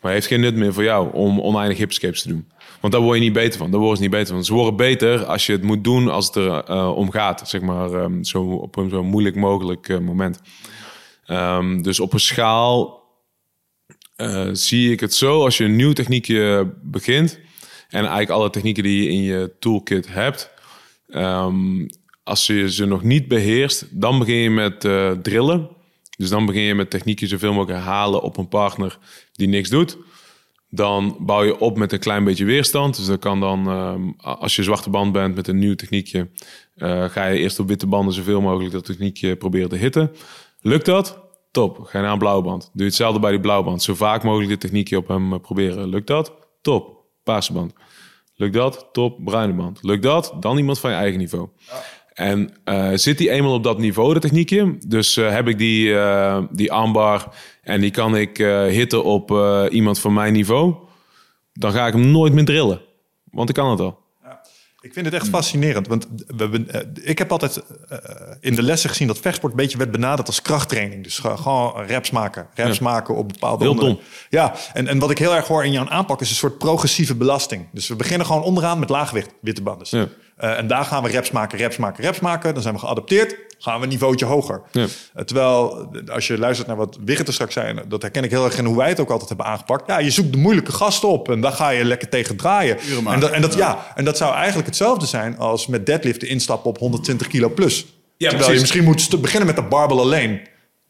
Maar 0.00 0.12
heeft 0.12 0.26
geen 0.26 0.40
nut 0.40 0.54
meer 0.54 0.72
voor 0.72 0.82
jou 0.82 1.12
om 1.12 1.40
oneindig 1.40 1.78
hip 1.78 1.88
escapes 1.88 2.22
te 2.22 2.28
doen. 2.28 2.48
Want 2.80 2.92
daar 2.92 3.02
word 3.02 3.18
je 3.18 3.24
niet 3.24 3.32
beter 3.32 3.58
van. 3.58 3.70
Daar 3.70 3.80
worden 3.80 3.96
ze 3.96 4.02
niet 4.02 4.12
beter 4.12 4.34
van. 4.34 4.44
Ze 4.44 4.54
worden 4.54 4.76
beter 4.76 5.24
als 5.24 5.46
je 5.46 5.52
het 5.52 5.62
moet 5.62 5.84
doen 5.84 6.08
als 6.08 6.26
het 6.26 6.34
er 6.34 6.70
uh, 6.70 6.96
om 6.96 7.10
gaat. 7.10 7.48
Zeg 7.48 7.60
maar 7.60 7.92
um, 7.92 8.24
zo, 8.24 8.42
op 8.42 8.76
een 8.76 8.90
zo 8.90 9.02
moeilijk 9.02 9.36
mogelijk 9.36 10.00
moment. 10.00 10.40
Um, 11.26 11.82
dus 11.82 12.00
op 12.00 12.12
een 12.12 12.20
schaal 12.20 13.02
zie 14.52 14.92
ik 14.92 15.00
het 15.00 15.14
zo. 15.14 15.44
Als 15.44 15.56
je 15.56 15.64
een 15.64 15.76
nieuw 15.76 15.92
techniekje 15.92 16.72
begint. 16.82 17.38
En 17.88 18.00
eigenlijk 18.00 18.30
alle 18.30 18.50
technieken 18.50 18.82
die 18.82 19.02
je 19.02 19.08
in 19.08 19.22
je 19.22 19.52
toolkit 19.58 20.08
hebt. 20.08 20.53
Um, 21.16 21.86
als 22.22 22.46
je 22.46 22.72
ze 22.72 22.84
nog 22.84 23.02
niet 23.02 23.28
beheerst, 23.28 24.00
dan 24.00 24.18
begin 24.18 24.34
je 24.34 24.50
met 24.50 24.84
uh, 24.84 25.10
drillen. 25.10 25.68
Dus 26.16 26.28
dan 26.28 26.46
begin 26.46 26.62
je 26.62 26.74
met 26.74 26.90
technieken 26.90 27.28
zoveel 27.28 27.52
mogelijk 27.52 27.78
herhalen 27.78 28.22
op 28.22 28.36
een 28.36 28.48
partner 28.48 28.98
die 29.32 29.48
niks 29.48 29.68
doet. 29.68 29.98
Dan 30.70 31.16
bouw 31.20 31.42
je 31.42 31.58
op 31.58 31.78
met 31.78 31.92
een 31.92 31.98
klein 31.98 32.24
beetje 32.24 32.44
weerstand. 32.44 32.96
Dus 32.96 33.06
dat 33.06 33.18
kan 33.18 33.40
dan, 33.40 33.68
um, 33.68 34.14
als 34.18 34.56
je 34.56 34.62
zwarte 34.62 34.90
band 34.90 35.12
bent 35.12 35.34
met 35.34 35.48
een 35.48 35.58
nieuw 35.58 35.74
techniekje, 35.74 36.28
uh, 36.76 37.04
ga 37.04 37.26
je 37.26 37.38
eerst 37.38 37.58
op 37.58 37.68
witte 37.68 37.86
banden 37.86 38.14
zoveel 38.14 38.40
mogelijk 38.40 38.72
dat 38.72 38.84
techniekje 38.84 39.36
proberen 39.36 39.68
te 39.68 39.76
hitten. 39.76 40.12
Lukt 40.60 40.86
dat? 40.86 41.22
Top. 41.50 41.78
Ga 41.82 41.98
je 41.98 42.04
naar 42.04 42.12
een 42.12 42.18
blauwe 42.18 42.42
band. 42.42 42.70
Doe 42.72 42.86
hetzelfde 42.86 43.20
bij 43.20 43.30
die 43.30 43.40
blauwe 43.40 43.64
band. 43.64 43.82
Zo 43.82 43.94
vaak 43.94 44.22
mogelijk 44.22 44.48
dit 44.48 44.60
techniekje 44.60 44.96
op 44.96 45.08
hem 45.08 45.40
proberen. 45.40 45.88
Lukt 45.88 46.06
dat? 46.06 46.32
Top. 46.62 47.04
Paarse 47.22 47.52
band. 47.52 47.72
Lukt 48.36 48.54
dat? 48.54 48.88
Top, 48.92 49.24
bruine 49.24 49.52
band. 49.52 49.78
Lukt 49.82 50.02
dat? 50.02 50.36
Dan 50.40 50.58
iemand 50.58 50.78
van 50.78 50.90
je 50.90 50.96
eigen 50.96 51.18
niveau. 51.18 51.48
Ja. 51.58 51.82
En 52.14 52.54
uh, 52.64 52.90
zit 52.94 53.18
die 53.18 53.30
eenmaal 53.30 53.54
op 53.54 53.62
dat 53.62 53.78
niveau, 53.78 54.14
de 54.14 54.20
techniekje? 54.20 54.76
Dus 54.86 55.16
uh, 55.16 55.30
heb 55.30 55.48
ik 55.48 55.58
die, 55.58 55.88
uh, 55.88 56.42
die 56.50 56.72
armbar 56.72 57.34
en 57.62 57.80
die 57.80 57.90
kan 57.90 58.16
ik 58.16 58.36
hitten 58.68 59.04
op 59.04 59.30
iemand 59.70 59.98
van 59.98 60.12
mijn 60.12 60.32
niveau? 60.32 60.74
Dan 61.52 61.72
ga 61.72 61.86
ik 61.86 61.92
hem 61.92 62.10
nooit 62.10 62.32
meer 62.32 62.44
drillen. 62.44 62.80
Want 63.30 63.48
ik 63.48 63.54
kan 63.54 63.70
het 63.70 63.80
al. 63.80 64.03
Ik 64.84 64.92
vind 64.92 65.06
het 65.06 65.14
echt 65.14 65.28
fascinerend, 65.28 65.86
want 65.86 66.06
we, 66.26 66.64
uh, 66.74 66.80
ik 67.10 67.18
heb 67.18 67.32
altijd 67.32 67.62
uh, 67.92 67.98
in 68.40 68.54
de 68.54 68.62
lessen 68.62 68.90
gezien 68.90 69.06
dat 69.06 69.18
vechtsport 69.18 69.52
een 69.52 69.58
beetje 69.58 69.78
werd 69.78 69.90
benaderd 69.90 70.26
als 70.26 70.42
krachttraining. 70.42 71.02
Dus 71.02 71.18
uh, 71.26 71.38
gewoon 71.38 71.86
reps 71.86 72.10
maken, 72.10 72.46
reps 72.54 72.78
ja. 72.78 72.84
maken 72.84 73.14
op 73.14 73.28
bepaalde 73.28 73.64
Heel 73.64 73.74
dom. 73.74 73.98
Ja, 74.30 74.54
en, 74.72 74.88
en 74.88 74.98
wat 74.98 75.10
ik 75.10 75.18
heel 75.18 75.34
erg 75.34 75.46
hoor 75.46 75.64
in 75.64 75.72
jouw 75.72 75.88
aanpak 75.88 76.20
is 76.20 76.30
een 76.30 76.36
soort 76.36 76.58
progressieve 76.58 77.14
belasting. 77.14 77.66
Dus 77.72 77.88
we 77.88 77.96
beginnen 77.96 78.26
gewoon 78.26 78.42
onderaan 78.42 78.78
met 78.78 78.88
laaggewicht, 78.88 79.30
witte 79.40 79.62
banden. 79.62 79.86
Ja. 79.90 80.08
Uh, 80.40 80.58
en 80.58 80.66
daar 80.66 80.84
gaan 80.84 81.02
we 81.02 81.08
reps 81.08 81.30
maken, 81.30 81.58
reps 81.58 81.76
maken, 81.76 82.04
reps 82.04 82.20
maken. 82.20 82.54
Dan 82.54 82.62
zijn 82.62 82.74
we 82.74 82.80
geadapteerd, 82.80 83.36
gaan 83.58 83.78
we 83.78 83.82
een 83.82 83.92
niveautje 83.92 84.24
hoger. 84.24 84.62
Ja. 84.72 84.82
Uh, 84.82 85.22
terwijl, 85.22 85.88
als 86.12 86.26
je 86.26 86.38
luistert 86.38 86.68
naar 86.68 86.76
wat 86.76 86.98
Wigert 87.04 87.28
er 87.28 87.34
straks 87.34 87.54
zei... 87.54 87.80
dat 87.88 88.02
herken 88.02 88.24
ik 88.24 88.30
heel 88.30 88.44
erg 88.44 88.58
in 88.58 88.64
hoe 88.64 88.76
wij 88.76 88.88
het 88.88 89.00
ook 89.00 89.10
altijd 89.10 89.28
hebben 89.28 89.46
aangepakt. 89.46 89.86
Ja, 89.86 89.98
je 89.98 90.10
zoekt 90.10 90.32
de 90.32 90.38
moeilijke 90.38 90.72
gasten 90.72 91.08
op 91.08 91.30
en 91.30 91.40
daar 91.40 91.52
ga 91.52 91.68
je 91.68 91.84
lekker 91.84 92.08
tegen 92.08 92.36
draaien. 92.36 92.78
En 93.06 93.20
dat, 93.20 93.30
en, 93.30 93.40
dat, 93.40 93.54
ja, 93.54 93.92
en 93.94 94.04
dat 94.04 94.16
zou 94.16 94.34
eigenlijk 94.34 94.66
hetzelfde 94.66 95.06
zijn 95.06 95.38
als 95.38 95.66
met 95.66 95.86
deadliften 95.86 96.28
instappen 96.28 96.70
op 96.70 96.78
120 96.78 97.26
kilo 97.26 97.48
plus. 97.48 97.80
Ja, 97.80 98.28
terwijl 98.28 98.50
precies. 98.50 98.54
je 98.54 98.60
misschien 98.60 98.84
moet 98.84 99.20
beginnen 99.20 99.46
met 99.46 99.56
de 99.56 99.62
barbell 99.62 99.98
alleen. 99.98 100.40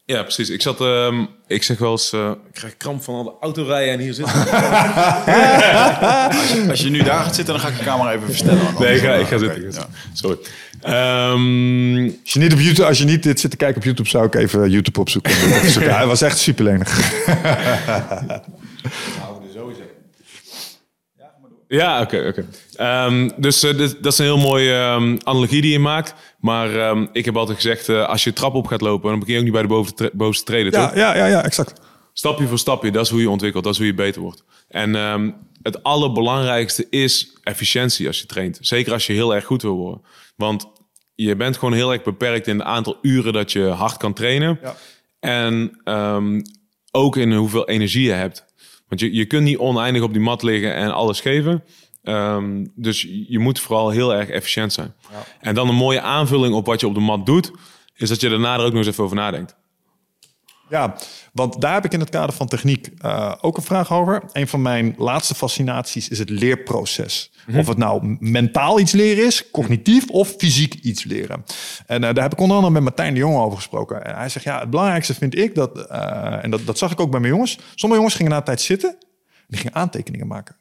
Ja, 0.06 0.22
precies. 0.22 0.50
Ik 0.50 0.62
zat, 0.62 0.80
um, 0.80 1.28
ik 1.46 1.62
zeg 1.62 1.78
wel 1.78 1.90
eens, 1.90 2.12
uh, 2.12 2.30
ik 2.30 2.52
krijg 2.52 2.76
kramp 2.76 3.02
van 3.02 3.14
al 3.14 3.24
de 3.24 3.32
autorijden 3.40 3.92
en 3.92 4.00
hier 4.00 4.14
zitten. 4.14 4.34
als, 4.40 4.48
je, 6.52 6.66
als, 6.70 6.80
je, 6.80 6.90
nu 6.90 7.02
daar 7.02 7.24
gaat 7.24 7.34
zitten, 7.34 7.54
dan 7.54 7.62
ga 7.62 7.68
ik 7.68 7.78
de 7.78 7.84
camera 7.84 8.12
even 8.12 8.26
verstellen. 8.26 8.74
Nee, 8.78 8.94
ik 8.96 9.02
ga, 9.02 9.14
ik 9.14 9.26
ga 9.26 9.38
zitten. 9.38 9.58
Okay, 9.58 9.70
ja. 9.72 9.88
Sorry. 10.12 10.38
Um, 10.86 12.04
als, 12.22 12.32
je 12.32 12.38
niet 12.38 12.52
op 12.52 12.58
YouTube, 12.58 12.86
als 12.86 12.98
je 12.98 13.04
niet 13.04 13.22
dit 13.22 13.40
zit 13.40 13.50
te 13.50 13.56
kijken 13.56 13.76
op 13.76 13.84
YouTube, 13.84 14.08
zou 14.08 14.26
ik 14.26 14.34
even 14.34 14.70
YouTube 14.70 15.00
opzoeken. 15.00 15.32
ja, 15.84 15.96
hij 15.96 16.06
was 16.06 16.22
echt 16.22 16.38
superlenig. 16.38 16.98
Ja, 21.68 22.00
oké, 22.00 22.16
okay, 22.16 22.28
oké. 22.28 22.46
Okay. 22.76 23.06
Um, 23.06 23.30
dus 23.36 23.64
uh, 23.64 23.76
dit, 23.76 24.02
dat 24.02 24.12
is 24.12 24.18
een 24.18 24.24
heel 24.24 24.38
mooie 24.38 24.72
um, 24.72 25.18
analogie 25.22 25.62
die 25.62 25.72
je 25.72 25.78
maakt. 25.78 26.14
Maar 26.38 26.88
um, 26.88 27.08
ik 27.12 27.24
heb 27.24 27.36
altijd 27.36 27.56
gezegd, 27.56 27.88
uh, 27.88 28.08
als 28.08 28.24
je 28.24 28.32
trap 28.32 28.54
op 28.54 28.66
gaat 28.66 28.80
lopen, 28.80 29.10
dan 29.10 29.18
begin 29.18 29.32
je 29.32 29.38
ook 29.38 29.44
niet 29.44 29.54
bij 29.54 29.62
de 29.62 29.68
boven 29.68 29.94
tre 29.94 30.10
bovenste 30.12 30.44
treden, 30.44 30.72
ja, 30.72 30.86
toch? 30.86 30.96
Ja, 30.96 31.16
ja, 31.16 31.26
ja, 31.26 31.44
exact. 31.44 31.80
Stapje 32.12 32.46
voor 32.46 32.58
stapje, 32.58 32.90
dat 32.90 33.04
is 33.04 33.10
hoe 33.10 33.20
je 33.20 33.30
ontwikkelt, 33.30 33.64
dat 33.64 33.72
is 33.72 33.78
hoe 33.78 33.88
je 33.88 33.94
beter 33.94 34.20
wordt. 34.20 34.44
En 34.68 34.94
het 35.62 35.82
allerbelangrijkste 35.82 36.86
is 36.90 37.36
efficiëntie 37.42 38.06
als 38.06 38.20
je 38.20 38.26
traint. 38.26 38.58
Zeker 38.60 38.92
als 38.92 39.06
je 39.06 39.12
heel 39.12 39.34
erg 39.34 39.44
goed 39.44 39.62
wil 39.62 39.76
worden. 39.76 40.02
Want 40.36 40.66
je 41.14 41.36
bent 41.36 41.56
gewoon 41.56 41.74
heel 41.74 41.92
erg 41.92 42.02
beperkt 42.02 42.46
in 42.46 42.58
het 42.58 42.66
aantal 42.66 42.98
uren 43.02 43.32
dat 43.32 43.52
je 43.52 43.64
hard 43.64 43.96
kan 43.96 44.12
trainen. 44.12 44.58
Ja. 44.62 44.74
En 45.20 45.80
ook 46.90 47.16
in 47.16 47.32
hoeveel 47.32 47.68
energie 47.68 48.06
je 48.06 48.12
hebt. 48.12 48.44
Want 48.88 49.00
je, 49.00 49.14
je 49.14 49.24
kunt 49.24 49.44
niet 49.44 49.58
oneindig 49.58 50.02
op 50.02 50.12
die 50.12 50.22
mat 50.22 50.42
liggen 50.42 50.74
en 50.74 50.94
alles 50.94 51.20
geven. 51.20 51.64
Um, 52.02 52.72
dus 52.74 53.02
je 53.28 53.38
moet 53.38 53.60
vooral 53.60 53.90
heel 53.90 54.14
erg 54.14 54.28
efficiënt 54.28 54.72
zijn. 54.72 54.94
Ja. 55.10 55.24
En 55.40 55.54
dan 55.54 55.68
een 55.68 55.74
mooie 55.74 56.00
aanvulling 56.00 56.54
op 56.54 56.66
wat 56.66 56.80
je 56.80 56.86
op 56.86 56.94
de 56.94 57.00
mat 57.00 57.26
doet, 57.26 57.50
is 57.96 58.08
dat 58.08 58.20
je 58.20 58.28
daarna 58.28 58.54
er 58.54 58.60
ook 58.60 58.72
nog 58.72 58.76
eens 58.76 58.86
even 58.86 59.04
over 59.04 59.16
nadenkt. 59.16 59.56
Ja, 60.68 60.96
want 61.32 61.60
daar 61.60 61.74
heb 61.74 61.84
ik 61.84 61.92
in 61.92 62.00
het 62.00 62.10
kader 62.10 62.34
van 62.34 62.46
techniek 62.46 62.90
uh, 63.04 63.32
ook 63.40 63.56
een 63.56 63.62
vraag 63.62 63.92
over. 63.92 64.22
Een 64.32 64.48
van 64.48 64.62
mijn 64.62 64.94
laatste 64.98 65.34
fascinaties 65.34 66.08
is 66.08 66.18
het 66.18 66.30
leerproces. 66.30 67.32
Mhm. 67.46 67.58
Of 67.58 67.66
het 67.66 67.78
nou 67.78 68.16
mentaal 68.20 68.80
iets 68.80 68.92
leren 68.92 69.26
is, 69.26 69.50
cognitief 69.50 70.10
of 70.10 70.34
fysiek 70.38 70.74
iets 70.74 71.04
leren. 71.04 71.44
En 71.86 72.02
uh, 72.02 72.12
daar 72.12 72.22
heb 72.22 72.32
ik 72.32 72.40
onder 72.40 72.56
andere 72.56 72.74
met 72.74 72.82
Martijn 72.82 73.14
de 73.14 73.20
Jonge 73.20 73.38
over 73.38 73.56
gesproken. 73.56 74.04
En 74.04 74.14
hij 74.14 74.28
zegt, 74.28 74.44
ja, 74.44 74.60
het 74.60 74.70
belangrijkste 74.70 75.14
vind 75.14 75.38
ik 75.38 75.54
dat, 75.54 75.76
uh, 75.90 76.44
en 76.44 76.50
dat, 76.50 76.66
dat 76.66 76.78
zag 76.78 76.92
ik 76.92 77.00
ook 77.00 77.10
bij 77.10 77.20
mijn 77.20 77.32
jongens. 77.32 77.58
Sommige 77.74 78.00
jongens 78.00 78.14
gingen 78.14 78.32
na 78.32 78.38
een 78.38 78.44
tijd 78.44 78.60
zitten, 78.60 78.96
die 79.48 79.58
gingen 79.58 79.74
aantekeningen 79.74 80.26
maken. 80.26 80.56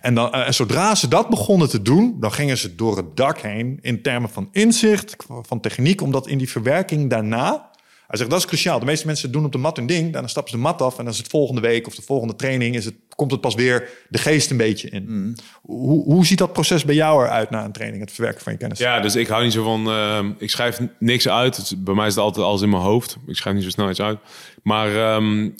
En, 0.00 0.14
dan, 0.14 0.32
en 0.32 0.54
zodra 0.54 0.94
ze 0.94 1.08
dat 1.08 1.28
begonnen 1.28 1.68
te 1.68 1.82
doen, 1.82 2.16
dan 2.20 2.32
gingen 2.32 2.58
ze 2.58 2.74
door 2.74 2.96
het 2.96 3.16
dak 3.16 3.38
heen 3.38 3.78
in 3.80 4.02
termen 4.02 4.30
van 4.30 4.48
inzicht, 4.52 5.16
van 5.42 5.60
techniek, 5.60 6.00
omdat 6.00 6.26
in 6.26 6.38
die 6.38 6.50
verwerking 6.50 7.10
daarna 7.10 7.69
hij 8.10 8.18
zegt, 8.18 8.30
dat 8.30 8.38
is 8.38 8.46
cruciaal. 8.46 8.78
De 8.78 8.84
meeste 8.84 9.06
mensen 9.06 9.32
doen 9.32 9.44
op 9.44 9.52
de 9.52 9.58
mat 9.58 9.76
hun 9.76 9.86
ding. 9.86 10.12
Dan 10.12 10.28
stappen 10.28 10.52
ze 10.52 10.56
de 10.56 10.62
mat 10.62 10.82
af. 10.82 10.98
En 10.98 11.04
dan 11.04 11.12
is 11.12 11.18
het 11.18 11.28
volgende 11.28 11.60
week 11.60 11.86
of 11.86 11.94
de 11.94 12.02
volgende 12.02 12.36
training... 12.36 12.74
Is 12.74 12.84
het, 12.84 12.94
komt 13.14 13.30
het 13.30 13.40
pas 13.40 13.54
weer 13.54 13.88
de 14.08 14.18
geest 14.18 14.50
een 14.50 14.56
beetje 14.56 14.88
in. 14.88 15.04
Mm. 15.08 15.34
Hoe, 15.62 16.04
hoe 16.04 16.26
ziet 16.26 16.38
dat 16.38 16.52
proces 16.52 16.84
bij 16.84 16.94
jou 16.94 17.24
eruit 17.24 17.50
na 17.50 17.64
een 17.64 17.72
training? 17.72 18.02
Het 18.02 18.12
verwerken 18.12 18.42
van 18.42 18.52
je 18.52 18.58
kennis? 18.58 18.78
Ja, 18.78 19.00
dus 19.00 19.16
ik 19.16 19.26
hou 19.26 19.44
niet 19.44 19.52
zo 19.52 19.62
van... 19.62 19.88
Uh, 19.88 20.24
ik 20.38 20.50
schrijf 20.50 20.80
niks 20.98 21.28
uit. 21.28 21.74
bij 21.78 21.94
mij 21.94 22.06
is 22.06 22.14
het 22.14 22.24
altijd 22.24 22.46
alles 22.46 22.62
in 22.62 22.70
mijn 22.70 22.82
hoofd. 22.82 23.16
Ik 23.26 23.36
schrijf 23.36 23.54
niet 23.54 23.64
zo 23.64 23.70
snel 23.70 23.90
iets 23.90 24.00
uit. 24.00 24.18
Maar 24.62 25.14
um, 25.14 25.54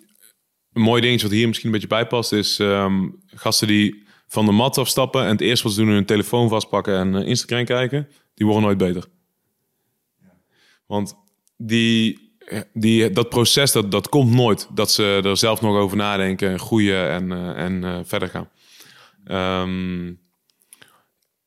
een 0.72 0.82
mooi 0.82 1.00
dingetje 1.00 1.26
wat 1.26 1.36
hier 1.36 1.46
misschien 1.46 1.66
een 1.68 1.74
beetje 1.74 1.88
bij 1.88 2.06
past... 2.06 2.32
is 2.32 2.58
um, 2.58 3.22
gasten 3.26 3.66
die 3.66 4.06
van 4.26 4.44
de 4.44 4.52
mat 4.52 4.78
afstappen... 4.78 5.22
en 5.22 5.30
het 5.30 5.40
eerste 5.40 5.64
wat 5.64 5.74
ze 5.74 5.80
doen 5.80 5.90
hun 5.90 6.04
telefoon 6.04 6.48
vastpakken 6.48 6.98
en 6.98 7.14
uh, 7.14 7.28
Instagram 7.28 7.64
kijken... 7.64 8.08
die 8.34 8.46
worden 8.46 8.64
nooit 8.64 8.78
beter. 8.78 9.04
Want 10.86 11.14
die 11.56 12.29
die, 12.72 13.10
dat 13.10 13.28
proces, 13.28 13.72
dat, 13.72 13.90
dat 13.90 14.08
komt 14.08 14.34
nooit. 14.34 14.68
Dat 14.74 14.90
ze 14.90 15.20
er 15.24 15.36
zelf 15.36 15.60
nog 15.60 15.76
over 15.76 15.96
nadenken, 15.96 16.58
groeien 16.58 17.08
en, 17.08 17.30
uh, 17.30 17.64
en 17.64 17.82
uh, 17.82 17.98
verder 18.04 18.28
gaan. 18.28 18.48
Um, 19.64 20.20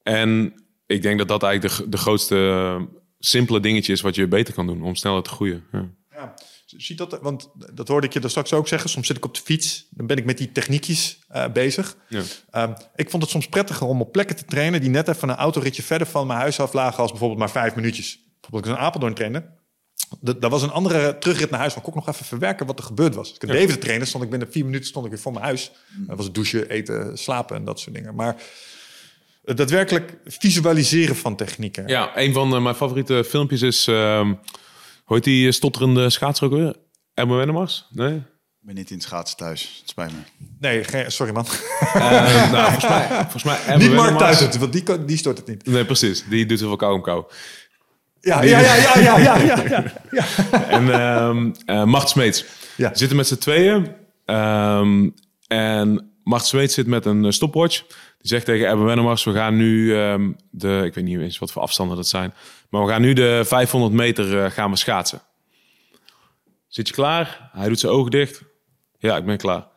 en 0.03 0.53
ik 0.85 1.01
denk 1.01 1.17
dat 1.17 1.27
dat 1.27 1.43
eigenlijk 1.43 1.77
de, 1.77 1.89
de 1.89 1.97
grootste 1.97 2.35
uh, 2.35 2.81
simpele 3.19 3.59
dingetje 3.59 3.93
is 3.93 4.01
wat 4.01 4.15
je 4.15 4.27
beter 4.27 4.53
kan 4.53 4.67
doen 4.67 4.83
om 4.83 4.95
sneller 4.95 5.23
te 5.23 5.29
groeien. 5.29 5.63
Ja. 5.71 5.89
ja. 6.11 6.33
Ziet 6.65 6.97
dat, 6.97 7.19
want 7.21 7.49
dat 7.73 7.87
hoorde 7.87 8.07
ik 8.07 8.13
je 8.13 8.19
er 8.19 8.29
straks 8.29 8.53
ook 8.53 8.67
zeggen. 8.67 8.89
Soms 8.89 9.07
zit 9.07 9.17
ik 9.17 9.25
op 9.25 9.33
de 9.33 9.41
fiets, 9.41 9.87
dan 9.89 10.07
ben 10.07 10.17
ik 10.17 10.25
met 10.25 10.37
die 10.37 10.51
techniekjes 10.51 11.19
bezig. 11.53 11.97
Ja. 12.09 12.21
Um, 12.51 12.73
ik 12.95 13.09
vond 13.09 13.23
het 13.23 13.31
soms 13.31 13.47
prettiger 13.47 13.87
om 13.87 14.01
op 14.01 14.11
plekken 14.11 14.35
te 14.35 14.45
trainen 14.45 14.81
die 14.81 14.89
net 14.89 15.07
even 15.07 15.29
een 15.29 15.35
autoritje 15.35 15.83
verder 15.83 16.07
van 16.07 16.27
mijn 16.27 16.39
huis 16.39 16.59
af 16.59 16.73
lagen 16.73 16.99
als 16.99 17.09
bijvoorbeeld 17.09 17.39
maar 17.39 17.51
vijf 17.51 17.75
minuutjes. 17.75 18.19
Bijvoorbeeld 18.41 18.73
ik 18.73 18.79
een 18.79 18.85
Apeldoorn 18.85 19.13
trainen 19.13 19.61
dat 20.21 20.51
was 20.51 20.61
een 20.61 20.71
andere 20.71 21.17
terugrit 21.17 21.49
naar 21.49 21.59
huis. 21.59 21.75
Maar 21.75 21.83
ik 21.85 21.91
kon 21.91 22.01
nog 22.05 22.13
even 22.13 22.25
verwerken 22.25 22.65
wat 22.65 22.79
er 22.79 22.85
gebeurd 22.85 23.15
was. 23.15 23.33
Ik 23.33 23.41
heb 23.41 23.69
ja. 23.69 23.75
trainen, 23.75 24.07
stond 24.07 24.23
ik 24.23 24.29
binnen 24.29 24.51
vier 24.51 24.65
minuten 24.65 24.87
stond 24.87 25.05
ik 25.05 25.11
weer 25.11 25.21
voor 25.21 25.31
mijn 25.31 25.45
huis. 25.45 25.71
Mm. 25.97 26.07
Dat 26.07 26.17
was 26.17 26.31
douchen, 26.31 26.69
eten, 26.69 27.17
slapen 27.17 27.55
en 27.55 27.65
dat 27.65 27.79
soort 27.79 27.95
dingen. 27.95 28.15
Maar 28.15 28.35
het 29.43 29.57
daadwerkelijk 29.57 30.17
visualiseren 30.25 31.15
van 31.15 31.35
technieken. 31.35 31.87
Ja, 31.87 32.17
een 32.17 32.33
van 32.33 32.63
mijn 32.63 32.75
favoriete 32.75 33.23
filmpjes 33.23 33.61
is... 33.61 33.87
Uh, 33.87 34.29
hoe 35.03 35.15
heet 35.15 35.23
die 35.23 35.51
stotterende 35.51 36.09
schaatser 36.09 36.45
ook 36.47 36.53
weer? 36.53 36.75
Emma 37.13 37.35
Wennemars? 37.35 37.87
Nee? 37.89 38.15
Ik 38.15 38.69
ben 38.69 38.75
niet 38.75 38.89
in 38.89 38.95
het 38.95 39.05
schaatsen 39.05 39.37
thuis. 39.37 39.77
Het 39.79 39.89
spijt 39.89 40.11
me. 40.11 40.17
Nee, 40.59 40.83
geen, 40.83 41.11
sorry 41.11 41.33
man. 41.33 41.45
Uh, 41.95 42.51
nou, 42.51 42.71
volgens 42.71 42.89
mij... 42.89 43.07
Volgens 43.07 43.43
mij 43.43 43.77
niet 43.77 43.91
Mark 43.93 44.17
thuis, 44.17 44.57
want 44.57 44.73
die, 44.73 45.05
die 45.05 45.17
stort 45.17 45.37
het 45.37 45.47
niet. 45.47 45.65
Nee, 45.65 45.85
precies. 45.85 46.23
Die 46.29 46.45
doet 46.45 46.59
heel 46.59 46.75
kou 46.75 46.93
om 46.93 47.01
kou. 47.01 47.25
Ja, 48.25 48.41
ja, 48.41 48.59
ja, 48.59 48.75
ja, 48.75 48.99
ja, 48.99 49.17
ja, 49.17 49.37
ja, 49.37 49.83
ja. 50.11 50.69
en 50.69 51.01
um, 51.01 51.51
uh, 51.65 51.83
Mart 51.83 52.09
Smeets. 52.09 52.45
Ja. 52.75 52.89
Zitten 52.93 53.17
met 53.17 53.27
z'n 53.27 53.37
tweeën. 53.37 53.95
Um, 54.25 55.13
en 55.47 56.11
Mart 56.23 56.45
Smeets 56.45 56.73
zit 56.73 56.87
met 56.87 57.05
een 57.05 57.33
stopwatch. 57.33 57.79
Die 57.87 58.27
zegt 58.31 58.45
tegen 58.45 58.67
Erben 58.67 58.85
Wennemars, 58.85 59.23
we 59.23 59.33
gaan 59.33 59.55
nu 59.55 59.95
um, 59.95 60.35
de... 60.49 60.81
Ik 60.85 60.93
weet 60.93 61.03
niet 61.03 61.19
eens 61.19 61.39
wat 61.39 61.51
voor 61.51 61.61
afstanden 61.61 61.95
dat 61.95 62.07
zijn. 62.07 62.33
Maar 62.69 62.85
we 62.85 62.91
gaan 62.91 63.01
nu 63.01 63.13
de 63.13 63.41
500 63.45 63.93
meter 63.93 64.43
uh, 64.43 64.51
gaan 64.51 64.71
we 64.71 64.77
schaatsen. 64.77 65.21
Zit 66.67 66.87
je 66.87 66.93
klaar? 66.93 67.49
Hij 67.51 67.67
doet 67.67 67.79
zijn 67.79 67.91
ogen 67.91 68.11
dicht. 68.11 68.41
Ja, 68.97 69.17
ik 69.17 69.25
ben 69.25 69.37
klaar. 69.37 69.67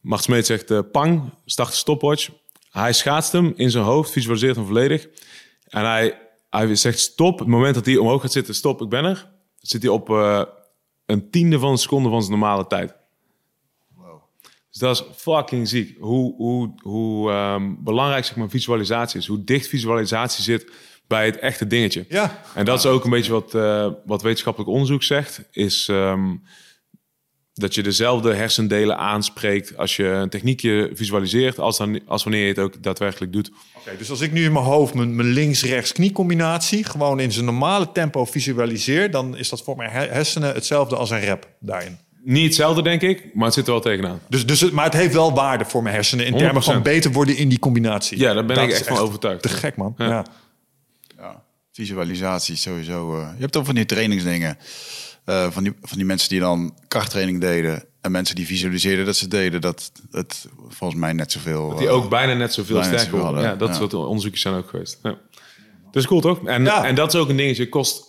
Mart 0.00 0.22
Smeets 0.22 0.46
zegt, 0.46 0.70
uh, 0.70 0.80
pang, 0.92 1.32
start 1.44 1.70
de 1.70 1.76
stopwatch. 1.76 2.28
Hij 2.70 2.92
schaatst 2.92 3.32
hem 3.32 3.52
in 3.56 3.70
zijn 3.70 3.84
hoofd, 3.84 4.10
visualiseert 4.10 4.56
hem 4.56 4.66
volledig. 4.66 5.06
En 5.68 5.84
hij 5.84 6.25
hij 6.56 6.74
zegt 6.74 6.98
stop. 6.98 7.38
Het 7.38 7.48
moment 7.48 7.74
dat 7.74 7.86
hij 7.86 7.96
omhoog 7.96 8.20
gaat 8.20 8.32
zitten, 8.32 8.54
stop, 8.54 8.82
ik 8.82 8.88
ben 8.88 9.04
er. 9.04 9.28
Zit 9.60 9.82
hij 9.82 9.90
op 9.90 10.08
uh, 10.08 10.42
een 11.06 11.30
tiende 11.30 11.58
van 11.58 11.70
een 11.70 11.78
seconde 11.78 12.08
van 12.08 12.22
zijn 12.22 12.38
normale 12.38 12.66
tijd. 12.66 12.94
Wow. 13.94 14.22
Dus 14.70 14.80
dat 14.80 14.96
is 14.96 15.04
fucking 15.16 15.68
ziek. 15.68 15.96
Hoe, 16.00 16.34
hoe, 16.36 16.74
hoe 16.82 17.32
um, 17.32 17.84
belangrijk 17.84 18.24
zeg 18.24 18.36
maar, 18.36 18.48
visualisatie 18.48 19.20
is. 19.20 19.26
Hoe 19.26 19.44
dicht 19.44 19.66
visualisatie 19.66 20.42
zit 20.42 20.70
bij 21.06 21.26
het 21.26 21.38
echte 21.38 21.66
dingetje. 21.66 22.04
Ja. 22.08 22.42
En 22.54 22.64
dat 22.64 22.78
is 22.78 22.86
ook 22.86 23.04
een 23.04 23.10
beetje 23.10 23.32
wat, 23.32 23.54
uh, 23.54 23.88
wat 24.04 24.22
wetenschappelijk 24.22 24.70
onderzoek 24.70 25.02
zegt. 25.02 25.42
Is 25.50 25.88
um, 25.88 26.42
dat 27.58 27.74
je 27.74 27.82
dezelfde 27.82 28.34
hersendelen 28.34 28.98
aanspreekt 28.98 29.76
als 29.76 29.96
je 29.96 30.04
een 30.04 30.28
techniekje 30.28 30.90
visualiseert, 30.94 31.58
als, 31.58 31.78
dan, 31.78 32.00
als 32.06 32.22
wanneer 32.22 32.42
je 32.42 32.48
het 32.48 32.58
ook 32.58 32.82
daadwerkelijk 32.82 33.32
doet. 33.32 33.50
Oké, 33.76 33.96
dus 33.98 34.10
als 34.10 34.20
ik 34.20 34.32
nu 34.32 34.44
in 34.44 34.52
mijn 34.52 34.64
hoofd 34.64 34.94
mijn, 34.94 35.16
mijn 35.16 35.28
links-rechts 35.28 35.92
kniecombinatie 35.92 36.84
gewoon 36.84 37.20
in 37.20 37.32
zijn 37.32 37.44
normale 37.44 37.92
tempo 37.92 38.24
visualiseer, 38.24 39.10
dan 39.10 39.36
is 39.36 39.48
dat 39.48 39.62
voor 39.62 39.76
mijn 39.76 39.90
hersenen 39.90 40.54
hetzelfde 40.54 40.96
als 40.96 41.10
een 41.10 41.24
rap 41.24 41.48
daarin. 41.60 41.98
Niet 42.22 42.44
hetzelfde, 42.44 42.82
denk 42.82 43.02
ik, 43.02 43.34
maar 43.34 43.44
het 43.44 43.54
zit 43.54 43.66
er 43.66 43.72
wel 43.72 43.80
tegenaan. 43.80 44.20
Dus, 44.28 44.46
dus 44.46 44.60
het, 44.60 44.72
maar 44.72 44.84
het 44.84 44.94
heeft 44.94 45.14
wel 45.14 45.34
waarde 45.34 45.64
voor 45.64 45.82
mijn 45.82 45.94
hersenen 45.94 46.26
in 46.26 46.36
termen 46.36 46.62
van 46.62 46.82
beter 46.82 47.12
worden 47.12 47.36
in 47.36 47.48
die 47.48 47.58
combinatie. 47.58 48.18
Ja, 48.18 48.34
daar 48.34 48.44
ben 48.44 48.62
ik 48.62 48.70
echt 48.70 48.86
van 48.86 48.98
overtuigd. 48.98 49.42
Te 49.42 49.48
gek, 49.48 49.76
man. 49.76 49.94
Ja. 49.98 50.24
ja. 51.18 51.42
Visualisatie 51.72 52.56
sowieso. 52.56 53.18
Uh, 53.18 53.28
je 53.34 53.40
hebt 53.40 53.56
ook 53.56 53.64
van 53.64 53.74
die 53.74 53.86
trainingsdingen. 53.86 54.58
Uh, 55.26 55.50
van, 55.50 55.62
die, 55.62 55.72
van 55.82 55.96
die 55.96 56.06
mensen 56.06 56.28
die 56.28 56.40
dan 56.40 56.78
krachttraining 56.88 57.40
deden 57.40 57.84
en 58.00 58.10
mensen 58.10 58.36
die 58.36 58.46
visualiseerden 58.46 59.04
dat 59.04 59.16
ze 59.16 59.28
deden, 59.28 59.60
dat 59.60 59.92
het 60.10 60.48
volgens 60.68 61.00
mij 61.00 61.12
net 61.12 61.32
zoveel. 61.32 61.68
Dat 61.68 61.78
die 61.78 61.88
ook 61.88 62.10
bijna 62.10 62.32
net 62.32 62.52
zoveel 62.52 62.82
sterker 62.82 63.18
hadden. 63.18 63.42
Ja, 63.42 63.54
dat 63.54 63.74
soort 63.74 63.94
onderzoekjes 63.94 64.42
zijn 64.42 64.54
ook 64.54 64.68
geweest. 64.68 64.98
Ja. 65.02 65.18
Dat 65.84 66.02
is 66.02 66.06
cool 66.06 66.20
toch? 66.20 66.46
En, 66.46 66.66
en 66.66 66.94
dat 66.94 67.14
is 67.14 67.20
ook 67.20 67.28
een 67.28 67.36
dingetje. 67.36 67.62
Het 67.62 67.70
kost 67.70 68.04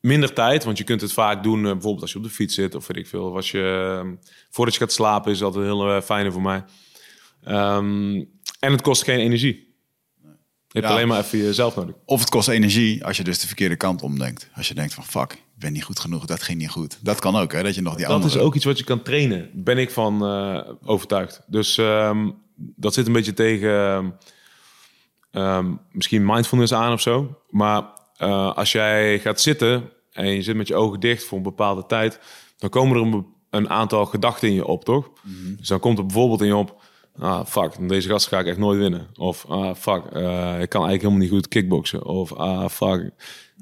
minder 0.00 0.32
tijd, 0.32 0.64
want 0.64 0.78
je 0.78 0.84
kunt 0.84 1.00
het 1.00 1.12
vaak 1.12 1.42
doen, 1.42 1.58
uh, 1.58 1.72
bijvoorbeeld 1.72 2.02
als 2.02 2.12
je 2.12 2.18
op 2.18 2.24
de 2.24 2.30
fiets 2.30 2.54
zit 2.54 2.74
of 2.74 2.86
weet 2.86 2.96
ik 2.96 3.06
veel. 3.06 3.24
Of 3.24 3.34
als 3.34 3.50
je 3.50 4.00
uh, 4.04 4.10
voordat 4.50 4.74
je 4.74 4.80
gaat 4.80 4.92
slapen 4.92 5.32
is 5.32 5.42
altijd 5.42 5.64
heel 5.64 6.00
fijne 6.00 6.32
voor 6.32 6.42
mij. 6.42 6.64
Um, 7.48 8.30
en 8.58 8.72
het 8.72 8.82
kost 8.82 9.04
geen 9.04 9.18
energie. 9.18 9.71
Je 10.72 10.80
hebt 10.80 10.92
alleen 10.92 11.08
maar 11.08 11.18
even 11.18 11.38
jezelf 11.38 11.76
nodig. 11.76 11.94
Of 12.04 12.20
het 12.20 12.28
kost 12.28 12.48
energie 12.48 13.04
als 13.04 13.16
je 13.16 13.24
dus 13.24 13.38
de 13.38 13.46
verkeerde 13.46 13.76
kant 13.76 14.02
omdenkt. 14.02 14.48
Als 14.54 14.68
je 14.68 14.74
denkt 14.74 14.94
van 14.94 15.04
fuck, 15.04 15.32
ik 15.32 15.40
ben 15.58 15.72
niet 15.72 15.84
goed 15.84 16.00
genoeg, 16.00 16.24
dat 16.24 16.42
ging 16.42 16.58
niet 16.58 16.70
goed. 16.70 16.98
Dat 17.00 17.20
kan 17.20 17.36
ook, 17.36 17.52
hè? 17.52 17.62
Dat 17.62 17.74
je 17.74 17.82
nog 17.82 17.94
die 17.94 18.06
Dat 18.06 18.24
is 18.24 18.36
ook 18.36 18.54
iets 18.54 18.64
wat 18.64 18.78
je 18.78 18.84
kan 18.84 19.02
trainen, 19.02 19.50
ben 19.54 19.78
ik 19.78 19.90
van 19.90 20.28
uh, 20.28 20.60
overtuigd. 20.82 21.42
Dus 21.46 21.76
um, 21.76 22.34
dat 22.56 22.94
zit 22.94 23.06
een 23.06 23.12
beetje 23.12 23.34
tegen 23.34 24.14
um, 25.32 25.80
misschien 25.90 26.26
mindfulness 26.26 26.72
aan 26.72 26.92
of 26.92 27.00
zo. 27.00 27.40
Maar 27.50 27.82
uh, 28.18 28.56
als 28.56 28.72
jij 28.72 29.18
gaat 29.18 29.40
zitten 29.40 29.90
en 30.12 30.26
je 30.26 30.42
zit 30.42 30.56
met 30.56 30.68
je 30.68 30.74
ogen 30.74 31.00
dicht 31.00 31.24
voor 31.24 31.36
een 31.36 31.44
bepaalde 31.44 31.86
tijd, 31.86 32.20
dan 32.58 32.70
komen 32.70 32.96
er 32.96 33.02
een, 33.02 33.26
een 33.50 33.70
aantal 33.70 34.06
gedachten 34.06 34.48
in 34.48 34.54
je 34.54 34.66
op, 34.66 34.84
toch? 34.84 35.10
Mm 35.22 35.34
-hmm. 35.34 35.56
Dus 35.56 35.68
dan 35.68 35.80
komt 35.80 35.98
er 35.98 36.06
bijvoorbeeld 36.06 36.40
in 36.40 36.46
je 36.46 36.56
op 36.56 36.82
ah, 37.18 37.46
fuck, 37.46 37.88
deze 37.88 38.08
gast 38.08 38.26
ga 38.26 38.38
ik 38.38 38.46
echt 38.46 38.58
nooit 38.58 38.78
winnen. 38.78 39.06
Of, 39.14 39.46
ah, 39.48 39.74
fuck, 39.74 40.02
uh, 40.12 40.60
ik 40.60 40.68
kan 40.68 40.80
eigenlijk 40.80 41.02
helemaal 41.02 41.18
niet 41.18 41.30
goed 41.30 41.48
kickboksen. 41.48 42.04
Of, 42.04 42.32
ah, 42.32 42.68
fuck. 42.68 43.10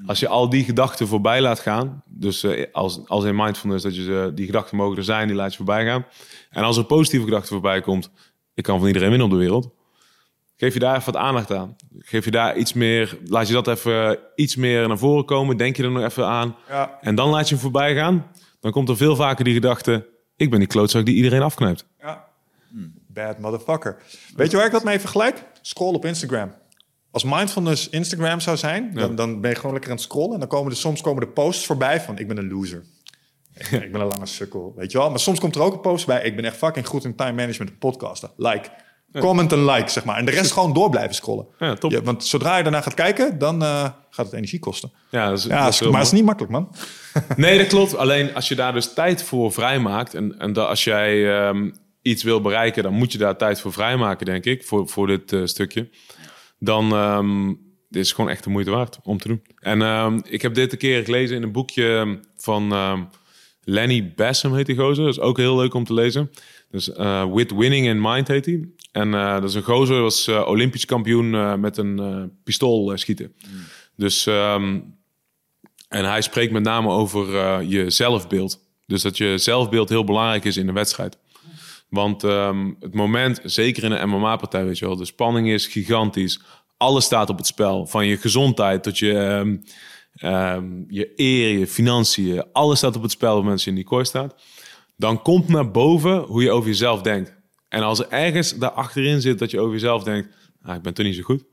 Als 0.05 0.19
je 0.19 0.27
al 0.27 0.49
die 0.49 0.63
gedachten 0.63 1.07
voorbij 1.07 1.41
laat 1.41 1.59
gaan, 1.59 2.03
dus 2.05 2.43
uh, 2.43 2.65
als, 2.71 3.01
als 3.07 3.23
in 3.23 3.35
mindfulness, 3.35 3.83
dat 3.83 3.95
je 3.95 4.31
die 4.35 4.45
gedachten 4.45 4.77
mogen 4.77 4.97
er 4.97 5.03
zijn, 5.03 5.27
die 5.27 5.35
laat 5.35 5.51
je 5.51 5.57
voorbij 5.57 5.85
gaan. 5.85 6.05
En 6.49 6.63
als 6.63 6.77
er 6.77 6.85
positieve 6.85 7.25
gedachte 7.25 7.47
voorbij 7.47 7.81
komt, 7.81 8.11
ik 8.53 8.63
kan 8.63 8.79
van 8.79 8.87
iedereen 8.87 9.09
winnen 9.09 9.27
op 9.27 9.33
de 9.33 9.39
wereld. 9.39 9.69
Geef 10.55 10.73
je 10.73 10.79
daar 10.79 10.95
even 10.97 11.13
wat 11.13 11.21
aandacht 11.21 11.51
aan. 11.51 11.75
Geef 11.97 12.25
je 12.25 12.31
daar 12.31 12.57
iets 12.57 12.73
meer, 12.73 13.17
laat 13.25 13.47
je 13.47 13.53
dat 13.53 13.67
even 13.67 14.19
iets 14.35 14.55
meer 14.55 14.87
naar 14.87 14.97
voren 14.97 15.25
komen. 15.25 15.57
Denk 15.57 15.77
je 15.77 15.83
er 15.83 15.91
nog 15.91 16.03
even 16.03 16.27
aan. 16.27 16.55
Ja. 16.67 16.97
En 17.01 17.15
dan 17.15 17.29
laat 17.29 17.49
je 17.49 17.53
hem 17.53 17.63
voorbij 17.63 17.95
gaan. 17.95 18.27
Dan 18.59 18.71
komt 18.71 18.89
er 18.89 18.97
veel 18.97 19.15
vaker 19.15 19.43
die 19.43 19.53
gedachte, 19.53 20.07
ik 20.35 20.49
ben 20.49 20.59
die 20.59 20.67
klootzak 20.67 21.05
die 21.05 21.15
iedereen 21.15 21.41
afknijpt. 21.41 21.85
Bad 23.13 23.39
motherfucker. 23.39 23.97
Weet 24.35 24.51
je 24.51 24.57
waar 24.57 24.65
ik 24.65 24.71
dat 24.71 24.83
mee 24.83 24.99
vergelijk? 24.99 25.43
Scroll 25.61 25.93
op 25.93 26.05
Instagram. 26.05 26.53
Als 27.11 27.23
mindfulness 27.23 27.89
Instagram 27.89 28.39
zou 28.39 28.57
zijn, 28.57 28.93
dan, 28.93 29.15
dan 29.15 29.41
ben 29.41 29.49
je 29.49 29.55
gewoon 29.55 29.71
lekker 29.71 29.89
aan 29.89 29.95
het 29.95 30.05
scrollen. 30.05 30.33
En 30.33 30.39
dan 30.39 30.47
komen 30.47 30.71
er 30.71 30.77
soms 30.77 31.01
komen 31.01 31.21
de 31.21 31.27
posts 31.27 31.65
voorbij 31.65 32.01
van 32.01 32.17
ik 32.17 32.27
ben 32.27 32.37
een 32.37 32.51
loser. 32.51 32.83
ik 33.71 33.91
ben 33.91 34.01
een 34.01 34.07
lange 34.07 34.25
sukkel, 34.25 34.73
weet 34.75 34.91
je 34.91 34.97
wel. 34.97 35.09
Maar 35.09 35.19
soms 35.19 35.39
komt 35.39 35.55
er 35.55 35.61
ook 35.61 35.73
een 35.73 35.81
post 35.81 36.05
bij. 36.05 36.23
Ik 36.23 36.35
ben 36.35 36.45
echt 36.45 36.57
fucking 36.57 36.87
goed 36.87 37.03
in 37.03 37.15
time 37.15 37.31
management 37.31 37.79
podcasten. 37.79 38.31
Like. 38.37 38.69
comment 39.19 39.51
en 39.51 39.65
like, 39.65 39.89
zeg 39.89 40.05
maar. 40.05 40.17
En 40.17 40.25
de 40.25 40.31
rest 40.31 40.51
gewoon 40.51 40.73
door 40.73 40.89
blijven 40.89 41.15
scrollen. 41.15 41.45
Ja, 41.59 41.73
top. 41.73 41.91
Ja, 41.91 42.01
want 42.01 42.25
zodra 42.25 42.57
je 42.57 42.63
daarna 42.63 42.81
gaat 42.81 42.93
kijken, 42.93 43.39
dan 43.39 43.61
eh, 43.61 43.89
gaat 44.09 44.25
het 44.25 44.33
energie 44.33 44.59
kosten. 44.59 44.91
Ja, 45.09 45.29
dat 45.29 45.37
is, 45.37 45.43
Ja, 45.43 45.63
dat 45.63 45.73
is 45.73 45.79
heel 45.79 45.89
maar 45.89 45.99
het 45.99 46.07
is 46.07 46.13
niet 46.13 46.25
makkelijk, 46.25 46.51
man. 46.53 46.75
Nee, 47.35 47.57
dat 47.57 47.67
klopt. 47.67 47.95
Alleen 47.95 48.35
als 48.35 48.47
je 48.47 48.55
daar 48.55 48.73
dus 48.73 48.93
tijd 48.93 49.23
voor 49.23 49.51
vrijmaakt... 49.51 50.13
en, 50.13 50.39
en 50.39 50.53
dat 50.53 50.67
als 50.67 50.83
jij 50.83 51.39
ehm, 51.39 51.69
iets 52.01 52.23
wil 52.23 52.41
bereiken... 52.41 52.83
dan 52.83 52.93
moet 52.93 53.11
je 53.11 53.17
daar 53.17 53.37
tijd 53.37 53.61
voor 53.61 53.73
vrijmaken, 53.73 54.25
denk 54.25 54.45
ik. 54.45 54.63
Voor, 54.63 54.87
voor 54.89 55.07
dit 55.07 55.33
eh, 55.33 55.45
stukje. 55.45 55.89
Dan 56.59 56.91
ehm 56.91 57.53
dit 57.89 58.05
is 58.05 58.11
gewoon 58.11 58.29
echt 58.29 58.43
de 58.43 58.49
moeite 58.49 58.71
waard 58.71 58.99
om 59.03 59.17
te 59.17 59.27
doen. 59.27 59.41
En 59.59 59.81
ehm, 59.81 60.19
ik 60.23 60.41
heb 60.41 60.53
dit 60.53 60.71
een 60.71 60.77
keer 60.77 61.03
gelezen 61.03 61.35
in 61.35 61.43
een 61.43 61.51
boekje 61.51 62.19
van 62.37 62.71
ehm, 62.71 63.03
Lenny 63.63 64.13
Bassam, 64.15 64.55
heet 64.55 64.65
die 64.65 64.75
gozer. 64.75 65.03
Dat 65.03 65.13
is 65.13 65.19
ook 65.19 65.37
heel 65.37 65.55
leuk 65.55 65.73
om 65.73 65.83
te 65.83 65.93
lezen. 65.93 66.31
Dus 66.69 66.87
With 67.33 67.51
Winning 67.51 67.85
in 67.85 68.01
Mind 68.01 68.27
heet 68.27 68.45
hij. 68.45 68.69
En 68.91 69.13
eh, 69.13 69.33
dat 69.33 69.49
is 69.49 69.53
een 69.53 69.63
gozer, 69.63 70.01
was 70.01 70.27
Olympisch 70.27 70.85
kampioen 70.85 71.59
met 71.59 71.77
een 71.77 72.31
pistool 72.43 72.97
schieten. 72.97 73.33
Dus... 73.95 74.25
ehm, 74.25 74.79
en 75.87 76.05
hij 76.05 76.21
spreekt 76.21 76.51
met 76.51 76.63
name 76.63 76.89
over 76.89 77.61
je 77.63 77.89
zelfbeeld. 77.89 78.59
Dus 78.85 79.01
dat 79.01 79.17
je 79.17 79.37
zelfbeeld 79.37 79.89
heel 79.89 80.03
belangrijk 80.03 80.45
is 80.45 80.57
in 80.57 80.67
een 80.67 80.73
wedstrijd. 80.73 81.17
Want 81.91 82.23
ehm, 82.23 82.71
het 82.79 82.93
moment, 82.93 83.39
zeker 83.43 83.83
in 83.83 83.91
een 83.91 84.09
MMA-partij, 84.09 84.65
weet 84.65 84.77
je 84.77 84.85
wel, 84.85 84.95
de 84.95 85.05
spanning 85.05 85.49
is 85.49 85.67
gigantisch. 85.67 86.41
Alles 86.77 87.05
staat 87.05 87.29
op 87.29 87.37
het 87.37 87.47
spel. 87.47 87.87
Van 87.87 88.05
je 88.05 88.17
gezondheid 88.17 88.83
tot 88.83 88.97
je, 88.97 89.13
ehm, 90.15 90.83
je 90.87 91.13
eer, 91.15 91.59
je 91.59 91.67
financiën. 91.67 92.43
Alles 92.51 92.77
staat 92.77 92.95
op 92.95 93.01
het 93.01 93.11
spel 93.11 93.37
op 93.37 93.57
je 93.57 93.69
in 93.69 93.75
die 93.75 93.83
kooi 93.83 94.05
staat. 94.05 94.35
Dan 94.97 95.21
komt 95.21 95.47
naar 95.47 95.71
boven 95.71 96.17
hoe 96.17 96.43
je 96.43 96.51
over 96.51 96.69
jezelf 96.69 97.01
denkt. 97.01 97.35
En 97.69 97.81
als 97.81 97.99
er 97.99 98.09
ergens 98.09 98.57
daar 98.57 98.71
achterin 98.71 99.21
zit 99.21 99.39
dat 99.39 99.51
je 99.51 99.59
over 99.59 99.73
jezelf 99.73 100.03
denkt... 100.03 100.35
Ah, 100.63 100.75
ik 100.75 100.81
ben 100.81 100.93
toch 100.93 101.05
niet 101.05 101.15
zo 101.15 101.21
goed 101.21 101.43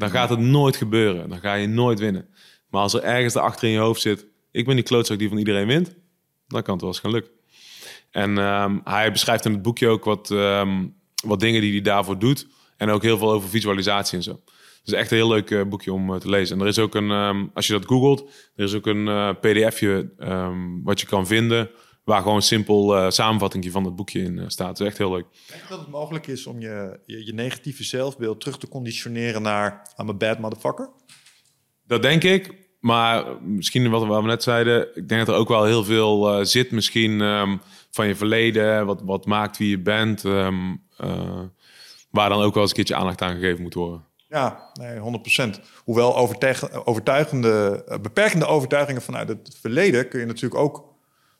dan 0.00 0.10
gaat 0.10 0.30
het 0.30 0.38
nooit 0.38 0.76
gebeuren. 0.76 1.28
Dan 1.28 1.38
ga 1.38 1.54
je 1.54 1.66
nooit 1.66 1.98
winnen. 1.98 2.28
Maar 2.68 2.82
als 2.82 2.94
er 2.94 3.02
ergens 3.02 3.34
daarachter 3.34 3.68
in 3.68 3.74
je 3.74 3.80
hoofd 3.80 4.00
zit... 4.00 4.26
ik 4.50 4.66
ben 4.66 4.74
die 4.74 4.84
klootzak 4.84 5.18
die 5.18 5.28
van 5.28 5.38
iedereen 5.38 5.66
wint... 5.66 5.94
dan 6.46 6.62
kan 6.62 6.72
het 6.72 6.82
wel 6.82 6.90
eens 6.90 7.00
gaan 7.00 7.10
lukken. 7.10 7.32
En 8.10 8.38
ehm, 8.38 8.78
hij 8.84 9.12
beschrijft 9.12 9.44
in 9.44 9.52
het 9.52 9.62
boekje 9.62 9.88
ook 9.88 10.04
wat, 10.04 10.30
ehm, 10.30 10.86
wat 11.24 11.40
dingen 11.40 11.60
die 11.60 11.72
hij 11.72 11.80
daarvoor 11.80 12.18
doet. 12.18 12.46
En 12.76 12.90
ook 12.90 13.02
heel 13.02 13.18
veel 13.18 13.32
over 13.32 13.48
visualisatie 13.48 14.16
en 14.16 14.22
zo. 14.22 14.40
Dus 14.84 14.94
echt 14.94 15.10
een 15.10 15.16
heel 15.16 15.28
leuk 15.28 15.50
eh, 15.50 15.62
boekje 15.62 15.92
om 15.92 16.14
eh, 16.14 16.20
te 16.20 16.28
lezen. 16.28 16.56
En 16.56 16.62
er 16.62 16.68
is 16.68 16.78
ook 16.78 16.94
een, 16.94 17.10
ehm, 17.10 17.46
als 17.54 17.66
je 17.66 17.72
dat 17.72 17.86
googelt... 17.86 18.30
er 18.56 18.64
is 18.64 18.74
ook 18.74 18.86
een 18.86 19.08
eh, 19.08 19.30
pdfje 19.40 20.10
wat 20.84 21.00
je 21.00 21.06
kan 21.06 21.26
vinden... 21.26 21.70
waar 22.04 22.20
gewoon 22.20 22.36
een 22.36 22.42
simpel 22.42 23.10
samenvatting 23.10 23.70
van 23.70 23.84
het 23.84 23.96
boekje 23.96 24.20
in 24.20 24.50
staat. 24.50 24.80
Is 24.80 24.86
echt 24.86 24.98
heel 24.98 25.12
leuk. 25.12 25.26
Denk 25.48 25.68
dat 25.68 25.78
het 25.78 25.88
mogelijk 25.88 26.26
is 26.26 26.46
om 26.46 26.60
je, 26.60 27.00
je, 27.06 27.26
je 27.26 27.32
negatieve 27.32 27.84
zelfbeeld 27.84 28.40
terug 28.40 28.58
te 28.58 28.68
conditioneren 28.68 29.42
naar 29.42 29.92
I'm 29.96 30.08
a 30.08 30.14
bad 30.14 30.38
motherfucker? 30.38 30.90
Dat 31.86 32.02
denk 32.02 32.22
ik. 32.22 32.68
Maar 32.80 33.42
misschien 33.42 33.90
wat, 33.90 34.06
we 34.06 34.22
net 34.22 34.42
zeiden, 34.42 34.88
ik 34.94 35.08
denk 35.08 35.26
dat 35.26 35.34
er 35.34 35.40
ook 35.40 35.48
wel 35.48 35.64
heel 35.64 35.84
veel 35.84 36.44
zit 36.46 36.70
misschien 36.70 37.18
van 37.90 38.06
je 38.06 38.14
verleden, 38.16 38.86
wat, 38.86 39.00
wat 39.04 39.26
maakt 39.26 39.56
wie 39.58 39.68
je 39.68 39.78
bent, 39.78 40.24
ehm, 40.24 40.74
eh, 40.96 41.40
waar 42.10 42.28
dan 42.28 42.42
ook 42.42 42.52
wel 42.54 42.62
eens 42.62 42.70
een 42.70 42.76
keertje 42.76 42.94
aandacht 42.94 43.22
aan 43.22 43.34
gegeven 43.34 43.62
moet 43.62 43.74
worden. 43.74 44.04
Ja, 44.28 44.70
nee, 44.74 44.98
100%. 44.98 45.60
Hoewel 45.84 46.16
overtuig- 46.16 46.84
overtuigende, 46.84 47.84
eh, 47.88 47.98
beperkende 47.98 48.46
overtuigingen 48.46 49.02
vanuit 49.02 49.28
het 49.28 49.56
verleden 49.60 50.08
kun 50.08 50.20
je 50.20 50.26
natuurlijk 50.26 50.60
ook 50.60 50.76
een 50.76 50.84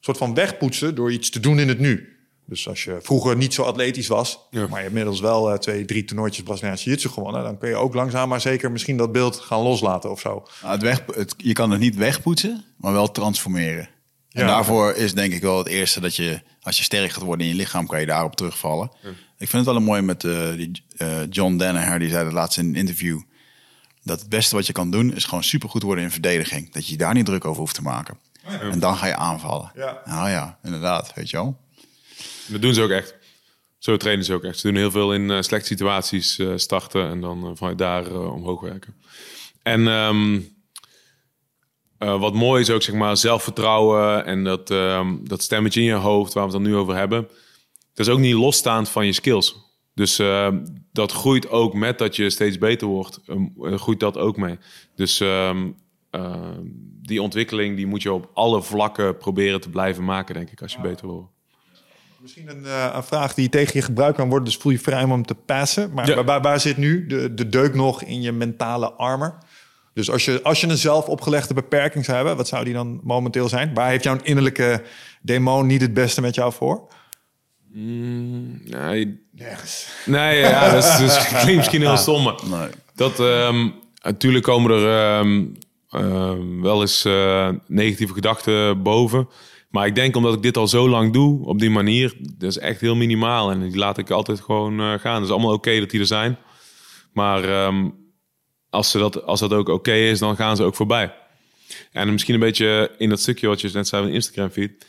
soort 0.06 0.16
van 0.18 0.34
wegpoetsen 0.34 0.94
door 0.94 1.12
iets 1.12 1.30
te 1.30 1.40
doen 1.40 1.58
in 1.58 1.68
het 1.68 1.78
nu. 1.78 2.14
Dus 2.44 2.68
als 2.68 2.84
je 2.84 2.98
vroeger 3.02 3.36
niet 3.36 3.54
zo 3.54 3.62
atletisch 3.62 4.06
was, 4.08 4.46
Ja. 4.50 4.60
maar 4.60 4.68
je 4.68 4.74
hebt 4.74 4.86
inmiddels 4.86 5.20
wel 5.20 5.50
eh, 5.52 5.58
twee, 5.58 5.84
drie 5.84 6.04
toernooitjes 6.04 6.44
Braziliaanse 6.44 6.84
Jiu-Jitsu 6.84 7.08
gewonnen, 7.08 7.42
dan 7.42 7.58
kun 7.58 7.68
je 7.68 7.74
ook 7.76 7.94
langzaam 7.94 8.28
maar 8.28 8.40
zeker 8.40 8.70
misschien 8.70 8.96
dat 8.96 9.12
beeld 9.12 9.36
gaan 9.36 9.60
loslaten 9.60 10.10
of 10.10 10.20
zo. 10.20 10.46
Nou, 10.62 10.72
het 10.72 10.82
weg, 10.82 11.02
het, 11.14 11.34
je 11.36 11.52
kan 11.52 11.70
het 11.70 11.80
niet 11.80 11.96
wegpoetsen, 11.96 12.64
maar 12.76 12.92
wel 12.92 13.10
transformeren. 13.10 13.88
En 14.32 14.40
Ja. 14.42 14.46
daarvoor 14.46 14.94
is 14.94 15.14
denk 15.14 15.32
ik 15.32 15.42
wel 15.42 15.58
het 15.58 15.66
eerste 15.66 16.00
dat 16.00 16.16
je, 16.16 16.40
als 16.62 16.76
je 16.78 16.82
sterk 16.82 17.10
gaat 17.10 17.22
worden 17.22 17.46
in 17.46 17.52
je 17.52 17.58
lichaam, 17.58 17.86
kan 17.86 18.00
je 18.00 18.06
daarop 18.06 18.36
terugvallen. 18.36 18.90
Ik 19.38 19.48
vind 19.48 19.52
het 19.52 19.64
wel 19.64 19.76
een 19.76 19.82
mooi 19.82 20.02
met 20.02 20.24
eh, 20.24 20.52
die, 20.56 20.82
eh, 20.96 21.18
John 21.30 21.56
Danaher, 21.56 21.98
die 21.98 22.10
zei 22.10 22.24
dat 22.24 22.32
laatst 22.32 22.58
in 22.58 22.66
een 22.66 22.74
interview. 22.74 23.20
Dat 24.02 24.20
het 24.20 24.28
beste 24.28 24.54
wat 24.54 24.66
je 24.66 24.72
kan 24.72 24.90
doen, 24.90 25.14
is 25.14 25.24
gewoon 25.24 25.44
supergoed 25.44 25.82
worden 25.82 26.04
in 26.04 26.10
verdediging. 26.10 26.72
Dat 26.72 26.84
je 26.86 26.92
je 26.92 26.98
daar 26.98 27.14
niet 27.14 27.26
druk 27.26 27.44
over 27.44 27.60
hoeft 27.60 27.74
te 27.74 27.82
maken. 27.82 28.18
En 28.60 28.78
dan 28.78 28.96
ga 28.96 29.06
je 29.06 29.16
aanvallen. 29.16 29.72
Ja. 29.74 30.00
Nou 30.04 30.30
ja, 30.30 30.58
inderdaad, 30.62 31.12
weet 31.14 31.30
je 31.30 31.36
wel. 31.36 31.60
Dat 32.46 32.62
doen 32.62 32.74
ze 32.74 32.82
ook 32.82 32.90
echt. 32.90 33.14
Zo 33.78 33.96
trainen 33.96 34.24
ze 34.24 34.34
ook 34.34 34.44
echt. 34.44 34.58
Ze 34.58 34.66
doen 34.66 34.76
heel 34.76 34.90
veel 34.90 35.14
in 35.14 35.30
eh, 35.30 35.40
slechte 35.42 35.66
situaties 35.66 36.38
starten 36.56 37.08
en 37.10 37.20
dan 37.20 37.56
vanuit 37.56 37.78
daar 37.78 38.10
omhoog 38.12 38.60
werken. 38.60 38.94
En 39.62 39.88
ehm, 39.88 40.40
eh, 42.00 42.20
wat 42.20 42.34
mooi 42.34 42.60
is 42.60 42.70
ook, 42.70 42.82
zeg 42.82 42.94
maar, 42.94 43.16
zelfvertrouwen 43.16 44.24
en 44.24 44.44
dat, 44.44 44.70
ehm, 44.70 45.16
dat 45.22 45.42
stemmetje 45.42 45.80
in 45.80 45.86
je 45.86 45.92
hoofd, 45.92 46.32
waar 46.32 46.46
we 46.46 46.52
het 46.52 46.62
dan 46.62 46.70
nu 46.72 46.76
over 46.78 46.96
hebben. 46.96 47.28
Dat 47.94 48.06
is 48.06 48.12
ook 48.12 48.18
niet 48.18 48.34
losstaand 48.34 48.88
van 48.88 49.06
je 49.06 49.12
skills. 49.12 49.56
Dus 49.94 50.18
eh, 50.18 50.48
dat 50.92 51.12
groeit 51.12 51.48
ook 51.50 51.74
met 51.74 51.98
dat 51.98 52.16
je 52.16 52.30
steeds 52.30 52.58
beter 52.58 52.86
wordt. 52.86 53.20
ehm, 53.26 53.44
eh, 53.62 53.78
groeit 53.78 54.00
dat 54.00 54.16
ook 54.18 54.36
mee. 54.36 54.58
Dus 54.96 55.20
ehm, 55.20 55.68
ehm, 56.10 56.58
die 57.02 57.22
ontwikkeling 57.22 57.76
die 57.76 57.86
moet 57.86 58.02
je 58.02 58.12
op 58.12 58.30
alle 58.34 58.62
vlakken 58.62 59.16
proberen 59.16 59.60
te 59.60 59.70
blijven 59.70 60.04
maken, 60.04 60.34
denk 60.34 60.50
ik, 60.50 60.62
als 60.62 60.72
je 60.72 60.80
beter 60.80 61.06
wil 61.06 61.14
worden. 61.14 61.30
Misschien 62.20 62.50
een, 62.50 62.64
eh, 62.64 62.90
een 62.94 63.02
vraag 63.02 63.34
die 63.34 63.48
tegen 63.48 63.72
je 63.74 63.82
gebruikt 63.82 64.16
kan 64.16 64.28
worden, 64.28 64.44
dus 64.44 64.56
voel 64.56 64.72
je 64.72 64.78
vrij 64.78 65.02
om 65.04 65.10
hem 65.10 65.24
te 65.26 65.34
passen. 65.34 65.92
Maar 65.92 66.08
Ja. 66.08 66.24
waar, 66.24 66.40
waar 66.42 66.60
zit 66.60 66.76
nu 66.76 67.06
de, 67.06 67.34
de 67.34 67.48
deuk 67.48 67.74
nog 67.74 68.02
in 68.02 68.20
je 68.22 68.32
mentale 68.32 68.92
armor? 68.92 69.38
Dus 69.94 70.10
als 70.10 70.24
je, 70.24 70.42
als 70.42 70.60
je 70.60 70.66
een 70.68 70.76
zelf 70.78 71.06
opgelegde 71.06 71.54
beperking 71.54 72.04
zou 72.04 72.16
hebben, 72.16 72.36
wat 72.36 72.48
zou 72.48 72.64
die 72.64 72.74
dan 72.74 73.00
momenteel 73.02 73.48
zijn? 73.48 73.74
Waar 73.74 73.88
heeft 73.88 74.04
jouw 74.04 74.16
innerlijke 74.22 74.82
demon 75.22 75.66
niet 75.66 75.80
het 75.80 75.94
beste 75.94 76.20
met 76.20 76.34
jou 76.34 76.52
voor? 76.52 76.88
Nee, 77.72 79.20
Nergens. 79.32 79.88
Nee, 80.06 80.38
ja, 80.38 80.70
dat, 80.70 80.84
is, 80.84 80.90
dat 80.98 81.00
is- 81.00 81.28
klinkt 81.42 81.56
misschien 81.56 81.80
heel 81.80 81.96
stom. 81.96 82.34
Nee. 82.50 82.68
Dat, 82.94 83.20
ehm, 83.20 83.68
natuurlijk 84.02 84.44
komen 84.44 84.70
er 84.70 85.18
ehm, 85.18 85.44
ehm, 85.90 86.60
wel 86.60 86.80
eens 86.80 87.04
eh, 87.04 87.48
negatieve 87.66 88.12
gedachten 88.12 88.82
boven. 88.82 89.28
Maar 89.70 89.86
ik 89.86 89.94
denk 89.94 90.16
omdat 90.16 90.34
ik 90.34 90.42
dit 90.42 90.56
al 90.56 90.68
zo 90.68 90.88
lang 90.88 91.12
doe, 91.12 91.46
op 91.46 91.58
die 91.58 91.70
manier, 91.70 92.14
dat 92.38 92.50
is 92.50 92.58
echt 92.58 92.80
heel 92.80 92.96
minimaal. 92.96 93.50
En 93.50 93.60
die 93.68 93.76
laat 93.76 93.98
ik 93.98 94.10
altijd 94.10 94.40
gewoon 94.40 94.80
eh, 94.80 94.92
gaan. 94.98 95.14
Het 95.14 95.24
is 95.24 95.30
allemaal 95.30 95.52
oké 95.52 95.78
dat 95.80 95.90
die 95.90 96.00
er 96.00 96.06
zijn. 96.06 96.38
Maar 97.12 97.44
ehm, 97.44 97.88
als, 98.70 98.90
ze 98.90 98.98
dat, 98.98 99.24
als 99.24 99.40
dat 99.40 99.52
ook 99.52 99.68
oké 99.68 99.92
is, 99.92 100.18
dan 100.18 100.36
gaan 100.36 100.56
ze 100.56 100.62
ook 100.62 100.74
voorbij. 100.74 101.14
En 101.92 102.12
misschien 102.12 102.34
een 102.34 102.40
beetje 102.40 102.90
in 102.98 103.08
dat 103.08 103.20
stukje 103.20 103.46
wat 103.46 103.60
je 103.60 103.70
net 103.72 103.88
zei 103.88 104.02
van 104.02 104.12
Instagram 104.12 104.50
feed. 104.50 104.86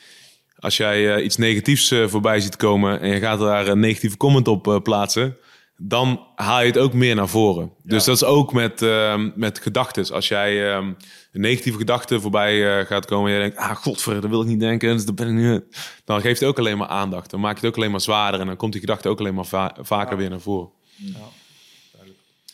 Als 0.60 0.78
jij 0.78 1.16
eh, 1.16 1.24
iets 1.26 1.38
negatiefs 1.38 1.92
eh, 1.92 2.08
voorbij 2.08 2.40
ziet 2.40 2.56
komen 2.56 3.00
en 3.00 3.10
je 3.10 3.20
gaat 3.20 3.40
daar 3.40 3.68
een 3.68 3.80
negatieve 3.80 4.18
comment 4.18 4.48
op 4.48 4.68
eh, 4.68 4.80
plaatsen, 4.80 5.38
dan 5.78 6.26
haal 6.36 6.60
je 6.62 6.66
het 6.66 6.78
ook 6.78 6.94
meer 6.94 7.16
naar 7.16 7.28
voren. 7.28 7.72
Dus 7.84 8.04
dat 8.04 8.16
is 8.16 8.24
ook 8.24 8.54
met, 8.54 8.82
ehm 8.82 9.30
met 9.36 9.60
gedachten. 9.60 10.14
Als 10.14 10.28
jij 10.28 10.72
ehm, 10.74 10.86
een 11.32 11.42
negatieve 11.42 11.78
gedachte 11.78 12.20
voorbij 12.20 12.86
gaat 12.86 13.06
komen 13.06 13.28
en 13.30 13.36
je 13.36 13.42
denkt, 13.42 13.58
ah 13.58 13.76
godver, 13.76 14.22
dat 14.22 14.30
wil 14.30 14.42
ik 14.42 14.48
niet 14.48 14.60
denken, 14.60 14.94
dus 14.96 15.06
dat 15.06 15.16
ben 15.16 15.28
ik 15.28 15.34
niet. 15.34 15.62
Dan 16.06 16.22
geeft 16.22 16.40
het 16.40 16.50
ook 16.50 16.60
alleen 16.60 16.78
maar 16.78 16.88
aandacht. 16.88 17.30
Dan 17.30 17.40
maak 17.40 17.54
je 17.54 17.60
het 17.60 17.70
ook 17.70 17.78
alleen 17.78 17.92
maar 17.92 18.02
zwaarder 18.02 18.40
en 18.40 18.48
dan 18.48 18.56
komt 18.56 18.72
die 18.72 18.82
gedachte 18.82 19.10
ook 19.10 19.20
alleen 19.20 19.34
maar 19.36 19.46
va- 19.46 19.76
vaker 19.80 20.18
weer 20.18 20.30
naar 20.30 20.42
voren. 20.42 20.70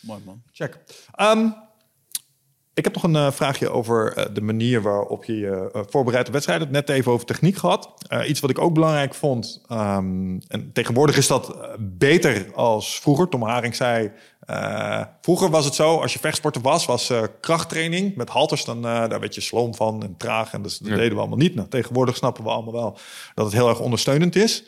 Mooi 0.08 0.20
man. 0.26 0.41
Check. 0.51 0.78
Ehm, 1.16 1.47
ik 2.74 2.84
heb 2.84 2.93
nog 2.93 3.03
een 3.03 3.16
eh, 3.16 3.32
vraagje 3.32 3.70
over 3.70 4.14
eh, 4.14 4.26
de 4.34 4.41
manier 4.41 4.82
waarop 4.82 5.24
je 5.24 5.38
je 5.38 5.70
eh, 5.74 5.82
voorbereidt 5.89 6.28
op 6.28 6.34
wedstrijden. 6.34 6.72
Net 6.72 6.89
even 6.89 7.12
over 7.12 7.26
techniek 7.26 7.58
gehad. 7.58 7.93
Eh, 8.08 8.30
iets 8.30 8.39
wat 8.39 8.49
ik 8.49 8.60
ook 8.60 8.74
belangrijk 8.74 9.14
vond. 9.14 9.62
ehm, 9.68 10.39
en 10.47 10.70
tegenwoordig 10.74 11.18
is 11.18 11.28
dat 11.28 11.58
beter 11.80 12.53
als 12.55 12.99
vroeger. 12.99 13.30
Tom 13.30 13.43
Haring 13.43 13.76
zei. 13.76 14.12
eh, 14.39 15.01
vroeger 15.22 15.49
was 15.49 15.66
het 15.66 15.76
zo, 15.76 15.97
als 15.97 16.14
je 16.14 16.20
vechtsporter 16.20 16.62
was, 16.62 16.86
was 16.86 17.10
eh, 17.10 17.24
krachttraining 17.41 18.16
met 18.16 18.30
halters. 18.30 18.66
Dan, 18.66 18.78
eh, 18.78 19.10
daar 19.10 19.20
werd 19.20 19.36
je 19.36 19.41
sloom 19.41 19.76
van 19.76 20.03
en 20.03 20.16
traag. 20.18 20.53
En 20.53 20.62
dus 20.62 20.78
dat 20.78 20.89
deden 20.97 21.14
we 21.14 21.20
allemaal 21.20 21.38
niet. 21.38 21.55
Nou, 21.55 21.68
tegenwoordig 21.68 22.16
snappen 22.16 22.43
we 22.43 22.49
allemaal 22.49 22.74
wel 22.74 22.97
dat 23.36 23.45
het 23.45 23.53
heel 23.53 23.70
erg 23.70 23.80
ondersteunend 23.80 24.36
is. 24.36 24.64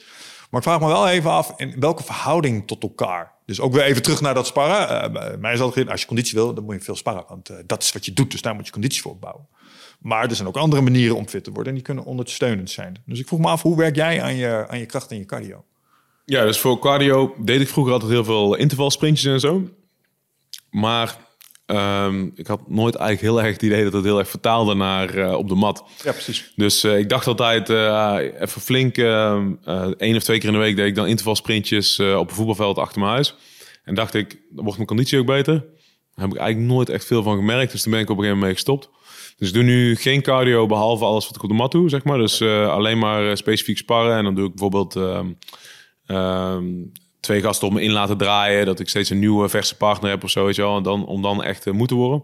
Maar 0.50 0.62
ik 0.62 0.68
vraag 0.68 0.80
me 0.80 0.88
wel 0.88 1.08
even 1.08 1.32
af, 1.32 1.54
in 1.58 1.80
welke 1.80 2.04
verhouding 2.04 2.68
tot 2.68 2.84
elkaar? 2.84 3.32
Dus 3.46 3.60
ook 3.60 3.74
weer 3.74 3.84
even 3.84 4.02
terug 4.02 4.22
naar 4.22 4.34
dat 4.34 4.48
sparren. 4.48 5.12
Bij 5.12 5.38
mij 5.38 5.54
is 5.54 5.60
altijd, 5.60 5.90
als 5.90 6.02
je 6.02 6.08
conditie 6.08 6.34
wil, 6.34 6.54
dan 6.54 6.64
moet 6.64 6.76
je 6.76 6.82
veel 6.82 6.96
sparren. 6.96 7.24
Want 7.28 7.50
eh, 7.50 7.58
dat 7.66 7.84
is 7.84 7.92
wat 7.92 8.06
je 8.06 8.14
doet, 8.14 8.32
dus 8.32 8.42
daar 8.42 8.56
moet 8.56 8.66
je 8.66 8.72
conditie 8.72 9.02
voor 9.02 9.12
opbouwen. 9.12 9.48
Maar 10.00 10.30
er 10.30 10.36
zijn 10.36 10.48
ook 10.48 10.58
andere 10.58 10.82
manieren 10.82 11.16
om 11.16 11.28
fit 11.28 11.44
te 11.44 11.52
worden 11.52 11.68
en 11.68 11.74
die 11.74 11.84
kunnen 11.84 12.04
ondersteunend 12.04 12.70
zijn. 12.70 13.02
Dus 13.06 13.20
ik 13.20 13.28
vroeg 13.28 13.40
me 13.40 13.48
af, 13.48 13.62
hoe 13.62 13.78
werk 13.78 13.96
jij 13.96 14.22
aan 14.22 14.36
je, 14.36 14.66
aan 14.68 14.80
je 14.80 14.86
kracht 14.86 15.12
en 15.12 15.18
je 15.18 15.26
cardio? 15.26 15.66
Ja, 16.26 16.44
dus 16.44 16.60
voor 16.60 16.80
cardio 16.80 17.36
deed 17.38 17.62
ik 17.62 17.68
vroeger 17.68 17.94
altijd 17.94 18.12
heel 18.12 18.24
veel 18.24 18.56
intervalsprintjes 18.56 19.34
en 19.34 19.40
zo. 19.40 19.70
Maar 20.70 21.18
Ehm, 21.70 22.30
ik 22.36 22.48
had 22.48 22.70
nooit 22.70 22.96
eigenlijk 22.96 23.36
heel 23.36 23.46
erg 23.46 23.54
het 23.54 23.64
idee 23.64 23.84
dat 23.84 23.94
het 23.94 24.04
heel 24.04 24.20
erg 24.20 24.30
vertaalde 24.30 24.74
naar 24.74 25.18
eh, 25.18 25.34
op 25.34 25.48
de 25.48 25.56
mat. 25.56 25.84
Ja, 26.04 26.12
precies. 26.12 26.52
Dus 26.56 26.84
eh, 26.84 26.98
ik 26.98 27.10
dacht 27.10 27.28
altijd 27.28 27.70
eh, 27.70 28.18
even 28.40 28.62
flink, 28.62 28.98
uh, 28.98 29.44
één 29.98 30.16
of 30.16 30.24
twee 30.24 30.40
keer 30.40 30.48
in 30.48 30.54
de 30.54 30.60
week 30.60 30.76
deed 30.76 30.88
ik 30.88 30.96
dan 30.96 31.08
intervalsprintjes 31.08 32.00
op 32.00 32.30
een 32.30 32.36
voetbalveld 32.36 32.78
achter 32.78 33.00
mijn 33.00 33.12
huis. 33.12 33.36
En 33.84 33.96
dacht 33.96 34.14
ik, 34.14 34.30
dan 34.30 34.64
wordt 34.64 34.76
mijn 34.76 34.88
conditie 34.88 35.20
ook 35.20 35.26
beter. 35.26 35.54
Daar 35.54 36.28
heb 36.28 36.32
ik 36.32 36.38
eigenlijk 36.38 36.72
nooit 36.72 36.90
echt 36.90 37.06
veel 37.06 37.24
van 37.24 37.36
gemerkt. 37.36 37.72
Dus 37.72 37.82
toen 37.82 37.92
ben 37.92 38.02
ik 38.02 38.10
op 38.10 38.18
een 38.18 38.24
gegeven 38.24 38.40
moment 38.40 38.64
mee 38.64 38.78
gestopt. 38.78 38.90
Dus 39.38 39.48
ik 39.48 39.54
doe 39.54 39.64
nu 39.64 39.96
geen 39.96 40.22
cardio 40.22 40.66
behalve 40.66 41.06
alles 41.06 41.28
wat 41.28 41.36
ik 41.36 41.44
op 41.44 41.50
de 41.50 41.56
mat 41.56 41.72
doe, 41.72 41.90
zeg 41.90 42.04
maar. 42.04 42.18
Dus 42.18 42.42
alleen 42.42 42.98
maar 42.98 43.38
specifiek 43.38 43.78
sparren. 43.78 44.18
En 44.18 44.24
dan 44.24 44.36
doe 44.36 44.46
ik 44.46 44.56
bijvoorbeeld 44.56 44.96
ehm, 44.96 45.28
ehm, 46.06 46.66
twee 47.20 47.42
gasten 47.42 47.68
op 47.68 47.74
me 47.74 47.82
in 47.82 47.92
laten 47.92 48.18
draaien. 48.18 48.66
Dat 48.66 48.80
ik 48.80 48.90
steeds 48.90 49.10
een 49.10 49.20
nieuwe 49.20 49.50
verse 49.50 49.76
partner 49.76 50.10
heb 50.10 50.24
of 50.24 50.30
zo, 50.30 50.46
weet 50.46 50.56
je 50.56 50.62
wel. 50.62 50.78
En 50.78 50.84
dan, 50.84 51.06
om 51.06 51.22
dan 51.22 51.44
echt 51.44 51.66
uh, 51.66 51.74
moeten 51.74 51.96
worden. 51.96 52.24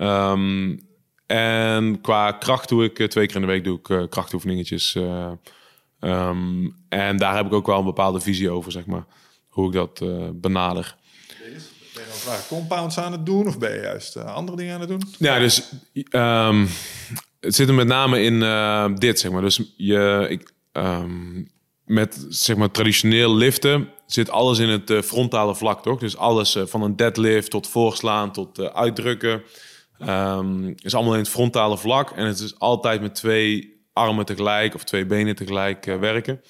Um, 0.00 0.80
en 1.26 2.00
qua 2.00 2.32
kracht 2.32 2.68
doe 2.68 2.84
ik 2.84 3.10
twee 3.10 3.26
keer 3.26 3.34
in 3.34 3.40
de 3.40 3.46
week 3.46 3.64
doe 3.64 3.78
ik 3.78 3.88
uh, 3.88 4.02
krachtoefeningetjes. 4.08 4.94
Uh, 4.94 5.30
um, 6.00 6.76
en 6.88 7.16
daar 7.16 7.36
heb 7.36 7.46
ik 7.46 7.52
ook 7.52 7.66
wel 7.66 7.78
een 7.78 7.84
bepaalde 7.84 8.20
visie 8.20 8.50
over, 8.50 8.72
zeg 8.72 8.86
maar. 8.86 9.04
Hoe 9.48 9.66
ik 9.66 9.72
dat 9.72 9.98
benader. 10.40 10.96
Ben 11.94 12.04
je 12.04 12.26
nou 12.26 12.38
compounds 12.48 12.98
aan 12.98 13.12
het 13.12 13.26
doen 13.26 13.46
of 13.46 13.58
ben 13.58 13.74
je 13.74 13.80
juist 13.80 14.16
andere 14.16 14.56
dingen 14.56 14.74
aan 14.74 14.80
het 14.80 14.88
doen? 14.88 15.02
Ja, 15.18 15.38
dus 15.38 15.72
um, 16.10 16.68
het 17.40 17.54
zit 17.54 17.68
er 17.68 17.74
met 17.74 17.86
name 17.86 18.22
in 18.22 18.38
dit, 18.98 19.20
zeg 19.20 19.30
maar. 19.30 19.42
Dus 19.42 19.60
je, 19.76 20.26
ik, 20.28 20.52
met 21.84 22.26
zeg 22.28 22.56
maar 22.56 22.70
traditioneel 22.70 23.34
liften 23.34 23.88
zit 24.06 24.30
alles 24.30 24.58
in 24.58 24.68
het 24.68 24.90
uh, 24.90 25.02
frontale 25.02 25.54
vlak, 25.54 25.82
toch? 25.82 25.98
Dus 25.98 26.16
alles 26.16 26.56
uh, 26.56 26.62
van 26.66 26.82
een 26.82 26.96
deadlift 26.96 27.50
tot 27.50 27.68
voorslaan 27.68 28.32
tot 28.32 28.58
uh, 28.58 28.66
uitdrukken 28.66 29.42
um, 30.08 30.74
is 30.76 30.94
allemaal 30.94 31.12
in 31.12 31.18
het 31.18 31.28
frontale 31.28 31.78
vlak 31.78 32.10
en 32.10 32.26
het 32.26 32.38
is 32.38 32.58
altijd 32.58 33.00
met 33.00 33.14
twee 33.14 33.74
armen 33.92 34.24
tegelijk 34.24 34.74
of 34.74 34.84
twee 34.84 35.06
benen 35.06 35.34
tegelijk 35.34 35.84
werken. 35.84 36.40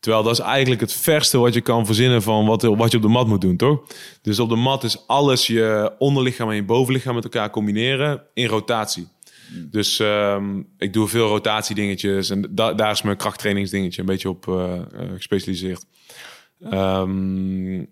Terwijl 0.00 0.24
dat 0.24 0.32
is 0.32 0.44
eigenlijk 0.44 0.80
het 0.80 0.92
verste 0.92 1.38
wat 1.38 1.54
je 1.54 1.60
kan 1.60 1.86
verzinnen 1.86 2.22
van 2.22 2.46
wat, 2.46 2.62
wat 2.62 2.90
je 2.90 2.96
op 2.96 3.02
de 3.02 3.08
mat 3.08 3.26
moet 3.26 3.40
doen, 3.40 3.56
toch? 3.56 3.80
Dus 4.22 4.38
op 4.38 4.48
de 4.48 4.56
mat 4.56 4.84
is 4.84 5.06
alles 5.06 5.46
je 5.46 5.94
onderlichaam 5.98 6.48
en 6.50 6.54
je 6.54 6.64
bovenlichaam 6.64 7.14
met 7.14 7.24
elkaar 7.24 7.50
combineren 7.50 8.22
in 8.34 8.46
rotatie. 8.46 9.08
Dus 9.70 9.98
um, 9.98 10.68
ik 10.78 10.92
doe 10.92 11.08
veel 11.08 11.28
rotatiedingetjes 11.28 12.30
en 12.30 12.48
da 12.50 12.72
daar 12.72 12.90
is 12.90 13.02
mijn 13.02 13.16
krachttrainingsdingetje 13.16 14.00
een 14.00 14.06
beetje 14.06 14.28
op 14.28 14.44
gespecialiseerd. 15.14 15.84
Um, 16.60 17.88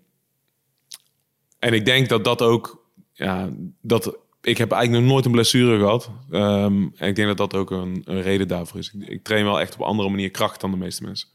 en 1.59 1.73
ik 1.73 1.85
denk 1.85 2.09
dat 2.09 2.23
dat 2.23 2.41
ook, 2.41 2.85
ja, 3.13 3.49
dat 3.81 4.17
ik 4.41 4.57
heb 4.57 4.71
eigenlijk 4.71 5.03
nog 5.03 5.11
nooit 5.11 5.25
een 5.25 5.31
blessure 5.31 5.77
gehad. 5.77 6.09
Um, 6.31 6.93
en 6.95 7.07
ik 7.07 7.15
denk 7.15 7.27
dat 7.27 7.37
dat 7.37 7.53
ook 7.53 7.71
een, 7.71 8.01
een 8.05 8.21
reden 8.21 8.47
daarvoor 8.47 8.79
is. 8.79 8.93
Ik, 8.93 9.07
ik 9.07 9.23
train 9.23 9.43
wel 9.43 9.59
echt 9.59 9.73
op 9.73 9.79
een 9.79 9.85
andere 9.85 10.09
manier 10.09 10.31
kracht 10.31 10.61
dan 10.61 10.71
de 10.71 10.77
meeste 10.77 11.03
mensen 11.03 11.27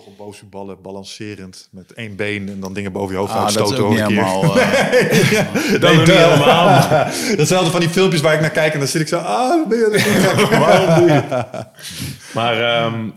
toch 0.00 0.08
een 0.08 0.24
boze 0.24 0.44
ballen 0.44 0.82
balancerend 0.82 1.68
met 1.70 1.92
één 1.92 2.16
been 2.16 2.48
en 2.48 2.60
dan 2.60 2.72
dingen 2.72 2.92
boven 2.92 3.14
je 3.14 3.20
hoofd 3.20 3.32
ah, 3.32 3.42
uitstoten. 3.42 3.76
Dat 3.76 3.78
is 3.78 3.84
ook 3.84 3.90
niet 3.90 4.00
helemaal. 4.00 4.56
Uh... 4.56 5.30
ja, 5.30 5.50
dat 5.78 5.80
nee, 5.80 5.98
niet 5.98 6.10
helemaal. 6.10 6.88
Datzelfde 7.36 7.70
van 7.70 7.80
die 7.80 7.88
filmpjes 7.88 8.20
waar 8.20 8.34
ik 8.34 8.40
naar 8.40 8.50
kijk 8.50 8.72
en 8.72 8.78
dan 8.78 8.88
zit 8.88 9.00
ik 9.00 9.08
zo. 9.08 9.18
Ah, 9.18 9.68
ben 9.68 9.78
je 9.78 9.84
doe 10.98 11.06
je? 11.06 11.22
Maar 12.34 12.84
um, 12.84 13.14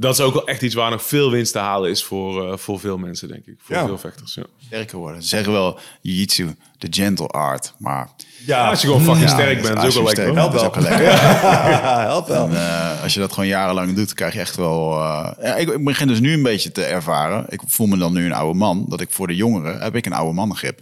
dat 0.00 0.12
is 0.12 0.20
ook 0.20 0.32
wel 0.32 0.46
echt 0.46 0.62
iets 0.62 0.74
waar 0.74 0.90
nog 0.90 1.02
veel 1.02 1.30
winst 1.30 1.52
te 1.52 1.58
halen 1.58 1.90
is 1.90 2.04
voor, 2.04 2.46
uh, 2.46 2.56
voor 2.56 2.80
veel 2.80 2.98
mensen, 2.98 3.28
denk 3.28 3.46
ik. 3.46 3.54
Voor 3.58 3.76
ja. 3.76 3.86
veel 3.86 3.98
vechters. 3.98 4.34
Ja. 4.34 4.42
Sterker 4.66 4.98
worden. 4.98 5.22
Ze 5.22 5.28
zeggen 5.28 5.52
wel 5.52 5.78
jiu-jitsu, 6.00 6.56
de 6.78 6.86
gentle 6.90 7.26
art. 7.26 7.74
Maar 7.78 8.08
ja, 8.46 8.68
als 8.68 8.80
je 8.80 8.86
gewoon 8.86 9.02
fucking 9.02 9.28
ja, 9.28 9.34
sterk 9.34 9.62
bent, 9.62 9.78
is 9.78 9.84
ook 9.84 10.04
wel 10.04 10.14
lekker. 10.14 10.34
Help 10.34 10.52
wel. 10.52 10.64
Ook 10.64 10.76
lekker. 10.76 11.02
ja, 11.02 12.00
help 12.00 12.28
wel. 12.28 12.44
En, 12.44 12.52
uh, 12.52 13.02
als 13.02 13.14
je 13.14 13.20
dat 13.20 13.32
gewoon 13.32 13.48
jarenlang 13.48 13.94
doet, 13.94 14.14
krijg 14.14 14.32
je 14.32 14.40
echt 14.40 14.56
wel... 14.56 14.92
Uh, 14.92 15.30
ja, 15.40 15.56
ik, 15.56 15.68
ik, 15.68 15.84
begin 15.84 16.06
dus 16.06 16.20
nu 16.20 16.32
een 16.32 16.42
beetje 16.42 16.72
te 16.72 16.84
ervaren. 16.84 17.44
Ik 17.48 17.60
voel 17.66 17.86
me 17.86 17.96
dan 17.96 18.12
nu 18.12 18.24
een 18.24 18.32
oude 18.32 18.58
man. 18.58 18.84
Dat 18.88 19.00
ik 19.00 19.10
voor 19.10 19.26
de 19.26 19.36
jongeren 19.36 19.80
heb 19.80 19.94
ik 19.94 20.06
een 20.06 20.12
oude 20.12 20.34
mannengrip. 20.34 20.80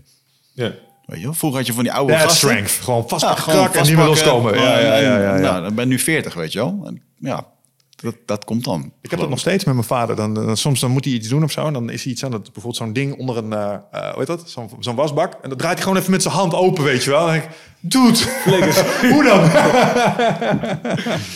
Ja. 0.52 0.72
Weet 1.06 1.20
je, 1.20 1.34
vroeger 1.34 1.58
had 1.58 1.66
je 1.66 1.72
van 1.72 1.82
die 1.82 1.92
oude 1.92 2.12
gasten. 2.12 2.36
strength. 2.36 2.70
Gewoon 2.70 3.08
vastpakken 3.08 3.54
ja, 3.54 3.72
en 3.72 3.82
niet 3.82 3.96
meer 3.96 4.06
loskomen. 4.06 4.54
Ja, 4.54 4.78
ja, 4.78 4.96
ja, 4.96 5.18
ja, 5.18 5.34
ja. 5.34 5.40
Nou, 5.40 5.62
dan 5.62 5.74
ben 5.74 5.88
nu 5.88 5.98
40, 5.98 6.34
weet 6.34 6.52
je 6.52 6.58
wel. 6.58 6.82
En, 6.86 7.02
ja, 7.18 7.46
dat, 7.96 8.16
dat 8.26 8.44
komt 8.44 8.64
dan. 8.64 8.92
Ik 9.00 9.10
heb 9.10 9.20
dat 9.20 9.28
nog 9.28 9.38
steeds 9.38 9.64
met 9.64 9.74
mijn 9.74 9.86
vader. 9.86 10.16
Dan, 10.16 10.34
dan, 10.34 10.56
soms 10.56 10.80
dan 10.80 10.90
moet 10.90 11.04
hij 11.04 11.14
iets 11.14 11.28
doen 11.28 11.42
of 11.42 11.52
zo. 11.52 11.66
En 11.66 11.72
dan 11.72 11.90
is 11.90 12.02
hij 12.02 12.12
iets 12.12 12.24
aan 12.24 12.32
het 12.32 12.42
bijvoorbeeld 12.42 12.76
zo'n 12.76 12.92
ding 12.92 13.18
onder 13.18 13.36
een, 13.36 13.52
uh, 13.52 13.70
hoe 13.90 14.18
heet 14.18 14.26
dat? 14.26 14.50
Zo'n 14.50 14.70
zo'n 14.80 14.94
wasbak. 14.94 15.32
En 15.42 15.48
dan 15.48 15.58
draait 15.58 15.74
hij 15.74 15.82
gewoon 15.82 15.98
even 15.98 16.10
met 16.10 16.22
zijn 16.22 16.34
hand 16.34 16.54
open, 16.54 16.84
weet 16.84 17.04
je 17.04 17.10
wel. 17.10 17.28
En 17.28 17.34
ik, 17.34 17.48
dude, 17.80 18.18
hoe 19.12 19.22
dan? 19.24 19.40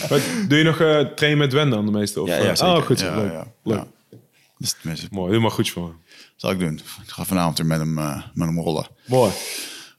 doe 0.49 0.57
je 0.57 0.63
nog 0.63 0.79
uh, 0.79 0.99
trainen 0.99 1.39
met 1.39 1.53
Wende 1.53 1.75
dan 1.75 1.85
de 1.85 1.91
meeste? 1.91 2.21
Of, 2.21 2.27
ja, 2.27 2.37
ja, 2.37 2.75
oh, 2.75 2.81
goed. 2.81 2.99
Ja, 2.99 3.15
leuk. 3.15 3.31
Ja, 3.31 3.47
leuk. 3.63 3.77
Ja. 3.77 4.17
Dus 4.57 4.75
tenminste. 4.81 5.07
Mooi, 5.11 5.29
helemaal 5.29 5.49
goed 5.49 5.69
voor 5.69 5.87
me. 5.87 5.93
Zal 6.35 6.51
ik 6.51 6.59
doen. 6.59 6.81
Ik 7.03 7.09
ga 7.09 7.25
vanavond 7.25 7.57
weer 7.57 7.67
met 7.67 7.79
hem, 7.79 7.97
uh, 7.97 8.21
met 8.33 8.47
hem 8.47 8.59
rollen. 8.59 8.87
Mooi. 9.05 9.31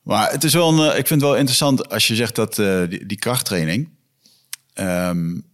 Maar 0.03 0.31
het 0.31 0.45
is 0.45 0.55
wel 0.55 0.69
een, 0.69 0.87
ik 0.89 1.07
vind 1.07 1.21
het 1.21 1.31
wel 1.31 1.37
interessant 1.37 1.89
als 1.89 2.07
je 2.07 2.15
zegt 2.15 2.35
dat 2.35 2.55
die, 2.55 3.07
die 3.07 3.19
krachttraining... 3.19 3.89
Um, 4.75 5.51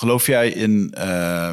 Geloof 0.00 0.26
jij 0.26 0.50
in. 0.50 0.94
Uh, 0.98 1.50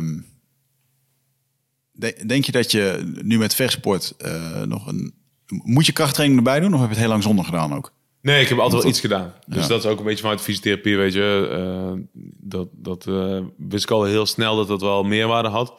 denk 2.28 2.46
je 2.46 2.52
dat 2.52 2.72
je 2.72 3.14
nu 3.22 3.38
met 3.38 3.56
vechtsport 3.56 4.14
uh, 4.26 4.62
nog 4.62 4.88
een. 4.88 5.14
Moet 5.48 5.86
je 5.86 5.92
krachttraining 5.92 6.40
erbij 6.40 6.60
doen 6.60 6.74
of 6.74 6.80
heb 6.80 6.88
je 6.88 6.94
het 6.94 7.04
heel 7.04 7.12
lang 7.12 7.24
zonder 7.24 7.46
gedaan 7.46 7.74
ook? 7.74 7.94
Nee, 8.22 8.42
ik 8.42 8.50
heb 8.50 8.58
altijd 8.58 8.82
wel 8.82 8.92
iets 8.92 9.00
gedaan. 9.00 9.34
Dus 9.48 9.62
ja. 9.62 9.68
dat 9.68 9.84
is 9.84 9.90
ook 9.90 10.00
een 10.00 10.06
beetje 10.06 10.22
vanuit 10.22 10.42
fysiotherapie, 10.42 10.98
weet 10.98 11.14
je. 11.14 11.50
Uh, 11.52 12.02
dat 12.38 12.68
dat 12.72 13.06
uh, 13.06 13.42
wist 13.58 13.84
ik 13.84 13.92
al 13.92 14.04
heel 14.04 14.26
snel 14.26 14.56
dat 14.56 14.68
dat 14.68 14.82
wel 14.82 15.04
meerwaarde 15.04 15.50
had. 15.50 15.74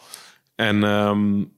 En 0.55 0.83
um, 0.83 1.53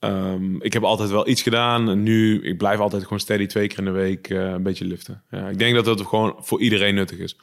um, 0.00 0.62
ik 0.62 0.72
heb 0.72 0.82
altijd 0.82 1.10
wel 1.10 1.28
iets 1.28 1.42
gedaan. 1.42 1.88
En 1.88 2.02
nu, 2.02 2.42
ik 2.42 2.58
blijf 2.58 2.78
altijd 2.78 3.02
gewoon 3.02 3.20
steady 3.20 3.46
twee 3.46 3.66
keer 3.66 3.78
in 3.78 3.84
de 3.84 3.90
week 3.90 4.28
een 4.28 4.62
beetje 4.62 4.84
liften. 4.84 5.22
Ja, 5.30 5.48
ik 5.48 5.58
denk 5.58 5.74
dat 5.74 5.84
dat 5.84 6.06
gewoon 6.06 6.34
voor 6.38 6.60
iedereen 6.60 6.94
nuttig 6.94 7.18
is. 7.18 7.36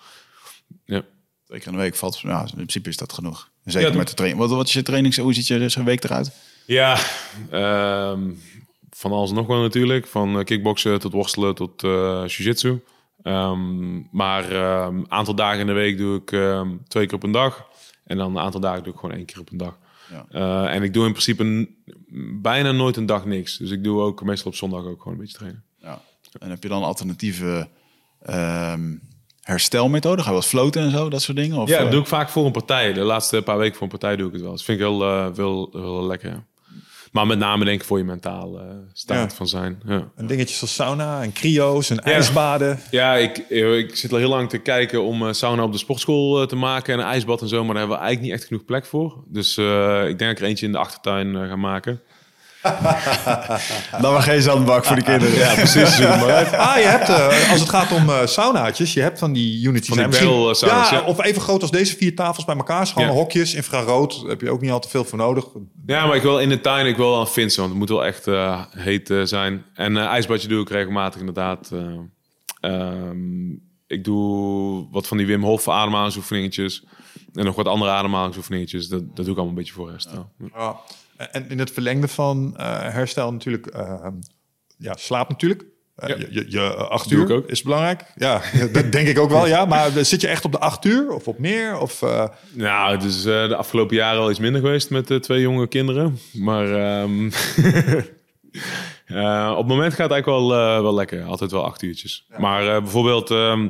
Ja. 0.86 1.04
Twee 1.52 1.64
keer 1.64 1.72
in 1.72 1.78
de 1.78 1.84
week 1.84 1.96
valt. 1.96 2.20
Ja, 2.20 2.42
in 2.42 2.54
principe 2.54 2.90
is 2.90 2.98
dat 2.98 3.14
genoeg. 3.14 3.50
Zeker 3.66 3.92
ja, 3.92 3.98
met 3.98 4.08
de 4.08 4.14
training. 4.14 4.42
Wat, 4.42 4.50
wat 4.50 4.68
is 4.68 4.74
je 4.74 4.84
training? 4.84 5.16
Hoe 5.16 5.34
ziet 5.34 5.48
je 5.48 5.60
dus 5.60 5.76
een 5.76 5.84
week 5.84 6.04
eruit? 6.04 6.32
Ja, 6.66 7.00
um, 7.52 8.42
van 8.90 9.12
alles 9.12 9.32
nog 9.32 9.48
wel 9.48 9.62
natuurlijk. 9.62 10.08
Van 10.08 10.38
uh, 10.38 10.44
kickboksen 10.44 11.00
tot 11.00 11.12
worstelen 11.12 11.56
tot 11.56 11.84
uh, 11.84 12.24
jiu-jitsu. 12.28 12.84
Um, 13.24 14.08
maar 14.12 14.52
een 14.52 14.96
um, 14.96 15.06
aantal 15.08 15.36
dagen 15.36 15.60
in 15.60 15.66
de 15.66 15.74
week 15.74 15.98
doe 15.98 16.16
ik 16.16 16.28
twee 16.88 17.06
keer 17.06 17.16
op 17.16 17.24
een 17.24 17.32
dag. 17.32 17.68
En 18.04 18.18
dan 18.18 18.36
een 18.36 18.44
aantal 18.44 18.62
dagen 18.62 18.84
doe 18.84 18.94
ik 18.94 19.00
gewoon 19.00 19.16
één 19.16 19.26
keer 19.26 19.40
op 19.40 19.52
een 19.52 19.58
dag. 19.58 19.78
Ja. 20.10 20.26
Uh, 20.32 20.74
en 20.74 20.84
ik 20.84 20.94
doe 20.94 21.06
in 21.06 21.12
principe 21.12 21.70
bijna 22.42 22.72
nooit 22.72 22.98
een 22.98 23.06
dag 23.06 23.26
niks. 23.26 23.58
Dus 23.58 23.72
ik 23.72 23.84
doe 23.84 24.02
ook 24.02 24.24
meestal 24.24 24.52
op 24.52 24.58
zondag 24.58 24.86
ook 24.86 25.02
gewoon 25.02 25.14
een 25.14 25.20
beetje 25.20 25.38
trainen. 25.38 25.64
Ja. 25.78 26.02
En 26.40 26.50
heb 26.50 26.64
je 26.64 26.70
dan 26.70 26.84
alternatieve 26.84 27.70
herstelmethode? 29.42 30.22
Ga 30.22 30.28
je 30.28 30.34
wel 30.34 30.42
floten 30.42 30.82
en 30.82 30.92
zo, 30.92 31.10
dat 31.10 31.22
soort 31.22 31.38
dingen? 31.38 31.58
Of, 31.58 31.70
ja, 31.70 31.82
dat 31.82 31.92
doe 31.92 32.02
ik 32.02 32.08
vaak 32.08 32.30
voor 32.30 32.46
een 32.46 32.52
partij. 32.52 32.94
De 32.94 33.02
laatste 33.02 33.42
paar 33.42 33.58
weken 33.58 33.74
voor 33.74 33.84
een 33.84 34.00
partij 34.00 34.16
doe 34.16 34.28
ik 34.28 34.34
het 34.34 34.42
wel. 34.42 34.52
Dat 34.52 34.64
vind 34.64 34.80
ik 34.80 34.86
heel, 34.86 35.02
uh, 35.02 35.28
heel, 35.36 35.70
heel 35.72 36.06
lekker. 36.06 36.30
Ja. 36.30 36.44
Maar 37.12 37.28
met 37.28 37.38
name 37.38 37.66
denk 37.66 37.82
ik 37.82 37.88
voor 37.88 37.98
je 37.98 38.04
mentaal 38.04 38.60
uh, 38.60 38.64
staat 38.94 39.32
ja. 39.32 39.36
van 39.36 39.48
zijn. 39.48 39.82
Ja. 39.86 40.12
En 40.16 40.28
dingetjes 40.28 40.62
als 40.62 40.74
sauna 40.74 41.22
en 41.22 41.34
cryo's 41.34 41.90
en 41.90 41.96
ja. 41.96 42.12
ijsbaden. 42.12 42.80
Ja, 42.92 43.16
ik, 43.16 43.38
ik 43.38 43.96
zit 43.96 44.12
al 44.12 44.18
heel 44.18 44.30
lang 44.30 44.50
te 44.50 44.58
kijken 44.58 45.04
om 45.04 45.22
uh, 45.22 45.34
sauna 45.34 45.64
op 45.64 45.72
de 45.72 45.78
sportschool 45.78 46.42
uh, 46.42 46.48
te 46.48 46.56
maken 46.56 46.94
en 46.94 47.00
een 47.00 47.06
ijsbad 47.06 47.42
en 47.42 47.48
zo. 47.48 47.58
Maar 47.58 47.68
daar 47.68 47.78
hebben 47.78 47.98
we 47.98 48.04
eigenlijk 48.04 48.32
niet 48.32 48.40
echt 48.42 48.48
genoeg 48.48 48.66
plek 48.66 48.86
voor. 48.86 49.24
Dus 49.28 49.58
ik 49.58 50.18
denk 50.18 50.20
dat 50.20 50.30
ik 50.30 50.40
er 50.40 50.46
eentje 50.46 50.66
in 50.66 50.72
de 50.72 50.78
achtertuin 50.78 51.48
ga 51.48 51.56
maken. 51.56 52.02
Dan 54.02 54.14
maar 54.14 54.22
geen 54.22 54.42
zandbak 54.42 54.86
voor 54.86 54.96
de 54.96 55.02
kinderen. 55.02 55.38
Ja, 55.38 55.54
precies. 55.54 56.00
ah, 56.06 56.78
je 56.78 56.86
hebt, 56.86 57.10
uh, 57.10 57.52
als 57.52 57.60
het 57.60 57.70
gaat 57.70 57.92
om 57.92 58.10
uh, 58.10 58.26
saunaatjes, 58.26 58.94
je 58.94 59.02
hebt 59.02 59.20
van 59.20 59.34
die 59.34 59.68
units. 59.68 59.88
Van 59.88 60.10
die 60.10 60.20
ja, 60.60 60.88
ja, 60.92 61.02
of 61.06 61.24
even 61.24 61.42
groot 61.42 61.62
als 61.62 61.72
deze 61.72 61.96
vier 61.98 62.16
tafels 62.16 62.46
bij 62.46 62.56
elkaar. 62.56 62.88
Gewoon 62.88 63.08
ja. 63.08 63.14
hokjes, 63.14 63.54
infrarood. 63.54 64.22
Daar 64.22 64.30
heb 64.30 64.42
je 64.42 64.52
ook 64.52 64.62
niet 64.62 64.72
al 64.72 64.80
te 64.80 64.90
veel 64.90 65.04
voor 65.04 65.18
nodig. 65.18 65.46
Ja, 65.86 66.06
maar 66.06 66.16
ik 66.16 66.22
wil 66.22 66.40
in 66.40 66.50
de 66.50 66.62
tuin, 66.62 66.86
ik 66.86 66.98
wil 66.98 67.20
aan 67.20 67.28
Vincent, 67.28 67.56
want 67.56 67.70
het 67.70 67.80
moet 67.80 67.90
wel 67.90 68.06
echt 68.06 68.28
uh, 68.28 68.62
heet 68.70 69.14
zijn. 69.24 69.66
En 69.74 69.98
ijsbadje 69.98 70.48
doe 70.48 70.62
ik 70.62 70.70
regelmatig 70.70 71.20
inderdaad. 71.20 71.72
Um, 72.62 73.70
ik 73.88 74.04
doe 74.04 74.88
wat 74.92 75.08
van 75.08 75.18
die 75.18 75.26
Wim 75.26 75.44
Hof 75.44 75.68
ademhalingsoefeningetjes. 75.68 76.84
En 77.34 77.46
nog 77.46 77.56
wat 77.56 77.68
andere 77.68 77.92
ademhalingsoefeningetjes. 77.92 78.88
Dat, 78.88 79.00
dat 79.00 79.26
doe 79.26 79.26
ik 79.26 79.28
allemaal 79.28 79.48
een 79.48 79.56
beetje 79.56 79.74
voor 79.74 79.90
herstel. 79.90 80.32
Ja. 80.54 80.80
En 81.32 81.50
in 81.50 81.60
het 81.60 81.72
verlengde 81.72 82.08
van 82.08 82.56
uh, 82.58 82.82
herstel 82.82 83.32
natuurlijk, 83.32 83.76
uh, 83.76 84.08
ja, 84.78 84.96
slaap 84.98 85.30
natuurlijk. 85.30 85.64
Uh, 86.04 86.10
ja. 86.10 86.16
Je, 86.30 86.46
je 86.48 86.62
acht 86.76 87.12
uur 87.12 87.32
ook. 87.32 87.50
is 87.50 87.62
belangrijk. 87.62 88.06
Ja, 88.16 88.42
dat 88.72 88.92
denk 88.92 89.08
ik 89.08 89.20
ook 89.20 89.30
wel. 89.30 89.48
Ja, 89.48 89.66
maar 89.66 89.92
zit 90.06 90.22
je 90.22 90.28
echt 90.28 90.46
op 90.46 90.52
de 90.52 90.60
acht 90.60 90.86
uur 90.86 91.12
of 91.12 91.28
op 91.28 91.40
meer? 91.40 91.80
Of, 91.80 92.02
Nou, 92.54 92.92
het 92.92 93.04
is 93.04 93.22
de 93.22 93.56
afgelopen 93.56 93.96
jaren 93.96 94.22
al 94.22 94.30
iets 94.30 94.40
minder 94.40 94.62
geweest 94.62 94.90
met 94.90 95.24
twee 95.24 95.42
jonge 95.42 95.68
kinderen. 95.68 96.20
Maar 96.34 97.02
um, 97.02 97.32
Eh, 99.06 99.50
op 99.52 99.58
het 99.58 99.68
moment 99.68 99.94
gaat 99.94 100.10
het 100.10 100.12
eigenlijk 100.12 100.26
wel, 100.26 100.54
eh, 100.54 100.82
wel 100.82 100.94
lekker. 100.94 101.24
Altijd 101.24 101.52
wel 101.52 101.66
acht 101.66 101.82
uurtjes. 101.82 102.26
Maar 102.38 102.76
eh, 102.76 102.82
bijvoorbeeld, 102.82 103.32
ehm, 103.32 103.68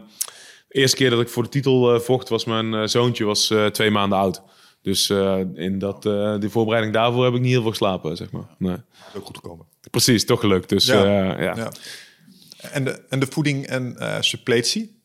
de 0.67 0.79
eerste 0.79 0.95
keer 0.97 1.09
dat 1.09 1.21
ik 1.21 1.29
voor 1.29 1.43
de 1.43 1.49
titel 1.49 1.93
eh, 1.93 1.99
vocht, 1.99 2.29
was 2.29 2.45
mijn 2.45 2.73
eh, 2.73 2.81
zoontje 2.85 3.23
was, 3.23 3.49
eh, 3.49 3.65
twee 3.65 3.91
maanden 3.91 4.17
oud. 4.17 4.41
Dus 4.81 5.09
eh, 5.09 5.39
in 5.53 5.79
dat, 5.79 6.05
eh, 6.05 6.39
die 6.39 6.49
voorbereiding 6.49 6.93
daarvoor 6.93 7.23
heb 7.25 7.33
ik 7.33 7.41
niet 7.41 7.51
heel 7.51 7.61
veel 7.61 7.69
geslapen, 7.69 8.17
zeg 8.17 8.31
maar. 8.31 8.47
Nee. 8.57 8.77
Ook 9.17 9.25
goed 9.25 9.35
gekomen. 9.35 9.65
Precies, 9.91 10.25
toch 10.25 10.39
gelukt. 10.39 10.69
Dus 10.69 10.85
Ja. 10.85 11.05
ja. 11.05 11.41
ja. 11.41 11.55
Ja. 11.55 11.71
En, 12.71 12.83
de, 12.83 13.01
en 13.09 13.19
de 13.19 13.27
voeding 13.29 13.65
en 13.67 13.97
eh 13.97 14.17
suppletie? 14.19 14.99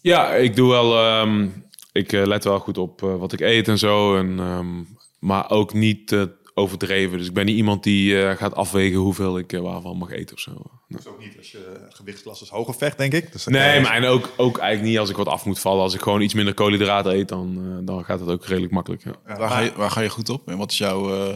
Ja, 0.00 0.34
ik 0.34 0.56
doe 0.56 0.70
wel. 0.70 0.98
ehm, 0.98 1.48
ik 1.92 2.12
eh, 2.12 2.26
let 2.26 2.44
wel 2.44 2.58
goed 2.58 2.78
op 2.78 3.02
eh, 3.02 3.16
wat 3.16 3.32
ik 3.32 3.40
eet 3.40 3.68
en 3.68 3.78
zo. 3.78 4.16
En, 4.16 4.38
ehm, 4.38 4.82
maar 5.18 5.50
ook 5.50 5.72
niet 5.72 6.12
eh, 6.12 6.22
overdreven. 6.54 7.18
Dus 7.18 7.26
ik 7.26 7.32
ben 7.32 7.46
niet 7.46 7.56
iemand 7.56 7.82
die 7.82 8.22
eh, 8.22 8.36
gaat 8.36 8.54
afwegen 8.54 8.98
hoeveel 8.98 9.38
ik 9.38 9.52
eh, 9.52 9.60
waarvan 9.60 9.96
mag 9.96 10.10
eten 10.10 10.34
of 10.36 10.40
zo. 10.40 10.50
Nee, 10.50 10.60
Dat 10.88 11.00
is 11.00 11.06
ook 11.06 11.18
niet 11.18 11.38
als 11.38 11.50
je 11.50 11.86
gewichtsklasse 11.88 12.44
is 12.44 12.50
hoger 12.50 12.74
vecht, 12.74 12.98
denk 12.98 13.12
ik. 13.12 13.32
Dus 13.32 13.46
nee 13.46 13.80
maar 13.80 13.94
en 13.94 14.04
ook, 14.04 14.30
ook 14.36 14.58
eigenlijk 14.58 14.90
niet 14.90 14.98
als 14.98 15.10
ik 15.10 15.16
wat 15.16 15.26
af 15.26 15.44
moet 15.44 15.58
vallen. 15.58 15.82
Als 15.82 15.94
ik 15.94 16.00
gewoon 16.00 16.20
iets 16.20 16.34
minder 16.34 16.54
koolhydraten 16.54 17.12
eet, 17.12 17.28
dan, 17.28 17.58
eh, 17.58 17.86
dan 17.86 18.04
gaat 18.04 18.20
het 18.20 18.28
ook 18.28 18.46
redelijk 18.46 18.72
makkelijk. 18.72 19.04
Ja. 19.04 19.36
Waar, 19.36 19.50
ga 19.50 19.58
je, 19.58 19.72
waar 19.76 19.90
ga 19.90 20.00
je 20.00 20.08
goed 20.08 20.28
op? 20.28 20.48
En 20.48 20.58
wat 20.58 20.70
is 20.70 20.78
jouw... 20.78 21.30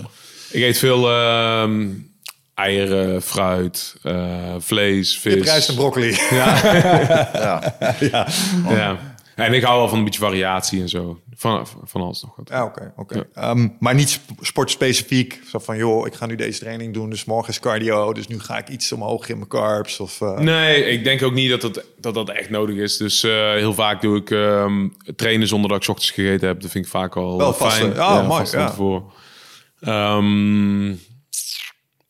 Ik 0.50 0.62
eet 0.62 0.78
veel 0.78 1.10
ehm, 1.10 1.88
eieren, 2.54 3.22
fruit, 3.22 3.96
vlees, 4.58 5.18
vis. 5.18 5.34
Kip, 5.34 5.42
rijst 5.42 5.68
en 5.68 5.74
broccoli. 5.74 6.10
ja. 6.30 6.60
ja. 8.00 8.28
Ja. 8.68 9.15
En 9.36 9.52
ik 9.52 9.62
hou 9.62 9.78
wel 9.78 9.88
van 9.88 9.98
een 9.98 10.04
beetje 10.04 10.20
variatie 10.20 10.80
en 10.80 10.88
zo. 10.88 11.20
Van, 11.36 11.66
van 11.84 12.00
alles 12.00 12.22
nog 12.22 12.36
wat. 12.36 12.48
Ja, 12.48 12.64
oké. 12.64 12.92
oké. 12.96 13.28
Ehm, 13.34 13.68
maar 13.78 13.94
niet 13.94 14.10
sp- 14.10 14.30
sportspecifiek. 14.40 15.40
Zo 15.48 15.58
van, 15.58 15.76
joh, 15.76 16.06
ik 16.06 16.14
ga 16.14 16.26
nu 16.26 16.34
deze 16.34 16.58
training 16.60 16.94
doen, 16.94 17.10
dus 17.10 17.24
morgen 17.24 17.48
is 17.52 17.60
cardio. 17.60 18.12
Dus 18.12 18.26
nu 18.26 18.38
ga 18.40 18.58
ik 18.58 18.68
iets 18.68 18.92
omhoog 18.92 19.28
in 19.28 19.36
mijn 19.36 19.48
carbs. 19.48 20.00
Of, 20.00 20.20
eh, 20.20 20.38
Nee, 20.38 20.84
ik 20.84 21.04
denk 21.04 21.22
ook 21.22 21.32
niet 21.32 21.50
dat 21.50 21.60
dat, 21.60 21.84
dat, 22.00 22.14
dat 22.14 22.30
echt 22.30 22.50
nodig 22.50 22.76
is. 22.76 22.96
Dus 22.96 23.22
eh, 23.22 23.30
heel 23.52 23.74
vaak 23.74 24.00
doe 24.00 24.16
ik 24.16 24.30
ehm, 24.30 24.88
trainen 25.16 25.48
zonder 25.48 25.70
dat 25.70 25.82
ik 25.82 25.88
ochtends 25.88 26.10
gegeten 26.10 26.48
heb. 26.48 26.60
Dat 26.60 26.70
vind 26.70 26.84
ik 26.84 26.90
vaak 26.90 27.16
al 27.16 27.38
Wel 27.38 27.52
fijn. 27.52 27.94
ja, 27.94 28.14
mooi, 28.22 28.38
vast 28.38 28.52
van 28.52 28.60
ja. 28.62 28.68
tevoren. 28.70 29.04
Ehm, 29.80 30.86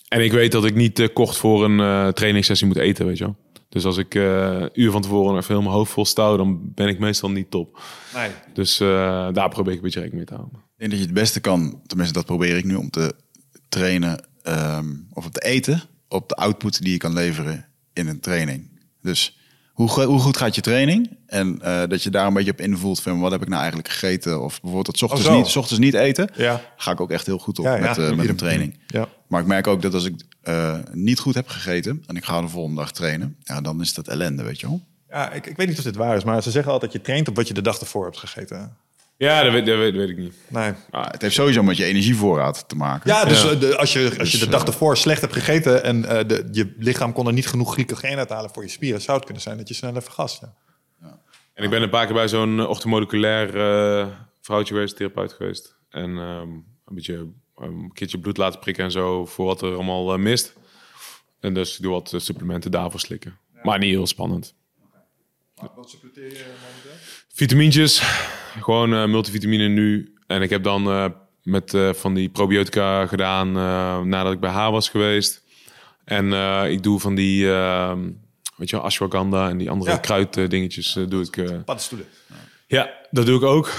en 0.08 0.20
ik 0.24 0.32
weet 0.32 0.52
dat 0.52 0.64
ik 0.64 0.74
niet 0.74 0.94
te 0.94 1.08
kort 1.08 1.36
voor 1.36 1.64
een 1.64 1.80
eh 1.80 2.08
trainingssessie 2.12 2.66
moet 2.66 2.76
eten, 2.76 3.06
weet 3.06 3.18
je 3.18 3.24
wel. 3.24 3.36
Dus 3.76 3.84
als 3.84 3.96
ik 3.96 4.14
eh, 4.14 4.62
uur 4.72 4.90
van 4.90 5.02
tevoren 5.02 5.36
even 5.36 5.54
heel 5.54 5.62
mijn 5.62 5.74
hoofd 5.74 5.92
vol 5.92 6.04
stouw, 6.04 6.36
dan 6.36 6.60
ben 6.74 6.88
ik 6.88 6.98
meestal 6.98 7.30
niet 7.30 7.50
top. 7.50 7.80
nee. 8.14 8.30
Dus 8.54 8.80
eh, 8.80 8.86
daar 9.32 9.48
probeer 9.48 9.72
ik 9.72 9.78
een 9.78 9.84
beetje 9.84 10.00
rekening 10.00 10.14
mee 10.14 10.24
te 10.24 10.34
houden. 10.34 10.58
Ik 10.58 10.78
denk 10.78 10.90
dat 10.90 11.00
je 11.00 11.06
het 11.06 11.14
beste 11.14 11.40
kan, 11.40 11.80
tenminste 11.86 12.14
dat 12.14 12.24
probeer 12.26 12.56
ik 12.56 12.64
nu, 12.64 12.74
om 12.74 12.90
te 12.90 13.14
trainen 13.68 14.26
ehm, 14.42 14.86
of 15.12 15.24
om 15.24 15.30
te 15.30 15.40
eten 15.40 15.82
op 16.08 16.28
de 16.28 16.34
output 16.34 16.82
die 16.82 16.92
je 16.92 16.98
kan 16.98 17.12
leveren 17.12 17.66
in 17.92 18.08
een 18.08 18.20
training. 18.20 18.80
Dus 19.02 19.38
hoe, 19.72 20.04
hoe 20.04 20.20
goed 20.20 20.36
gaat 20.36 20.54
je 20.54 20.60
training? 20.60 21.16
En 21.26 21.58
eh, 21.62 21.82
dat 21.88 22.02
je 22.02 22.10
daar 22.10 22.26
een 22.26 22.34
beetje 22.34 22.50
op 22.50 22.60
invoelt 22.60 23.02
van 23.02 23.20
wat 23.20 23.30
heb 23.30 23.42
ik 23.42 23.48
nou 23.48 23.60
eigenlijk 23.60 23.90
gegeten? 23.90 24.42
Of 24.42 24.52
bijvoorbeeld 24.60 24.86
dat 24.86 24.96
's 24.98 25.02
ochtends, 25.02 25.26
Oh, 25.26 25.36
niet, 25.36 25.46
's 25.46 25.56
ochtends 25.56 25.80
niet 25.84 25.94
eten, 25.94 26.30
Ja. 26.36 26.60
ga 26.76 26.90
ik 26.90 27.00
ook 27.00 27.10
echt 27.10 27.26
heel 27.26 27.38
goed 27.38 27.58
op 27.58 27.64
Ja, 27.64 27.74
ja. 27.74 27.80
met, 27.80 27.98
eh, 27.98 28.12
met 28.16 28.28
een 28.28 28.36
training. 28.36 28.78
Ja. 28.86 29.08
Maar 29.28 29.40
ik 29.40 29.46
merk 29.46 29.66
ook 29.66 29.82
dat 29.82 29.94
als 29.94 30.04
ik 30.04 30.14
eh, 30.46 30.78
niet 30.92 31.18
goed 31.18 31.34
heb 31.34 31.48
gegeten 31.48 32.02
en 32.06 32.16
ik 32.16 32.24
ga 32.24 32.40
de 32.40 32.48
volgende 32.48 32.80
dag 32.80 32.92
trainen, 32.92 33.36
ja, 33.42 33.60
dan 33.60 33.80
is 33.80 33.94
dat 33.94 34.08
ellende, 34.08 34.42
weet 34.42 34.60
je 34.60 34.66
wel. 34.66 34.80
Ja, 35.08 35.30
ik, 35.32 35.46
ik 35.46 35.56
weet 35.56 35.68
niet 35.68 35.78
of 35.78 35.84
dit 35.84 35.96
waar 35.96 36.16
is, 36.16 36.24
maar 36.24 36.42
ze 36.42 36.50
zeggen 36.50 36.72
altijd 36.72 36.92
je 36.92 37.00
traint 37.00 37.28
op 37.28 37.36
wat 37.36 37.48
je 37.48 37.54
de 37.54 37.62
dag 37.62 37.78
ervoor 37.78 38.04
hebt 38.04 38.18
gegeten. 38.18 38.76
Ja, 39.18 39.42
dat 39.42 39.52
weet, 39.52 39.66
dat 39.66 39.76
weet, 39.76 39.92
dat 39.94 40.00
weet 40.00 40.10
ik 40.10 40.18
niet. 40.18 40.34
Nee. 40.48 40.72
Ah, 40.90 41.06
het 41.10 41.22
heeft 41.22 41.34
sowieso 41.34 41.62
met 41.62 41.76
je 41.76 41.84
energievoorraad 41.84 42.68
te 42.68 42.76
maken. 42.76 43.10
Ja, 43.10 43.24
dus 43.24 43.42
Ja. 43.42 43.50
eh, 43.50 43.60
de, 43.60 43.76
als 43.76 43.92
je, 43.92 44.04
als 44.18 44.30
je 44.32 44.38
Dus, 44.38 44.40
de 44.40 44.48
dag 44.48 44.60
eh, 44.62 44.66
ervoor 44.66 44.96
slecht 44.96 45.20
hebt 45.20 45.32
gegeten 45.32 45.84
en 45.84 46.04
eh, 46.04 46.28
de, 46.28 46.48
je 46.52 46.74
lichaam 46.78 47.12
kon 47.12 47.26
er 47.26 47.32
niet 47.32 47.46
genoeg 47.46 47.72
glycogeen 47.72 48.16
uithalen 48.18 48.50
voor 48.52 48.62
je 48.62 48.68
spieren, 48.68 49.00
zou 49.00 49.16
het 49.16 49.24
kunnen 49.24 49.42
zijn 49.42 49.56
dat 49.56 49.68
je 49.68 49.74
sneller 49.74 50.02
vergast. 50.02 50.40
Ja. 51.00 51.18
En 51.54 51.64
ik 51.64 51.70
ben 51.70 51.82
een 51.82 51.90
paar 51.90 52.04
keer 52.06 52.14
bij 52.14 52.28
zo'n 52.28 52.66
orthomoleculair 52.66 53.56
eh 54.00 54.06
vrouwtje 54.40 54.74
geweest, 54.74 54.96
therapeut 54.96 55.32
geweest. 55.32 55.74
En 55.90 56.10
ehm, 56.18 56.48
een 56.84 56.94
beetje 56.94 57.26
een 57.56 57.90
keertje 57.94 58.18
bloed 58.18 58.36
laten 58.36 58.60
prikken 58.60 58.84
en 58.84 58.90
zo 58.90 59.26
voor 59.26 59.46
wat 59.46 59.62
er 59.62 59.74
allemaal 59.74 60.12
eh, 60.12 60.18
mist. 60.18 60.52
En 61.40 61.54
dus 61.54 61.76
ik 61.76 61.82
doe 61.82 61.92
wat 61.92 62.12
eh, 62.12 62.20
supplementen 62.20 62.70
daarvoor 62.70 63.00
slikken. 63.00 63.38
Maar 63.62 63.78
niet 63.78 63.90
heel 63.90 64.06
spannend. 64.06 64.54
Wat 65.74 65.90
suppleteer 65.90 66.24
je 66.30 66.30
momenteel? 66.60 66.90
Vitamintjes, 67.32 68.00
gewoon 68.60 68.94
eh, 68.94 69.06
multivitamine 69.06 69.68
nu. 69.68 70.14
En 70.26 70.42
ik 70.42 70.50
heb 70.50 70.62
dan 70.62 70.86
eh, 70.90 71.06
met 71.42 71.74
eh, 71.74 71.92
van 71.92 72.14
die 72.14 72.28
probiotica 72.28 73.06
gedaan 73.06 73.48
eh, 73.56 74.00
nadat 74.00 74.32
ik 74.32 74.40
bij 74.40 74.50
haar 74.50 74.70
was 74.70 74.88
geweest. 74.88 75.44
En 76.04 76.32
eh, 76.32 76.70
ik 76.70 76.82
doe 76.82 77.00
van 77.00 77.14
die, 77.14 77.52
ehm, 77.52 78.10
weet 78.56 78.70
je 78.70 78.76
wel, 78.76 78.84
ashwagandha 78.84 79.48
en 79.48 79.58
die 79.58 79.70
andere 79.70 79.90
Ja. 79.90 79.96
kruiddingetjes 79.96 80.96
eh, 80.96 81.04
doe 81.08 81.22
ik. 81.24 81.36
eh, 81.36 81.62
Paddenstoelen. 81.64 82.06
ja, 82.66 82.90
dat 83.10 83.26
doe 83.26 83.36
ik 83.36 83.42
ook. 83.42 83.70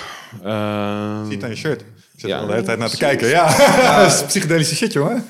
Ehm, 0.44 1.26
Ziet 1.30 1.44
aan 1.44 1.50
je 1.50 1.56
shirt. 1.56 1.84
Ik 2.18 2.24
zit 2.24 2.32
Ja. 2.32 2.36
er 2.36 2.42
al 2.42 2.48
de 2.48 2.54
hele 2.54 2.66
tijd 2.66 2.80
naar 2.80 2.90
te 2.90 2.98
kijken. 2.98 3.28
Ja, 3.28 3.46
dat 4.02 4.14
is 4.14 4.24
psychedelische 4.26 4.76
shit, 4.76 4.94
jongen. 4.94 5.24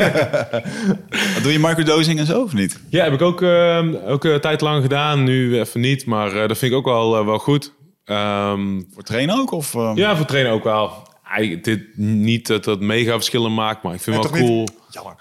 Wat 1.33 1.43
Doe 1.43 1.51
je 1.51 1.59
microdosing 1.59 2.19
en 2.19 2.25
zo 2.25 2.41
of 2.41 2.53
niet? 2.53 2.79
Ja, 2.89 3.03
heb 3.03 3.13
ik 3.13 3.21
ook, 3.21 3.41
ehm, 3.41 3.95
ook 4.05 4.23
een 4.23 4.39
tijd 4.41 4.61
lang 4.61 4.81
gedaan. 4.81 5.23
Nu 5.23 5.59
even 5.59 5.79
niet, 5.79 6.05
maar 6.05 6.27
eh, 6.41 6.47
dat 6.47 6.57
vind 6.57 6.71
ik 6.71 6.77
ook 6.77 6.85
wel, 6.85 7.17
eh, 7.17 7.25
wel 7.25 7.37
goed. 7.39 7.73
Ehm, 8.05 8.81
Voor 8.93 9.03
trainen 9.03 9.35
ook? 9.39 9.51
Of, 9.51 9.75
eh? 9.75 9.91
ja, 9.95 10.15
voor 10.15 10.25
trainen 10.25 10.51
ook 10.51 10.63
wel. 10.63 11.07
Eigenlijk 11.29 11.63
dit, 11.63 11.97
niet 11.97 12.47
dat 12.47 12.63
dat 12.63 12.79
mega 12.79 13.11
verschillen 13.13 13.53
maakt, 13.53 13.83
maar 13.83 13.93
ik 13.93 14.01
vind 14.01 14.23
het 14.23 14.31
wel 14.31 14.41
cool. 14.41 14.59
niet? 14.59 14.71
Jammer. 14.91 15.15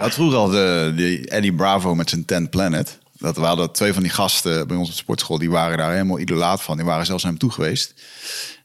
Had 0.00 0.14
vroeger 0.14 0.38
al 0.38 0.48
de, 0.48 0.92
die 0.96 1.28
Eddie 1.28 1.54
Bravo 1.54 1.94
met 1.94 2.10
zijn 2.10 2.24
10 2.24 2.48
Planet. 2.48 2.98
Dat 3.18 3.36
we 3.36 3.42
hadden 3.42 3.72
twee 3.72 3.92
van 3.92 4.02
die 4.02 4.12
gasten 4.12 4.66
bij 4.66 4.76
ons 4.76 4.86
op 4.88 4.92
de 4.94 5.00
sportschool. 5.00 5.38
Die 5.38 5.50
waren 5.50 5.78
daar 5.78 5.92
helemaal 5.92 6.18
idolaat 6.18 6.62
van. 6.62 6.76
Die 6.76 6.86
waren 6.86 7.06
zelfs 7.06 7.22
naar 7.22 7.32
hem 7.32 7.40
toe 7.40 7.50
geweest. 7.50 7.94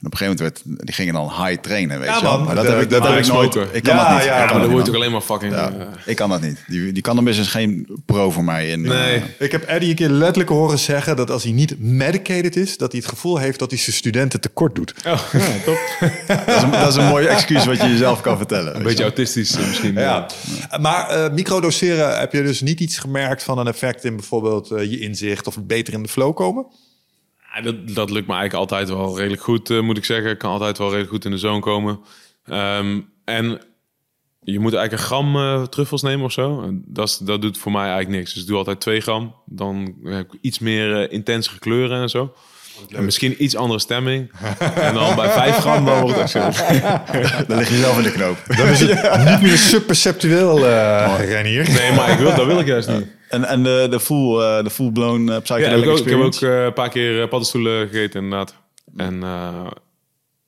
En 0.05 0.11
op 0.11 0.19
een 0.21 0.27
gegeven 0.27 0.45
moment 0.45 0.65
werd, 0.75 0.85
die 0.85 0.95
gingen 0.95 1.13
dan 1.13 1.45
high 1.45 1.61
trainen, 1.61 1.99
weet 1.99 2.07
Ja, 2.07 2.15
je 2.17 2.21
wel. 2.23 2.39
Maar 2.43 2.55
dat 2.55 2.65
De- 2.65 2.71
heb 2.71 2.81
ik, 2.81 2.89
dat 2.89 3.01
de 3.03 3.07
heb 3.09 3.19
ik 3.19 3.27
nooit. 3.27 3.55
Ik 3.55 3.83
kan 3.83 3.95
Ja, 3.95 4.07
dat 4.09 4.17
niet. 4.17 4.25
ja, 4.25 4.37
maar 4.37 4.39
dat 4.41 4.49
dan 4.49 4.61
niet, 4.61 4.71
word 4.71 4.71
je 4.71 4.77
man. 4.77 4.87
ook 4.89 4.95
alleen 4.95 5.11
maar 5.11 5.21
fucking... 5.21 5.53
Ja, 5.53 5.69
eh, 5.71 5.85
ik 6.05 6.15
kan 6.15 6.29
dat 6.29 6.41
niet. 6.41 6.63
Die, 6.67 6.91
die 6.91 7.21
best 7.23 7.37
eens 7.39 7.47
geen 7.47 7.87
pro 8.05 8.31
voor 8.31 8.43
mij 8.43 8.69
in. 8.69 8.81
Nee. 8.81 9.15
eh, 9.15 9.21
Ik 9.37 9.51
heb 9.51 9.63
Eddie 9.63 9.89
een 9.89 9.95
keer 9.95 10.09
letterlijk 10.09 10.49
horen 10.49 10.79
zeggen 10.79 11.15
dat 11.15 11.31
als 11.31 11.43
hij 11.43 11.51
niet 11.51 11.75
medicated 11.79 12.55
is, 12.55 12.77
dat 12.77 12.91
hij 12.91 13.01
het 13.01 13.09
gevoel 13.09 13.37
heeft 13.37 13.59
dat 13.59 13.69
hij 13.69 13.79
zijn 13.79 13.95
studenten 13.95 14.41
tekort 14.41 14.75
doet. 14.75 14.93
Oh, 15.07 15.19
ja, 15.31 15.39
top. 15.65 15.77
dat, 16.45 16.55
is 16.55 16.61
een, 16.61 16.71
dat 16.71 16.87
is 16.87 16.95
een 16.95 17.07
mooi 17.07 17.25
excuus 17.25 17.65
wat 17.65 17.81
je 17.81 17.87
jezelf 17.87 18.21
kan 18.21 18.37
vertellen. 18.37 18.71
Een 18.71 18.77
je 18.77 18.83
beetje 18.83 18.97
wel. 18.97 19.07
autistisch 19.07 19.55
eh, 19.55 19.67
misschien. 19.67 19.93
Ja. 19.93 20.27
Ja. 20.71 20.77
Maar 20.77 21.09
eh, 21.09 21.31
microdoseren, 21.33 22.19
heb 22.19 22.31
je 22.33 22.43
dus 22.43 22.61
niet 22.61 22.79
iets 22.79 22.97
gemerkt 22.97 23.43
van 23.43 23.57
een 23.57 23.67
effect 23.67 24.03
in 24.03 24.15
bijvoorbeeld 24.15 24.67
je 24.67 24.99
inzicht 24.99 25.47
of 25.47 25.57
beter 25.63 25.93
in 25.93 26.03
de 26.03 26.09
flow 26.09 26.35
komen? 26.35 26.65
Ja, 27.55 27.61
dat, 27.61 27.87
dat 27.87 28.09
lukt 28.09 28.27
me 28.27 28.33
eigenlijk 28.33 28.53
altijd 28.53 28.89
wel 28.89 29.17
redelijk 29.17 29.41
goed, 29.41 29.69
eh, 29.69 29.79
moet 29.79 29.97
ik 29.97 30.05
zeggen. 30.05 30.31
Ik 30.31 30.37
kan 30.37 30.51
altijd 30.51 30.77
wel 30.77 30.87
redelijk 30.87 31.11
goed 31.11 31.25
in 31.25 31.31
de 31.31 31.37
zone 31.37 31.59
komen. 31.59 31.99
Ehm, 32.45 33.01
en 33.23 33.61
je 34.41 34.59
moet 34.59 34.73
eigenlijk 34.73 34.91
een 34.91 35.07
gram 35.07 35.35
eh, 35.35 35.63
truffels 35.63 36.01
nemen 36.01 36.25
of 36.25 36.31
zo. 36.31 36.69
Dat, 36.85 37.21
dat 37.23 37.41
doet 37.41 37.57
voor 37.57 37.71
mij 37.71 37.89
eigenlijk 37.89 38.17
niks. 38.17 38.33
Dus 38.33 38.41
ik 38.41 38.47
doe 38.47 38.57
altijd 38.57 38.79
2 38.79 39.01
gram. 39.01 39.35
Dan 39.45 39.95
heb 40.03 40.33
ik 40.33 40.39
iets 40.41 40.59
meer 40.59 41.01
eh, 41.01 41.13
intensere 41.13 41.59
kleuren 41.59 42.01
en 42.01 42.09
zo. 42.09 42.33
En 42.89 43.05
misschien 43.05 43.43
iets 43.43 43.55
andere 43.55 43.79
stemming. 43.79 44.31
en 44.75 44.93
dan 44.93 45.15
bij 45.15 45.29
5 45.29 45.57
gram 45.57 45.85
dan 45.85 46.01
wordt 46.01 46.19
het 46.19 46.29
zo. 46.29 46.39
Dan 47.47 47.57
lig 47.57 47.69
je 47.69 47.77
zelf 47.77 47.97
in 47.97 48.03
de 48.03 48.11
knoop. 48.11 48.37
Dan 48.57 48.67
is 48.67 48.79
het 48.79 49.25
niet 49.25 49.41
meer 49.41 49.57
subperceptueel, 49.57 50.59
uh, 50.59 51.15
Renier. 51.19 51.69
Nee, 51.69 51.91
maar 51.91 52.09
ik 52.11 52.17
wil, 52.17 52.35
dat 52.35 52.45
wil 52.45 52.59
ik 52.59 52.65
juist 52.67 52.89
niet. 52.89 53.07
En, 53.29 53.43
en 53.43 53.63
de, 53.63 53.87
de 53.89 53.99
full, 53.99 54.39
eh, 54.39 54.63
de 54.63 54.69
full 54.69 54.91
blown 54.91 55.21
uh, 55.21 55.37
Ja, 55.43 55.55
ik, 55.57 55.87
ook, 55.87 55.97
ik 55.99 56.09
heb 56.09 56.19
ook 56.19 56.33
eh, 56.33 56.63
een 56.63 56.73
paar 56.73 56.89
keer 56.89 57.21
eh, 57.21 57.29
paddenstoelen 57.29 57.87
gegeten 57.87 58.23
inderdaad. 58.23 58.55
En 58.97 59.23
eh, 59.23 59.63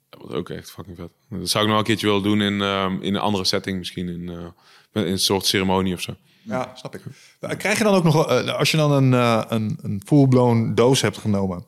dat 0.09 0.21
was 0.21 0.31
ook 0.37 0.49
echt 0.49 0.71
fucking 0.71 0.97
vet. 0.97 1.09
Dat 1.29 1.49
zou 1.49 1.63
ik 1.63 1.69
nog 1.69 1.79
een 1.79 1.85
keertje 1.85 2.07
willen 2.07 2.23
doen 2.23 2.41
in, 2.41 2.61
ehm, 2.61 3.01
in 3.01 3.15
een 3.15 3.21
andere 3.21 3.45
setting 3.45 3.77
misschien. 3.77 4.07
In, 4.09 4.29
eh, 4.29 5.03
in 5.03 5.11
een 5.11 5.19
soort 5.19 5.45
ceremonie 5.45 5.93
of 5.93 6.01
zo. 6.01 6.15
Ja, 6.41 6.71
snap 6.75 6.95
ik. 6.95 7.01
Krijg 7.57 7.77
je 7.77 7.83
dan 7.83 7.93
ook 7.93 8.03
nog, 8.03 8.27
eh, 8.27 8.57
als 8.57 8.71
je 8.71 8.77
dan 8.77 8.91
een, 8.91 9.13
eh, 9.13 9.43
een, 9.47 9.79
een 9.81 10.01
full-blown 10.05 10.71
doos 10.75 11.01
hebt 11.01 11.17
genomen, 11.17 11.65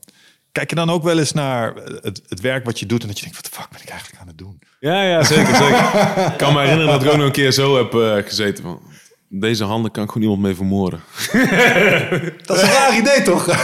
kijk 0.51 0.69
je 0.69 0.75
dan 0.75 0.89
ook 0.89 1.03
wel 1.03 1.19
eens 1.19 1.33
naar 1.33 1.73
het, 1.75 2.21
het 2.27 2.39
werk 2.39 2.65
wat 2.65 2.79
je 2.79 2.85
doet 2.85 3.01
en 3.01 3.07
dat 3.07 3.17
je 3.19 3.23
denkt, 3.23 3.41
wat 3.41 3.51
de 3.51 3.59
fuck 3.59 3.69
ben 3.69 3.81
ik 3.81 3.89
eigenlijk 3.89 4.21
aan 4.21 4.27
het 4.27 4.37
doen? 4.37 4.59
Ja, 4.79 5.03
ja, 5.03 5.23
zeker, 5.23 5.55
zeker. 5.55 5.77
ik 6.31 6.37
kan 6.37 6.53
me 6.53 6.59
herinneren 6.59 6.91
dat 6.91 7.03
ik 7.03 7.09
ook 7.09 7.17
nog 7.17 7.25
een 7.25 7.31
keer 7.31 7.51
zo 7.51 7.77
heb 7.77 7.93
eh, 7.93 8.15
gezeten 8.27 8.63
van... 8.63 8.81
Deze 9.31 9.63
handen 9.63 9.91
kan 9.91 10.03
ik 10.03 10.09
gewoon 10.09 10.23
iemand 10.23 10.43
mee 10.45 10.55
vermoorden. 10.55 10.99
Dat 12.45 12.57
is 12.57 12.63
een 12.63 12.69
raar 12.69 12.97
idee, 12.97 13.21
toch? 13.21 13.43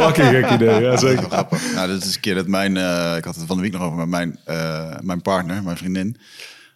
Fucking 0.00 0.28
gek 0.28 0.50
idee, 0.50 0.80
ja 0.80 0.96
zeker. 0.96 1.22
Grappig. 1.22 1.74
Nou, 1.74 1.88
dat 1.88 2.02
is 2.04 2.14
een 2.14 2.20
keer 2.20 2.34
dat 2.34 2.46
mijn... 2.46 2.76
eh, 2.76 3.14
ik 3.16 3.24
had 3.24 3.34
het 3.34 3.44
van 3.46 3.56
de 3.56 3.62
week 3.62 3.72
nog 3.72 3.82
over 3.82 3.98
met 3.98 4.08
mijn, 4.08 4.38
eh, 4.44 4.94
mijn 5.00 5.22
partner, 5.22 5.62
mijn 5.62 5.76
vriendin. 5.76 6.16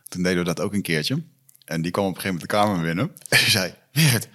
Toen 0.08 0.22
deden 0.22 0.38
we 0.38 0.44
dat 0.44 0.60
ook 0.60 0.72
een 0.72 0.82
keertje. 0.82 1.22
En 1.64 1.82
die 1.82 1.90
kwam 1.90 2.04
op 2.06 2.14
een 2.14 2.20
gegeven 2.20 2.40
moment 2.40 2.50
de 2.50 2.56
kamer 2.56 2.82
binnen. 2.86 3.12
En 3.28 3.38
die 3.38 3.50
zei, 3.50 3.74
Weert, 3.92 4.28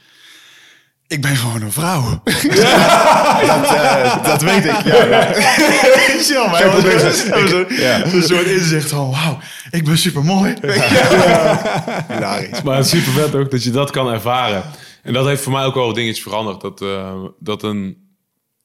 ik 1.07 1.21
ben 1.21 1.35
gewoon 1.35 1.61
een 1.61 1.71
vrouw. 1.71 2.01
dat, 2.23 3.63
eh, 3.63 4.23
dat 4.23 4.41
weet 4.41 4.65
ik. 4.65 4.81
Ja, 4.83 5.05
ja. 5.05 6.49
Maar 6.49 8.09
zo'n 8.09 8.21
soort 8.21 8.45
inzicht 8.45 8.89
van, 8.89 9.11
wauw, 9.11 9.39
ik 9.71 9.85
ben 9.85 9.97
super 9.97 10.23
mooi. 10.23 10.53
Hilarisch. 12.13 12.61
Maar 12.61 12.75
het 12.75 12.85
is 12.85 12.91
super 12.91 13.11
vet 13.11 13.35
ook 13.35 13.51
dat 13.51 13.63
je 13.63 13.71
dat 13.71 13.91
kan 13.91 14.11
ervaren. 14.11 14.63
En 15.03 15.13
dat 15.13 15.25
heeft 15.25 15.41
voor 15.43 15.51
mij 15.51 15.63
ook 15.63 15.75
wel 15.75 15.93
dingetjes 15.93 16.23
veranderd. 16.23 16.61
Dat, 16.61 16.81
eh, 16.81 17.23
dat 17.39 17.63
een 17.63 18.05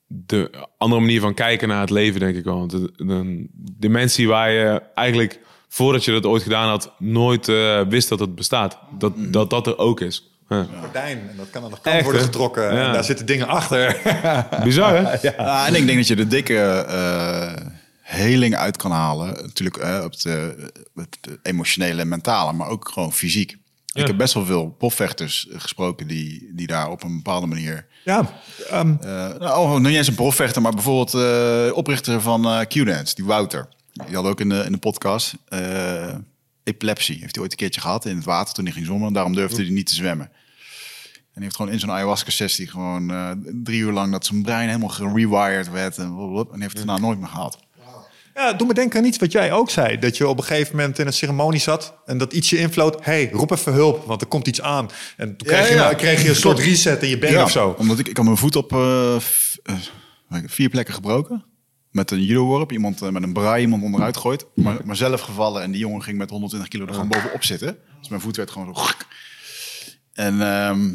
de 0.07 0.51
andere 0.79 1.01
manier 1.01 1.21
van 1.21 1.35
kijken 1.35 1.69
naar 1.69 1.81
het 1.81 1.91
leven, 1.91 2.21
denk 2.21 2.37
ik 2.37 2.45
wel. 2.45 2.59
Want 2.59 2.71
de, 2.71 2.93
de 2.97 3.47
dimensie 3.79 4.29
waar 4.29 4.51
je 4.51 4.83
eigenlijk, 4.95 5.41
voordat 5.69 6.05
je 6.05 6.13
dat 6.13 6.27
ooit 6.27 6.43
gedaan 6.43 6.69
had, 6.69 6.93
nooit 6.99 7.49
eh, 7.49 7.81
wist 7.89 8.09
dat 8.09 8.19
het 8.19 8.35
bestaat. 8.35 8.79
Dat, 8.99 9.13
dat 9.17 9.51
dat 9.51 9.67
er 9.67 9.79
ook 9.79 10.01
is. 10.01 10.32
Ja. 10.49 10.67
Gordijn, 10.81 11.19
en 11.31 11.37
dat 11.37 11.51
kan 11.51 11.65
aan 11.65 11.71
de 11.71 11.77
kant 11.83 11.97
Echt, 11.97 12.05
worden 12.05 12.23
getrokken. 12.23 12.63
Ja. 12.63 12.87
En 12.87 12.93
daar 12.93 13.05
zitten 13.05 13.27
dingen 13.27 13.49
achter. 13.49 14.01
Bizar, 14.65 14.97
hè? 14.97 15.03
Ja, 15.29 15.67
en 15.67 15.75
ik 15.75 15.87
denk 15.87 15.99
dat 15.99 16.07
je 16.07 16.17
de 16.17 16.27
dikke 16.27 16.85
eh 16.89 17.67
heling 18.03 18.57
uit 18.57 18.77
kan 18.77 18.91
halen. 18.91 19.27
Natuurlijk 19.27 19.77
eh, 19.77 20.01
op 20.05 20.21
de, 20.21 20.55
het 20.95 21.19
emotionele 21.43 22.01
en 22.01 22.09
mentale, 22.09 22.53
maar 22.53 22.69
ook 22.69 22.89
gewoon 22.89 23.13
fysiek. 23.13 23.57
Ik 23.93 24.07
heb 24.07 24.17
best 24.17 24.35
wel 24.35 24.45
veel 24.45 24.75
profvechters 24.79 25.49
gesproken 25.51 26.07
die, 26.07 26.51
die 26.55 26.67
daar 26.67 26.91
op 26.91 27.03
een 27.03 27.17
bepaalde 27.17 27.47
manier... 27.47 27.87
ja, 28.05 28.31
ehm, 28.71 28.95
eh 29.01 29.09
nou, 29.39 29.59
oh, 29.59 29.77
niet 29.77 29.97
eens 29.97 30.09
een 30.09 30.15
profvechter, 30.15 30.63
maar 30.63 30.73
bijvoorbeeld 30.73 31.15
eh 31.15 31.77
oprichter 31.77 32.21
van 32.21 32.45
eh 32.45 32.61
Q-Dance, 32.67 33.15
die 33.15 33.25
Wouter. 33.25 33.69
Die 33.93 34.17
had 34.17 34.25
ook 34.25 34.41
in 34.41 34.49
de, 34.49 34.63
in 34.65 34.73
de 34.73 34.79
podcast 34.79 35.35
eh, 35.49 36.15
epilepsie. 36.65 37.19
Heeft 37.21 37.35
hij 37.35 37.43
ooit 37.43 37.53
een 37.53 37.59
keertje 37.59 37.81
gehad 37.81 38.05
in 38.05 38.17
het 38.17 38.25
water 38.25 38.55
toen 38.55 38.65
hij 38.65 38.73
ging 38.73 38.87
zwemmen. 38.87 39.13
Daarom 39.13 39.35
durfde 39.35 39.63
hij 39.63 39.71
niet 39.71 39.87
te 39.87 39.95
zwemmen. 39.95 40.27
En 40.27 41.39
hij 41.39 41.43
heeft 41.43 41.57
gewoon 41.57 41.73
in 41.73 41.81
zo'n 41.81 41.91
ayahuasca-sessie 41.91 42.69
gewoon 42.69 43.11
eh, 43.11 43.31
drie 43.45 43.81
uur 43.81 43.93
lang 43.93 44.13
dat 44.13 44.27
zijn 44.27 44.43
brein 44.43 44.67
helemaal 44.67 44.89
gerewired 44.89 45.71
werd. 45.71 45.99
En, 45.99 46.15
blablabla, 46.15 46.55
en 46.55 46.61
heeft 46.61 46.77
het 46.77 46.87
nou 46.87 47.01
nooit 47.01 47.19
meer 47.19 47.29
gehad. 47.29 47.59
Ja, 48.35 48.53
doe 48.53 48.67
me 48.67 48.75
denken 48.75 48.99
aan 48.99 49.07
iets 49.07 49.19
wat 49.19 49.33
jij 49.33 49.53
ook 49.53 49.71
zei. 49.71 49.99
Dat 49.99 50.17
je 50.17 50.29
op 50.29 50.39
een 50.39 50.45
gegeven 50.45 50.77
moment 50.77 50.99
in 50.99 51.07
een 51.07 51.13
ceremonie 51.13 51.61
zat 51.61 51.95
en 52.07 52.19
dat 52.19 52.33
ietsje 52.33 52.59
invloot. 52.59 53.05
hey, 53.05 53.31
roep 53.33 53.51
even 53.51 53.73
hulp, 53.73 54.05
want 54.07 54.21
er 54.21 54.27
komt 54.27 54.47
iets 54.47 54.61
aan. 54.61 54.91
En 55.17 55.37
toen 55.37 55.49
kreeg, 55.49 55.67
Ja, 55.67 55.73
je, 55.73 55.75
nou, 55.75 55.95
kreeg 55.95 56.23
je 56.23 56.29
een 56.29 56.35
soort 56.35 56.59
reset 56.59 57.03
in 57.03 57.09
je 57.09 57.19
been 57.19 57.43
of 57.43 57.51
zo. 57.51 57.75
Omdat 57.79 57.99
ik, 57.99 58.09
ik 58.09 58.17
had 58.17 58.25
mijn 58.25 58.37
voet 58.37 58.57
op 58.57 58.73
eh, 58.73 59.15
eh, 59.17 59.23
vier 60.47 60.69
plekken 60.69 60.95
gebroken. 60.95 61.45
Met 61.93 62.11
een 62.11 62.25
judo-worp. 62.25 62.73
Iemand 62.73 63.03
eh, 63.03 63.09
met 63.09 63.23
een 63.23 63.33
braai 63.33 63.63
iemand 63.63 63.83
onderuit 63.83 64.17
gooit. 64.17 64.47
Maar, 64.55 64.77
maar 64.85 64.97
zelf 64.97 65.21
gevallen. 65.21 65.63
En 65.63 65.71
die 65.71 65.81
jongen 65.81 66.03
ging 66.03 66.19
met 66.19 66.31
120 66.31 66.69
kilo 66.71 66.87
er 66.87 66.93
gewoon 66.93 67.09
bovenop 67.09 67.45
zitten. 67.45 67.79
Dus 68.01 68.09
mijn 68.09 68.21
voet 68.21 68.37
werd 68.37 68.51
gewoon 68.51 68.75
zo... 68.75 68.83
En 70.13 70.33
ehm, 70.33 70.89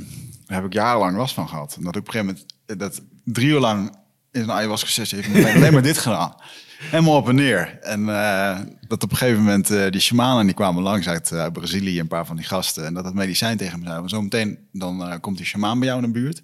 daar 0.45 0.57
heb 0.57 0.65
ik 0.65 0.73
jarenlang 0.73 1.17
last 1.17 1.33
van 1.33 1.49
gehad. 1.49 1.75
En 1.77 1.83
dat 1.83 1.95
ik 1.95 2.01
op 2.01 2.07
een 2.07 2.13
gegeven 2.13 2.35
moment... 2.35 2.53
eh, 2.65 2.77
Dat 2.77 3.01
drie 3.23 3.47
uur 3.47 3.59
lang 3.59 3.95
in 4.31 4.41
een 4.41 4.51
ayahuasca-sessie 4.51 5.17
heeft 5.17 5.31
mijn 5.43 5.55
alleen 5.55 5.73
maar 5.73 5.81
dit 5.81 5.97
gedaan. 5.97 6.35
Helemaal 6.79 7.15
op 7.17 7.29
en 7.29 7.35
neer. 7.35 7.77
En 7.81 8.09
eh, 8.09 8.59
dat 8.87 9.03
op 9.03 9.11
een 9.11 9.17
gegeven 9.17 9.43
moment 9.43 9.67
die 9.91 10.01
shamanen 10.01 10.45
die 10.45 10.55
kwamen 10.55 10.83
langs 10.83 11.07
uit, 11.07 11.33
Brazilië, 11.53 11.99
een 11.99 12.07
paar 12.07 12.25
van 12.25 12.35
die 12.35 12.45
gasten. 12.45 12.85
En 12.85 12.93
dat 12.93 13.05
het 13.05 13.13
medicijn 13.13 13.57
tegen 13.57 13.79
me 13.79 13.85
zei. 13.85 13.99
Maar 13.99 14.09
zometeen 14.09 14.57
dan 14.71 15.19
komt 15.19 15.37
die 15.37 15.45
shamaan 15.45 15.79
bij 15.79 15.87
jou 15.87 16.03
in 16.03 16.11
de 16.11 16.19
buurt. 16.19 16.43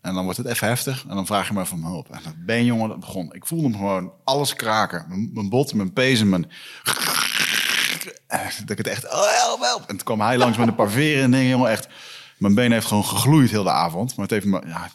En 0.00 0.14
dan 0.14 0.24
wordt 0.24 0.38
het 0.38 0.46
even 0.46 0.68
heftig. 0.68 1.04
En 1.08 1.14
dan 1.14 1.26
vraag 1.26 1.48
je 1.48 1.54
me 1.54 1.66
van 1.66 1.84
hulp. 1.84 2.10
En 2.10 2.20
dat 2.24 2.34
ben 2.36 2.64
jongen, 2.64 2.88
dat 2.88 3.00
begon. 3.00 3.32
Ik 3.32 3.46
voelde 3.46 3.68
hem 3.68 3.76
gewoon 3.76 4.12
alles 4.24 4.54
kraken. 4.54 5.30
Mijn, 5.32 5.48
bot, 5.48 5.74
mijn 5.74 5.92
pezen, 5.92 6.28
mijn... 6.28 6.50
Dat 8.60 8.70
ik 8.70 8.78
het 8.78 8.86
echt... 8.86 9.04
Oh, 9.04 9.30
help, 9.30 9.60
help. 9.60 9.80
En 9.80 9.96
toen 9.96 10.04
kwam 10.04 10.20
hij 10.20 10.38
langs 10.38 10.58
met 10.58 10.68
een 10.68 10.74
paar 10.74 10.90
veren 10.90 11.22
en 11.22 11.30
dingen, 11.30 11.48
jongen, 11.48 11.70
echt... 11.70 11.88
Mijn 12.38 12.54
been 12.54 12.72
heeft 12.72 12.86
gewoon 12.86 13.04
gegloeid 13.04 13.50
heel 13.50 13.62
de 13.62 13.70
avond. 13.70 14.16
Maar 14.16 14.26
het 14.26 14.34
heeft 14.34 14.46
me 14.46 14.62
ja, 14.66 14.90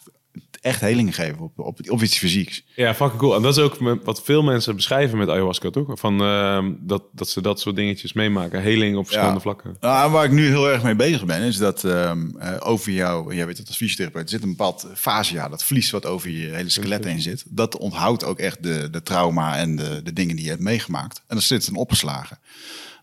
echt 0.63 0.81
heling 0.81 1.15
gegeven 1.15 1.39
op, 1.39 1.59
op, 1.59 1.79
op 1.89 2.01
iets 2.01 2.17
fysieks. 2.17 2.63
Ja, 2.75 2.95
fucking 2.95 3.19
cool. 3.19 3.35
En 3.35 3.41
dat 3.41 3.57
is 3.57 3.63
ook 3.63 3.99
wat 4.03 4.23
veel 4.23 4.43
mensen 4.43 4.75
beschrijven 4.75 5.17
met 5.17 5.29
ayahuasca, 5.29 5.69
toch? 5.69 5.99
Van, 5.99 6.21
ehm, 6.21 6.71
dat, 6.79 7.03
dat 7.11 7.29
ze 7.29 7.41
dat 7.41 7.59
soort 7.59 7.75
dingetjes 7.75 8.13
meemaken. 8.13 8.61
Heling 8.61 8.97
op 8.97 9.05
verschillende 9.05 9.39
vlakken. 9.39 9.77
Nou, 9.79 10.11
waar 10.11 10.25
ik 10.25 10.31
nu 10.31 10.47
heel 10.47 10.69
erg 10.69 10.83
mee 10.83 10.95
bezig 10.95 11.25
ben, 11.25 11.41
is 11.41 11.57
dat 11.57 11.83
ehm, 11.83 12.35
eh, 12.37 12.55
over 12.59 12.91
jou, 12.91 13.35
jij 13.35 13.45
weet 13.45 13.57
het 13.57 13.67
als 13.67 13.77
fysiotherapeut, 13.77 14.23
er 14.23 14.29
zit 14.29 14.43
een 14.43 14.49
bepaald 14.49 14.87
fascia, 14.95 15.49
dat 15.49 15.63
vlies 15.63 15.91
wat 15.91 16.05
over 16.05 16.29
je 16.29 16.47
hele 16.47 16.69
skelet 16.69 17.03
heen 17.03 17.21
zit. 17.21 17.43
Dat 17.47 17.77
onthoudt 17.77 18.23
ook 18.23 18.39
echt 18.39 18.63
de, 18.63 18.89
de 18.89 19.03
trauma 19.03 19.57
en 19.57 19.75
de, 19.75 20.01
de 20.03 20.13
dingen 20.13 20.35
die 20.35 20.43
je 20.43 20.51
hebt 20.51 20.63
meegemaakt. 20.63 21.21
En 21.27 21.35
dat 21.35 21.45
zit 21.45 21.65
dan 21.65 21.75
opgeslagen. 21.75 22.39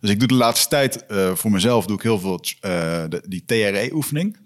Dus 0.01 0.11
ik 0.11 0.19
doe 0.19 0.29
de 0.29 0.35
laatste 0.35 0.69
tijd 0.69 1.07
eh, 1.07 1.35
voor 1.35 1.51
mezelf 1.51 1.87
doe 1.87 1.97
ik 1.97 2.03
heel 2.03 2.19
veel 2.19 2.41
eh, 2.61 2.71
de, 3.09 3.23
die 3.27 3.45
TRE-oefening, 3.47 4.37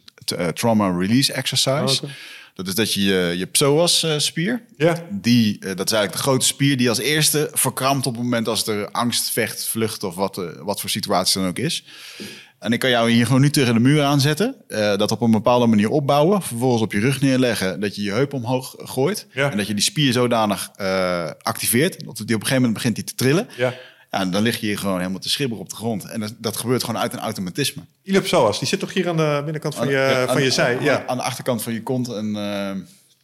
Trauma 0.55 0.99
Release 0.99 1.33
Exercise. 1.33 2.03
Oh. 2.03 2.11
Dat 2.55 2.66
is 2.68 2.74
dat 2.74 2.92
je 2.92 3.02
je, 3.02 3.34
je 3.36 3.46
psoas-spier, 3.46 4.62
Ja. 4.76 5.07
die, 5.11 5.57
eh, 5.61 5.66
dat 5.76 5.86
is 5.86 5.92
eigenlijk 5.92 6.12
de 6.12 6.18
grote 6.18 6.46
spier 6.46 6.76
die 6.76 6.88
als 6.88 6.98
eerste 6.98 7.50
verkrampt 7.52 8.07
op 8.07 8.14
het 8.14 8.22
moment 8.22 8.48
als 8.48 8.66
er 8.66 8.90
angst, 8.90 9.30
vecht, 9.30 9.66
vlucht 9.66 10.02
of 10.05 10.14
wat, 10.14 10.38
eh, 10.38 10.44
wat 10.62 10.80
voor 10.80 10.90
situatie 10.90 11.40
dan 11.40 11.48
ook 11.48 11.59
is. 11.59 11.84
En 12.59 12.72
ik 12.72 12.78
kan 12.78 12.90
jou 12.90 13.11
hier 13.11 13.26
gewoon 13.26 13.40
nu 13.40 13.50
tegen 13.50 13.74
de 13.74 13.80
muur 13.80 14.02
aanzetten. 14.02 14.55
eh, 14.68 14.96
dat 14.96 15.11
op 15.11 15.20
een 15.20 15.30
bepaalde 15.30 15.66
manier 15.66 15.88
opbouwen. 15.90 16.42
Vervolgens 16.42 16.82
op 16.82 16.92
je 16.92 17.00
rug 17.00 17.20
neerleggen. 17.20 17.80
Dat 17.80 17.96
je 17.96 18.02
je 18.02 18.11
heup 18.12 18.32
omhoog 18.32 18.74
gooit. 18.78 19.26
Ja. 19.32 19.50
En 19.50 19.57
dat 19.57 19.66
je 19.66 19.74
die 19.74 19.84
spier 19.84 20.12
zodanig 20.12 20.70
activeert. 21.42 22.05
Dat 22.05 22.16
die 22.16 22.24
op 22.24 22.30
een 22.30 22.34
gegeven 22.34 22.55
moment 22.57 22.74
begint 22.74 22.94
die 22.94 23.05
te 23.05 23.14
trillen. 23.14 23.48
Ja. 23.57 23.74
Ja, 24.15 24.25
dan 24.25 24.43
lig 24.43 24.61
je 24.61 24.67
hier 24.67 24.79
gewoon 24.79 24.99
helemaal 24.99 25.21
te 25.21 25.29
schibberen 25.31 25.62
op 25.62 25.69
de 25.71 25.77
grond. 25.77 26.05
En 26.05 26.21
dat, 26.21 26.35
dat 26.39 26.57
gebeurt 26.57 26.85
gewoon 26.85 27.01
uit 27.01 27.12
een 27.12 27.19
automatisme. 27.19 27.83
Iliopsoas, 28.03 28.59
die 28.59 28.69
zit 28.69 28.79
toch 28.81 28.93
hier 28.93 29.09
aan 29.09 29.17
de 29.17 29.41
binnenkant 29.45 29.75
van 29.75 29.89
je, 29.89 30.23
van 30.27 30.37
aan- 30.37 30.43
je 30.43 30.51
zij? 30.51 30.77
aan- 30.77 30.85
Ja. 30.85 31.05
Aan 31.07 31.17
de 31.17 31.23
achterkant 31.23 31.62
van 31.62 31.73
je 31.73 31.83
kont. 31.83 32.09
En, 32.09 32.37
eh, 32.37 32.71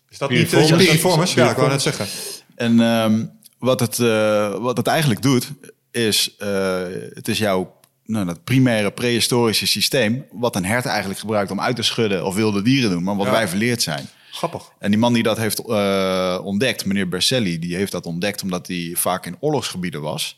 Is 0.09 0.19
dat 0.19 0.31
niet 0.31 0.39
Piriformis? 0.39 0.71
uh, 0.71 0.77
piriformis? 0.77 1.35
Ja, 1.35 1.51
ik 1.51 1.57
wou 1.57 1.69
net 1.69 1.83
zeggen. 1.83 2.07
En 2.55 2.81
ehm, 2.81 3.25
wat, 3.59 3.81
het, 3.81 3.99
eh, 3.99 4.55
wat 4.59 4.77
het 4.77 4.87
eigenlijk 4.87 5.23
doet, 5.23 5.49
is 5.91 6.35
eh, 6.39 6.83
het 7.15 7.29
is 7.29 7.39
jouw 7.39 7.79
nou, 8.07 8.27
dat 8.27 8.45
primaire 8.45 8.91
prehistorische 8.91 9.67
systeem, 9.67 10.25
wat 10.33 10.57
een 10.57 10.65
hert 10.65 10.87
eigenlijk 10.87 11.21
gebruikt 11.21 11.51
om 11.51 11.61
uit 11.61 11.77
te 11.77 11.83
schudden 11.83 12.25
of 12.27 12.35
wilde 12.35 12.63
dieren 12.63 12.91
doen, 12.91 13.03
maar 13.03 13.17
wat 13.17 13.27
Ja. 13.27 13.33
wij 13.33 13.49
verleerd 13.49 13.83
zijn. 13.83 14.09
Grappig. 14.33 14.63
En 14.79 14.91
die 14.91 15.01
man 15.01 15.13
die 15.13 15.23
dat 15.23 15.37
heeft 15.37 15.59
eh, 15.59 16.41
ontdekt, 16.45 16.85
meneer 16.85 17.09
Berselli, 17.09 17.59
die 17.59 17.77
heeft 17.77 17.93
dat 17.93 18.07
ontdekt 18.07 18.43
omdat 18.43 18.67
hij 18.67 18.93
vaak 18.97 19.27
in 19.27 19.37
oorlogsgebieden 19.41 20.01
was. 20.01 20.37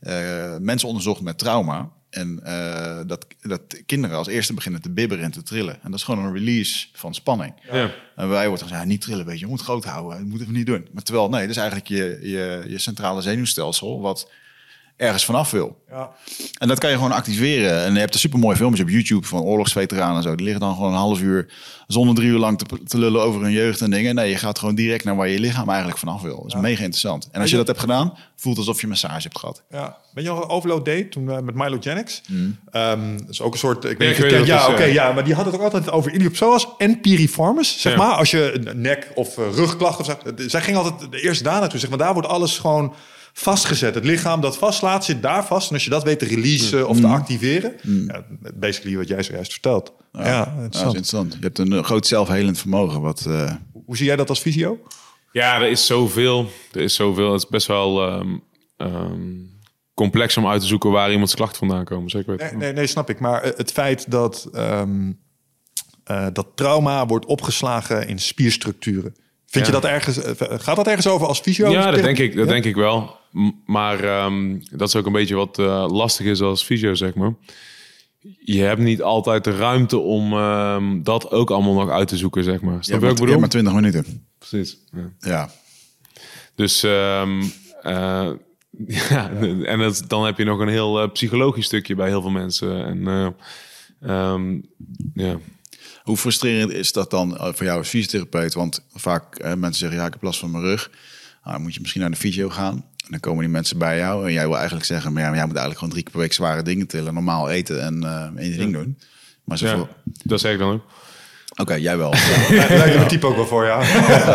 Eh, 0.00 0.56
mensen 0.58 0.88
onderzocht 0.88 1.20
met 1.20 1.38
trauma. 1.38 1.90
En 2.10 2.40
eh, 2.44 3.00
dat, 3.06 3.26
dat 3.40 3.82
kinderen 3.86 4.16
als 4.16 4.26
eerste 4.26 4.54
beginnen 4.54 4.82
te 4.82 4.90
bibberen 4.90 5.24
en 5.24 5.30
te 5.30 5.42
trillen. 5.42 5.74
En 5.74 5.90
dat 5.90 5.98
is 5.98 6.04
gewoon 6.04 6.24
een 6.24 6.32
release 6.32 6.86
van 6.92 7.14
spanning. 7.14 7.54
Ja. 7.72 7.94
En 8.16 8.28
wij 8.28 8.48
wordt 8.48 8.62
gezegd, 8.62 8.80
ja, 8.80 8.86
niet 8.86 9.00
trillen, 9.00 9.26
weet 9.26 9.38
je, 9.38 9.44
je 9.44 9.50
moet 9.50 9.60
groot 9.60 9.84
houden. 9.84 10.18
Dat 10.18 10.28
moeten 10.28 10.46
we 10.46 10.52
niet 10.52 10.66
doen. 10.66 10.88
Maar 10.92 11.02
terwijl, 11.02 11.28
nee, 11.28 11.40
dat 11.40 11.50
is 11.50 11.56
eigenlijk 11.56 11.88
je, 11.88 12.18
je, 12.22 12.64
je 12.68 12.78
centrale 12.78 13.22
zenuwstelsel 13.22 14.00
wat 14.00 14.30
ergens 14.96 15.24
vanaf 15.24 15.50
wil. 15.50 15.82
Ja. 15.90 16.10
En 16.58 16.68
dat 16.68 16.78
kan 16.78 16.90
je 16.90 16.96
gewoon 16.96 17.12
activeren. 17.12 17.84
En 17.84 17.92
je 17.92 17.98
hebt 17.98 18.14
een 18.14 18.20
supermooie 18.20 18.56
filmpje 18.56 18.82
op 18.82 18.88
YouTube 18.88 19.26
van 19.26 19.40
oorlogsveteranen 19.42 20.16
en 20.16 20.22
zo. 20.22 20.34
Die 20.34 20.44
liggen 20.44 20.60
dan 20.62 20.74
gewoon 20.74 20.90
een 20.92 20.98
half 20.98 21.20
uur 21.20 21.52
zonder 21.86 22.14
drie 22.14 22.28
uur 22.28 22.38
lang 22.38 22.58
te, 22.58 22.82
te 22.84 22.98
lullen 22.98 23.22
over 23.22 23.40
hun 23.42 23.52
jeugd 23.52 23.80
en 23.80 23.90
dingen. 23.90 24.14
Nee, 24.14 24.30
je 24.30 24.36
gaat 24.36 24.58
gewoon 24.58 24.74
direct 24.74 25.04
naar 25.04 25.16
waar 25.16 25.28
je 25.28 25.38
lichaam 25.38 25.68
eigenlijk 25.68 25.98
vanaf 25.98 26.22
wil. 26.22 26.36
Dat 26.36 26.46
is 26.54 26.60
mega 26.60 26.80
interessant. 26.82 27.28
En 27.32 27.40
als 27.40 27.50
je 27.50 27.56
dat 27.56 27.66
hebt 27.66 27.80
gedaan, 27.80 28.12
voelt 28.36 28.56
het 28.56 28.66
alsof 28.66 28.80
je 28.80 28.86
massage 28.86 29.22
hebt 29.22 29.38
gehad. 29.38 29.62
Ja. 29.70 29.96
Ben 30.14 30.22
je 30.24 30.28
nog 30.30 30.42
een 30.42 30.48
overload 30.48 30.84
deed 30.84 31.12
toen 31.12 31.30
eh, 31.30 31.38
met 31.40 31.54
Milo 31.54 31.76
Jennings? 31.80 32.22
Ehm, 32.70 33.16
dat 33.18 33.28
is 33.28 33.40
ook 33.40 33.52
een 33.52 33.58
soort. 33.58 33.84
Ik 33.84 33.98
weet 33.98 34.18
weet 34.18 34.46
Ja, 34.46 34.58
het 34.60 34.68
oké, 34.68 34.84
ja. 34.84 34.92
ja, 34.92 35.12
maar 35.12 35.24
die 35.24 35.34
had 35.34 35.44
het 35.44 35.54
ook 35.54 35.60
altijd 35.62 35.90
over 35.90 36.12
iliopsoas 36.12 36.68
en 36.78 37.00
piriformis. 37.00 37.80
Zeg 37.80 37.92
Ja. 37.92 37.98
maar, 37.98 38.12
als 38.16 38.30
je 38.30 38.72
nek- 38.74 39.10
of 39.14 39.38
eh, 39.38 39.44
rugklachten. 39.54 40.04
Of 40.04 40.18
zo, 40.24 40.32
zij 40.48 40.60
ging 40.60 40.76
altijd 40.76 41.12
de 41.12 41.20
eerste 41.20 41.44
daar 41.44 41.60
naartoe. 41.60 41.78
Zeg 41.80 41.88
maar, 41.88 41.98
daar 41.98 42.12
wordt 42.12 42.28
alles 42.28 42.58
gewoon 42.58 42.94
vastgezet. 43.36 43.94
Het 43.94 44.04
lichaam 44.04 44.40
dat 44.40 44.56
vastlaat 44.58 45.04
zit 45.04 45.22
daar 45.22 45.46
vast. 45.46 45.68
En 45.68 45.74
als 45.74 45.84
je 45.84 45.90
dat 45.90 46.02
weet 46.02 46.18
te 46.18 46.24
releasen 46.24 46.88
of 46.88 47.00
te 47.00 47.06
activeren, 47.06 47.74
ja, 47.82 48.24
basically 48.54 48.96
wat 48.96 49.08
jij 49.08 49.22
zojuist 49.22 49.52
vertelt. 49.52 49.92
Ja, 50.12 50.24
Ja, 50.26 50.44
dat 50.44 50.54
is 50.54 50.60
interessant. 50.62 50.86
interessant. 50.96 51.32
Je 51.32 51.38
hebt 51.40 51.58
een 51.58 51.72
eh, 51.72 51.84
groot 51.84 52.06
zelfhelend 52.06 52.58
vermogen. 52.58 53.00
Wat, 53.00 53.24
eh, 53.26 53.52
Hoe 53.84 53.96
zie 53.96 54.06
jij 54.06 54.16
dat 54.16 54.28
als 54.28 54.40
visio? 54.40 54.80
Ja, 55.32 55.60
er 55.60 55.68
is 55.68 55.86
zoveel. 55.86 56.50
Er 56.72 56.80
is 56.80 56.94
zoveel. 56.94 57.32
Het 57.32 57.42
is 57.42 57.48
best 57.48 57.66
wel 57.66 58.06
ehm, 58.08 58.36
ehm, 58.76 59.32
complex 59.94 60.36
om 60.36 60.46
uit 60.46 60.60
te 60.60 60.66
zoeken 60.66 60.90
waar 60.90 61.12
iemands 61.12 61.34
klachten 61.34 61.58
vandaan 61.58 61.84
komen. 61.84 62.10
Zeker 62.10 62.30
weten. 62.36 62.46
Nee, 62.46 62.56
nee, 62.66 62.72
nee, 62.72 62.86
snap 62.86 63.10
ik. 63.10 63.20
Maar 63.20 63.42
eh, 63.42 63.56
het 63.56 63.72
feit 63.72 64.10
dat, 64.10 64.48
ehm, 64.52 65.12
eh, 66.04 66.26
dat 66.32 66.46
trauma 66.54 67.06
wordt 67.06 67.26
opgeslagen 67.26 68.08
in 68.08 68.18
spierstructuren. 68.18 69.14
Vind 69.54 69.66
Ja. 69.66 69.72
je 69.72 69.80
dat 69.80 69.90
ergens, 69.90 70.22
eh, 70.22 70.58
gaat 70.60 70.76
dat 70.76 70.86
ergens 70.86 71.06
over 71.06 71.26
als 71.26 71.40
fysio? 71.40 71.70
Ja, 71.70 71.90
dat 71.90 72.02
denk 72.02 72.18
ik, 72.18 72.36
dat 72.36 72.46
Ja? 72.46 72.52
denk 72.52 72.64
ik 72.64 72.74
wel. 72.74 73.16
Maar 73.66 74.04
ehm, 74.04 74.58
dat 74.70 74.88
is 74.88 74.96
ook 74.96 75.06
een 75.06 75.12
beetje 75.12 75.34
wat 75.34 75.58
eh, 75.58 75.86
lastig 75.90 76.26
is 76.26 76.40
als 76.40 76.64
fysio, 76.64 76.94
zeg 76.94 77.14
maar. 77.14 77.34
Je 78.44 78.60
hebt 78.62 78.80
niet 78.80 79.02
altijd 79.02 79.44
de 79.44 79.56
ruimte 79.56 79.98
om 79.98 80.32
ehm, 80.32 81.02
dat 81.02 81.30
ook 81.30 81.50
allemaal 81.50 81.74
nog 81.74 81.90
uit 81.90 82.08
te 82.08 82.16
zoeken, 82.16 82.44
zeg 82.44 82.60
maar. 82.60 82.84
Snap 82.84 82.84
je 82.84 82.92
wat 82.92 83.00
maar, 83.00 83.10
ik 83.10 83.16
je 83.18 83.24
hebt 83.40 83.50
bedoel? 83.52 83.70
maar 83.70 83.82
20 83.82 84.02
minuten. 84.04 84.26
Precies. 84.38 84.78
Ja. 84.92 85.28
Ja. 85.30 85.50
Dus 86.54 86.82
ehm, 86.82 87.42
eh, 87.82 88.30
ja, 89.10 89.30
en 89.64 89.78
dat, 89.78 90.04
dan 90.06 90.24
heb 90.24 90.38
je 90.38 90.44
nog 90.44 90.58
een 90.58 90.68
heel 90.68 91.10
psychologisch 91.10 91.64
stukje 91.66 91.94
bij 91.94 92.08
heel 92.08 92.20
veel 92.20 92.30
mensen. 92.30 92.84
En 92.84 93.34
ja. 95.14 95.38
Hoe 96.04 96.16
frustrerend 96.16 96.72
is 96.72 96.92
dat 96.92 97.10
dan 97.10 97.36
eh, 97.36 97.48
voor 97.52 97.64
jou 97.66 97.78
als 97.78 97.88
fysiotherapeut? 97.88 98.54
Want 98.54 98.84
vaak 98.94 99.34
eh, 99.38 99.46
mensen 99.54 99.74
zeggen, 99.80 99.98
ja, 99.98 100.06
ik 100.06 100.12
heb 100.12 100.22
last 100.22 100.38
van 100.40 100.50
mijn 100.50 100.64
rug. 100.64 100.90
Nou, 101.42 101.54
dan 101.56 101.62
moet 101.62 101.74
je 101.74 101.80
misschien 101.80 102.00
naar 102.00 102.10
de 102.10 102.16
fysio 102.16 102.48
gaan. 102.48 102.74
En 102.74 103.10
dan 103.10 103.20
komen 103.20 103.40
die 103.40 103.48
mensen 103.52 103.78
bij 103.78 103.98
jou. 103.98 104.26
En 104.26 104.32
jij 104.32 104.46
wil 104.46 104.56
eigenlijk 104.56 104.86
zeggen, 104.86 105.12
maar 105.12 105.22
ja, 105.22 105.28
maar 105.28 105.36
jij 105.36 105.46
moet 105.46 105.56
eigenlijk 105.56 105.78
gewoon 105.78 105.92
drie 105.92 106.02
keer 106.04 106.12
per 106.12 106.22
week 106.22 106.32
zware 106.32 106.62
dingen 106.62 106.86
tillen. 106.86 107.14
Normaal 107.14 107.50
eten 107.50 107.82
en 107.82 108.02
eh 108.04 108.42
één 108.42 108.58
ding 108.58 108.72
doen. 108.72 108.98
Maar 109.44 109.58
Ja, 109.64 109.76
voor- 109.76 109.88
dat 110.22 110.40
zeg 110.40 110.52
ik 110.52 110.58
dan 110.58 110.72
ook. 110.72 110.84
Oké, 111.56 111.74
jij 111.74 111.96
wel. 111.96 112.10
Daar 112.50 112.68
lijkt 112.68 112.94
mijn 112.94 113.08
type 113.08 113.26
ook 113.26 113.36
wel 113.36 113.46
voor, 113.46 113.64
ja. 113.64 113.78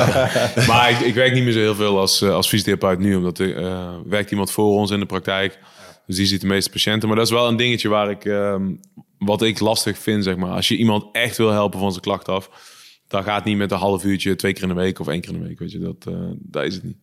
Maar 0.68 0.90
ik, 0.90 1.00
ik 1.00 1.14
werk 1.14 1.34
niet 1.34 1.44
meer 1.44 1.54
zo 1.54 1.60
heel 1.60 1.76
veel 1.76 2.00
als, 2.00 2.22
als 2.24 2.48
fysiotherapeut 2.48 3.00
nu, 3.00 3.16
omdat 3.16 3.40
er 3.40 4.10
werkt 4.10 4.32
iemand 4.32 4.52
voor 4.52 4.78
ons 4.80 4.92
in 4.92 5.00
de 5.00 5.06
praktijk. 5.06 5.60
Dus 6.08 6.16
die 6.16 6.26
ziet 6.26 6.42
de 6.42 6.48
meeste 6.48 6.70
patiënten. 6.70 7.08
Maar 7.08 7.18
dat 7.18 7.26
is 7.28 7.32
wel 7.34 7.48
een 7.48 7.58
dingetje 7.58 7.90
waar 7.90 8.10
ik, 8.10 8.26
ehm, 8.26 8.68
wat 9.20 9.42
ik 9.42 9.60
lastig 9.60 9.98
vind, 9.98 10.24
zeg 10.24 10.36
maar. 10.36 10.52
Als 10.52 10.68
je 10.68 10.76
iemand 10.76 11.06
echt 11.12 11.38
wil 11.38 11.50
helpen 11.50 11.80
van 11.80 11.92
zijn 11.92 12.04
klacht 12.04 12.28
af, 12.28 12.50
dan 13.08 13.24
gaat 13.24 13.36
het 13.36 13.46
niet 13.46 13.58
met 13.58 13.72
een 13.72 13.78
half 13.78 14.04
uurtje, 14.04 14.36
twee 14.36 14.54
keer 14.54 14.64
in 14.64 14.70
de 14.70 14.76
week 14.76 15.00
of 15.00 15.08
één 15.08 15.22
keer 15.22 15.34
in 15.34 15.40
de 15.40 15.48
week. 15.48 15.60
Weet 15.60 15.72
je, 15.72 15.80
dat, 15.80 16.06
eh 16.08 16.30
dat 16.38 16.64
is 16.64 16.74
het 16.74 16.84
niet. 16.84 16.98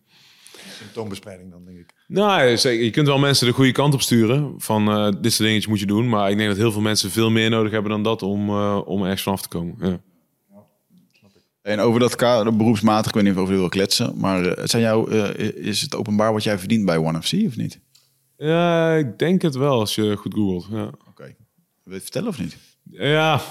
Symptoombespreiding 0.77 1.51
dan, 1.51 1.65
denk 1.65 1.77
ik. 1.77 1.93
Nou, 2.07 2.69
je 2.69 2.89
kunt 2.89 3.07
wel 3.07 3.19
mensen 3.19 3.47
de 3.47 3.53
goede 3.53 3.71
kant 3.71 3.93
op 3.93 4.01
sturen. 4.01 4.53
Van 4.57 4.89
eh, 4.89 5.03
dit 5.21 5.33
soort 5.33 5.47
dingetjes 5.47 5.67
moet 5.67 5.79
je 5.79 5.85
doen. 5.85 6.09
Maar 6.09 6.29
ik 6.29 6.37
denk 6.37 6.49
dat 6.49 6.57
heel 6.57 6.71
veel 6.71 6.81
mensen 6.81 7.11
veel 7.11 7.29
meer 7.29 7.49
nodig 7.49 7.71
hebben 7.71 7.91
dan 7.91 8.03
dat 8.03 8.21
om, 8.21 8.49
eh, 8.49 8.81
om 8.85 9.03
ergens 9.03 9.23
vanaf 9.23 9.41
te 9.41 9.47
komen. 9.47 9.75
Ja. 9.79 10.01
En 11.67 11.79
over 11.79 11.99
dat 11.99 12.15
kader, 12.15 12.55
beroepsmatig, 12.55 13.07
ik 13.07 13.13
weet 13.13 13.23
niet 13.23 13.31
of 13.31 13.37
je 13.37 13.43
over 13.43 13.55
wil 13.55 13.69
kletsen. 13.69 14.13
Maar 14.17 14.45
eh, 14.45 14.65
zijn 14.65 14.81
jou, 14.81 15.11
eh, 15.11 15.65
is 15.65 15.81
het 15.81 15.95
openbaar 15.95 16.33
wat 16.33 16.43
jij 16.43 16.59
verdient 16.59 16.85
bij 16.85 16.97
OneFC 16.97 17.33
of 17.45 17.57
niet? 17.57 17.79
ja, 18.37 18.93
ik 18.93 19.19
denk 19.19 19.41
het 19.41 19.55
wel 19.55 19.79
als 19.79 19.95
je 19.95 20.15
goed 20.15 20.33
googelt. 20.33 20.67
Ja. 20.71 20.91
Wil 21.87 21.95
je 21.95 22.01
het 22.01 22.11
vertellen 22.11 22.27
of 22.29 22.39
niet? 22.39 22.57
ja 22.91 23.41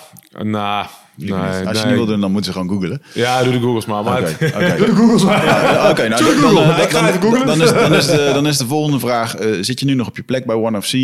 nou, 0.42 0.86
nee, 1.16 1.32
als 1.32 1.56
je 1.56 1.62
nee. 1.72 1.84
niet 1.84 1.94
wil 1.94 2.06
doen, 2.06 2.20
dan 2.20 2.32
moeten 2.32 2.52
ze 2.52 2.58
gewoon 2.58 2.74
googlen. 2.76 3.02
Ja, 3.14 3.42
doe 3.42 3.52
de 3.52 3.60
Googles 3.60 3.86
maar. 3.86 4.04
maar 4.04 4.20
oké. 4.20 4.36
De 4.86 4.94
Googles 4.94 5.24
maar. 5.24 5.44
Ja, 5.44 5.90
Oké, 5.90 6.08
nou, 6.08 6.24
dan, 6.24 6.32
googlen? 6.32 6.54
dan, 6.66 6.80
Ik 6.80 6.90
ga 6.90 7.00
dan- 7.00 7.08
even 7.08 7.20
googlen. 7.22 7.46
dan 7.46 7.62
is, 7.62 7.72
dan, 7.72 7.94
is 7.94 8.06
de, 8.06 8.30
dan 8.34 8.46
is 8.46 8.56
de 8.58 8.66
volgende 8.66 8.98
vraag: 8.98 9.34
eh, 9.36 9.50
zit 9.60 9.80
je 9.80 9.86
nu 9.86 9.94
nog 9.94 10.06
op 10.08 10.16
je 10.16 10.22
plek 10.22 10.46
bij 10.46 10.56
One 10.56 10.82
FC? 10.82 10.94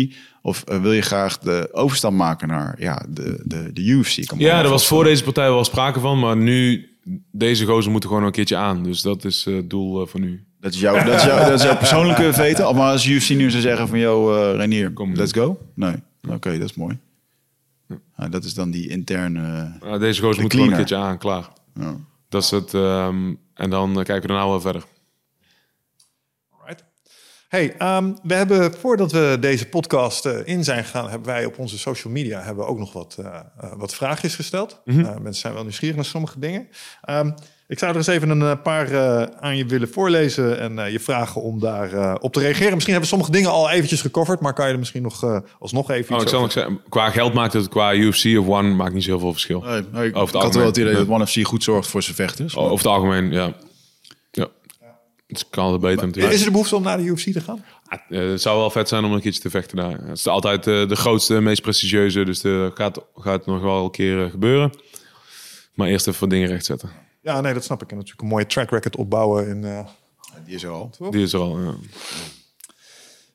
Of 0.41 0.63
eh, 0.63 0.81
wil 0.81 0.91
je 0.91 1.01
graag 1.01 1.37
de 1.39 1.69
overstap 1.71 2.11
maken 2.11 2.47
naar 2.47 2.75
ja, 2.79 3.05
de, 3.09 3.41
de, 3.43 3.69
de 3.73 3.81
UFC? 3.81 4.25
Kan 4.25 4.39
ja, 4.39 4.61
er 4.63 4.69
was 4.69 4.87
voor 4.87 5.03
deze 5.03 5.23
partij 5.23 5.49
wel 5.49 5.63
sprake 5.63 5.99
van. 5.99 6.19
Maar 6.19 6.37
nu, 6.37 6.89
deze 7.31 7.65
gozer 7.65 7.91
moeten 7.91 8.09
gewoon 8.09 8.25
een 8.25 8.31
keertje 8.31 8.55
aan. 8.55 8.83
Dus 8.83 9.01
dat 9.01 9.25
is 9.25 9.45
eh, 9.47 9.55
het 9.55 9.69
doel 9.69 10.07
voor 10.07 10.19
nu. 10.19 10.43
Dat 10.59 10.73
is, 10.73 10.79
jouw, 10.79 11.03
dat, 11.03 11.13
is 11.15 11.23
jouw, 11.23 11.37
dat 11.37 11.59
is 11.59 11.63
jouw 11.65 11.77
persoonlijke 11.77 12.33
veten. 12.43 12.69
Of 12.69 12.75
maar 12.75 12.91
als 12.91 13.05
UFC 13.05 13.29
nu 13.29 13.49
zou 13.49 13.61
zeggen 13.61 13.87
van, 13.87 13.99
yo, 13.99 14.51
Renier, 14.55 14.91
Kom. 14.91 15.15
let's 15.15 15.31
go? 15.31 15.57
Nee. 15.75 15.95
Oké, 16.29 16.57
dat 16.59 16.69
is 16.69 16.75
mooi. 16.75 16.97
Ja, 18.17 18.27
dat 18.29 18.43
is 18.43 18.53
dan 18.53 18.71
die 18.71 18.89
interne... 18.89 19.71
Deze 19.99 20.21
gozer 20.21 20.35
De 20.35 20.41
moet 20.41 20.53
gewoon 20.53 20.69
een 20.69 20.75
keertje 20.75 20.95
aan, 20.95 21.17
klaar. 21.17 21.49
ja. 21.75 21.95
Dat 22.29 22.43
is 22.43 22.51
het. 22.51 22.73
ehm, 22.73 23.33
en 23.53 23.69
dan 23.69 23.89
eh, 23.89 23.95
kijken 23.95 24.21
we 24.21 24.27
daarna 24.27 24.47
wel 24.47 24.61
verder. 24.61 24.83
Hey, 27.53 27.75
ehm, 27.77 28.11
we 28.23 28.33
hebben 28.33 28.73
voordat 28.73 29.11
we 29.11 29.37
deze 29.39 29.67
podcast 29.67 30.25
eh, 30.25 30.37
in 30.43 30.63
zijn 30.63 30.83
gegaan, 30.83 31.09
hebben 31.09 31.27
wij 31.27 31.45
op 31.45 31.59
onze 31.59 31.77
social 31.77 32.13
media 32.13 32.41
hebben 32.41 32.63
we 32.63 32.69
ook 32.69 32.79
nog 32.79 32.93
wat, 32.93 33.15
eh, 33.19 33.25
eh, 33.25 33.71
wat 33.77 33.95
vraagjes 33.95 34.35
gesteld. 34.35 34.81
Mhm. 34.85 34.97
Mensen 35.01 35.33
zijn 35.41 35.53
wel 35.53 35.61
nieuwsgierig 35.61 35.95
naar 35.95 36.05
sommige 36.05 36.39
dingen. 36.39 36.67
Ehm, 37.01 37.31
ik 37.67 37.79
zou 37.79 37.91
er 37.91 37.97
eens 37.97 38.07
even 38.07 38.29
een 38.29 38.61
paar 38.61 38.91
eh, 38.91 39.27
aan 39.39 39.57
je 39.57 39.65
willen 39.65 39.89
voorlezen 39.89 40.59
en 40.59 40.79
eh, 40.79 40.91
je 40.91 40.99
vragen 40.99 41.41
om 41.41 41.59
daar 41.59 41.93
eh, 41.93 42.15
op 42.19 42.33
te 42.33 42.39
reageren. 42.39 42.73
Misschien 42.73 42.93
hebben 42.93 43.09
we 43.09 43.15
sommige 43.15 43.31
dingen 43.31 43.51
al 43.51 43.69
eventjes 43.69 44.01
gecoverd, 44.01 44.39
maar 44.39 44.53
kan 44.53 44.67
je 44.67 44.73
er 44.73 44.79
misschien 44.79 45.01
nog 45.01 45.23
eh, 45.23 45.37
alsnog 45.59 45.91
even 45.91 46.15
Oh, 46.15 46.21
iets 46.21 46.31
ik 46.31 46.37
zal 46.37 46.51
zeggen, 46.51 46.81
qua 46.89 47.09
geld 47.09 47.33
maakt 47.33 47.53
het 47.53 47.67
qua 47.69 47.93
UFC 47.93 48.25
of 48.37 48.47
One 48.47 48.69
maakt 48.69 48.93
niet 48.93 49.03
zoveel 49.03 49.31
verschil. 49.31 49.61
Nee, 49.61 49.81
nee, 49.91 50.07
ik, 50.07 50.15
Over 50.15 50.27
het 50.27 50.35
ik 50.35 50.41
had 50.41 50.55
wel 50.55 50.65
het 50.65 50.77
idee 50.77 50.89
algemeen. 50.89 51.07
dat 51.07 51.15
One 51.15 51.27
FC 51.27 51.47
goed 51.47 51.63
zorgt 51.63 51.89
voor 51.89 52.03
zijn 52.03 52.15
vechters. 52.15 52.55
Over 52.55 52.77
het 52.77 52.85
algemeen, 52.85 53.31
ja. 53.31 53.53
Het 55.39 55.49
kan 55.49 55.63
altijd 55.63 55.81
beter 55.81 56.05
natuurlijk. 56.05 56.33
Is 56.33 56.39
er 56.39 56.45
de 56.45 56.51
behoefte 56.51 56.75
om 56.75 56.83
naar 56.83 56.97
de 56.97 57.03
UFC 57.03 57.31
te 57.31 57.41
gaan? 57.41 57.65
Ah, 57.87 57.99
eh, 58.09 58.29
het 58.29 58.41
zou 58.41 58.57
wel 58.57 58.69
vet 58.69 58.87
zijn 58.87 59.03
om 59.03 59.11
een 59.11 59.21
keertje 59.21 59.41
te 59.41 59.49
vechten 59.49 59.77
daar. 59.77 59.99
Het 60.07 60.17
is 60.17 60.27
altijd 60.27 60.67
eh, 60.67 60.87
de 60.87 60.95
grootste, 60.95 61.39
meest 61.39 61.61
prestigieuze. 61.61 62.23
Dus 62.23 62.43
er 62.43 62.71
gaat, 62.73 62.99
gaat 63.15 63.45
nog 63.45 63.61
wel 63.61 63.83
een 63.83 63.91
keer 63.91 64.23
eh, 64.23 64.31
gebeuren. 64.31 64.71
Maar 65.73 65.87
eerst 65.87 66.07
even 66.07 66.19
wat 66.19 66.29
dingen 66.29 66.47
rechtzetten. 66.47 66.89
Ja, 67.21 67.41
nee, 67.41 67.53
dat 67.53 67.63
snap 67.63 67.81
ik. 67.81 67.89
En 67.89 67.95
natuurlijk 67.95 68.21
een 68.21 68.27
mooie 68.27 68.45
track 68.45 68.69
record 68.69 68.95
opbouwen. 68.95 69.49
En, 69.49 69.77
eh, 69.77 69.85
Die 70.45 70.55
is 70.55 70.63
er 70.63 70.69
al. 70.69 70.91
Die 71.09 71.23
is 71.23 71.33
er 71.33 71.39
al. 71.39 71.59
Ja. 71.59 71.73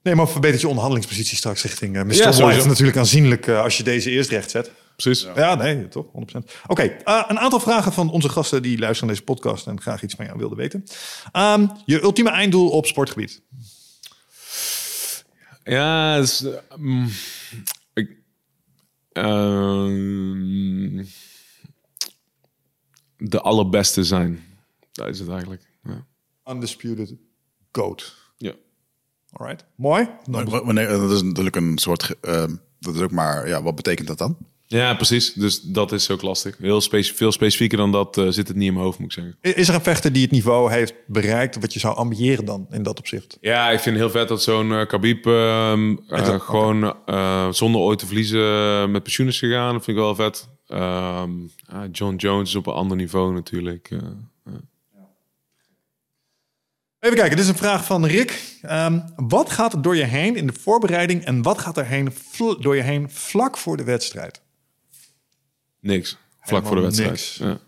Nee, 0.03 0.15
maar 0.15 0.29
verbetert 0.29 0.61
je 0.61 0.69
onderhandelingspositie 0.69 1.37
straks 1.37 1.63
richting 1.63 1.97
uh, 1.97 2.03
Mr. 2.03 2.15
Ja, 2.15 2.33
White 2.33 2.67
natuurlijk 2.67 2.97
aanzienlijk 2.97 3.49
als 3.49 3.77
je 3.77 3.83
deze 3.83 4.11
eerst 4.11 4.31
recht 4.31 4.51
zet. 4.51 4.71
Precies. 5.03 5.29
Ja, 5.35 5.55
nee, 5.55 5.89
toch, 5.89 6.07
100%. 6.07 6.53
Oké, 6.67 6.83
eh, 6.83 7.25
een 7.29 7.39
aantal 7.39 7.61
vragen 7.61 7.93
van 7.93 8.11
onze 8.11 8.29
gasten 8.29 8.63
die 8.63 8.79
luisteren 8.79 9.07
naar 9.07 9.17
deze 9.17 9.33
podcast 9.33 9.67
en 9.67 9.81
graag 9.81 10.03
iets 10.03 10.15
van 10.15 10.25
jou 10.25 10.39
wilden 10.39 10.59
weten. 10.59 10.85
Ehm, 11.33 11.67
je 11.85 12.03
ultieme 12.03 12.31
einddoel 12.31 12.71
op 12.71 12.87
sportgebied. 12.87 13.43
Ja, 15.65 16.15
het 16.15 16.25
is, 16.25 16.43
eh, 16.43 16.77
mm, 16.77 17.09
ik, 17.95 18.17
ehm, 19.13 21.05
de 23.17 23.41
allerbeste 23.41 24.05
zijn. 24.05 24.45
Dat 24.93 25.09
is 25.09 25.19
het 25.19 25.29
eigenlijk. 25.29 25.63
Ja. 25.83 26.07
Undisputed 26.53 27.15
GOAT. 27.73 28.17
ja. 28.37 28.53
Alright, 29.33 29.65
mooi. 29.75 30.09
Wanneer, 30.25 30.89
dat 30.89 31.11
is 31.11 31.23
natuurlijk 31.23 31.57
een 31.57 31.79
soort... 31.79 32.15
ehm, 32.21 32.57
dat 32.79 32.95
is 32.95 33.01
ook 33.01 33.11
maar... 33.11 33.49
Ja, 33.49 33.63
wat 33.63 33.75
betekent 33.75 34.09
dat 34.09 34.19
dan? 34.19 34.37
Ja, 34.71 34.95
precies. 34.95 35.33
Dus 35.33 35.61
dat 35.61 35.93
is 35.93 36.11
ook 36.11 36.23
lastig. 36.23 36.57
Heel 36.59 36.81
speci 36.81 37.15
veel 37.15 37.33
specifieker 37.33 37.79
dan 37.79 37.93
dat 37.93 38.19
eh, 38.19 38.27
zit 38.29 38.49
het 38.49 38.57
niet 38.57 38.67
in 38.67 38.73
mijn 38.73 38.85
hoofd, 38.85 38.99
moet 38.99 39.17
ik 39.17 39.23
zeggen. 39.23 39.57
Is 39.61 39.69
er 39.69 39.75
een 39.75 39.81
vechter 39.81 40.13
die 40.13 40.23
het 40.23 40.31
niveau 40.31 40.73
heeft 40.73 40.95
bereikt 41.07 41.61
wat 41.61 41.73
je 41.73 41.79
zou 41.79 41.97
ambiëren 41.97 42.45
dan 42.45 42.67
in 42.71 42.83
dat 42.83 42.99
opzicht? 42.99 43.39
Ja, 43.41 43.71
ik 43.71 43.81
vind 43.81 43.97
het 43.97 44.05
heel 44.05 44.21
vet 44.21 44.29
dat 44.29 44.43
zo'n 44.43 44.73
eh 44.73 44.87
Khabib 44.87 45.27
ehm, 45.27 45.97
eh, 46.09 46.41
gewoon 46.41 46.95
zonder 47.55 47.81
ooit 47.81 47.99
te 47.99 48.07
verliezen 48.07 48.91
met 48.91 49.03
pensioen 49.03 49.27
is 49.29 49.39
gegaan. 49.39 49.73
Dat 49.73 49.85
vind 49.85 49.97
ik 49.97 50.03
wel 50.03 50.15
vet. 50.15 50.49
Ehm, 50.67 51.31
ah, 51.67 51.83
John 51.93 52.15
Jones 52.17 52.49
is 52.49 52.55
op 52.55 52.67
een 52.67 52.73
ander 52.73 52.97
niveau 52.97 53.33
natuurlijk. 53.35 53.91
Even 57.01 57.17
kijken, 57.17 57.37
dit 57.37 57.45
is 57.45 57.51
een 57.51 57.59
vraag 57.59 57.85
van 57.85 58.07
Rick. 58.07 58.59
Ehm, 58.63 59.01
wat 59.17 59.51
gaat 59.51 59.73
er 59.73 59.83
door 59.83 59.97
je 59.97 60.05
heen 60.05 60.37
in 60.37 60.47
de 60.47 60.53
voorbereiding 60.61 61.25
en 61.25 61.43
wat 61.43 61.59
gaat 61.59 61.77
er 61.77 61.87
heen 61.87 62.13
vl- 62.13 62.61
door 62.61 62.77
je 62.77 62.83
heen 62.83 63.11
vlak 63.11 63.57
voor 63.57 63.77
de 63.77 63.85
wedstrijd? 63.85 64.41
Niks. 65.81 66.17
Vlak 66.41 66.67
voor 66.67 66.77
de 66.77 66.83
wedstrijd. 66.83 67.11
niks. 67.11 67.37
Ja. 67.37 67.59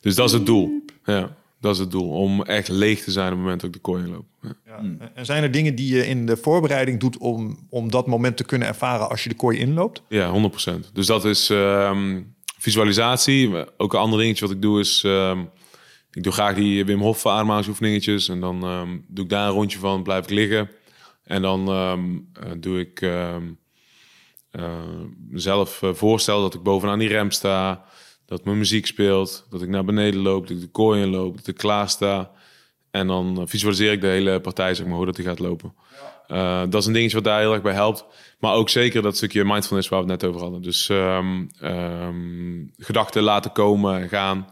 Dus 0.00 0.14
dat 0.14 0.26
is 0.28 0.32
het 0.32 0.46
doel. 0.46 0.84
Ja, 1.04 1.36
dat 1.60 1.74
is 1.74 1.78
het 1.78 1.90
doel. 1.90 2.10
Om 2.10 2.42
echt 2.42 2.68
leeg 2.68 3.02
te 3.02 3.10
zijn 3.10 3.26
op 3.26 3.32
het 3.32 3.40
moment 3.40 3.60
dat 3.60 3.68
ik 3.68 3.76
de 3.76 3.82
kooi 3.82 4.04
inloop. 4.04 4.24
Ja. 4.42 4.54
Ja. 4.66 5.10
En 5.14 5.26
zijn 5.26 5.42
er 5.42 5.50
dingen 5.50 5.74
die 5.74 5.94
je 5.94 6.06
in 6.06 6.26
de 6.26 6.36
voorbereiding 6.36 7.00
doet 7.00 7.18
om, 7.18 7.66
om 7.70 7.90
dat 7.90 8.06
moment 8.06 8.36
te 8.36 8.44
kunnen 8.44 8.68
ervaren 8.68 9.08
als 9.08 9.22
je 9.22 9.28
de 9.28 9.34
kooi 9.34 9.58
inloopt? 9.58 10.02
Ja, 10.08 10.50
100%. 10.68 10.92
Dus 10.92 11.06
dat 11.06 11.24
is 11.24 11.50
ehm, 11.50 12.22
visualisatie. 12.58 13.76
Ook 13.76 13.92
een 13.92 14.00
ander 14.00 14.18
dingetje 14.18 14.46
wat 14.46 14.54
ik 14.54 14.62
doe 14.62 14.80
is... 14.80 15.02
ehm, 15.04 15.40
ik 16.12 16.22
doe 16.22 16.32
graag 16.32 16.54
die 16.54 16.84
Wim 16.84 17.00
Hof 17.00 17.26
ademhalingsoefeningetjes. 17.26 18.28
En 18.28 18.40
dan 18.40 18.62
ehm, 18.62 18.98
doe 19.08 19.24
ik 19.24 19.30
daar 19.30 19.46
een 19.46 19.52
rondje 19.52 19.78
van, 19.78 20.02
blijf 20.02 20.24
ik 20.24 20.30
liggen. 20.30 20.70
En 21.24 21.42
dan 21.42 21.68
ehm, 21.68 22.18
eh, 22.32 22.50
doe 22.58 22.80
ik 22.80 23.02
eh, 24.52 24.64
mezelf 25.28 25.82
eh, 25.82 25.94
voorstel 25.94 26.40
dat 26.40 26.54
ik 26.54 26.62
bovenaan 26.62 26.98
die 26.98 27.08
rem 27.08 27.30
sta. 27.30 27.84
Dat 28.26 28.44
mijn 28.44 28.58
muziek 28.58 28.86
speelt. 28.86 29.46
Dat 29.50 29.62
ik 29.62 29.68
naar 29.68 29.84
beneden 29.84 30.20
loop. 30.20 30.46
Dat 30.46 30.56
ik 30.56 30.62
de 30.62 30.70
kooi 30.70 31.02
in 31.02 31.08
loop. 31.08 31.36
Dat 31.36 31.46
ik 31.46 31.56
klaar 31.56 31.88
sta. 31.88 32.30
En 32.90 33.06
dan 33.06 33.40
eh, 33.40 33.46
visualiseer 33.46 33.92
ik 33.92 34.00
de 34.00 34.06
hele 34.06 34.40
partij, 34.40 34.74
zeg 34.74 34.86
maar, 34.86 34.96
hoe 34.96 35.06
dat 35.06 35.16
die 35.16 35.24
gaat 35.24 35.38
lopen. 35.38 35.74
Dat 36.68 36.74
is 36.74 36.86
een 36.86 36.92
dingetje 36.92 37.16
wat 37.16 37.24
daar 37.24 37.40
heel 37.40 37.52
erg 37.52 37.62
bij 37.62 37.72
helpt. 37.72 38.04
Maar 38.38 38.54
ook 38.54 38.68
zeker 38.68 39.02
dat 39.02 39.16
stukje 39.16 39.44
mindfulness 39.44 39.88
waar 39.88 40.04
we 40.04 40.10
het 40.10 40.20
net 40.20 40.30
over 40.30 40.42
hadden. 40.42 40.62
Dus 40.62 40.88
ehm, 40.88 41.46
ehm, 41.60 42.64
gedachten 42.76 43.22
laten 43.22 43.52
komen 43.52 44.00
en 44.00 44.08
gaan. 44.08 44.46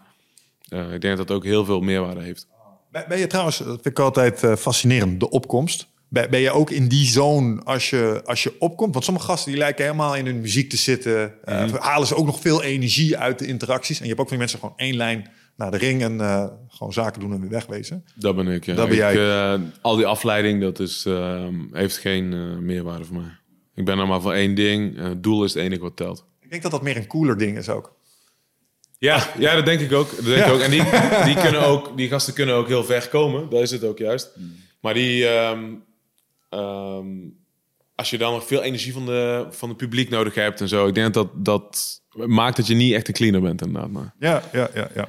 Ik 0.69 1.01
denk 1.01 1.17
dat 1.17 1.29
dat 1.29 1.37
ook 1.37 1.45
heel 1.45 1.65
veel 1.65 1.81
meerwaarde 1.81 2.21
heeft. 2.21 2.47
Ben 2.91 3.19
je 3.19 3.27
trouwens, 3.27 3.59
dat 3.59 3.67
vind 3.67 3.87
ik 3.87 3.99
altijd 3.99 4.55
fascinerend, 4.59 5.21
de 5.21 5.31
opkomst. 5.31 5.87
Ben, 6.13 6.41
je 6.41 6.51
ook 6.51 6.71
in 6.71 6.89
die 6.89 7.07
zone 7.07 7.63
als 7.63 7.91
je, 7.91 8.21
als 8.25 8.43
je 8.43 8.55
opkomt? 8.59 8.93
Want 8.93 9.05
sommige 9.05 9.27
gasten 9.27 9.51
die 9.51 9.61
lijken 9.61 9.85
helemaal 9.85 10.17
in 10.17 10.27
hun 10.27 10.41
muziek 10.41 10.71
te 10.71 10.77
zitten. 10.77 11.45
Eh, 11.45 11.65
Mhm. 11.65 11.77
Halen 11.77 12.07
ze 12.07 12.15
ook 12.17 12.27
nog 12.27 12.41
veel 12.41 12.63
energie 12.63 13.17
uit 13.17 13.39
de 13.39 13.47
interacties. 13.47 13.97
En 13.97 14.03
je 14.03 14.09
hebt 14.09 14.21
ook 14.21 14.29
van 14.29 14.37
die 14.39 14.47
mensen 14.47 14.59
gewoon 14.59 14.79
één 14.79 14.97
lijn 14.97 15.31
naar 15.57 15.71
de 15.71 15.77
ring 15.77 16.03
en 16.03 16.21
eh, 16.21 16.47
gewoon 16.69 16.93
zaken 16.93 17.21
doen 17.21 17.33
en 17.33 17.41
weer 17.41 17.51
wegwezen. 17.51 18.05
Dat 18.15 18.37
ben 18.37 18.47
ik. 18.49 18.65
Ja. 18.65 18.75
Dat 18.75 18.85
ben 18.89 18.95
Ik, 18.95 19.01
jij. 19.03 19.53
eh, 19.55 19.61
al 19.81 19.97
die 19.97 20.07
afleiding, 20.07 20.61
dat 20.61 20.81
is, 20.81 21.05
ehm, 21.07 21.55
heeft 21.73 21.97
geen 21.99 22.65
meerwaarde 22.65 23.05
voor 23.05 23.17
mij. 23.17 23.31
Ik 23.75 23.85
ben 23.85 23.99
er 23.99 24.07
maar 24.07 24.21
voor 24.21 24.33
één 24.33 24.55
ding. 24.55 24.97
Het 24.99 25.23
doel 25.23 25.45
is 25.45 25.55
het 25.55 25.63
enige 25.63 25.83
wat 25.83 25.97
telt. 25.97 26.25
Ik 26.41 26.51
denk 26.51 26.63
dat 26.63 26.71
dat 26.71 26.83
meer 26.83 26.97
een 26.97 27.07
cooler 27.07 27.39
ding 27.39 27.57
is 27.59 27.69
ook. 27.69 27.97
Ja, 28.99 29.27
ja, 29.39 29.55
dat 29.55 29.65
denk 29.67 29.81
ik 29.81 29.93
ook. 29.93 30.17
Dat 30.17 30.25
denk 30.25 30.37
Ja. 30.39 30.47
ik 30.47 30.53
ook. 30.53 30.61
En 30.61 30.71
die, 30.71 30.83
die, 31.35 31.43
kunnen 31.43 31.63
ook, 31.67 31.97
die 31.97 32.09
gasten 32.09 32.35
kunnen 32.35 32.55
ook 32.55 32.69
heel 32.69 32.85
ver 32.85 33.09
komen. 33.09 33.51
Dat 33.51 33.61
is 33.61 33.71
het 33.71 33.85
ook 33.85 33.99
juist. 33.99 34.31
Maar 34.81 34.95
die... 34.95 35.27
ehm, 35.29 35.59
ehm, 36.51 37.09
als 37.95 38.11
je 38.11 38.19
dan 38.19 38.33
nog 38.33 38.47
veel 38.47 38.63
energie 38.63 38.93
van, 38.93 39.07
de, 39.07 39.47
van 39.51 39.69
het 39.69 39.79
publiek 39.79 40.11
nodig 40.11 40.35
hebt 40.35 40.61
en 40.61 40.69
zo. 40.69 40.87
Ik 40.87 40.95
denk 40.95 41.15
dat 41.15 41.29
dat 41.35 42.01
maakt 42.15 42.57
dat 42.57 42.67
je 42.67 42.75
niet 42.75 42.95
echt 42.95 43.09
een 43.09 43.15
cleaner 43.15 43.41
bent 43.41 43.63
inderdaad. 43.63 43.91
Maar. 43.91 44.15
Ja, 44.19 44.43
ja, 44.53 44.71
ja. 44.75 44.89
ja. 44.95 45.09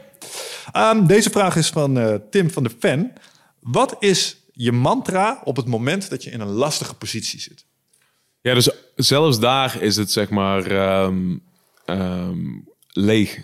Ehm, 0.71 1.05
deze 1.05 1.29
vraag 1.29 1.55
is 1.55 1.69
van 1.69 1.99
eh, 1.99 2.15
Tim 2.29 2.49
van 2.49 2.63
de 2.63 2.71
Fan. 2.79 3.11
Wat 3.59 3.95
is 3.99 4.37
je 4.51 4.71
mantra 4.71 5.41
op 5.43 5.55
het 5.55 5.67
moment 5.67 6.09
dat 6.09 6.23
je 6.23 6.31
in 6.31 6.39
een 6.39 6.51
lastige 6.51 6.95
positie 6.95 7.39
zit? 7.39 7.65
Ja, 8.41 8.53
dus 8.53 8.69
zelfs 8.95 9.39
daar 9.39 9.81
is 9.81 9.95
het 9.95 10.11
zeg 10.11 10.29
maar 10.29 10.65
ehm, 10.65 12.59
leeg. 12.87 13.39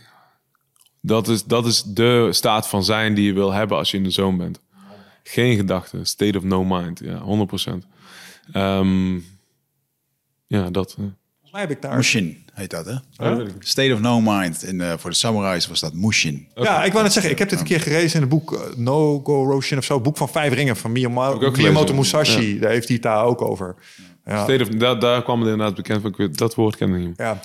Dat 1.02 1.28
is, 1.28 1.44
dat 1.44 1.66
is 1.66 1.84
de 1.84 2.28
staat 2.32 2.68
van 2.68 2.84
zijn 2.84 3.14
die 3.14 3.26
je 3.26 3.34
wil 3.34 3.52
hebben 3.52 3.78
als 3.78 3.92
je 3.92 3.98
in 3.98 4.04
de 4.04 4.12
zoon 4.12 4.38
bent. 4.38 4.60
Geen 5.30 5.56
gedachten, 5.56 6.06
state 6.06 6.38
of 6.38 6.44
no 6.44 6.64
mind, 6.64 7.00
ja, 7.04 7.18
100%. 7.22 7.86
Ehm, 8.52 9.16
ja, 10.48 10.70
dat. 10.70 10.94
Volgens 10.94 11.52
mij 11.52 11.62
heb 11.62 11.72
ik 11.72 11.82
daar... 11.82 11.96
Mushin 11.96 12.46
heet 12.54 12.70
dat, 12.70 12.86
hè? 12.86 12.92
Ja. 13.30 13.46
State 13.60 13.94
of 13.94 14.00
No 14.00 14.22
Mind. 14.22 14.64
In, 14.64 14.82
eh, 14.82 14.94
voor 14.98 15.10
de 15.10 15.16
samurais 15.16 15.68
was 15.68 15.80
dat 15.80 15.94
Mushin. 15.94 16.48
Ja, 16.56 16.84
ik 16.84 16.92
wou 16.92 17.04
net 17.04 17.14
zeggen, 17.14 17.32
ik 17.32 17.40
heb 17.40 17.50
dit 17.50 17.60
een 17.60 17.66
keer 17.66 17.82
gelezen 17.82 18.14
in 18.16 18.22
het 18.22 18.30
boek 18.30 18.54
eh, 18.54 18.76
No 18.76 19.20
Go 19.20 19.44
Roshin 19.44 19.78
of 19.78 19.84
zo. 19.84 20.02
Boek 20.02 20.18
van 20.18 20.30
vijf 20.30 20.54
ringen 20.54 20.78
van 20.78 20.92
Miyamoto 20.92 21.52
gelezen. 21.52 21.96
Musashi. 21.96 22.60
Daar 22.60 22.72
heeft 22.72 22.86
hij 22.88 22.94
het 22.96 23.04
daar 23.04 23.24
ook 23.24 23.42
over. 23.42 23.76
Ja. 24.26 24.44
State 24.44 24.64
of, 24.64 24.70
daar, 24.70 25.00
daar 25.00 25.24
kwam 25.24 25.40
het 25.42 25.50
inderdaad 25.50 25.76
bekend 25.76 26.02
van. 26.02 26.10
Ik 26.12 26.18
weet- 26.18 26.38
Dat 26.38 26.56
woord 26.56 26.76
kende 26.76 26.98
ik 27.00 27.06
niet. 27.06 27.18
Ja, 27.18 27.40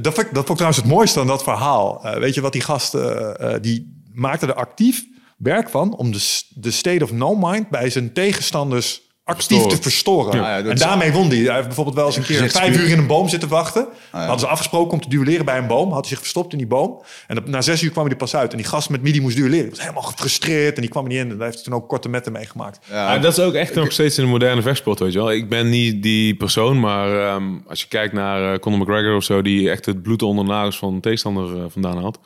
dat 0.00 0.14
vond, 0.14 0.26
ik, 0.26 0.34
dat 0.34 0.46
vond 0.46 0.48
ik 0.48 0.54
trouwens 0.54 0.76
het 0.76 0.86
mooiste 0.86 1.20
aan 1.20 1.26
dat 1.26 1.42
verhaal. 1.42 2.04
Eh, 2.04 2.18
weet 2.18 2.34
je 2.34 2.40
wat 2.40 2.52
die 2.52 2.62
gast, 2.62 2.94
eh, 2.94 3.54
die 3.60 4.00
maakte 4.12 4.46
er 4.46 4.54
actief 4.54 5.04
werk 5.36 5.68
van... 5.70 5.96
om 5.96 6.12
de, 6.12 6.40
de 6.48 6.70
state 6.70 7.04
of 7.04 7.12
no 7.12 7.34
mind 7.36 7.68
bij 7.68 7.90
zijn 7.90 8.12
tegenstanders 8.12 9.04
actief 9.24 9.62
te 9.66 9.82
verstoren. 9.82 10.40
Ja, 10.40 10.56
ja, 10.56 10.62
dat 10.62 10.72
en 10.72 10.78
daarmee 10.78 11.12
won 11.12 11.28
hij. 11.28 11.38
Hij 11.38 11.54
heeft 11.54 11.66
bijvoorbeeld 11.66 11.96
wel 11.96 12.06
eens 12.06 12.16
een 12.16 12.22
keer 12.22 12.50
vijf 12.50 12.76
uur 12.78 12.88
in 12.88 12.98
een 12.98 13.06
boom 13.06 13.28
zitten 13.28 13.48
wachten. 13.48 13.86
ja. 14.12 14.18
Hadden 14.18 14.38
ze 14.38 14.46
afgesproken 14.46 14.92
om 14.92 15.00
te 15.00 15.08
duelleren 15.08 15.44
bij 15.44 15.58
een 15.58 15.66
boom. 15.66 15.88
Had 15.92 16.00
hij 16.00 16.08
zich 16.08 16.18
verstopt 16.18 16.52
in 16.52 16.58
die 16.58 16.66
boom. 16.66 17.02
En 17.26 17.38
op- 17.38 17.46
na 17.48 17.60
zes 17.60 17.82
uur 17.82 17.90
kwam 17.90 18.06
hij 18.06 18.16
pas 18.16 18.36
uit. 18.36 18.50
En 18.50 18.56
die 18.56 18.66
gast 18.66 18.90
met 18.90 19.00
wie 19.00 19.12
die 19.12 19.20
moest 19.22 19.36
duelleren... 19.36 19.60
die 19.62 19.70
was 19.70 19.80
helemaal 19.80 20.02
gefrustreerd 20.02 20.74
en 20.74 20.80
die 20.80 20.90
kwam 20.90 21.02
er 21.04 21.08
niet 21.10 21.18
in. 21.18 21.30
En 21.30 21.36
daar 21.36 21.46
heeft 21.46 21.54
hij 21.54 21.64
toen 21.64 21.74
ook 21.82 21.88
korte 21.88 22.08
metten 22.08 22.32
meegemaakt. 22.32 22.78
Ja, 22.90 23.14
Ja, 23.14 23.18
dat 23.18 23.38
is 23.38 23.44
ook 23.44 23.54
echt 23.54 23.74
nog 23.74 23.92
steeds 23.92 24.18
in 24.18 24.24
de 24.24 24.30
moderne 24.30 24.62
vechtsport, 24.62 24.98
weet 24.98 25.12
je 25.12 25.18
wel. 25.18 25.32
Ik 25.32 25.48
ben 25.48 25.68
niet 25.68 26.02
die 26.02 26.34
persoon, 26.36 26.80
maar 26.80 27.28
ehm, 27.28 27.44
als 27.66 27.80
je 27.80 27.88
kijkt 27.88 28.12
naar 28.14 28.52
eh, 28.52 28.58
Conor 28.58 28.78
McGregor 28.78 29.16
of 29.16 29.24
zo... 29.24 29.42
die 29.42 29.70
echt 29.70 29.86
het 29.86 30.02
bloed 30.02 30.22
onder 30.22 30.44
de 30.44 30.50
nagels 30.50 30.78
van 30.78 30.94
een 30.94 31.00
tegenstander 31.00 31.56
eh, 31.56 31.64
vandaan 31.68 31.96
haalt... 32.02 32.18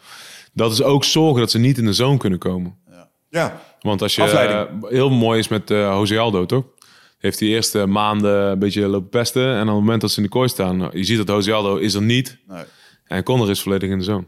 dat 0.53 0.73
is 0.73 0.83
ook 0.83 1.05
zorgen 1.05 1.41
dat 1.41 1.51
ze 1.51 1.59
niet 1.59 1.79
in 1.79 1.85
de 1.85 1.93
zone 1.93 2.17
kunnen 2.19 2.39
komen. 2.39 2.75
Ja, 3.31 3.61
Want 3.81 4.03
als 4.03 4.15
je 4.15 4.23
Afleiding. 4.23 4.85
eh, 4.85 4.91
heel 4.91 5.11
mooi 5.11 5.39
is 5.39 5.49
met 5.49 5.71
eh 5.71 5.77
Jose 5.79 6.19
Aldo, 6.19 6.47
toch? 6.47 6.65
Heeft 7.19 7.39
die 7.39 7.49
eerste 7.49 7.87
maanden 7.87 8.51
een 8.51 8.59
beetje 8.59 8.87
lopen 8.87 9.09
pesten. 9.09 9.47
En 9.55 9.61
op 9.61 9.67
het 9.67 9.75
moment 9.75 10.01
dat 10.01 10.11
ze 10.11 10.17
in 10.17 10.23
de 10.23 10.29
kooi 10.29 10.49
staan, 10.49 10.91
je 10.93 11.05
ziet 11.05 11.17
dat 11.17 11.29
Jose 11.29 11.53
Aldo 11.53 11.77
is 11.77 11.95
er 11.95 12.03
niet. 12.03 12.39
nee. 12.49 12.65
En 13.05 13.23
Conor 13.23 13.51
is 13.51 13.61
volledig 13.63 13.91
in 13.91 13.99
de 13.99 14.05
zone. 14.05 14.25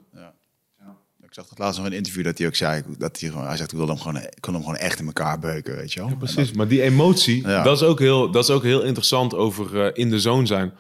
Ik 1.23 1.39
zag 1.39 1.49
dat 1.49 1.59
laatst 1.59 1.77
nog 1.79 1.87
in 1.87 1.93
een 1.93 1.99
interview 1.99 2.25
dat 2.25 2.39
hij 2.39 2.47
ook 2.47 2.55
zei 2.55 2.83
dat 2.99 3.21
hij 3.21 3.31
gewoon, 3.31 3.47
hij 3.47 3.57
zegt 3.57 3.73
ik 3.73 3.79
wil 3.79 3.87
hem 3.89 3.99
gewoon, 3.99 4.17
ik 4.17 4.37
kon 4.41 4.53
hem 4.55 4.63
gewoon 4.63 4.77
echt 4.79 4.99
in 5.01 5.07
elkaar 5.07 5.39
beuken, 5.39 5.77
weet 5.77 5.93
je 5.93 6.01
wel. 6.01 6.17
Precies, 6.19 6.53
maar 6.53 6.69
die 6.69 6.83
emotie, 6.83 7.47
Ja. 7.49 7.63
dat, 7.63 7.77
is 7.77 7.83
ook 7.87 7.99
heel, 7.99 8.31
dat 8.31 8.45
is 8.45 8.51
ook 8.51 8.63
heel 8.63 8.83
interessant 8.83 9.35
over 9.35 9.81
eh, 9.85 9.91
in 9.93 10.11
de 10.11 10.21
zone 10.21 10.47
zijn. 10.47 10.73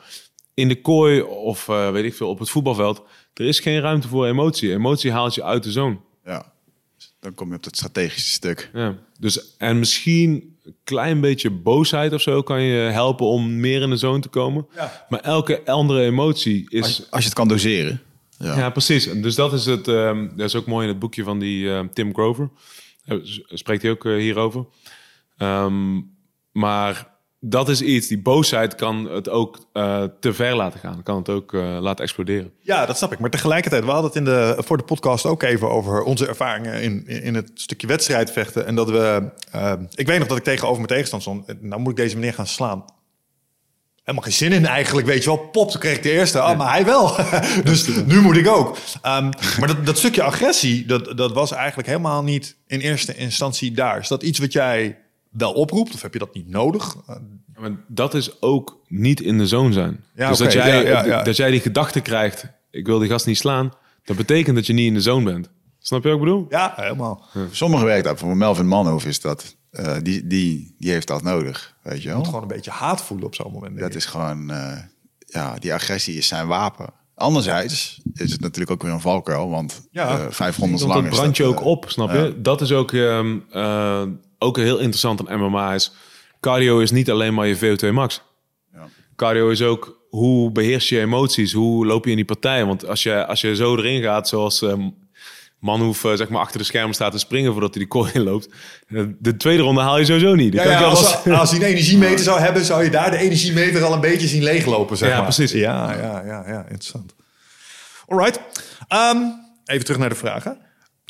In 0.54 0.68
de 0.68 0.80
kooi 0.80 1.20
of 1.22 1.68
eh, 1.68 1.90
weet 1.90 2.04
ik 2.04 2.14
veel, 2.14 2.28
op 2.28 2.38
het 2.38 2.50
voetbalveld, 2.50 3.02
er 3.34 3.44
is 3.46 3.60
geen 3.60 3.80
ruimte 3.80 4.08
voor 4.08 4.26
emotie. 4.26 4.72
Emotie 4.72 5.12
haalt 5.12 5.34
je 5.34 5.42
uit 5.42 5.62
de 5.62 5.70
zone. 5.70 5.96
Ja. 6.24 6.51
Dan 7.22 7.34
kom 7.34 7.48
je 7.50 7.54
op 7.56 7.62
dat 7.62 7.76
strategische 7.76 8.30
stuk. 8.30 8.70
Ja. 8.72 8.94
Dus, 9.18 9.56
en 9.56 9.78
misschien 9.78 10.56
een 10.64 10.74
klein 10.84 11.20
beetje 11.20 11.50
boosheid 11.50 12.12
of 12.12 12.20
zo 12.22 12.42
kan 12.42 12.62
je 12.62 12.76
helpen 12.90 13.26
om 13.26 13.60
meer 13.60 13.82
in 13.82 13.90
de 13.90 13.96
zone 13.96 14.20
te 14.20 14.28
komen. 14.28 14.66
Ja. 14.74 15.06
Maar 15.08 15.20
elke 15.20 15.62
andere 15.66 16.02
emotie 16.04 16.66
is... 16.68 16.82
Als, 16.82 16.96
je- 16.96 17.06
als 17.10 17.20
je 17.20 17.26
het 17.26 17.34
kan 17.38 17.48
doseren. 17.48 18.00
Ja. 18.38 18.56
Ja, 18.58 18.70
precies. 18.70 19.04
Dus 19.12 19.34
dat 19.34 19.52
is 19.52 19.66
het. 19.66 19.88
ehm, 19.88 20.28
dat 20.36 20.46
is 20.46 20.54
ook 20.54 20.66
mooi 20.66 20.82
in 20.86 20.88
het 20.90 20.98
boekje 20.98 21.24
van 21.24 21.38
die 21.38 21.70
ehm, 21.70 21.86
Tim 21.92 22.12
Grover. 22.14 22.50
Eh, 23.04 23.16
spreekt 23.48 23.82
hij 23.82 23.90
ook 23.90 24.04
eh, 24.04 24.14
hierover. 24.16 24.64
Ehm, 25.36 26.00
maar 26.52 27.11
dat 27.44 27.68
is 27.68 27.82
iets. 27.82 28.06
Die 28.06 28.18
boosheid 28.22 28.74
kan 28.74 29.10
het 29.10 29.28
ook 29.28 29.58
eh, 29.72 30.04
te 30.20 30.32
ver 30.32 30.56
laten 30.56 30.80
gaan. 30.80 31.02
Kan 31.02 31.16
het 31.16 31.28
ook 31.28 31.54
eh, 31.54 31.76
laten 31.80 32.04
exploderen. 32.04 32.52
Ja, 32.60 32.86
dat 32.86 32.96
snap 32.96 33.12
ik. 33.12 33.18
Maar 33.18 33.30
tegelijkertijd, 33.30 33.84
we 33.84 33.90
hadden 33.90 34.06
het 34.10 34.18
in 34.18 34.24
de, 34.24 34.54
voor 34.58 34.76
de 34.76 34.84
podcast 34.84 35.26
ook 35.26 35.42
even 35.42 35.70
over 35.70 36.02
onze 36.02 36.26
ervaringen 36.26 36.82
in, 36.82 37.06
in 37.06 37.34
het 37.34 37.50
stukje 37.54 37.86
wedstrijdvechten. 37.86 38.66
En 38.66 38.74
dat 38.74 38.90
we. 38.90 39.30
eh, 39.50 39.72
ik 39.94 40.06
weet 40.06 40.18
nog 40.18 40.28
dat 40.28 40.36
ik 40.36 40.44
tegenover 40.44 40.76
mijn 40.76 40.88
tegenstander 40.88 41.44
stond. 41.44 41.62
Nou 41.62 41.80
moet 41.80 41.90
ik 41.90 41.96
deze 41.96 42.14
meneer 42.16 42.34
gaan 42.34 42.46
slaan. 42.46 42.84
Helemaal 44.02 44.24
geen 44.24 44.32
zin 44.32 44.52
in 44.52 44.66
eigenlijk, 44.66 45.06
weet 45.06 45.24
je 45.24 45.28
wel. 45.28 45.38
Pop, 45.38 45.70
toen 45.70 45.80
kreeg 45.80 45.96
ik 45.96 46.02
de 46.02 46.10
eerste. 46.10 46.40
Ah, 46.40 46.58
maar 46.58 46.70
hij 46.70 46.84
wel. 46.84 47.16
dus 47.64 47.86
nu 47.86 48.20
moet 48.20 48.36
ik 48.36 48.48
ook. 48.48 48.76
Ehm, 49.02 49.30
maar 49.58 49.68
dat, 49.68 49.86
dat 49.86 49.98
stukje 49.98 50.22
agressie, 50.22 50.86
dat, 50.86 51.16
dat 51.16 51.32
was 51.32 51.52
eigenlijk 51.52 51.88
helemaal 51.88 52.22
niet 52.22 52.56
in 52.66 52.80
eerste 52.80 53.14
instantie 53.14 53.72
daar. 53.72 53.98
Is 53.98 54.08
dat 54.08 54.22
iets 54.22 54.38
wat 54.38 54.52
jij 54.52 54.98
wel 55.32 55.52
oproept? 55.52 55.94
Of 55.94 56.02
heb 56.02 56.12
je 56.12 56.18
dat 56.18 56.34
niet 56.34 56.48
nodig? 56.48 56.96
Eh, 57.06 57.16
Maar 57.56 57.70
dat 57.88 58.14
is 58.14 58.42
ook 58.42 58.80
niet 58.88 59.20
in 59.20 59.38
de 59.38 59.46
zone 59.46 59.72
zijn. 59.72 60.04
Ja, 60.14 60.28
dus 60.28 60.38
dat, 60.38 60.52
jij, 60.52 60.82
Ja, 60.84 60.90
ja, 60.90 61.04
ja. 61.04 61.22
dat 61.22 61.36
jij 61.36 61.50
die 61.50 61.60
gedachte 61.60 62.00
krijgt. 62.00 62.46
Ik 62.70 62.86
wil 62.86 62.98
die 62.98 63.08
gast 63.08 63.26
niet 63.26 63.36
slaan. 63.38 63.72
Dat 64.04 64.16
betekent 64.16 64.56
dat 64.56 64.66
je 64.66 64.72
niet 64.72 64.86
in 64.86 64.94
de 64.94 65.00
zone 65.00 65.24
bent. 65.32 65.50
Snap 65.78 66.02
je 66.02 66.08
wat 66.08 66.18
ik 66.18 66.24
bedoel? 66.24 66.46
ja, 66.48 66.72
helemaal. 66.76 67.24
Voor 67.32 67.48
Sommigen 67.50 67.86
werkt 67.86 68.04
dat. 68.04 68.18
Voor 68.18 68.36
Melvin 68.36 68.66
Manhoef 68.66 69.04
is 69.04 69.20
dat. 69.20 69.56
eh, 69.70 69.96
die, 70.02 70.26
die, 70.26 70.74
die 70.78 70.90
heeft 70.90 71.06
dat 71.06 71.22
nodig, 71.22 71.74
weet 71.82 72.02
je 72.02 72.08
wel. 72.08 72.24
Gewoon 72.24 72.42
een 72.42 72.48
beetje 72.48 72.70
haat 72.70 73.02
voelen 73.02 73.26
op 73.26 73.34
zo'n 73.34 73.52
moment. 73.52 73.78
Dat 73.78 73.94
is 73.94 74.04
gewoon, 74.06 74.50
eh, 74.50 74.78
ja, 75.26 75.54
die 75.58 75.72
agressie 75.74 76.16
is 76.16 76.26
zijn 76.26 76.46
wapen. 76.46 76.86
Anderzijds 77.14 78.00
is 78.14 78.32
het 78.32 78.40
natuurlijk 78.40 78.70
ook 78.70 78.82
weer 78.82 78.92
een 78.92 79.00
valkuil, 79.00 79.50
want 79.50 79.88
Ja. 79.90 80.08
eh 80.18 80.26
500 80.30 80.82
Want 80.82 80.92
lang 80.92 81.04
dat 81.04 81.12
is 81.12 81.18
brandt 81.18 81.36
je 81.36 81.42
dat, 81.42 81.52
ook 81.52 81.64
op, 81.64 81.84
snap 81.90 82.10
je? 82.10 82.34
Dat 82.42 82.60
is 82.60 82.72
ook, 82.72 82.92
ehm, 82.92 83.38
eh, 83.50 84.02
ook 84.42 84.56
heel 84.56 84.78
interessant 84.78 85.28
aan 85.28 85.40
MMA. 85.40 85.74
Is, 85.74 85.92
cardio 86.40 86.78
is 86.78 86.90
niet 86.90 87.10
alleen 87.10 87.34
maar 87.34 87.46
je 87.46 87.56
VO2 87.56 87.92
max. 87.92 88.22
Ja. 88.72 88.88
Cardio 89.16 89.48
is 89.48 89.62
ook 89.62 90.00
hoe 90.10 90.50
beheers 90.52 90.88
je 90.88 91.00
emoties? 91.00 91.52
Hoe 91.52 91.86
loop 91.86 92.04
je 92.04 92.10
in 92.10 92.16
die 92.16 92.24
partij? 92.24 92.64
Want 92.64 92.86
als 92.86 93.02
je, 93.02 93.26
als 93.26 93.40
je 93.40 93.56
zo 93.56 93.76
erin 93.76 94.02
gaat, 94.02 94.28
zoals 94.28 94.62
ehm 94.62 94.88
Manhoef 95.58 96.04
eh, 96.04 96.12
zeg 96.14 96.28
maar 96.28 96.40
achter 96.40 96.58
de 96.58 96.64
schermen 96.64 96.94
staat 96.94 97.12
te 97.12 97.18
springen 97.18 97.52
voordat 97.52 97.70
hij 97.74 97.78
die 97.78 97.88
kooi 97.92 98.10
inloopt. 98.14 98.48
eh, 98.88 99.02
De 99.18 99.36
tweede 99.36 99.62
ronde 99.62 99.80
haal 99.80 99.98
je 99.98 100.04
sowieso 100.04 100.34
niet. 100.34 100.52
Ja, 100.52 100.62
je 100.78 100.84
als, 100.84 101.24
als 101.26 101.50
hij 101.50 101.60
een 101.60 101.66
energiemeter 101.66 102.24
zou 102.24 102.40
hebben, 102.40 102.64
zou 102.64 102.84
je 102.84 102.90
daar 102.90 103.10
de 103.10 103.16
energiemeter 103.16 103.82
al 103.84 103.92
een 103.92 104.00
beetje 104.00 104.28
zien 104.28 104.42
leeglopen, 104.42 104.96
zeg 104.96 105.08
Ja, 105.08 105.14
maar. 105.14 105.24
precies. 105.24 105.52
Ja, 105.52 105.92
ja, 105.92 106.22
ja, 106.26 106.44
ja, 106.46 106.60
interessant. 106.62 107.14
Alright. 108.06 108.40
Ehm, 108.88 109.16
even 109.64 109.84
terug 109.84 110.00
naar 110.00 110.08
de 110.08 110.14
vragen. 110.14 110.58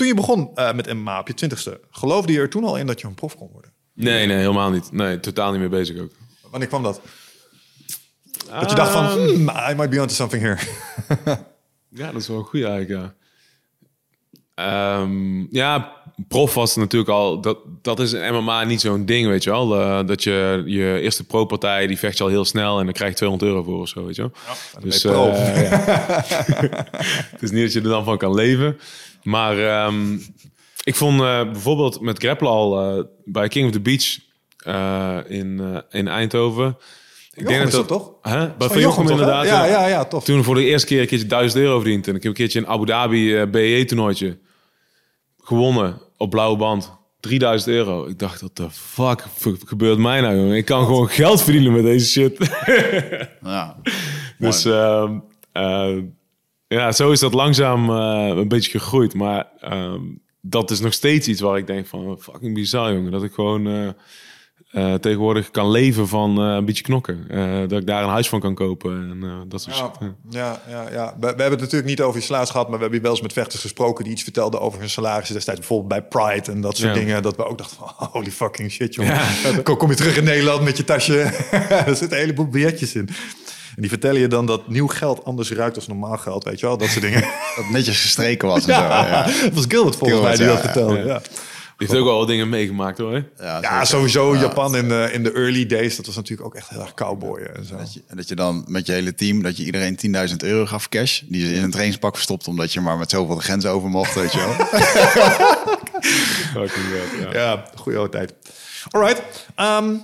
Toen 0.02 0.10
je 0.10 0.16
begon 0.16 0.50
eh, 0.54 0.72
met 0.72 0.94
MMA 0.94 1.18
op 1.18 1.26
je 1.26 1.34
twintigste, 1.34 1.80
geloofde 1.90 2.32
je 2.32 2.38
er 2.38 2.50
toen 2.50 2.64
al 2.64 2.76
in 2.76 2.86
dat 2.86 3.00
je 3.00 3.06
een 3.06 3.14
prof 3.14 3.36
kon 3.36 3.48
worden? 3.52 3.72
Nee, 3.94 4.26
nee, 4.26 4.36
helemaal 4.36 4.70
niet. 4.70 4.92
Nee, 4.92 5.20
totaal 5.20 5.50
niet 5.50 5.60
mee 5.60 5.68
bezig 5.68 6.00
ook. 6.00 6.10
Wanneer 6.50 6.68
kwam 6.68 6.82
dat? 6.82 7.00
Dat 8.60 8.70
je 8.70 8.76
dacht 8.76 8.92
van, 8.92 9.04
hmm, 9.06 9.48
I 9.48 9.74
might 9.74 9.90
be 9.90 10.00
onto 10.00 10.14
something 10.14 10.42
here. 10.42 10.58
Ja, 11.88 12.12
dat 12.12 12.20
is 12.20 12.28
wel 12.28 12.38
een 12.38 12.44
goede 12.44 12.66
eigenlijk, 12.66 13.00
ja. 13.00 13.14
Ehm, 14.54 15.54
ja, 15.54 15.92
prof 16.28 16.54
was 16.54 16.76
natuurlijk 16.76 17.10
al... 17.10 17.40
Dat, 17.40 17.58
dat 17.82 18.00
is 18.00 18.12
in 18.12 18.34
MMA 18.34 18.64
niet 18.64 18.80
zo'n 18.80 19.04
ding, 19.04 19.28
weet 19.28 19.44
je 19.44 19.50
wel. 19.50 19.80
Eh, 19.80 20.06
dat 20.06 20.22
je 20.22 20.62
je 20.66 20.98
eerste 21.00 21.24
pro-partij, 21.24 21.86
die 21.86 21.98
vecht 21.98 22.18
je 22.18 22.24
al 22.24 22.30
heel 22.30 22.44
snel... 22.44 22.78
en 22.78 22.84
dan 22.84 22.94
krijg 22.94 23.10
je 23.10 23.16
200 23.16 23.50
euro 23.50 23.62
voor 23.62 23.80
of 23.80 23.88
zo, 23.88 24.04
weet 24.04 24.16
je 24.16 24.22
wel. 24.22 24.32
dus, 24.82 25.04
eh, 25.04 25.12
ja. 25.70 25.78
Het 27.32 27.42
is 27.42 27.50
niet 27.50 27.62
dat 27.62 27.72
je 27.72 27.80
er 27.80 27.88
dan 27.88 28.04
van 28.04 28.18
kan 28.18 28.34
leven. 28.34 28.78
Maar 29.22 29.58
ehm, 29.58 30.18
ik 30.84 30.94
vond 30.94 31.20
eh, 31.20 31.42
bijvoorbeeld 31.42 32.00
met 32.00 32.18
grappelen 32.18 32.52
al... 32.52 32.98
eh, 32.98 33.04
bij 33.24 33.48
King 33.48 33.66
of 33.66 33.72
the 33.72 33.80
Beach 33.80 34.18
eh, 34.56 35.18
in, 35.38 35.60
eh, 35.60 36.00
in 36.00 36.08
Eindhoven... 36.08 36.76
Ik 37.34 37.48
Jochem 37.48 37.66
is 37.66 37.72
dat 37.72 37.88
toch? 37.88 38.12
Hè? 38.22 38.48
Bij 38.56 38.68
Van 38.68 38.80
Jochem 38.80 39.02
toch, 39.02 39.10
inderdaad. 39.10 39.46
Ja, 39.46 39.64
ja, 39.64 39.86
ja, 39.86 40.04
tof. 40.04 40.24
Toen 40.24 40.44
voor 40.44 40.54
de 40.54 40.64
eerste 40.64 40.86
keer 40.86 41.00
een 41.00 41.06
keertje 41.06 41.26
1000 41.26 41.62
euro 41.62 41.80
verdiend. 41.80 42.08
En 42.08 42.14
ik 42.14 42.22
heb 42.22 42.30
een 42.30 42.36
keertje 42.36 42.58
een 42.58 42.66
Abu 42.66 42.86
Dhabi 42.86 43.36
eh 43.36 43.50
BE-toernooitje 43.50 44.38
gewonnen 45.38 46.00
op 46.16 46.30
blauwe 46.30 46.56
band. 46.56 46.92
3000 47.20 47.70
euro. 47.70 48.06
Ik 48.06 48.18
dacht, 48.18 48.40
wat 48.40 48.56
de 48.56 48.70
fuck 48.70 49.24
gebeurt 49.66 49.98
mij 49.98 50.20
nou, 50.20 50.36
jongen? 50.36 50.56
Ik 50.56 50.64
kan 50.64 50.84
gewoon 50.84 51.08
geld 51.08 51.42
verdienen 51.42 51.72
met 51.72 51.82
deze 51.82 52.06
shit. 52.06 52.50
Ja. 53.42 53.76
dus 54.38 54.64
ehm, 54.64 55.18
eh, 55.52 55.96
ja, 56.72 56.92
zo 56.92 57.10
is 57.10 57.20
dat 57.20 57.34
langzaam 57.34 57.90
eh, 57.90 58.36
een 58.36 58.48
beetje 58.48 58.78
gegroeid. 58.78 59.14
Maar 59.14 59.46
ehm, 59.60 60.00
dat 60.40 60.70
is 60.70 60.80
nog 60.80 60.92
steeds 60.92 61.28
iets 61.28 61.40
waar 61.40 61.56
ik 61.58 61.66
denk 61.66 61.86
van, 61.86 62.16
fucking 62.20 62.54
bizar, 62.54 62.92
jongen. 62.92 63.12
Dat 63.12 63.22
ik 63.22 63.32
gewoon... 63.32 63.66
eh, 63.66 63.88
eh, 64.72 64.94
tegenwoordig 64.94 65.50
kan 65.50 65.70
leven 65.70 66.08
van 66.08 66.38
een 66.38 66.64
beetje 66.64 66.82
knokken. 66.82 67.26
Dat 67.68 67.80
ik 67.80 67.86
daar 67.86 68.02
een 68.02 68.08
huis 68.08 68.28
van 68.28 68.40
kan 68.40 68.54
kopen 68.54 68.92
en 68.92 69.48
dat 69.48 69.62
soort 69.62 69.76
Ja, 69.76 69.92
shit. 70.00 70.10
Ja. 70.30 70.60
ja, 70.68 70.82
ja, 70.84 70.90
ja. 70.92 71.06
We, 71.14 71.20
we 71.20 71.26
hebben 71.26 71.50
het 71.50 71.60
natuurlijk 71.60 71.84
niet 71.90 72.00
over 72.00 72.20
je 72.20 72.26
salaris 72.26 72.50
gehad, 72.50 72.68
maar 72.68 72.76
we 72.76 72.82
hebben 72.82 72.98
hier 72.98 73.02
wel 73.08 73.10
eens 73.16 73.22
met 73.26 73.32
vechters 73.32 73.62
gesproken 73.62 74.04
die 74.04 74.12
iets 74.12 74.22
vertelden 74.22 74.60
over 74.60 74.78
hun 74.80 74.90
salaris 74.90 75.28
destijds, 75.28 75.60
bijvoorbeeld 75.60 75.88
bij 75.88 76.02
Pride 76.08 76.52
en 76.52 76.60
dat 76.60 76.76
soort 76.76 76.94
Ja. 76.94 77.00
dingen. 77.00 77.22
Dat 77.22 77.36
we 77.36 77.44
ook 77.46 77.58
dachten 77.58 77.76
van, 77.76 77.88
holy 78.12 78.30
fucking 78.30 78.70
shit, 78.70 78.94
jongen. 78.94 79.18
Kom, 79.62 79.76
kom 79.76 79.90
je 79.90 79.96
terug 79.96 80.16
in 80.16 80.24
Nederland 80.24 80.62
met 80.62 80.76
je 80.76 80.84
tasje. 80.84 81.18
er 81.86 81.96
zitten 81.96 82.12
een 82.12 82.24
heleboel 82.24 82.46
biljetjes 82.48 82.94
in. 82.94 83.08
En 83.76 83.80
die 83.80 83.88
vertellen 83.90 84.20
je 84.20 84.28
dan 84.28 84.46
dat 84.46 84.68
nieuw 84.68 84.86
geld 84.86 85.24
anders 85.24 85.50
ruikt 85.50 85.76
als 85.76 85.86
normaal 85.86 86.16
geld, 86.18 86.44
weet 86.44 86.60
je 86.60 86.66
wel? 86.66 86.78
Dat 86.78 86.88
soort 86.88 87.04
dingen. 87.04 87.20
Dat 87.56 87.64
het 87.64 87.70
netjes 87.70 88.00
gestreken 88.00 88.48
was 88.48 88.66
en 88.66 88.74
zo. 88.74 88.80
Ja. 88.80 89.24
Het 89.28 89.54
was 89.54 89.64
Gilbert 89.68 89.96
volgens 89.96 90.20
mij 90.20 90.36
die 90.36 90.44
ja, 90.44 90.52
dat 90.52 90.60
vertelde. 90.60 90.98
ja. 90.98 91.04
Ja. 91.04 91.20
Die 91.76 91.90
heeft 91.90 92.00
ook 92.02 92.08
wel 92.08 92.18
wat 92.18 92.28
dingen 92.28 92.48
meegemaakt 92.48 92.98
hoor. 92.98 93.24
Ja, 93.38 93.58
Ja, 93.60 93.84
sowieso 93.84 94.34
Ja, 94.34 94.40
Japan 94.40 94.76
in 94.76 94.88
de, 94.88 95.08
in 95.12 95.22
de 95.22 95.32
early 95.32 95.66
days, 95.66 95.96
dat 95.96 96.06
was 96.06 96.14
natuurlijk 96.14 96.48
ook 96.48 96.54
echt 96.54 96.68
heel 96.68 96.80
erg 96.80 96.94
cowboyen 96.94 97.56
en 97.56 97.64
zo. 97.64 97.76
Dat 97.76 97.94
je, 97.94 98.02
en 98.06 98.16
dat 98.16 98.28
je 98.28 98.34
dan 98.34 98.64
met 98.66 98.86
je 98.86 98.92
hele 98.92 99.14
team, 99.14 99.42
dat 99.42 99.56
je 99.56 99.64
iedereen 99.64 99.98
10.000 100.30 100.36
euro 100.36 100.66
gaf 100.66 100.88
cash. 100.88 101.20
Die 101.26 101.46
ze 101.46 101.54
in 101.54 101.62
een 101.62 101.70
trainingspak 101.70 102.14
verstopt, 102.14 102.48
omdat 102.48 102.72
je 102.72 102.80
maar 102.80 102.98
met 102.98 103.10
zoveel 103.10 103.34
de 103.34 103.42
grens 103.42 103.66
over 103.66 103.88
mocht, 103.88 104.14
weet 104.14 104.32
je 104.32 104.38
wel. 104.38 104.66
Ja. 107.20 107.32
Ja, 107.32 107.64
goede 107.74 107.98
oude 107.98 108.12
tijd. 108.12 108.34
Alright. 108.90 109.22
Ehm, 109.54 109.94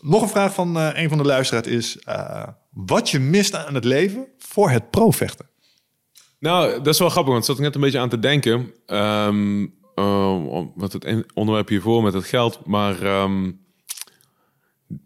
nog 0.00 0.22
een 0.22 0.28
vraag 0.28 0.54
van 0.54 0.76
eh, 0.78 0.88
een 1.02 1.08
van 1.08 1.18
de 1.18 1.24
luisteraars 1.24 1.66
is... 1.66 1.98
eh, 2.04 2.42
wat 2.86 3.10
je 3.10 3.18
mist 3.18 3.54
aan 3.54 3.74
het 3.74 3.84
leven 3.84 4.26
voor 4.38 4.70
het 4.70 4.90
provechten? 4.90 5.48
Nou, 6.38 6.72
dat 6.76 6.86
is 6.86 6.98
wel 6.98 7.08
grappig, 7.08 7.32
want 7.32 7.44
ik 7.44 7.48
zat 7.50 7.56
er 7.58 7.62
net 7.62 7.74
een 7.74 7.80
beetje 7.80 7.98
aan 7.98 8.08
te 8.08 8.18
denken. 8.18 8.72
Eh, 8.86 9.28
om- 10.48 10.72
wat 10.74 10.92
het 10.92 11.24
onderwerp 11.34 11.68
hiervoor 11.68 12.02
met 12.02 12.12
het 12.14 12.24
geld. 12.24 12.60
Maar 12.66 13.02
ehm, 13.02 13.50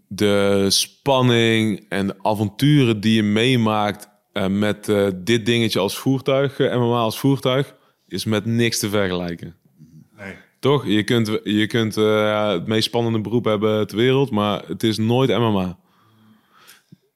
de 0.09 0.67
spanning 0.69 1.87
en 1.89 2.07
de 2.07 2.15
avonturen 2.23 3.01
die 3.01 3.15
je 3.15 3.23
meemaakt 3.23 4.09
eh, 4.33 4.47
met 4.47 4.89
eh, 4.89 5.07
dit 5.15 5.47
dingetje 5.47 5.79
als 5.79 5.99
voertuig, 5.99 6.59
eh, 6.59 6.75
MMA 6.77 6.99
als 6.99 7.19
voertuig, 7.19 7.75
is 8.09 8.25
met 8.25 8.45
niks 8.45 8.79
te 8.79 8.89
vergelijken. 8.89 9.57
Nee. 10.17 10.35
Toch? 10.61 10.87
Je 10.87 11.03
kunt, 11.03 11.39
je 11.45 11.67
kunt 11.67 11.95
het 11.95 12.67
meest 12.67 12.85
spannende 12.85 13.21
beroep 13.21 13.45
hebben 13.45 13.87
ter 13.87 13.97
wereld, 13.97 14.31
maar 14.31 14.63
het 14.67 14.83
is 14.83 14.99
nooit 14.99 15.31
MMA. 15.31 15.79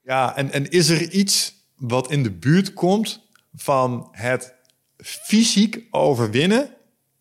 Ja, 0.09 0.35
en, 0.35 0.51
en 0.51 0.69
is 0.69 0.89
er 0.89 1.11
iets 1.11 1.53
wat 1.75 2.11
in 2.11 2.23
de 2.23 2.31
buurt 2.31 2.73
komt 2.73 3.27
van 3.55 4.07
het 4.11 4.53
fysiek 4.97 5.83
overwinnen 5.91 6.69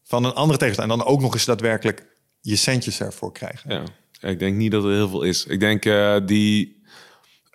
van 0.05 0.25
een 0.25 0.35
andere 0.35 0.59
tegenstander... 0.59 0.97
en 0.97 1.05
dan 1.05 1.15
ook 1.15 1.21
nog 1.21 1.35
eens 1.35 1.45
daadwerkelijk 1.45 2.07
je 2.41 2.57
centjes 2.57 3.01
ervoor 3.01 3.33
krijgen? 3.33 3.71
Ja, 3.71 3.83
ik 4.29 4.39
denk 4.39 4.57
niet 4.57 4.71
dat 4.71 4.85
er 4.85 4.91
heel 4.91 5.09
veel 5.09 5.23
is. 5.23 5.47
Ik 5.47 5.61
denk 5.61 5.85
eh, 5.85 6.17
die 6.25 6.83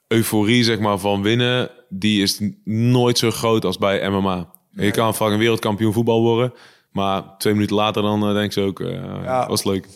euforie 0.08 0.64
zeg 0.64 0.80
maar, 0.80 0.98
van 0.98 1.22
winnen, 1.22 1.70
die 1.90 2.22
is 2.22 2.40
nooit 2.64 3.18
zo 3.18 3.32
groot 3.32 3.66
als 3.66 3.78
bij 3.78 4.10
MMA. 4.10 4.52
Je 4.72 4.92
kan 4.92 5.16
vaak 5.16 5.32
een 5.32 5.38
wereldkampioen 5.38 5.94
voetbal 5.94 6.22
worden, 6.22 6.54
maar 6.92 7.38
twee 7.38 7.54
minuten 7.54 7.76
later 7.76 8.02
dan 8.02 8.30
uh, 8.30 8.34
denk 8.34 8.52
ze 8.52 8.62
ook, 8.62 8.80
uh, 8.80 8.92
Ja. 9.24 9.48
was 9.48 9.64
leuk. 9.64 9.88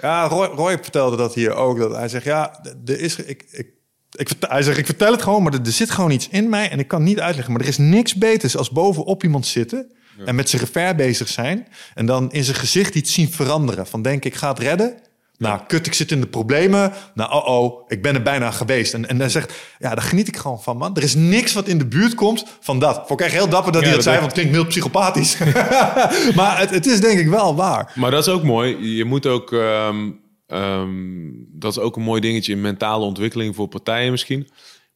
Ja, 0.00 0.26
Roy, 0.26 0.46
Roy 0.46 0.78
vertelde 0.82 1.16
dat 1.16 1.34
hier 1.34 1.54
ook. 1.54 1.78
Dat 1.78 1.96
hij 1.96 2.08
zegt, 2.08 2.24
ja, 2.24 2.64
er 2.84 3.00
is, 3.00 3.16
ik, 3.16 3.46
ik, 3.50 3.78
ik, 4.10 4.30
hij 4.40 4.62
zegt, 4.62 4.78
ik 4.78 4.86
vertel 4.86 5.12
het 5.12 5.22
gewoon, 5.22 5.42
maar 5.42 5.52
er, 5.52 5.60
er 5.64 5.72
zit 5.72 5.90
gewoon 5.90 6.10
iets 6.10 6.28
in 6.28 6.48
mij 6.48 6.70
en 6.70 6.78
ik 6.78 6.88
kan 6.88 7.02
niet 7.02 7.20
uitleggen. 7.20 7.52
Maar 7.52 7.62
er 7.62 7.68
is 7.68 7.78
niks 7.78 8.14
beters 8.14 8.56
als 8.56 8.70
bovenop 8.70 9.22
iemand 9.22 9.46
zitten 9.46 9.92
en 10.24 10.34
met 10.34 10.48
zijn 10.48 10.62
gevaar 10.62 10.94
bezig 10.94 11.28
zijn. 11.28 11.68
En 11.94 12.06
dan 12.06 12.32
in 12.32 12.44
zijn 12.44 12.56
gezicht 12.56 12.94
iets 12.94 13.12
zien 13.12 13.32
veranderen. 13.32 13.86
Van 13.86 14.02
denk 14.02 14.24
ik 14.24 14.34
ga 14.34 14.48
het 14.48 14.58
redden. 14.58 14.94
Nou, 15.38 15.60
kut, 15.66 15.86
ik 15.86 15.94
zit 15.94 16.10
in 16.10 16.20
de 16.20 16.26
problemen. 16.26 16.92
Nou, 17.14 17.32
oh 17.32 17.46
oh, 17.46 17.84
ik 17.88 18.02
ben 18.02 18.14
er 18.14 18.22
bijna 18.22 18.50
geweest. 18.50 18.94
En, 18.94 19.08
en 19.08 19.18
hij 19.18 19.28
zegt, 19.28 19.54
ja, 19.78 19.94
daar 19.94 20.04
geniet 20.04 20.28
ik 20.28 20.36
gewoon 20.36 20.62
van, 20.62 20.76
man. 20.76 20.96
Er 20.96 21.02
is 21.02 21.14
niks 21.14 21.52
wat 21.52 21.68
in 21.68 21.78
de 21.78 21.86
buurt 21.86 22.14
komt 22.14 22.44
van 22.60 22.78
dat. 22.78 23.02
Voor 23.06 23.16
krijg 23.16 23.32
heel 23.32 23.48
dapper 23.48 23.72
dat 23.72 23.82
Ja, 23.82 23.86
hij 23.88 23.96
dat 23.96 24.04
dat 24.04 24.14
zei, 24.14 24.16
want 24.16 24.32
het 24.32 24.40
klinkt 24.40 24.52
mild 24.52 24.68
psychopathisch. 24.68 25.38
maar 26.38 26.58
het, 26.58 26.70
het 26.70 26.86
is 26.86 27.00
denk 27.00 27.18
ik 27.18 27.28
wel 27.28 27.54
waar. 27.54 27.92
Maar 27.94 28.10
dat 28.10 28.26
is 28.26 28.32
ook 28.32 28.42
mooi. 28.42 28.96
Je 28.96 29.04
moet 29.04 29.26
ook, 29.26 29.52
ehm, 29.52 30.10
ehm, 30.50 31.30
dat 31.48 31.70
is 31.70 31.78
ook 31.78 31.96
een 31.96 32.02
mooi 32.02 32.20
dingetje 32.20 32.52
in 32.52 32.60
mentale 32.60 33.04
ontwikkeling 33.04 33.54
voor 33.54 33.68
partijen 33.68 34.10
misschien. 34.10 34.48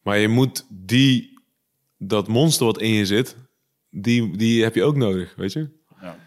Maar 0.03 0.19
je 0.19 0.29
moet 0.29 0.67
die, 0.69 1.39
dat 1.99 2.29
monster 2.29 2.67
wat 2.67 2.81
in 2.81 2.91
je 2.91 3.07
zit, 3.07 3.37
die, 3.91 4.37
die 4.37 4.63
heb 4.63 4.75
je 4.75 4.83
ook 4.83 4.97
nodig, 4.97 5.35
weet 5.37 5.53
je? 5.53 5.69
Ja. 6.01 6.19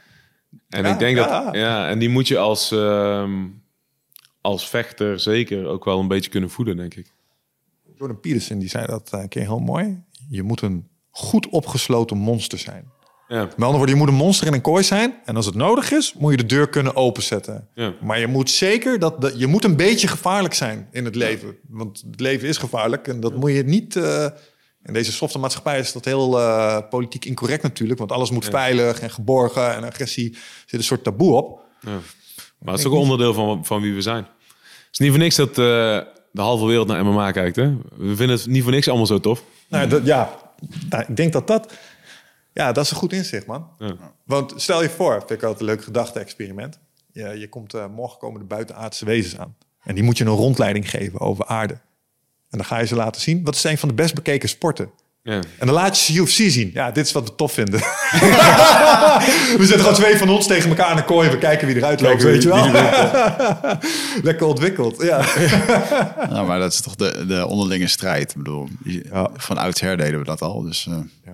En 0.70 0.84
Ja, 0.84 0.94
ik 0.94 1.00
denk 1.00 1.18
ja. 1.18 1.44
dat, 1.44 1.56
ja, 1.56 1.90
en 1.90 2.00
die 2.00 2.10
moet 2.10 2.28
je 2.28 2.38
als, 2.38 2.72
ehm, 2.72 3.48
als 4.42 4.70
vechter 4.70 5.20
zeker 5.20 5.66
ook 5.66 5.86
wel 5.86 6.00
een 6.00 6.08
beetje 6.08 6.30
kunnen 6.30 6.50
voeden, 6.50 6.78
denk 6.78 6.96
ik. 6.96 7.14
Jordan 7.98 8.20
Peterson 8.20 8.60
die 8.60 8.70
zei 8.70 8.86
dat 8.86 9.14
eh, 9.14 9.22
een 9.22 9.28
keer 9.28 9.42
heel 9.42 9.60
mooi. 9.60 10.04
Je 10.30 10.44
moet 10.44 10.62
een 10.62 10.88
goed 11.10 11.50
opgesloten 11.50 12.18
monster 12.18 12.60
zijn. 12.60 12.92
Ja, 13.28 13.42
Met 13.44 13.54
andere 13.54 13.72
woorden, 13.78 13.90
je 13.96 14.02
moet 14.02 14.08
een 14.08 14.14
monster 14.14 14.48
in 14.48 14.54
een 14.54 14.62
kooi 14.62 14.84
zijn. 14.84 15.14
En 15.26 15.36
als 15.36 15.46
het 15.46 15.56
nodig 15.56 15.92
is, 15.92 16.14
moet 16.18 16.32
je 16.32 16.38
de 16.38 16.46
deur 16.46 16.70
kunnen 16.70 16.96
openzetten. 16.96 17.68
Ja. 17.74 17.94
Maar 18.02 18.20
je 18.20 18.28
moet 18.28 18.50
zeker 18.50 19.00
dat, 19.00 19.22
dat 19.22 19.40
je 19.40 19.48
moet 19.48 19.64
een 19.64 19.76
beetje 19.76 20.08
gevaarlijk 20.08 20.54
zijn 20.54 20.88
in 20.92 21.06
het 21.06 21.16
leven. 21.16 21.56
Want 21.70 22.04
het 22.12 22.20
leven 22.20 22.48
is 22.48 22.58
gevaarlijk 22.58 23.08
en 23.08 23.20
dat 23.20 23.36
moet 23.36 23.52
je 23.52 23.64
niet. 23.64 23.96
eh, 23.96 24.26
in 24.84 24.94
deze 24.94 25.12
softe 25.12 25.40
maatschappij 25.40 25.80
is 25.80 25.92
dat 25.92 26.06
heel 26.06 26.40
eh, 26.40 26.78
politiek 26.90 27.26
incorrect 27.26 27.64
natuurlijk. 27.64 28.00
Want 28.00 28.12
alles 28.12 28.30
moet 28.32 28.46
veilig 28.46 29.00
en 29.00 29.10
geborgen 29.10 29.76
en 29.76 29.84
agressie 29.84 30.38
zit 30.66 30.80
een 30.80 30.86
soort 30.86 31.04
taboe 31.04 31.34
op. 31.36 31.62
ja. 31.82 31.90
Maar 32.60 32.72
het 32.74 32.80
is 32.80 32.86
ook 32.86 32.94
een 32.94 33.00
onderdeel 33.00 33.34
van, 33.34 33.66
van 33.66 33.82
wie 33.82 33.94
we 33.94 34.02
zijn. 34.02 34.24
Het 34.24 34.88
is 34.92 35.00
niet 35.00 35.10
voor 35.10 35.20
niks 35.20 35.36
dat 35.36 35.50
eh, 35.50 35.56
de 36.32 36.42
halve 36.42 36.66
wereld 36.66 36.88
naar 36.88 37.06
MMA 37.06 37.32
kijkt, 37.32 37.56
hè? 37.56 37.76
We 37.98 38.16
vinden 38.16 38.36
het 38.38 38.48
niet 38.48 38.64
voor 38.64 38.72
niks 38.72 38.88
allemaal 38.88 39.06
zo 39.06 39.20
tof. 39.20 39.44
Nou, 39.70 39.88
dat, 39.88 40.06
ja, 40.06 40.36
nou, 40.90 41.04
ik 41.08 41.16
denk 41.16 41.34
dat 41.34 41.48
dat... 41.48 41.74
Ja, 42.58 42.72
dat 42.72 42.84
is 42.86 42.92
een 42.92 42.98
goed 42.98 43.14
inzicht, 43.14 43.46
man. 43.46 43.68
Ja. 43.80 43.96
Want 44.26 44.54
stel 44.56 44.82
je 44.82 44.90
voor, 44.90 45.14
vind 45.18 45.30
ik 45.32 45.42
altijd 45.44 45.60
een 45.60 45.66
leuk 45.66 45.84
gedachte-experiment. 45.84 46.80
Je, 47.12 47.40
je 47.40 47.50
komt, 47.50 47.74
eh, 47.74 47.86
morgen 47.96 48.18
komen 48.20 48.40
de 48.40 48.46
buitenaardse 48.48 49.06
wezens 49.06 49.38
aan. 49.40 49.56
En 49.84 49.96
die 49.96 50.04
moet 50.04 50.18
je 50.18 50.24
een 50.26 50.30
rondleiding 50.32 50.90
geven 50.90 51.20
over 51.20 51.46
aarde. 51.46 51.74
En 52.50 52.58
dan 52.58 52.66
ga 52.66 52.80
je 52.80 52.86
ze 52.86 52.96
laten 52.96 53.22
zien. 53.22 53.44
Wat 53.44 53.56
is 53.56 53.64
een 53.64 53.78
van 53.78 53.90
de 53.90 53.96
best 53.96 54.14
bekeken 54.16 54.50
sporten? 54.50 54.90
Ja. 55.24 55.34
En 55.34 55.66
dan 55.66 55.72
laat 55.76 56.00
je 56.00 56.14
ze 56.14 56.20
UFC 56.20 56.52
zien. 56.52 56.70
Ja, 56.74 56.92
dit 56.92 57.06
is 57.06 57.12
wat 57.12 57.24
we 57.30 57.36
tof 57.36 57.52
vinden. 57.52 57.80
we 59.58 59.58
zetten 59.60 59.80
gewoon 59.80 59.94
twee 59.94 60.18
van 60.18 60.30
ons 60.30 60.48
tegen 60.48 60.70
elkaar 60.70 60.92
in 60.92 60.98
een 60.98 61.06
kooi. 61.06 61.28
En 61.28 61.34
we 61.34 61.40
kijken 61.40 61.68
wie 61.68 61.76
eruit 61.76 62.02
loopt, 62.02 62.24
weet 62.24 62.44
je 62.44 62.50
wel. 62.50 62.66
Lekker 64.30 64.48
ontwikkeld, 64.48 65.02
ja. 65.02 65.26
Nou, 66.34 66.48
maar 66.48 66.60
dat 66.60 66.74
is 66.74 66.82
toch 66.82 66.96
de, 66.96 67.26
de 67.28 67.48
onderlinge 67.48 67.88
strijd. 67.88 68.32
Ik 68.32 68.38
bedoel, 68.38 68.68
je- 68.84 69.06
Ja. 69.12 69.30
van 69.36 69.58
oudsher 69.58 69.98
deden 69.98 70.20
we 70.20 70.26
dat 70.26 70.42
al. 70.42 70.62
Dus 70.62 70.88
eh, 70.90 70.98
Ja. 71.26 71.32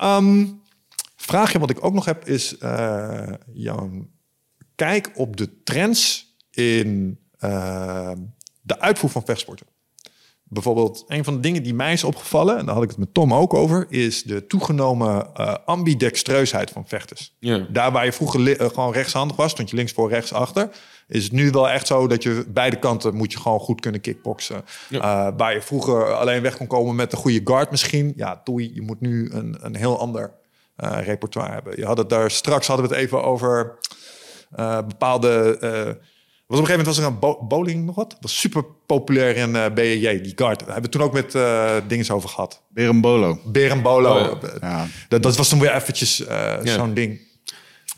Ehm, 0.00 0.46
vraagje 1.16 1.58
wat 1.58 1.70
ik 1.70 1.84
ook 1.84 1.94
nog 1.94 2.04
heb 2.04 2.28
is 2.28 2.56
jouw 3.52 3.90
kijk 4.80 5.10
op 5.14 5.36
de 5.36 5.62
trends 5.62 6.34
in 6.50 7.18
eh, 7.38 8.12
de 8.60 8.80
uitvoer 8.80 9.10
van 9.10 9.24
vechtsporten. 9.24 9.66
Bijvoorbeeld, 10.42 11.04
een 11.08 11.24
van 11.24 11.34
de 11.34 11.40
dingen 11.40 11.62
die 11.62 11.74
mij 11.74 11.92
is 11.92 12.04
opgevallen, 12.04 12.58
en 12.58 12.66
daar 12.66 12.74
had 12.74 12.82
ik 12.82 12.88
het 12.90 12.98
met 12.98 13.14
Tom 13.14 13.34
ook 13.34 13.54
over, 13.54 13.86
is 13.88 14.22
de 14.22 14.46
toegenomen 14.46 15.34
eh, 15.34 15.54
ambidextreusheid 15.64 16.70
van 16.70 16.86
vechters. 16.86 17.36
Ja. 17.38 17.66
Daar 17.70 17.92
waar 17.92 18.04
je 18.04 18.12
vroeger 18.12 18.70
gewoon 18.72 18.92
rechtshandig 18.92 19.36
was, 19.36 19.50
stond 19.50 19.70
je 19.70 19.76
links 19.76 19.92
voor, 19.92 20.08
rechts 20.08 20.32
achter, 20.32 20.70
is 21.10 21.24
het 21.24 21.32
nu 21.32 21.50
wel 21.50 21.68
echt 21.70 21.86
zo 21.86 22.06
dat 22.06 22.22
je 22.22 22.44
beide 22.48 22.78
kanten 22.78 23.14
moet 23.14 23.32
je 23.32 23.38
gewoon 23.38 23.60
goed 23.60 23.80
kunnen 23.80 24.00
kickboksen. 24.00 24.64
Eh, 24.90 25.28
waar 25.36 25.54
je 25.54 25.62
vroeger 25.62 26.14
alleen 26.14 26.42
weg 26.42 26.56
kon 26.56 26.66
komen 26.66 26.94
met 26.94 27.12
een 27.12 27.18
goede 27.18 27.40
guard 27.44 27.70
misschien, 27.70 28.12
ja, 28.16 28.40
toei, 28.44 28.70
je 28.74 28.82
moet 28.82 29.00
nu 29.00 29.30
een, 29.32 29.56
een 29.60 29.76
heel 29.76 29.98
ander 30.00 30.32
eh, 30.76 30.98
repertoire 31.04 31.52
hebben. 31.52 31.72
Je 31.76 31.84
had 31.84 31.98
het 31.98 32.08
daar 32.08 32.30
straks 32.30 32.66
hadden 32.66 32.88
we 32.88 32.94
het 32.94 33.02
even 33.04 33.22
over 33.24 33.78
eh, 34.50 34.78
bepaalde. 34.88 35.58
eh, 35.60 35.70
was 36.46 36.58
op 36.58 36.64
een 36.66 36.70
gegeven 36.70 36.86
moment 36.86 36.86
was 36.86 36.98
er 36.98 37.04
een 37.04 37.18
bo- 37.38 37.46
bowling 37.46 37.86
nog 37.86 37.94
wat. 37.94 38.16
was 38.20 38.40
super 38.40 38.64
populair 38.86 39.36
in 39.36 39.56
eh 39.56 39.64
BJJ, 39.74 40.20
die 40.20 40.32
guard. 40.36 40.58
Daar 40.58 40.72
hebben 40.72 40.74
we 40.74 40.80
het 40.80 40.90
toen 40.90 41.02
ook 41.02 41.12
met 41.12 41.34
eh 41.34 41.74
dingen 41.88 42.10
over 42.14 42.28
gehad. 42.28 42.62
Berembolo. 42.68 43.38
Berimbolo. 43.44 44.18
Oh, 44.18 44.42
Ja. 44.60 44.86
dat, 45.08 45.22
dat 45.22 45.36
was 45.36 45.48
toen 45.48 45.60
weer 45.60 45.74
eventjes 45.74 46.24
eh, 46.26 46.36
Ja. 46.62 46.72
zo'n 46.74 46.94
ding. 46.94 47.20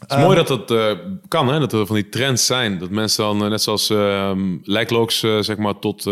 Het 0.03 0.11
is 0.11 0.25
mooi 0.25 0.37
dat 0.37 0.49
dat 0.49 0.71
eh, 0.71 0.99
kan, 1.29 1.49
hè? 1.49 1.59
dat 1.59 1.73
er 1.73 1.87
van 1.87 1.95
die 1.95 2.09
trends 2.09 2.47
zijn. 2.47 2.79
Dat 2.79 2.91
mensen 2.91 3.25
dan, 3.25 3.43
eh, 3.43 3.51
net 3.51 3.63
zoals 3.63 3.91
ehm 3.91 4.59
eh, 4.65 5.39
zeg 5.41 5.57
maar, 5.57 5.79
tot 5.79 6.11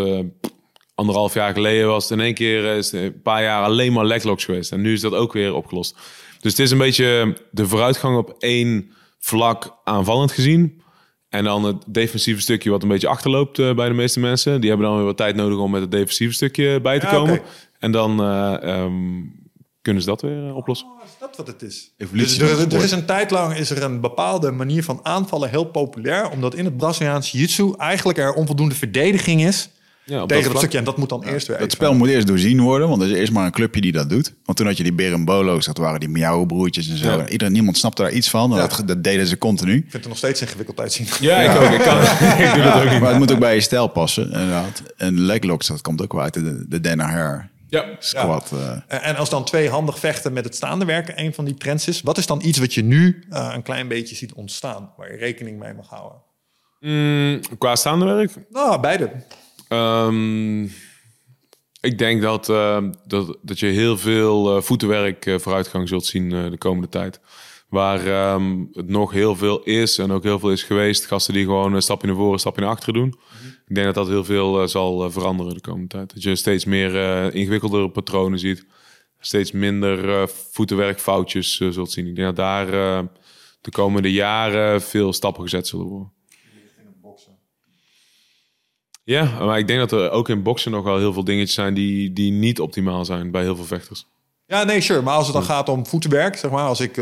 anderhalf 0.95 1.35
jaar 1.35 1.53
geleden 1.53 1.87
was 1.87 2.03
het 2.09 2.19
in 2.19 2.25
één 2.25 2.35
keer 2.35 2.65
is 2.77 2.93
een 2.93 3.23
paar 3.23 3.43
jaar 3.43 3.65
alleen 3.65 3.93
maar 3.93 4.05
leglocks 4.05 4.45
geweest. 4.45 4.73
En 4.73 4.81
nu 4.81 4.93
is 4.93 5.01
dat 5.01 5.15
ook 5.15 5.33
weer 5.33 5.55
opgelost. 5.55 5.97
Dus 6.41 6.51
het 6.51 6.61
is 6.61 6.71
een 6.71 6.79
beetje 6.79 7.37
de 7.51 7.67
vooruitgang 7.67 8.17
op 8.17 8.35
één 8.39 8.91
vlak 9.19 9.77
aanvallend 9.85 10.33
gezien. 10.33 10.83
En 11.29 11.45
dan 11.45 11.65
het 11.65 11.85
defensieve 11.87 12.41
stukje 12.41 12.71
wat 12.71 12.83
een 12.83 12.89
beetje 12.89 13.09
achterloopt 13.09 13.57
bij 13.57 13.89
de 13.89 13.95
meeste 13.95 14.21
mensen. 14.21 14.61
Die 14.61 14.69
hebben 14.71 14.89
dan 14.89 14.97
weer 14.97 15.07
wat 15.07 15.17
tijd 15.17 15.37
nodig 15.37 15.59
om 15.59 15.71
met 15.71 15.81
het 15.81 15.91
defensieve 15.91 16.35
stukje 16.35 16.81
bij 16.81 16.99
te 16.99 17.07
Ja, 17.07 17.13
komen. 17.13 17.43
En 17.81 17.93
dan 17.93 18.21
eh, 18.21 18.63
ehm, 18.63 19.23
kunnen 19.83 20.03
ze 20.03 20.09
dat 20.09 20.21
weer 20.23 20.47
eh, 20.49 20.57
oplossen. 20.57 20.87
Oh, 20.89 21.05
is 21.05 21.11
dat 21.21 21.37
wat 21.37 21.47
het 21.47 21.63
is? 21.63 21.93
Evolutie 21.97 22.39
Dus 22.39 22.51
er, 22.51 22.73
er 22.77 22.85
is 22.85 22.91
een 22.91 23.05
tijd 23.07 23.31
lang 23.31 23.57
is 23.57 23.71
er 23.71 23.83
een 23.83 24.01
bepaalde 24.01 24.51
manier 24.51 24.85
van 24.85 25.01
aanvallen 25.03 25.51
heel 25.51 25.65
populair, 25.65 26.31
omdat 26.31 26.55
in 26.55 26.65
het 26.65 26.77
Braziliaanse 26.77 27.31
jiu-jitsu 27.37 27.75
eigenlijk 27.79 28.19
er 28.19 28.33
onvoldoende 28.33 28.75
verdediging 28.75 29.45
is 29.45 29.69
Ja, 30.05 30.23
op 30.23 30.29
tegen 30.29 30.49
dat 30.51 30.59
stukje. 30.59 30.79
En 30.79 30.85
dat 30.85 30.97
moet 30.97 31.09
dan 31.09 31.25
eerst 31.25 31.47
weer 31.47 31.57
Dat 31.57 31.67
even- 31.67 31.77
spel 31.77 31.95
moet 31.95 32.09
eerst 32.09 32.27
doorzien 32.27 32.61
worden, 32.61 32.89
want 32.89 33.03
er 33.03 33.11
is 33.11 33.19
eerst 33.19 33.33
maar 33.33 33.45
een 33.47 33.53
clubje 33.53 33.81
die 33.81 33.93
dat 33.93 34.09
doet. 34.11 34.33
Want 34.45 34.59
toen 34.59 34.67
had 34.67 34.77
je 34.77 34.83
die 34.83 34.93
Berimbolo's, 34.93 35.67
dat 35.67 35.77
waren 35.79 36.01
die 36.01 36.09
Miauw 36.09 36.45
broertjes 36.45 36.89
en 36.89 36.97
zo. 36.97 37.11
Ja. 37.11 37.19
En 37.19 37.31
Iedereen, 37.33 37.53
niemand 37.53 37.79
snapte 37.79 38.03
daar 38.03 38.13
iets 38.13 38.31
van. 38.31 38.51
Dat, 38.51 38.83
dat 38.87 39.05
deden 39.05 39.27
ze 39.27 39.39
continu. 39.39 39.75
Ik 39.75 39.81
vind 39.81 39.93
het 39.93 40.09
nog 40.09 40.17
steeds 40.17 40.41
ingewikkeld 40.41 40.81
uitzien. 40.81 41.07
Ja, 41.21 41.37
ik 41.41 41.61
ook. 41.63 41.71
Ik, 41.71 41.81
kan, 41.81 41.97
ik 42.47 42.53
doe 42.55 42.63
dat 42.63 42.75
ook 42.75 42.91
niet. 42.91 43.01
Maar 43.01 43.11
het 43.11 43.19
moet 43.19 43.33
ook 43.33 43.39
bij 43.39 43.55
je 43.55 43.61
stijl 43.61 43.87
passen, 43.89 44.25
inderdaad. 44.25 44.83
En 44.97 45.21
leglocks, 45.21 45.67
dat 45.67 45.81
komt 45.81 46.03
ook 46.03 46.13
wel 46.13 46.23
uit 46.23 46.35
de, 46.35 46.65
de 46.69 46.81
Danaher 46.81 47.49
Ja. 47.71 47.97
squat. 47.99 48.53
eh. 48.53 48.71
En 48.71 49.03
en 49.03 49.17
als 49.17 49.31
dan 49.31 49.45
twee 49.45 49.69
handig 49.71 49.99
vechten 49.99 50.33
met 50.33 50.45
het 50.45 50.55
staande 50.55 50.85
werken 50.85 51.21
een 51.21 51.35
van 51.35 51.45
die 51.45 51.55
trends 51.55 51.89
is, 51.89 52.01
wat 52.01 52.19
is 52.19 52.27
dan 52.27 52.41
iets 52.43 52.59
wat 52.59 52.75
je 52.75 52.83
nu 52.83 53.25
eh, 53.31 53.51
een 53.55 53.63
klein 53.63 53.89
beetje 53.89 54.15
ziet 54.15 54.33
ontstaan, 54.33 54.93
waar 54.97 55.13
je 55.13 55.19
rekening 55.19 55.59
mee 55.59 55.75
mag 55.75 55.89
houden? 55.89 56.19
Mm, 56.81 57.41
qua 57.59 57.77
staande 57.77 58.05
werk? 58.05 58.31
Nou, 58.51 58.81
beide. 58.81 59.11
Ehm, 59.69 60.63
ik 61.81 61.99
denk 61.99 62.23
dat, 62.23 62.49
eh, 62.49 62.79
dat, 63.07 63.37
dat 63.43 63.59
je 63.59 63.67
heel 63.67 63.99
veel 63.99 64.57
eh, 64.57 64.63
voetenwerk 64.63 65.27
eh, 65.27 65.39
vooruitgang 65.39 65.89
zult 65.89 66.07
zien 66.07 66.33
eh, 66.33 66.51
de 66.51 66.59
komende 66.59 66.89
tijd. 66.89 67.21
Waar 67.69 68.07
ehm, 68.07 68.65
het 68.73 68.89
nog 68.89 69.13
heel 69.13 69.37
veel 69.37 69.63
is 69.63 69.99
en 69.99 70.11
ook 70.11 70.23
heel 70.23 70.39
veel 70.39 70.51
is 70.53 70.63
geweest. 70.63 71.07
Gasten 71.07 71.35
die 71.35 71.45
gewoon 71.45 71.75
een 71.75 71.83
stapje 71.83 72.07
naar 72.07 72.17
voren, 72.17 72.33
een 72.33 72.39
stapje 72.39 72.61
naar 72.61 72.71
achteren 72.71 72.95
doen. 72.95 73.19
Ik 73.71 73.77
denk 73.77 73.87
dat 73.87 73.95
dat 73.95 74.09
heel 74.09 74.25
veel 74.25 74.63
eh, 74.63 74.69
zal 74.69 75.05
eh, 75.05 75.11
veranderen 75.11 75.55
de 75.55 75.61
komende 75.61 75.89
tijd. 75.89 76.15
Dat 76.15 76.23
je 76.23 76.37
steeds 76.37 76.65
meer 76.65 76.97
eh 76.97 77.35
ingewikkeldere 77.35 77.91
patronen 77.91 78.39
ziet. 78.39 78.67
Steeds 79.19 79.53
minder 79.53 80.29
voetenwerkfoutjes 80.29 81.57
zult 81.57 81.93
zien. 81.93 82.07
Ik 82.07 82.15
denk 82.15 82.27
dat 82.27 82.37
daar 82.37 82.67
de 83.61 83.71
komende 83.71 84.13
jaren 84.13 84.83
veel 84.83 85.13
stappen 85.13 85.43
gezet 85.43 85.67
zullen 85.67 85.87
worden. 85.87 86.13
Ja, 89.05 89.45
maar 89.45 89.59
ik 89.59 89.67
denk 89.67 89.79
dat 89.79 89.93
er 89.93 90.11
ook 90.11 90.29
in 90.29 90.43
boksen 90.43 90.71
nog 90.71 90.85
wel 90.85 90.99
heel 90.99 91.13
veel 91.13 91.25
dingetjes 91.25 91.55
zijn 91.55 91.75
die, 91.75 92.13
die 92.13 92.33
niet 92.33 92.61
optimaal 92.61 93.05
zijn 93.05 93.31
bij 93.31 93.43
heel 93.43 93.57
veel 93.57 93.65
vechters. 93.65 94.07
Ja, 94.47 94.65
nee, 94.65 94.81
sure. 94.81 95.03
Maar 95.03 95.15
als 95.15 95.27
het 95.27 95.35
dan 95.35 95.45
gaat 95.45 95.69
om 95.69 95.87
voetenwerk, 95.87 96.37
zeg 96.37 96.51
maar, 96.51 96.67
als 96.67 96.81
ik 96.81 96.93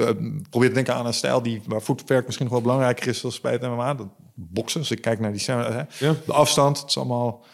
probeer 0.50 0.68
te 0.68 0.74
denken 0.74 0.94
aan 0.94 1.06
een 1.06 1.14
stijl 1.14 1.42
die 1.42 1.62
waar 1.66 1.82
voetenwerk 1.82 2.24
misschien 2.24 2.46
nog 2.46 2.54
wel 2.54 2.64
belangrijker 2.64 3.08
is 3.08 3.20
dan 3.20 3.32
bij 3.42 3.52
het 3.52 3.62
MMA, 3.62 3.94
dat 3.94 4.08
boksen. 4.38 4.80
Als 4.80 4.90
ik 4.90 5.00
kijk 5.00 5.20
naar 5.20 5.32
die 5.32 5.42
hè, 5.46 5.82
Ja. 5.98 6.14
de 6.26 6.32
afstand, 6.32 6.78
het 6.78 6.88
is 6.88 6.96
allemaal 6.96 7.44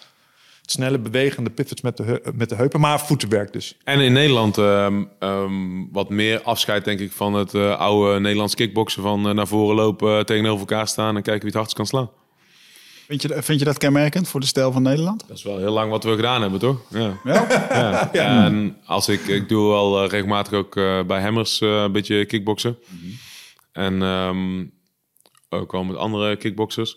snelle 0.66 0.98
bewegende 0.98 1.50
pivots 1.50 1.80
met 1.80 1.96
de, 1.96 2.22
met 2.34 2.48
de 2.48 2.54
heupen, 2.54 2.80
maar 2.80 3.00
voetenwerk 3.00 3.52
dus. 3.52 3.76
En 3.84 4.00
in 4.00 4.12
Nederland 4.12 4.58
ehm, 4.58 5.04
ehm, 5.18 5.52
wat 5.92 6.10
meer 6.10 6.42
afscheid, 6.42 6.84
denk 6.84 7.00
ik, 7.00 7.12
van 7.12 7.34
het 7.34 7.54
eh, 7.54 7.78
oude 7.78 8.20
Nederlands 8.20 8.54
kickboksen. 8.54 9.02
Van 9.02 9.28
eh, 9.28 9.34
naar 9.34 9.46
voren 9.46 9.76
lopen, 9.76 10.26
tegenover 10.26 10.58
elkaar 10.58 10.88
staan 10.88 11.16
en 11.16 11.22
kijken 11.22 11.40
wie 11.42 11.48
het 11.50 11.58
hardst 11.58 11.76
kan 11.76 11.86
slaan. 11.86 12.10
Vind, 13.06 13.22
je, 13.22 13.42
vind 13.42 13.58
je 13.58 13.64
dat 13.64 13.78
kenmerkend 13.78 14.28
voor 14.28 14.40
de 14.40 14.46
stijl 14.46 14.72
van 14.72 14.82
Nederland? 14.82 15.24
Dat 15.28 15.36
is 15.36 15.42
wel 15.42 15.58
heel 15.58 15.72
lang 15.72 15.90
wat 15.90 16.04
we 16.04 16.14
gedaan 16.14 16.40
hebben, 16.42 16.60
toch? 16.60 16.80
Ja. 16.88 17.20
Ja? 17.24 18.10
Ja. 18.12 18.44
En 18.44 18.76
als 18.84 19.08
ik, 19.08 19.26
ik 19.26 19.48
doe 19.48 19.68
wel 19.68 20.02
eh, 20.02 20.08
regelmatig 20.08 20.52
ook 20.52 20.76
eh, 20.76 21.02
bij 21.02 21.22
Hammers 21.22 21.60
eh, 21.60 21.68
een 21.82 21.92
beetje 21.92 22.24
kickboksen. 22.26 22.78
En 23.72 24.02
ehm, 24.02 24.64
ook 25.60 25.72
wel 25.72 25.84
met 25.84 25.96
andere 25.96 26.36
kickboxers. 26.36 26.96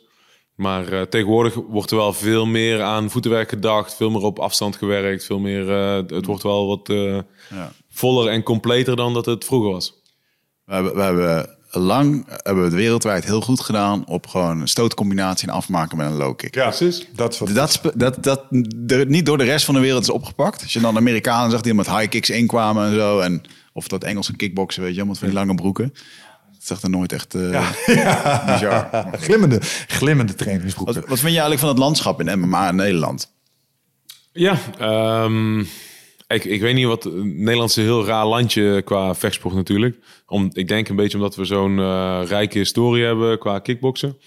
Maar 0.55 0.91
eh, 0.91 1.01
tegenwoordig 1.01 1.53
wordt 1.53 1.91
er 1.91 1.97
wel 1.97 2.13
veel 2.13 2.45
meer 2.45 2.81
aan 2.81 3.09
voetenwerk 3.09 3.49
gedacht. 3.49 3.95
Veel 3.95 4.09
meer 4.09 4.21
op 4.21 4.39
afstand 4.39 4.75
gewerkt. 4.75 5.25
Veel 5.25 5.39
meer, 5.39 5.69
eh, 5.71 5.95
het 6.07 6.25
wordt 6.25 6.43
wel 6.43 6.67
wat 6.67 6.89
eh, 6.89 7.19
Ja. 7.49 7.71
voller 7.89 8.27
en 8.31 8.43
completer 8.43 8.95
dan 8.95 9.13
dat 9.13 9.25
het 9.25 9.45
vroeger 9.45 9.71
was. 9.71 9.93
We 10.65 10.73
hebben, 10.73 10.95
we 10.95 11.01
hebben 11.01 11.57
lang 11.71 12.25
hebben 12.27 12.63
we 12.63 12.69
het 12.69 12.79
wereldwijd 12.79 13.25
heel 13.25 13.41
goed 13.41 13.59
gedaan 13.59 14.05
op 14.07 14.27
gewoon 14.27 14.61
een 14.61 14.67
stootcombinatie 14.67 15.47
en 15.47 15.53
afmaken 15.53 15.97
met 15.97 16.07
een 16.07 16.15
low 16.17 16.38
kick. 16.38 16.55
Ja, 16.55 16.67
precies. 16.67 17.07
Dat 17.15 17.34
is 17.34 17.39
wat 17.39 17.53
Dat, 17.53 17.81
dat, 17.95 18.23
dat 18.23 18.43
de, 18.75 19.05
niet 19.07 19.25
door 19.25 19.38
de 19.38 19.43
rest 19.43 19.65
van 19.65 19.73
de 19.73 19.79
wereld 19.79 20.01
is 20.01 20.09
opgepakt. 20.09 20.61
Als 20.61 20.73
je 20.73 20.79
dan 20.79 20.97
Amerikanen 20.97 21.51
zag 21.51 21.61
die 21.61 21.73
met 21.73 21.89
high 21.89 22.09
kicks 22.09 22.29
inkwamen 22.29 22.88
en 22.88 22.93
zo. 22.93 23.19
En, 23.19 23.41
of 23.73 23.88
dat 23.88 24.03
Engelse 24.03 24.35
kickboksen, 24.35 24.84
weet 24.84 24.95
je, 24.95 25.05
met 25.05 25.17
van 25.17 25.27
die 25.27 25.38
lange 25.38 25.55
broeken. 25.55 25.93
Dat 26.68 26.77
zag 26.77 26.81
er 26.91 26.98
nooit 26.98 27.14
echt 27.14 27.35
eh 27.35 27.72
bizar. 28.53 29.07
glimmende, 29.11 29.60
glimmende 29.88 30.35
trainingsbroeken. 30.35 30.95
Wat, 30.95 31.10
wat 31.10 31.19
vind 31.19 31.34
je 31.34 31.39
eigenlijk 31.39 31.60
van 31.60 31.69
het 31.69 31.77
landschap 31.77 32.19
in 32.22 32.39
MMA 32.39 32.69
in 32.69 32.76
Nederland? 32.76 33.31
Ja, 34.31 34.57
ehm, 34.80 35.60
ik, 36.27 36.44
ik 36.45 36.61
weet 36.61 36.76
niet 36.76 36.85
wat. 36.85 37.06
Nederland 37.23 37.69
is 37.69 37.76
een 37.76 37.84
heel 37.84 38.06
raar 38.06 38.26
landje 38.26 38.81
qua 38.81 39.15
vechtsport 39.15 39.56
natuurlijk. 39.56 39.98
Om, 40.27 40.49
ik 40.53 40.68
denk 40.68 40.88
een 40.89 40.95
beetje 40.95 41.18
omdat 41.18 41.35
we 41.35 41.45
zo'n 41.45 41.80
eh, 41.80 42.22
rijke 42.26 42.57
historie 42.57 43.03
hebben 43.03 43.39
qua 43.39 43.60
kickboksen. 43.60 44.18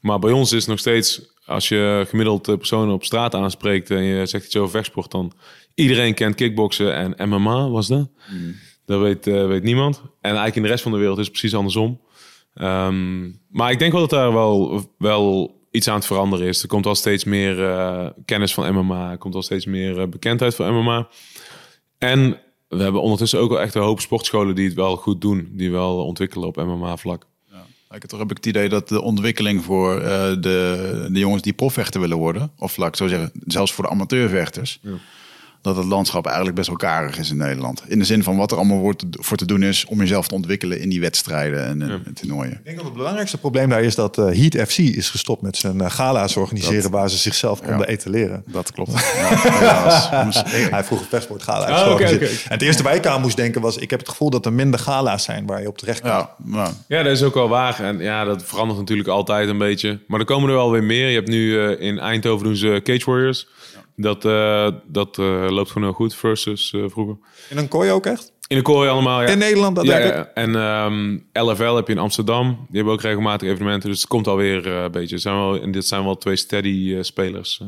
Maar 0.00 0.18
bij 0.18 0.32
ons 0.32 0.52
is 0.52 0.60
het 0.60 0.68
nog 0.68 0.78
steeds, 0.78 1.20
als 1.44 1.68
je 1.68 2.04
gemiddeld 2.08 2.48
eh, 2.48 2.56
personen 2.56 2.94
op 2.94 3.04
straat 3.04 3.34
aanspreekt 3.34 3.90
en 3.90 4.02
je 4.02 4.26
zegt 4.26 4.44
iets 4.44 4.56
over 4.56 4.70
vechtsport, 4.70 5.10
dan 5.10 5.32
iedereen 5.74 6.14
kent 6.14 6.34
kickboksen 6.34 7.16
en 7.16 7.28
MMA 7.28 7.68
was 7.68 7.86
dat. 7.86 8.08
Dat 8.90 9.00
weet, 9.00 9.26
eh, 9.26 9.46
weet 9.46 9.62
niemand. 9.62 9.96
En 10.00 10.08
eigenlijk 10.20 10.56
in 10.56 10.62
de 10.62 10.68
rest 10.68 10.82
van 10.82 10.92
de 10.92 10.98
wereld 10.98 11.18
is 11.18 11.24
het 11.24 11.32
precies 11.32 11.54
andersom. 11.54 12.00
Ehm, 12.54 13.30
maar 13.48 13.70
ik 13.70 13.78
denk 13.78 13.92
wel 13.92 14.00
dat 14.00 14.10
daar 14.10 14.32
wel, 14.32 14.84
wel 14.98 15.58
iets 15.70 15.88
aan 15.88 15.94
het 15.94 16.06
veranderen 16.06 16.46
is. 16.46 16.62
Er 16.62 16.68
komt 16.68 16.84
wel 16.84 16.94
steeds 16.94 17.24
meer 17.24 17.64
eh, 17.64 18.06
kennis 18.24 18.54
van 18.54 18.74
MMA. 18.74 19.10
Er 19.10 19.18
komt 19.18 19.32
wel 19.32 19.42
steeds 19.42 19.66
meer 19.66 20.00
eh, 20.00 20.08
bekendheid 20.08 20.54
van 20.54 20.74
MMA. 20.74 21.08
En 21.98 22.38
we 22.68 22.82
hebben 22.82 23.02
ondertussen 23.02 23.38
ook 23.38 23.50
wel 23.50 23.60
echt 23.60 23.74
een 23.74 23.82
hoop 23.82 24.00
sportscholen 24.00 24.54
die 24.54 24.66
het 24.66 24.74
wel 24.74 24.96
goed 24.96 25.20
doen. 25.20 25.48
Die 25.52 25.70
wel 25.70 26.04
ontwikkelen 26.04 26.48
op 26.48 26.56
MMA-vlak. 26.56 27.28
Ik 27.94 28.00
heb 28.00 28.10
toch 28.10 28.18
heb 28.18 28.30
ik 28.30 28.36
het 28.36 28.46
idee 28.46 28.68
dat 28.68 28.88
de 28.88 29.00
ontwikkeling 29.00 29.64
voor 29.64 30.00
de, 30.40 31.08
de 31.12 31.18
jongens 31.18 31.42
die 31.42 31.52
profvechter 31.52 32.00
willen 32.00 32.16
worden, 32.16 32.52
of 32.58 32.76
laat 32.76 32.88
ik 32.88 32.96
zo 32.96 33.06
zeggen, 33.06 33.32
zelfs 33.46 33.72
voor 33.72 33.84
de 33.84 33.90
amateurvechters, 33.90 34.80
dat 35.62 35.76
het 35.76 35.86
landschap 35.86 36.26
eigenlijk 36.26 36.56
best 36.56 36.68
wel 36.68 36.76
karig 36.76 37.18
is 37.18 37.30
in 37.30 37.36
Nederland. 37.36 37.82
In 37.86 37.98
de 37.98 38.04
zin 38.04 38.22
van 38.22 38.36
wat 38.36 38.50
er 38.50 38.56
allemaal 38.56 38.78
wordt, 38.78 39.04
voor 39.10 39.36
te 39.36 39.44
doen 39.44 39.62
is 39.62 39.84
om 39.84 39.98
jezelf 39.98 40.28
te 40.28 40.34
ontwikkelen 40.34 40.80
in 40.80 40.88
die 40.88 41.00
wedstrijden 41.00 41.64
en, 41.64 41.82
eh, 41.82 41.88
en 41.88 42.14
toernooien. 42.14 42.52
Ik 42.52 42.64
denk 42.64 42.76
dat 42.76 42.84
het 42.84 42.94
belangrijkste 42.94 43.38
probleem 43.38 43.68
daar 43.68 43.82
is 43.82 43.94
dat 43.94 44.18
eh, 44.18 44.24
Heat 44.24 44.68
FC 44.70 44.78
is 44.78 45.10
gestopt 45.10 45.42
met 45.42 45.56
zijn 45.56 45.80
eh, 45.80 45.90
gala's 45.90 46.36
organiseren 46.36 46.90
waar 46.90 47.10
ze 47.10 47.16
zichzelf 47.16 47.62
konden 47.62 47.88
etaleren. 47.88 48.42
Dat 48.46 48.72
klopt. 48.72 48.92
Ja, 49.60 50.30
Hij 50.32 50.68
heeft 50.70 50.86
vroeger 50.86 51.06
Vechtsport 51.08 51.42
gala 51.42 51.66
Ah. 51.66 52.00
En 52.00 52.18
het 52.48 52.62
eerste 52.62 52.82
waar 52.82 52.94
ik 52.94 53.06
aan 53.06 53.20
moest 53.20 53.36
denken 53.36 53.60
was, 53.60 53.76
ik 53.76 53.90
heb 53.90 53.98
het 53.98 54.08
gevoel 54.08 54.30
dat 54.30 54.46
er 54.46 54.52
minder 54.52 54.80
gala's 54.80 55.24
zijn 55.24 55.46
waar 55.46 55.60
je 55.60 55.68
op 55.68 55.78
terecht 55.78 56.00
kan. 56.00 56.28
Ja, 56.54 56.70
Ja, 56.88 57.02
dat 57.02 57.12
is 57.12 57.22
ook 57.22 57.34
wel 57.34 57.48
waar. 57.48 57.80
En 57.80 57.98
ja, 57.98 58.24
dat 58.24 58.42
verandert 58.44 58.78
natuurlijk 58.78 59.08
altijd 59.08 59.48
een 59.48 59.58
beetje. 59.58 59.98
Maar 60.06 60.20
er 60.20 60.26
komen 60.26 60.48
er 60.48 60.54
wel 60.54 60.70
weer 60.70 60.84
meer. 60.84 61.08
Je 61.08 61.14
hebt 61.14 61.28
nu 61.28 61.60
eh, 61.60 61.86
in 61.86 61.98
Eindhoven 61.98 62.44
doen 62.44 62.56
ze 62.56 62.80
Cage 62.84 63.10
Warriors. 63.10 63.46
Dat, 64.00 64.24
eh, 64.24 64.68
dat 64.86 65.18
eh, 65.18 65.46
loopt 65.48 65.70
gewoon 65.70 65.88
heel 65.88 65.96
goed 65.96 66.14
versus 66.14 66.72
eh, 66.72 66.84
vroeger. 66.86 67.16
In 67.50 67.58
een 67.58 67.68
kooi 67.68 67.90
ook 67.90 68.06
echt? 68.06 68.32
In 68.46 68.56
de 68.56 68.62
kooi 68.62 68.88
allemaal, 68.88 69.22
ja. 69.22 69.28
In 69.28 69.38
Nederland, 69.38 69.76
dat 69.76 69.84
ja, 69.84 69.96
ik. 69.98 70.14
ja. 70.14 70.30
En 70.34 70.56
ehm, 70.56 71.18
LFL 71.46 71.74
heb 71.74 71.86
je 71.86 71.92
in 71.92 71.98
Amsterdam. 71.98 72.46
Die 72.46 72.76
hebben 72.76 72.92
ook 72.92 73.00
regelmatig 73.00 73.48
evenementen. 73.48 73.90
Dus 73.90 74.00
het 74.00 74.08
komt 74.08 74.26
alweer 74.26 74.66
eh, 74.66 74.82
een 74.82 74.90
beetje. 74.90 75.18
Zijn 75.18 75.34
wel, 75.34 75.60
en 75.60 75.70
dit 75.70 75.86
zijn 75.86 76.04
wel 76.04 76.16
twee 76.16 76.36
steady 76.36 77.02
spelers. 77.02 77.62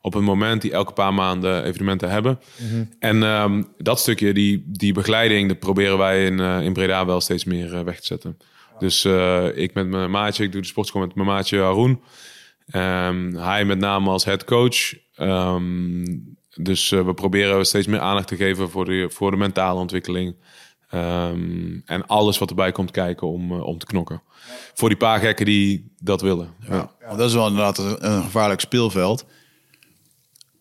Op 0.00 0.12
het 0.12 0.22
moment 0.22 0.62
die 0.62 0.72
elke 0.72 0.92
paar 0.92 1.14
maanden 1.14 1.64
evenementen 1.64 2.10
hebben. 2.10 2.40
Mhm. 2.56 2.84
En 2.98 3.22
ehm, 3.22 3.62
dat 3.78 4.00
stukje, 4.00 4.32
die, 4.32 4.64
die 4.66 4.92
begeleiding, 4.92 5.48
dat 5.48 5.58
proberen 5.58 5.98
wij 5.98 6.26
in, 6.26 6.40
in 6.40 6.72
Breda 6.72 7.06
wel 7.06 7.20
steeds 7.20 7.44
meer 7.44 7.84
weg 7.84 8.00
te 8.00 8.06
zetten. 8.06 8.38
Dus 8.78 9.04
ik 9.54 9.74
met 9.74 9.88
mijn 9.88 10.10
maatje, 10.10 10.44
ik 10.44 10.52
doe 10.52 10.60
de 10.60 10.66
sportschool 10.66 11.00
met 11.00 11.14
mijn 11.14 11.26
maatje 11.26 11.58
Haroon. 11.58 12.00
Ehm, 12.68 13.34
hij 13.34 13.64
met 13.64 13.78
name 13.78 14.10
als 14.10 14.24
head 14.24 14.44
coach. 14.44 14.94
Ehm, 15.14 16.04
dus 16.54 16.92
eh, 16.92 17.04
we 17.04 17.14
proberen 17.14 17.66
steeds 17.66 17.86
meer 17.86 18.00
aandacht 18.00 18.28
te 18.28 18.36
geven 18.36 18.70
voor 18.70 18.84
de, 18.84 19.10
voor 19.10 19.30
de 19.30 19.36
mentale 19.36 19.80
ontwikkeling. 19.80 20.36
Ehm, 20.88 21.78
en 21.84 22.06
alles 22.06 22.38
wat 22.38 22.48
erbij 22.48 22.72
komt 22.72 22.90
kijken 22.90 23.28
om, 23.28 23.52
eh, 23.52 23.66
om 23.66 23.78
te 23.78 23.86
knokken. 23.86 24.22
Voor 24.74 24.88
die 24.88 24.98
paar 24.98 25.20
gekken 25.20 25.46
die 25.46 25.92
dat 25.98 26.20
willen. 26.20 26.54
Ja. 26.68 26.90
Ja, 27.00 27.16
dat 27.16 27.28
is 27.28 27.34
wel 27.34 27.46
inderdaad 27.46 27.78
een 27.78 28.06
een 28.06 28.22
gevaarlijk 28.22 28.60
speelveld. 28.60 29.24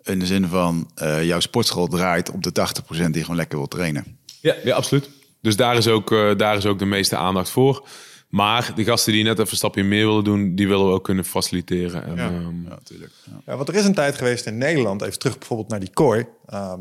In 0.03 0.19
de 0.19 0.25
zin 0.25 0.47
van, 0.47 0.91
eh, 0.95 1.23
jouw 1.23 1.39
sportschool 1.39 1.88
draait 1.88 2.31
op 2.31 2.43
de 2.43 2.51
80% 2.51 3.13
die 3.13 3.21
gewoon 3.21 3.38
lekker 3.38 3.57
wil 3.57 3.67
trainen. 3.67 4.17
Ja, 4.41 4.55
ja, 4.63 4.75
absoluut. 4.75 5.09
Dus 5.41 5.55
daar 5.55 5.75
is, 5.75 5.88
ook, 5.88 6.11
eh, 6.11 6.35
daar 6.38 6.57
is 6.57 6.65
ook 6.65 6.79
de 6.79 6.85
meeste 6.85 7.15
aandacht 7.15 7.49
voor. 7.49 7.88
Maar 8.27 8.71
de 8.75 8.83
gasten 8.83 9.13
die 9.13 9.23
net 9.23 9.39
even 9.39 9.51
een 9.51 9.57
stapje 9.57 9.83
meer 9.83 10.05
willen 10.05 10.23
doen, 10.23 10.55
die 10.55 10.67
willen 10.67 10.85
we 10.85 10.91
ook 10.93 11.03
kunnen 11.03 11.25
faciliteren. 11.25 12.03
En, 12.05 12.17
ehm, 12.19 12.33
Ja, 12.63 12.69
natuurlijk. 12.69 13.11
Ja. 13.25 13.31
Ja, 13.45 13.55
want 13.55 13.69
er 13.69 13.75
is 13.75 13.85
een 13.85 13.93
tijd 13.93 14.15
geweest 14.17 14.45
in 14.45 14.57
Nederland, 14.57 15.01
even 15.01 15.19
terug 15.19 15.37
bijvoorbeeld 15.37 15.69
naar 15.69 15.79
die 15.79 15.89
kooi. 15.93 16.25
Ehm, 16.45 16.79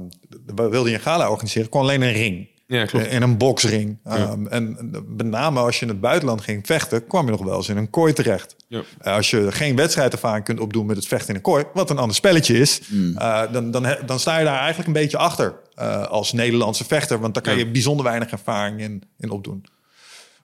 we 0.54 0.68
wilden 0.68 0.90
je 0.90 0.96
een 0.96 1.02
gala 1.02 1.30
organiseren, 1.30 1.68
kon 1.68 1.80
alleen 1.80 2.02
een 2.02 2.12
ring. 2.12 2.48
Ja, 2.68 2.84
klopt. 2.84 3.06
In 3.06 3.22
een 3.22 3.36
boksring. 3.38 3.98
Ehm, 4.04 4.46
En 4.46 4.76
met 5.16 5.26
name 5.26 5.60
als 5.60 5.76
je 5.78 5.82
in 5.82 5.90
het 5.90 6.00
buitenland 6.00 6.40
ging 6.40 6.66
vechten, 6.66 7.06
kwam 7.06 7.24
je 7.24 7.30
nog 7.30 7.42
wel 7.42 7.56
eens 7.56 7.68
in 7.68 7.76
een 7.76 7.90
kooi 7.90 8.12
terecht. 8.12 8.56
Ja. 8.68 8.82
Eh, 8.98 9.12
als 9.14 9.30
je 9.30 9.52
geen 9.52 9.76
wedstrijdervaring 9.76 10.44
kunt 10.44 10.60
opdoen 10.60 10.86
met 10.86 10.96
het 10.96 11.06
vechten 11.06 11.28
in 11.28 11.34
een 11.34 11.40
kooi, 11.42 11.64
wat 11.74 11.90
een 11.90 11.98
ander 11.98 12.16
spelletje 12.16 12.58
is, 12.58 12.80
Hmm. 12.88 13.16
eh, 13.16 13.42
dan, 13.52 13.70
dan, 13.70 13.96
dan 14.06 14.20
sta 14.20 14.38
je 14.38 14.44
daar 14.44 14.58
eigenlijk 14.58 14.86
een 14.86 14.92
beetje 15.02 15.18
achter. 15.18 15.64
eh, 15.74 16.02
als 16.06 16.32
Nederlandse 16.32 16.84
vechter. 16.84 17.18
Want 17.20 17.34
daar 17.34 17.42
kan 17.42 17.52
Ja. 17.52 17.58
je 17.58 17.70
bijzonder 17.70 18.04
weinig 18.04 18.30
ervaring 18.30 18.80
in, 18.80 19.02
in 19.18 19.30
opdoen. 19.30 19.64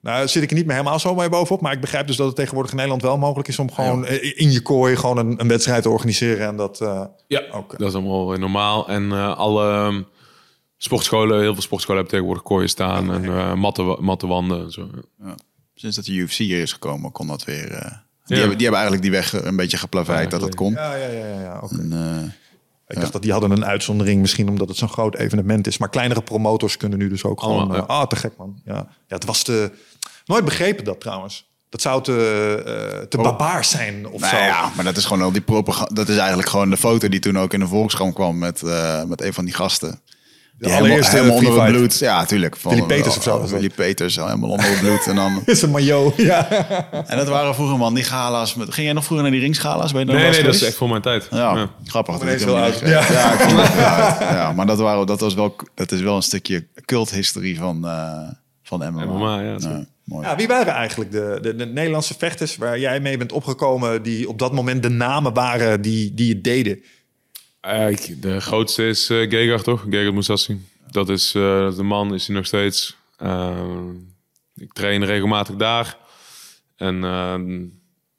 Nou, 0.03 0.27
zit 0.27 0.43
ik 0.43 0.49
er 0.49 0.55
niet 0.55 0.65
meer 0.65 0.75
helemaal 0.75 0.99
zo 0.99 1.15
mee 1.15 1.29
bovenop. 1.29 1.61
Maar 1.61 1.73
ik 1.73 1.81
begrijp 1.81 2.07
dus 2.07 2.15
dat 2.15 2.27
het 2.27 2.35
tegenwoordig 2.35 2.71
in 2.71 2.75
Nederland 2.77 3.03
wel 3.03 3.17
mogelijk 3.17 3.47
is 3.47 3.59
om 3.59 3.71
gewoon 3.71 4.05
eh, 4.05 4.33
in 4.39 4.51
je 4.51 4.61
kooi 4.61 4.95
gewoon 4.95 5.17
een, 5.17 5.39
een 5.39 5.47
wedstrijd 5.47 5.83
te 5.83 5.89
organiseren. 5.89 6.47
En 6.47 6.55
dat. 6.55 6.81
eh, 6.81 7.05
Ja, 7.27 7.41
Oké. 7.53 7.77
dat 7.77 7.87
is 7.87 7.93
allemaal 7.93 8.37
normaal. 8.37 8.87
En 8.87 9.11
eh, 9.11 9.37
alle 9.37 9.71
ehm, 9.73 10.01
sportscholen, 10.77 11.39
heel 11.41 11.53
veel 11.53 11.61
sportscholen 11.61 12.01
hebben 12.01 12.11
tegenwoordig 12.19 12.43
kooien 12.51 12.69
staan 12.69 13.13
en 13.13 13.25
eh 13.25 13.53
matten, 13.53 14.03
matten 14.03 14.27
wanden 14.27 14.63
en 14.63 14.71
zo. 14.71 14.89
Ja. 15.23 15.35
Sinds 15.75 15.95
dat 15.95 16.05
de 16.05 16.11
UFC 16.13 16.37
hier 16.37 16.61
is 16.61 16.73
gekomen, 16.73 17.11
kon 17.11 17.27
dat 17.27 17.43
weer... 17.43 17.71
eh, 17.71 17.91
die, 18.25 18.35
Ja. 18.35 18.35
hebben, 18.37 18.57
die 18.57 18.67
hebben 18.67 18.81
eigenlijk 18.83 19.01
die 19.01 19.11
weg 19.11 19.33
een 19.45 19.55
beetje 19.55 19.77
geplaveid 19.77 20.23
Ja, 20.23 20.29
dat 20.37 20.41
het 20.41 20.59
zeker. 20.59 20.65
kon. 20.65 20.73
ja, 20.73 20.95
ja, 20.95 21.07
ja, 21.07 21.25
ja, 21.27 21.41
ja, 21.41 21.59
oké. 21.63 21.75
En, 21.79 21.91
eh, 21.93 22.31
Ik 22.87 22.99
dacht 22.99 23.13
dat 23.13 23.21
die 23.21 23.31
hadden 23.31 23.51
een 23.51 23.65
uitzondering, 23.65 24.21
misschien 24.21 24.49
omdat 24.49 24.67
het 24.67 24.77
zo'n 24.77 24.89
groot 24.89 25.15
evenement 25.15 25.67
is. 25.67 25.77
Maar 25.77 25.89
kleinere 25.89 26.21
promotors 26.21 26.77
kunnen 26.77 26.99
nu 26.99 27.09
dus 27.09 27.23
ook 27.23 27.41
gewoon. 27.41 27.75
Eh, 27.75 27.85
ah, 27.87 28.07
te 28.07 28.15
gek 28.15 28.33
man. 28.37 28.61
Ja. 28.65 28.73
ja, 28.73 28.87
het 29.07 29.25
was 29.25 29.43
te. 29.43 29.71
Nooit 30.25 30.45
begrepen 30.45 30.83
dat 30.83 30.99
trouwens. 31.01 31.51
Dat 31.69 31.81
zou 31.81 32.03
te, 32.03 32.13
eh 32.65 33.07
te 33.07 33.17
barbaars 33.17 33.69
zijn 33.69 34.07
of 34.07 34.21
nou 34.21 34.35
zo. 34.35 34.41
ja, 34.41 34.71
maar 34.75 34.85
dat 34.85 34.97
is 34.97 35.05
gewoon 35.05 35.23
al 35.23 35.31
die 35.31 35.41
propaganda. 35.41 35.93
Dat 35.93 36.09
is 36.09 36.17
eigenlijk 36.17 36.49
gewoon 36.49 36.69
de 36.69 36.77
foto 36.77 37.09
die 37.09 37.19
toen 37.19 37.39
ook 37.39 37.53
in 37.53 37.59
de 37.59 37.67
Volkskrant 37.67 38.13
kwam 38.13 38.37
met, 38.37 38.61
eh, 38.63 39.03
met 39.03 39.21
een 39.21 39.33
van 39.33 39.45
die 39.45 39.53
gasten. 39.53 40.01
Die 40.57 40.71
helemaal, 40.71 40.79
allereerste 40.79 41.15
helemaal 41.15 41.35
onder 41.35 41.51
free 41.51 41.63
het 41.63 41.75
bloed. 41.75 41.99
Ja, 41.99 42.25
tuurlijk. 42.25 42.55
Van, 42.55 42.73
Willy 42.73 42.85
Peters 42.85 43.17
of 43.17 43.23
zo 43.23 43.35
oh. 43.35 43.45
Willy 43.45 43.69
Peters, 43.69 44.15
helemaal 44.15 44.49
onder 44.49 44.69
het 44.69 44.79
bloed. 44.79 45.07
En, 45.07 45.15
dan, 45.15 45.41
Is 45.45 45.61
een 45.61 45.71
maillot. 45.71 46.15
Ja. 46.17 46.47
en 47.07 47.17
dat 47.17 47.27
waren 47.27 47.55
vroeger 47.55 47.77
man, 47.77 47.93
die 47.93 48.03
gala's. 48.03 48.53
Met, 48.53 48.73
ging 48.73 48.85
jij 48.85 48.95
nog 48.95 49.03
vroeger 49.03 49.25
naar 49.25 49.35
die 49.35 49.43
ringsgala's? 49.43 49.91
Ben 49.91 50.05
je 50.07 50.13
Nee, 50.13 50.29
nee, 50.29 50.43
dat 50.43 50.53
is 50.53 50.63
echt 50.63 50.75
voor 50.75 50.89
mijn 50.89 51.01
tijd. 51.01 51.27
Ja, 51.31 51.55
Ja. 51.55 51.69
grappig. 51.85 52.17
dat 52.17 52.39
Ja. 52.39 53.11
Ja, 53.11 53.33
ik 53.33 53.39
vond 53.39 53.61
het 53.61 53.73
heel 53.73 53.85
oud. 53.85 54.19
ja, 54.19 54.51
maar 54.51 54.65
dat, 54.65 54.77
waren, 54.77 55.05
dat, 55.05 55.19
was 55.19 55.33
wel, 55.33 55.55
dat 55.75 55.91
is 55.91 56.01
wel 56.01 56.15
een 56.15 56.21
stukje 56.21 56.67
culthistorie 56.85 57.57
van, 57.57 57.87
eh 57.87 58.29
van 58.63 58.79
MMA. 58.79 59.05
MMA, 59.05 59.39
ja. 59.39 59.85
Mooi. 60.03 60.27
Ja, 60.27 60.35
wie 60.35 60.47
waren 60.47 60.73
eigenlijk 60.73 61.11
de, 61.11 61.39
de, 61.41 61.55
de 61.55 61.65
Nederlandse 61.65 62.13
vechters 62.17 62.57
waar 62.57 62.79
jij 62.79 62.99
mee 62.99 63.17
bent 63.17 63.31
opgekomen, 63.31 64.03
die 64.03 64.29
op 64.29 64.39
dat 64.39 64.53
moment 64.53 64.83
de 64.83 64.89
namen 64.89 65.33
waren 65.33 65.81
die, 65.81 66.13
die 66.13 66.33
het 66.33 66.43
deden? 66.43 66.83
Eh, 67.61 67.97
de 68.19 68.41
grootste 68.41 68.87
is 68.87 69.09
eh 69.09 69.29
Gegard, 69.29 69.63
toch? 69.63 69.81
Gegard 69.89 70.13
Moussassi. 70.13 70.65
Dat 70.91 71.09
is 71.09 71.35
eh, 71.35 71.75
de 71.75 71.83
man, 71.83 72.13
is 72.13 72.27
hij 72.27 72.35
nog 72.35 72.45
steeds. 72.45 72.97
Eh, 73.17 73.57
ik 74.55 74.73
train 74.73 75.03
regelmatig 75.05 75.55
daar. 75.55 75.97
En 76.75 77.03
eh, 77.03 77.35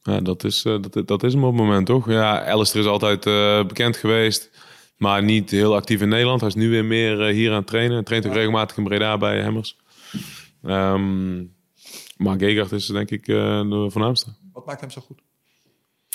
ja, 0.03 0.21
dat, 0.21 0.45
is, 0.45 0.65
eh, 0.65 0.77
dat, 0.91 1.07
dat 1.07 1.23
is 1.23 1.33
hem 1.33 1.45
op 1.45 1.53
het 1.53 1.61
moment, 1.63 1.87
toch? 1.87 2.09
Ja, 2.09 2.45
Alistair 2.47 2.85
is 2.85 2.91
altijd 2.91 3.27
eh, 3.27 3.65
bekend 3.67 3.97
geweest. 3.97 4.51
Maar 4.97 5.23
niet 5.23 5.51
heel 5.51 5.75
actief 5.75 6.01
in 6.01 6.09
Nederland. 6.09 6.41
Hij 6.41 6.49
is 6.49 6.55
nu 6.55 6.71
weer 6.71 6.85
meer 6.85 7.25
hier 7.25 7.51
aan 7.51 7.57
het 7.57 7.67
trainen. 7.67 7.95
Hij 7.95 8.03
traint 8.03 8.27
ook 8.27 8.33
regelmatig 8.33 8.77
in 8.77 8.85
Breda 8.85 9.19
bij 9.19 9.41
Hemmers. 9.41 9.77
Ehm, 10.63 11.43
maar 12.17 12.39
Gegard 12.39 12.73
is 12.73 12.87
denk 12.87 13.11
ik 13.11 13.29
eh, 13.29 13.35
de 13.69 13.87
voornaamste. 13.91 14.35
Wat 14.53 14.67
maakt 14.67 14.81
hem 14.81 14.91
zo 14.91 15.01
goed? 15.01 15.21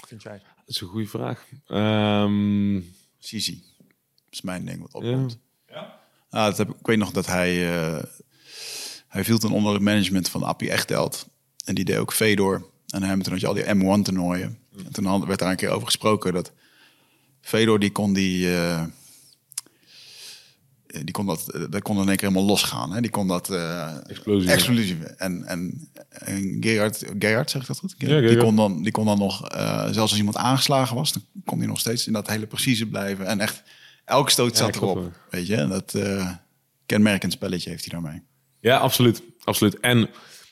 Vind 0.07 0.21
jij? 0.21 0.37
Dat 0.55 0.67
is 0.75 0.81
een 0.81 0.87
goede 0.87 1.07
vraag. 1.07 1.45
Ehm, 1.67 2.79
Sisi. 3.19 3.63
Dat 3.77 3.87
is 4.29 4.41
mijn 4.41 4.65
ding 4.65 4.81
wat 4.91 5.03
ja. 5.03 5.09
opkomt. 5.09 5.37
Ah, 6.29 6.45
dat 6.45 6.57
heb, 6.57 6.69
ik 6.69 6.85
weet 6.87 6.97
nog 6.97 7.11
dat 7.11 7.25
hij... 7.25 7.71
eh, 7.77 8.03
hij 9.07 9.23
viel 9.23 9.37
toen 9.37 9.51
onder 9.53 9.73
het 9.73 9.81
management 9.81 10.29
van 10.29 10.43
Appie 10.43 10.69
Echteld. 10.71 11.27
En 11.65 11.75
die 11.75 11.85
deed 11.85 11.97
ook 11.97 12.13
Fedor. 12.13 12.65
En 12.87 13.03
hij 13.03 13.17
toen 13.17 13.31
had 13.31 13.41
je 13.41 13.47
al 13.47 13.53
die 13.53 13.63
M1 13.63 14.01
toernooien. 14.03 14.59
En 14.85 14.91
toen 14.93 15.05
had- 15.05 15.25
werd 15.25 15.39
daar 15.39 15.49
een 15.49 15.55
keer 15.55 15.69
over 15.69 15.85
gesproken 15.85 16.33
dat... 16.33 16.51
Fedor 17.41 17.79
die 17.79 17.91
kon 17.91 18.13
die... 18.13 18.55
eh, 18.55 18.83
die 20.89 21.11
kon 21.11 21.25
dat, 21.25 21.49
eh, 21.49 21.61
dat 21.69 21.81
kon 21.81 22.01
in 22.01 22.07
één 22.07 22.17
keer 22.17 22.27
helemaal 22.27 22.49
losgaan. 22.49 22.93
Hè? 22.93 23.01
Die 23.01 23.09
kon 23.09 23.27
dat... 23.27 23.49
eh 23.49 23.95
Explosie. 24.07 24.97
En, 25.17 25.43
en, 25.45 25.89
en 26.09 26.57
Gerard, 26.59 27.05
Gerard, 27.19 27.49
zeg 27.49 27.61
ik 27.61 27.67
dat 27.67 27.79
goed? 27.79 27.95
Ja, 27.97 28.19
die, 28.21 28.37
kon 28.37 28.55
dan, 28.55 28.83
die 28.83 28.91
kon 28.91 29.05
dan 29.05 29.17
nog, 29.17 29.49
eh, 29.49 29.81
zelfs 29.83 29.97
als 29.97 30.17
iemand 30.17 30.37
aangeslagen 30.37 30.95
was, 30.95 31.13
dan 31.13 31.23
kon 31.45 31.57
hij 31.57 31.67
nog 31.67 31.79
steeds 31.79 32.07
in 32.07 32.13
dat 32.13 32.27
hele 32.27 32.47
precieze 32.47 32.85
blijven. 32.85 33.25
En 33.25 33.39
echt, 33.39 33.63
elke 34.05 34.31
stoot 34.31 34.57
zat 34.57 34.75
erop. 34.75 35.11
Weet 35.29 35.47
je, 35.47 35.55
en 35.55 35.69
dat 35.69 35.93
eh, 35.93 36.31
kenmerkend 36.85 37.31
spelletje 37.31 37.69
heeft 37.69 37.91
hij 37.91 38.01
daarmee. 38.01 38.21
Ja, 38.59 38.77
absoluut. 38.77 39.21
absoluut. 39.43 39.79
En 39.79 40.09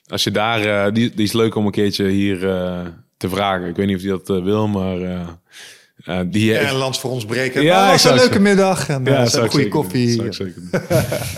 als 0.08 0.24
je 0.24 0.32
daar, 0.32 0.62
eh, 0.62 0.94
die, 0.94 1.10
die 1.10 1.26
is 1.26 1.34
leuk 1.34 1.56
om 1.56 1.66
een 1.66 1.72
keertje 1.72 2.08
hier 2.08 2.50
eh, 2.50 2.88
te 3.18 3.30
vragen. 3.30 3.68
Ik 3.68 3.76
weet 3.76 3.88
niet 3.88 3.96
of 3.96 4.02
hij 4.02 4.12
dat 4.12 4.30
eh, 4.30 4.44
wil, 4.44 4.68
maar 4.68 5.00
eh, 6.04 6.20
eh, 6.20 6.28
die 6.32 6.46
Ja, 6.46 6.58
heeft- 6.60 6.72
een 6.72 6.78
lans 6.78 7.00
voor 7.00 7.12
ons 7.12 7.26
breken. 7.26 7.62
Ja, 7.64 7.86
Ja, 7.86 7.92
was 7.92 8.04
een 8.04 8.14
leuke 8.16 8.34
het- 8.34 8.42
middag 8.42 8.90
en 8.90 9.06
ja, 9.06 9.22
een 9.22 9.44
ik 9.44 9.52
goede 9.52 9.68
koffie. 9.68 10.22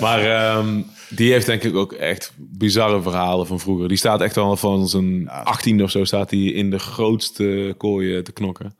maar 0.01 0.19
ehm, 0.25 0.81
die 1.09 1.31
heeft 1.31 1.45
denk 1.45 1.63
ik 1.63 1.75
ook 1.75 1.93
echt 1.93 2.31
bizarre 2.37 3.01
verhalen 3.01 3.47
van 3.47 3.59
vroeger. 3.59 3.87
Die 3.87 3.97
staat 3.97 4.21
echt 4.21 4.37
al 4.37 4.57
van 4.57 4.87
zijn 4.87 5.29
achttiende 5.29 5.83
of 5.83 5.91
zo 5.91 6.03
staat 6.03 6.29
hij 6.29 6.39
in 6.39 6.69
de 6.69 6.79
grootste 6.79 7.73
kooien 7.77 8.23
te 8.23 8.31
knokken. 8.31 8.77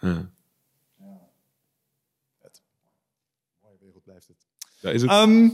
Ja. 0.00 0.30
Ja, 4.80 4.90
is 4.90 5.00
het? 5.02 5.10
Ehm, 5.10 5.48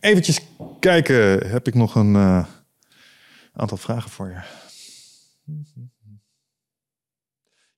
eventjes 0.00 0.40
kijken, 0.80 1.46
heb 1.48 1.66
ik 1.66 1.74
nog 1.74 1.94
een 1.94 2.14
eh, 2.16 2.44
aantal 3.52 3.76
vragen 3.76 4.10
voor 4.10 4.28
je. 4.28 4.40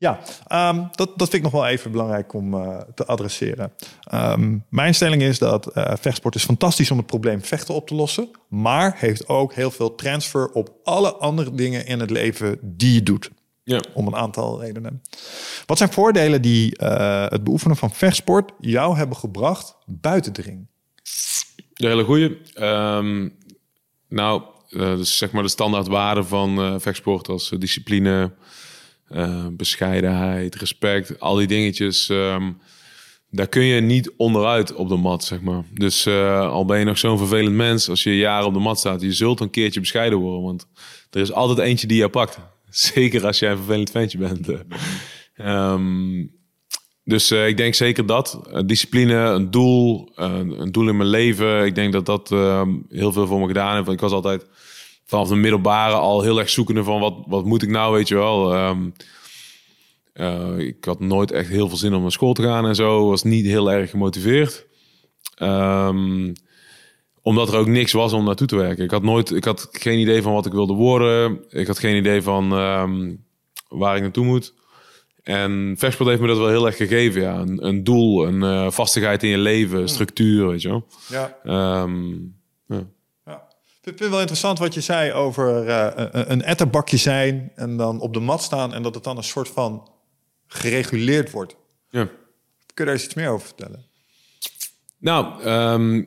Ja, 0.00 0.20
ehm, 0.46 0.76
dat, 0.90 1.18
dat 1.18 1.28
vind 1.28 1.32
ik 1.34 1.42
nog 1.42 1.52
wel 1.52 1.66
even 1.66 1.90
belangrijk 1.90 2.32
om 2.32 2.54
eh, 2.54 2.78
te 2.94 3.04
adresseren. 3.04 3.72
Ehm, 4.02 4.58
mijn 4.68 4.94
stelling 4.94 5.22
is 5.22 5.38
dat 5.38 5.66
eh, 5.66 5.92
vechtsport 6.00 6.34
is 6.34 6.44
fantastisch 6.44 6.90
om 6.90 6.96
het 6.96 7.06
probleem 7.06 7.44
vechten 7.44 7.74
op 7.74 7.86
te 7.86 7.94
lossen, 7.94 8.30
maar 8.48 8.94
heeft 8.96 9.28
ook 9.28 9.54
heel 9.54 9.70
veel 9.70 9.94
transfer 9.94 10.50
op 10.52 10.72
alle 10.84 11.14
andere 11.14 11.54
dingen 11.54 11.86
in 11.86 12.00
het 12.00 12.10
leven 12.10 12.58
die 12.62 12.94
je 12.94 13.02
doet. 13.02 13.30
ja. 13.64 13.80
Om 13.94 14.06
een 14.06 14.16
aantal 14.16 14.60
redenen. 14.60 15.02
Wat 15.66 15.78
zijn 15.78 15.92
voordelen 15.92 16.42
die 16.42 16.76
eh, 16.76 17.26
het 17.28 17.44
beoefenen 17.44 17.76
van 17.76 17.90
vechtsport 17.90 18.52
jou 18.60 18.96
hebben 18.96 19.16
gebracht 19.16 19.76
buiten 19.86 20.32
de 20.32 20.42
ring? 20.42 20.66
De 21.72 21.86
hele 21.86 22.04
goeie. 22.04 22.38
Ehm, 22.54 23.28
nou, 24.08 24.42
dus 24.70 25.18
zeg 25.18 25.32
maar 25.32 25.42
de 25.42 25.48
standaardwaarden 25.48 26.26
van 26.26 26.80
vechtsport 26.80 27.28
als 27.28 27.48
discipline, 27.58 28.32
eh, 29.10 29.46
bescheidenheid, 29.50 30.54
respect, 30.54 31.20
al 31.20 31.34
die 31.34 31.46
dingetjes. 31.46 32.08
ehm, 32.08 32.50
daar 33.30 33.48
kun 33.48 33.62
je 33.64 33.80
niet 33.80 34.12
onderuit 34.16 34.74
op 34.74 34.88
de 34.88 34.96
mat, 34.96 35.24
zeg 35.24 35.40
maar. 35.40 35.62
Dus 35.74 36.06
eh, 36.06 36.48
al 36.50 36.64
ben 36.64 36.78
je 36.78 36.84
nog 36.84 36.98
zo'n 36.98 37.18
vervelend 37.18 37.54
mens, 37.56 37.88
als 37.88 38.02
je 38.02 38.16
jaren 38.16 38.46
op 38.46 38.54
de 38.54 38.60
mat 38.60 38.78
staat, 38.78 39.00
je 39.00 39.12
zult 39.12 39.40
een 39.40 39.50
keertje 39.50 39.80
bescheiden 39.80 40.18
worden, 40.18 40.42
want 40.42 40.66
er 41.10 41.20
is 41.20 41.32
altijd 41.32 41.58
eentje 41.58 41.86
die 41.86 41.96
jou 41.96 42.10
pakt. 42.10 42.38
Zeker 42.70 43.26
als 43.26 43.38
jij 43.38 43.50
een 43.50 43.56
vervelend 43.56 43.90
ventje 43.90 44.18
bent. 44.18 44.48
eh. 44.48 44.58
Ehm, 45.34 46.26
dus 47.04 47.30
eh, 47.30 47.48
ik 47.48 47.56
denk 47.56 47.74
zeker 47.74 48.06
dat. 48.06 48.40
Discipline, 48.66 49.14
een 49.14 49.50
doel, 49.50 50.12
een 50.14 50.72
doel 50.72 50.88
in 50.88 50.96
mijn 50.96 51.08
leven. 51.08 51.64
Ik 51.64 51.74
denk 51.74 51.92
dat 51.92 52.06
dat 52.06 52.32
ehm, 52.32 52.70
heel 52.88 53.12
veel 53.12 53.26
voor 53.26 53.40
me 53.40 53.46
gedaan 53.46 53.72
heeft. 53.72 53.86
Want 53.86 53.96
ik 53.96 54.02
was 54.02 54.12
altijd 54.12 54.46
vanaf 55.10 55.28
de 55.28 55.34
middelbare 55.34 55.94
al 55.94 56.22
heel 56.22 56.38
erg 56.38 56.50
zoekende 56.50 56.84
van 56.84 57.00
wat, 57.00 57.14
wat 57.26 57.44
moet 57.44 57.62
ik 57.62 57.68
nou, 57.68 57.94
weet 57.94 58.08
je 58.08 58.14
wel. 58.14 58.54
Ehm, 58.54 58.90
eh, 60.12 60.58
ik 60.58 60.84
had 60.84 61.00
nooit 61.00 61.30
echt 61.30 61.48
heel 61.48 61.68
veel 61.68 61.76
zin 61.76 61.94
om 61.94 62.02
naar 62.02 62.12
school 62.12 62.32
te 62.32 62.42
gaan 62.42 62.66
en 62.66 62.74
zo. 62.74 63.08
Was 63.08 63.22
niet 63.22 63.44
heel 63.46 63.72
erg 63.72 63.90
gemotiveerd. 63.90 64.66
Ehm, 65.34 66.32
omdat 67.22 67.52
er 67.52 67.58
ook 67.58 67.66
niks 67.66 67.92
was 67.92 68.12
om 68.12 68.24
naartoe 68.24 68.46
te 68.46 68.56
werken. 68.56 68.84
Ik 68.84 68.90
had 68.90 69.02
nooit, 69.02 69.30
ik 69.30 69.44
had 69.44 69.68
geen 69.72 69.98
idee 69.98 70.22
van 70.22 70.32
wat 70.32 70.46
ik 70.46 70.52
wilde 70.52 70.72
worden. 70.72 71.44
Ik 71.48 71.66
had 71.66 71.78
geen 71.78 71.96
idee 71.96 72.22
van 72.22 72.52
ehm, 72.52 73.14
waar 73.68 73.96
ik 73.96 74.02
naartoe 74.02 74.24
moet. 74.24 74.54
En 75.22 75.74
vechtsport 75.78 76.08
heeft 76.08 76.20
me 76.20 76.28
dat 76.28 76.38
wel 76.38 76.48
heel 76.48 76.66
erg 76.66 76.76
gegeven. 76.76 77.20
Ja. 77.20 77.38
Een, 77.38 77.66
een 77.66 77.84
doel, 77.84 78.26
een 78.26 78.42
eh, 78.42 78.70
vastigheid 78.70 79.22
in 79.22 79.28
je 79.28 79.38
leven, 79.38 79.88
structuur, 79.88 80.48
weet 80.48 80.62
je 80.62 80.68
wel. 80.68 80.86
Ja. 81.08 81.38
Ik 83.82 83.86
vind 83.86 83.98
het 83.98 84.08
wel 84.10 84.18
interessant 84.20 84.58
wat 84.58 84.74
je 84.74 84.80
zei 84.80 85.12
over 85.12 85.66
eh, 85.68 85.86
een- 86.12 86.30
een 86.32 86.42
etterbakje 86.42 86.96
zijn 86.96 87.52
en 87.54 87.76
dan 87.76 88.00
op 88.00 88.14
de 88.14 88.20
mat 88.20 88.42
staan 88.42 88.74
en 88.74 88.82
dat 88.82 88.94
het 88.94 89.04
dan 89.04 89.16
een 89.16 89.22
soort 89.22 89.48
van 89.48 89.88
gereguleerd 90.46 91.30
wordt. 91.30 91.56
ja. 91.90 92.04
Kun 92.74 92.84
je 92.84 92.84
daar 92.84 92.94
eens 92.94 93.04
iets 93.04 93.14
meer 93.14 93.28
over 93.28 93.46
vertellen? 93.46 93.84
Nou, 94.98 95.42
ehm, 95.42 96.02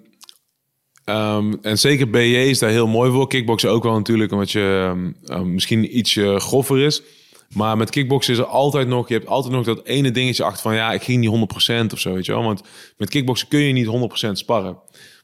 ehm, 1.05 1.53
en 1.61 1.79
zeker 1.79 2.09
BJ 2.09 2.35
is 2.35 2.59
daar 2.59 2.69
heel 2.69 2.87
mooi 2.87 3.11
voor. 3.11 3.27
Kickboksen 3.27 3.69
ook 3.69 3.83
wel 3.83 3.93
natuurlijk, 3.93 4.31
omdat 4.31 4.51
je 4.51 4.93
ehm, 5.25 5.53
misschien 5.53 5.97
iets 5.97 6.19
groffer 6.37 6.79
is. 6.79 7.01
Maar 7.49 7.77
met 7.77 7.89
kickboksen 7.89 8.33
is 8.33 8.39
er 8.39 8.45
altijd 8.45 8.87
nog, 8.87 9.07
je 9.07 9.13
hebt 9.13 9.27
altijd 9.27 9.53
nog 9.53 9.65
dat 9.65 9.85
ene 9.85 10.11
dingetje 10.11 10.43
achter 10.43 10.61
van 10.61 10.75
ja, 10.75 10.91
ik 10.93 11.03
ging 11.03 11.19
niet 11.19 11.29
100% 11.29 11.93
of 11.93 11.99
zo, 11.99 12.13
weet 12.13 12.25
je 12.25 12.31
wel. 12.31 12.43
Want 12.43 12.61
met 12.97 13.09
kickboksen 13.09 13.47
kun 13.47 13.59
je 13.59 13.73
niet 13.73 13.85
100% 13.87 14.37
sparren. 14.37 14.77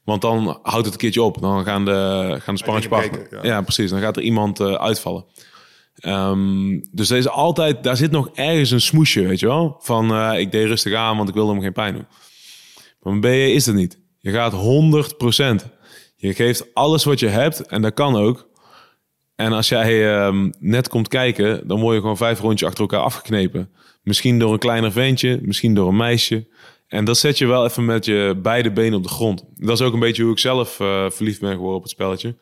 Want 0.04 0.22
dan 0.22 0.58
houdt 0.62 0.84
het 0.84 0.94
een 0.94 1.00
keertje 1.00 1.22
op. 1.22 1.40
Dan 1.40 1.64
gaan 1.64 1.84
de, 1.84 2.36
gaan 2.40 2.54
de 2.54 2.88
breken, 2.88 3.26
Ja. 3.30 3.38
ja. 3.42 3.62
precies. 3.62 3.90
Dan 3.90 4.00
gaat 4.00 4.16
er 4.16 4.22
iemand 4.22 4.60
eh, 4.60 4.74
uitvallen. 4.74 5.24
Ehm, 5.94 6.80
dus 6.92 7.10
er 7.10 7.16
is 7.16 7.28
altijd, 7.28 7.82
daar 7.82 7.96
zit 7.96 8.10
nog 8.10 8.30
ergens 8.34 8.70
een 8.70 8.80
smoesje, 8.80 9.26
weet 9.26 9.40
je 9.40 9.46
wel. 9.46 9.76
Van 9.80 10.14
eh, 10.14 10.38
ik 10.38 10.52
deed 10.52 10.66
rustig 10.66 10.94
aan, 10.94 11.16
want 11.16 11.28
ik 11.28 11.34
wilde 11.34 11.52
hem 11.52 11.60
geen 11.62 11.72
pijn 11.72 11.94
doen. 11.94 12.06
Maar 13.00 13.18
BJ 13.18 13.54
is 13.54 13.64
dat 13.64 13.74
niet. 13.74 13.98
Je 14.18 14.30
gaat 14.30 14.52
100%. 14.52 15.66
Je 16.16 16.34
geeft 16.34 16.74
alles 16.74 17.04
wat 17.04 17.20
je 17.20 17.28
hebt 17.28 17.66
en 17.66 17.82
dat 17.82 17.94
kan 17.94 18.16
ook. 18.16 18.48
En 19.36 19.52
als 19.52 19.68
jij 19.68 20.16
ehm, 20.16 20.50
net 20.58 20.88
komt 20.88 21.08
kijken, 21.08 21.68
dan 21.68 21.80
word 21.80 21.94
je 21.94 22.00
gewoon 22.00 22.16
vijf 22.16 22.40
rondjes 22.40 22.68
achter 22.68 22.80
elkaar 22.82 23.00
afgeknepen. 23.00 23.70
Misschien 24.02 24.38
door 24.38 24.52
een 24.52 24.58
kleiner 24.58 24.92
ventje, 24.92 25.38
misschien 25.42 25.74
door 25.74 25.88
een 25.88 25.96
meisje. 25.96 26.46
En 26.90 27.04
dat 27.04 27.18
zet 27.18 27.38
je 27.38 27.46
wel 27.46 27.64
even 27.64 27.84
met 27.84 28.04
je 28.04 28.38
beide 28.42 28.72
benen 28.72 28.94
op 28.94 29.02
de 29.02 29.08
grond. 29.08 29.44
Dat 29.54 29.80
is 29.80 29.86
ook 29.86 29.92
een 29.92 29.98
beetje 30.00 30.22
hoe 30.22 30.32
ik 30.32 30.38
zelf 30.38 30.80
eh, 30.80 31.10
verliefd 31.10 31.40
ben 31.40 31.52
geworden 31.52 31.76
op 31.76 31.82
het 31.82 31.90
spelletje. 31.90 32.36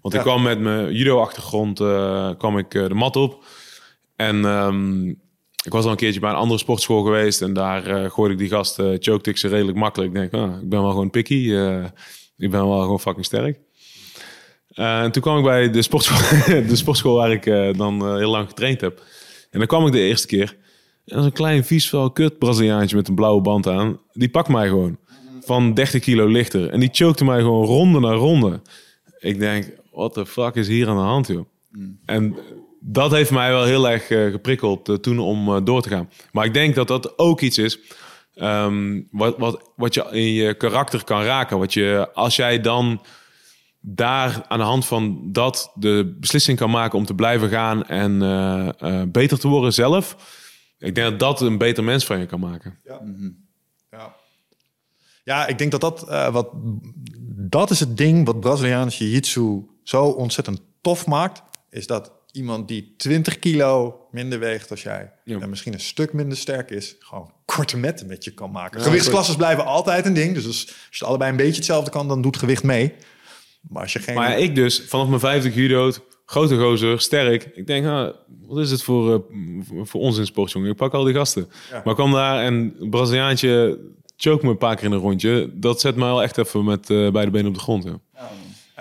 Want 0.00 0.14
ik 0.14 0.20
kwam 0.20 0.42
met 0.42 0.60
mijn 0.60 0.92
judo-achtergrond 0.92 1.80
eh, 1.80 2.30
kwam 2.38 2.58
ik 2.58 2.74
eh, 2.74 2.88
de 2.88 2.94
mat 2.94 3.16
op. 3.16 3.44
En 4.16 4.44
ehm, 4.44 5.08
ik 5.64 5.72
was 5.72 5.84
al 5.84 5.90
een 5.90 5.96
keertje 5.96 6.20
bij 6.20 6.30
een 6.30 6.36
andere 6.36 6.58
sportschool 6.58 7.02
geweest. 7.02 7.42
En 7.42 7.52
daar 7.52 7.88
uh, 7.88 8.10
gooide 8.10 8.34
ik 8.34 8.40
die 8.40 8.48
gasten, 8.48 8.96
choked 9.00 9.26
ik 9.26 9.36
ze 9.36 9.48
redelijk 9.48 9.78
makkelijk. 9.78 10.14
Ik 10.14 10.30
denk, 10.30 10.34
ah, 10.34 10.62
ik 10.62 10.68
ben 10.68 10.82
wel 10.82 10.90
gewoon 10.90 11.10
picky. 11.10 11.50
ik 12.36 12.50
ben 12.50 12.68
wel 12.68 12.80
gewoon 12.80 13.00
fucking 13.00 13.24
sterk. 13.24 13.58
en 14.74 15.12
toen 15.12 15.22
kwam 15.22 15.38
ik 15.38 15.44
bij 15.44 15.70
de 15.70 15.82
sportschool, 15.82 16.62
de 16.68 16.76
sportschool 16.76 17.14
waar 17.14 17.32
ik 17.32 17.44
dan 17.76 18.16
heel 18.16 18.30
lang 18.30 18.48
getraind 18.48 18.80
heb. 18.80 19.02
En 19.50 19.58
dan 19.58 19.68
kwam 19.68 19.86
ik 19.86 19.92
de 19.92 20.00
eerste 20.00 20.26
keer. 20.26 20.56
En 21.06 21.18
is 21.18 21.24
een 21.24 21.32
klein 21.32 21.64
vies 21.64 21.88
vuil 21.88 22.10
kut 22.10 22.38
Braziliaantje 22.38 22.96
met 22.96 23.08
een 23.08 23.14
blauwe 23.14 23.40
band 23.40 23.66
aan. 23.66 23.98
Die 24.12 24.28
pakt 24.28 24.48
mij 24.48 24.68
gewoon. 24.68 24.98
Van 25.40 25.74
30 25.74 26.00
kilo 26.00 26.26
lichter. 26.26 26.70
En 26.70 26.80
die 26.80 26.88
chokte 26.92 27.24
mij 27.24 27.40
gewoon 27.40 27.66
ronde 27.66 28.00
na 28.00 28.12
ronde. 28.12 28.60
Ik 29.18 29.38
denk, 29.38 29.70
wat 29.92 30.14
de 30.14 30.26
fuck 30.26 30.54
is 30.54 30.68
hier 30.68 30.88
aan 30.88 30.96
de 30.96 31.02
hand, 31.02 31.26
joh? 31.26 31.44
En 32.04 32.36
dat 32.80 33.10
heeft 33.10 33.30
mij 33.30 33.50
wel 33.50 33.64
heel 33.64 33.88
erg 33.88 34.10
uh, 34.10 34.30
geprikkeld 34.30 34.88
uh, 34.88 34.96
toen 34.96 35.18
om 35.18 35.48
uh, 35.48 35.56
door 35.64 35.82
te 35.82 35.88
gaan. 35.88 36.10
Maar 36.32 36.44
ik 36.44 36.54
denk 36.54 36.74
dat 36.74 36.88
dat 36.88 37.18
ook 37.18 37.40
iets 37.40 37.58
is 37.58 37.78
um, 38.34 39.08
wat, 39.10 39.38
wat, 39.38 39.70
wat 39.76 39.94
je 39.94 40.06
in 40.10 40.32
je 40.32 40.54
karakter 40.54 41.04
kan 41.04 41.22
raken. 41.22 41.58
Wat 41.58 41.72
je, 41.72 42.08
als 42.14 42.36
jij 42.36 42.60
dan 42.60 43.02
daar 43.80 44.44
aan 44.48 44.58
de 44.58 44.64
hand 44.64 44.86
van 44.86 45.18
dat 45.32 45.72
de 45.74 46.16
beslissing 46.20 46.58
kan 46.58 46.70
maken 46.70 46.98
om 46.98 47.04
te 47.04 47.14
blijven 47.14 47.48
gaan 47.48 47.86
en 47.86 48.18
beter 49.12 49.38
te 49.38 49.48
worden 49.48 49.72
zelf 49.72 50.16
ik 50.80 50.94
denk 50.94 51.10
dat 51.10 51.18
dat 51.18 51.40
een 51.40 51.58
beter 51.58 51.84
mens 51.84 52.06
van 52.06 52.18
je 52.18 52.26
kan 52.26 52.40
maken. 52.40 52.78
Ja, 52.84 53.00
ja. 53.90 54.16
ja 55.24 55.46
ik 55.46 55.58
denk 55.58 55.70
dat 55.70 55.80
dat, 55.80 56.04
uh, 56.08 56.32
wat, 56.32 56.48
dat 57.28 57.70
is 57.70 57.80
het 57.80 57.96
ding 57.96 58.26
wat 58.26 58.40
Braziliaans 58.40 58.98
Jiu-Jitsu 58.98 59.62
zo 59.82 60.04
ontzettend 60.04 60.60
tof 60.80 61.06
maakt. 61.06 61.42
Is 61.70 61.86
dat 61.86 62.12
iemand 62.32 62.68
die 62.68 62.94
20 62.96 63.38
kilo 63.38 64.00
minder 64.10 64.38
weegt 64.38 64.70
als 64.70 64.82
jij 64.82 65.12
en 65.24 65.48
misschien 65.48 65.72
een 65.72 65.80
stuk 65.80 66.12
minder 66.12 66.38
sterk 66.38 66.70
is, 66.70 66.96
gewoon 66.98 67.32
korte 67.44 67.76
metten 67.76 68.06
met 68.06 68.24
je 68.24 68.30
kan 68.30 68.50
maken. 68.50 68.80
Gewichtsklasses 68.80 69.36
blijven 69.36 69.64
altijd 69.64 70.06
een 70.06 70.14
ding. 70.14 70.34
Dus 70.34 70.46
als, 70.46 70.66
als 70.88 70.98
je 70.98 71.04
allebei 71.04 71.30
een 71.30 71.36
beetje 71.36 71.54
hetzelfde 71.54 71.90
kan, 71.90 72.08
dan 72.08 72.22
doet 72.22 72.36
gewicht 72.36 72.62
mee. 72.62 72.94
Maar 73.60 73.82
als 73.82 73.92
je 73.92 73.98
geen. 73.98 74.14
Maar 74.14 74.38
ik 74.38 74.54
dus, 74.54 74.82
vanaf 74.86 75.08
mijn 75.08 75.20
50 75.20 75.54
judo, 75.54 75.92
grote 76.30 76.56
gozer, 76.56 77.00
sterk. 77.00 77.50
Ik 77.54 77.66
denk, 77.66 77.86
ah, 77.86 78.08
wat 78.46 78.58
is 78.58 78.70
het 78.70 78.82
voor, 78.82 79.24
uh, 79.32 79.60
voor 79.82 80.00
ons 80.00 80.18
in 80.18 80.26
sport, 80.26 80.52
jongen? 80.52 80.70
Ik 80.70 80.76
pak 80.76 80.92
al 80.92 81.04
die 81.04 81.14
gasten. 81.14 81.48
Maar 81.70 81.86
ik 81.86 81.94
kwam 81.94 82.12
daar 82.12 82.42
en 82.42 82.74
Braziliaantje 82.90 83.78
choke 84.16 84.44
me 84.44 84.50
een 84.50 84.58
paar 84.58 84.76
keer 84.76 84.84
in 84.84 84.92
een 84.92 84.98
rondje. 84.98 85.50
Dat 85.52 85.80
zet 85.80 85.96
me 85.96 86.04
wel 86.04 86.22
echt 86.22 86.38
even 86.38 86.64
met 86.64 86.90
uh, 86.90 87.10
beide 87.10 87.30
benen 87.30 87.48
op 87.48 87.54
de 87.54 87.60
grond. 87.60 87.84
Ja. 87.84 88.00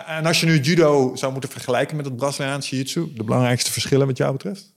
En 0.06 0.26
als 0.26 0.40
je 0.40 0.46
nu 0.46 0.60
judo 0.60 1.12
zou 1.16 1.32
moeten 1.32 1.50
vergelijken 1.50 1.96
met 1.96 2.06
het 2.06 2.16
Braziliaanse 2.16 2.70
jiu-jitsu, 2.70 3.14
de 3.16 3.24
belangrijkste 3.24 3.72
verschillen 3.72 4.08
wat 4.08 4.18
jou 4.18 4.32
betreft? 4.32 4.74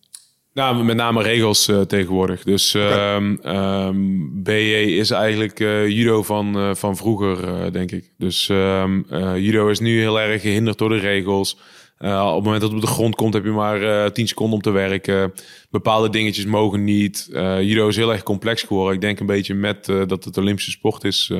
Nou, 0.54 0.84
met 0.84 0.96
name 0.96 1.22
regels 1.22 1.68
uh, 1.68 1.80
tegenwoordig. 1.80 2.42
Dus 2.42 2.74
okay. 2.74 3.16
um, 3.16 3.40
um, 3.44 4.42
BJ 4.42 4.74
is 4.98 5.10
eigenlijk 5.10 5.60
uh, 5.60 5.88
judo 5.88 6.22
van, 6.22 6.58
uh, 6.58 6.74
van 6.74 6.96
vroeger, 6.96 7.72
denk 7.72 7.90
ik. 7.90 8.10
Dus 8.18 8.48
um, 8.48 9.06
judo 9.36 9.68
is 9.68 9.80
nu 9.80 10.00
heel 10.00 10.20
erg 10.20 10.42
gehinderd 10.42 10.78
door 10.78 10.88
de 10.88 10.98
regels. 10.98 11.56
Uh, 12.02 12.26
op 12.28 12.34
het 12.34 12.44
moment 12.44 12.60
dat 12.60 12.70
het 12.70 12.82
op 12.82 12.86
de 12.86 12.94
grond 12.94 13.14
komt, 13.14 13.34
heb 13.34 13.44
je 13.44 13.50
maar 13.50 13.80
uh, 13.80 14.04
eh, 14.04 14.12
10 14.12 14.28
seconden 14.28 14.54
om 14.54 14.62
te 14.62 14.70
werken. 14.70 15.32
Bepaalde 15.70 16.10
dingetjes 16.10 16.44
mogen 16.44 16.84
niet. 16.84 17.28
Uh, 17.30 17.62
judo 17.62 17.88
is 17.88 17.96
heel 17.96 18.12
erg 18.12 18.22
complex 18.22 18.62
geworden. 18.62 18.94
Ik 18.94 19.00
denk 19.00 19.20
een 19.20 19.26
beetje 19.26 19.54
met 19.54 19.84
dat 19.84 20.24
het 20.24 20.38
Olympische 20.38 20.70
sport 20.70 21.04
is 21.04 21.32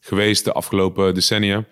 geweest 0.00 0.44
de 0.44 0.52
afgelopen 0.52 1.14
decennia. 1.14 1.64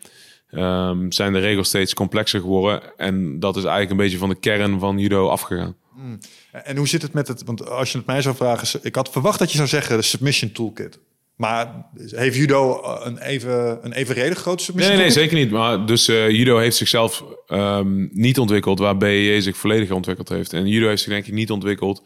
Um, 0.51 1.13
zijn 1.13 1.33
de 1.33 1.39
regels 1.39 1.69
steeds 1.69 1.95
complexer 1.95 2.41
geworden. 2.41 2.83
En 2.97 3.41
dat 3.41 3.57
is 3.57 3.63
eigenlijk 3.63 3.91
een 3.91 3.97
beetje 3.97 4.19
van 4.19 4.29
de 4.29 4.39
kern 4.41 4.79
van 4.79 4.99
judo 4.99 5.29
afgegaan. 5.29 5.77
Hmm. 5.95 6.19
En 6.53 6.77
hoe 6.77 6.89
zit 6.89 7.03
het 7.03 7.13
met 7.13 7.29
het? 7.29 7.45
Want 7.45 7.71
als 7.71 7.93
je 7.93 7.99
het 7.99 8.07
mij 8.07 8.23
zou 8.23 8.37
vragen, 8.37 8.81
ik 8.83 8.95
had 8.95 9.11
verwacht 9.11 9.39
dat 9.39 9.51
je 9.51 9.57
zou 9.57 9.69
zeggen 9.69 9.97
de 9.97 10.03
submission 10.03 10.53
toolkit. 10.53 10.99
Maar 11.37 11.87
heeft 11.95 12.37
judo 12.37 12.83
een, 13.03 13.19
even, 13.19 13.79
een 13.83 13.93
evenredig 13.93 14.39
grote 14.39 14.65
submissie? 14.65 14.95
Nee, 14.95 15.03
nee, 15.03 15.13
zeker 15.13 15.37
niet. 15.37 15.51
Maar 15.51 15.87
dus 15.87 16.09
uh, 16.09 16.31
judo 16.31 16.59
heeft 16.59 16.77
zichzelf 16.77 17.25
um, 17.49 18.09
niet 18.13 18.39
ontwikkeld 18.39 18.79
waar 18.79 18.97
BJJ 18.97 19.41
zich 19.41 19.57
volledig 19.57 19.91
ontwikkeld 19.91 20.29
heeft. 20.29 20.53
En 20.53 20.67
judo 20.67 20.89
heeft 20.89 21.03
zich 21.03 21.13
denk 21.13 21.27
ik 21.27 21.33
niet 21.33 21.51
ontwikkeld 21.51 22.03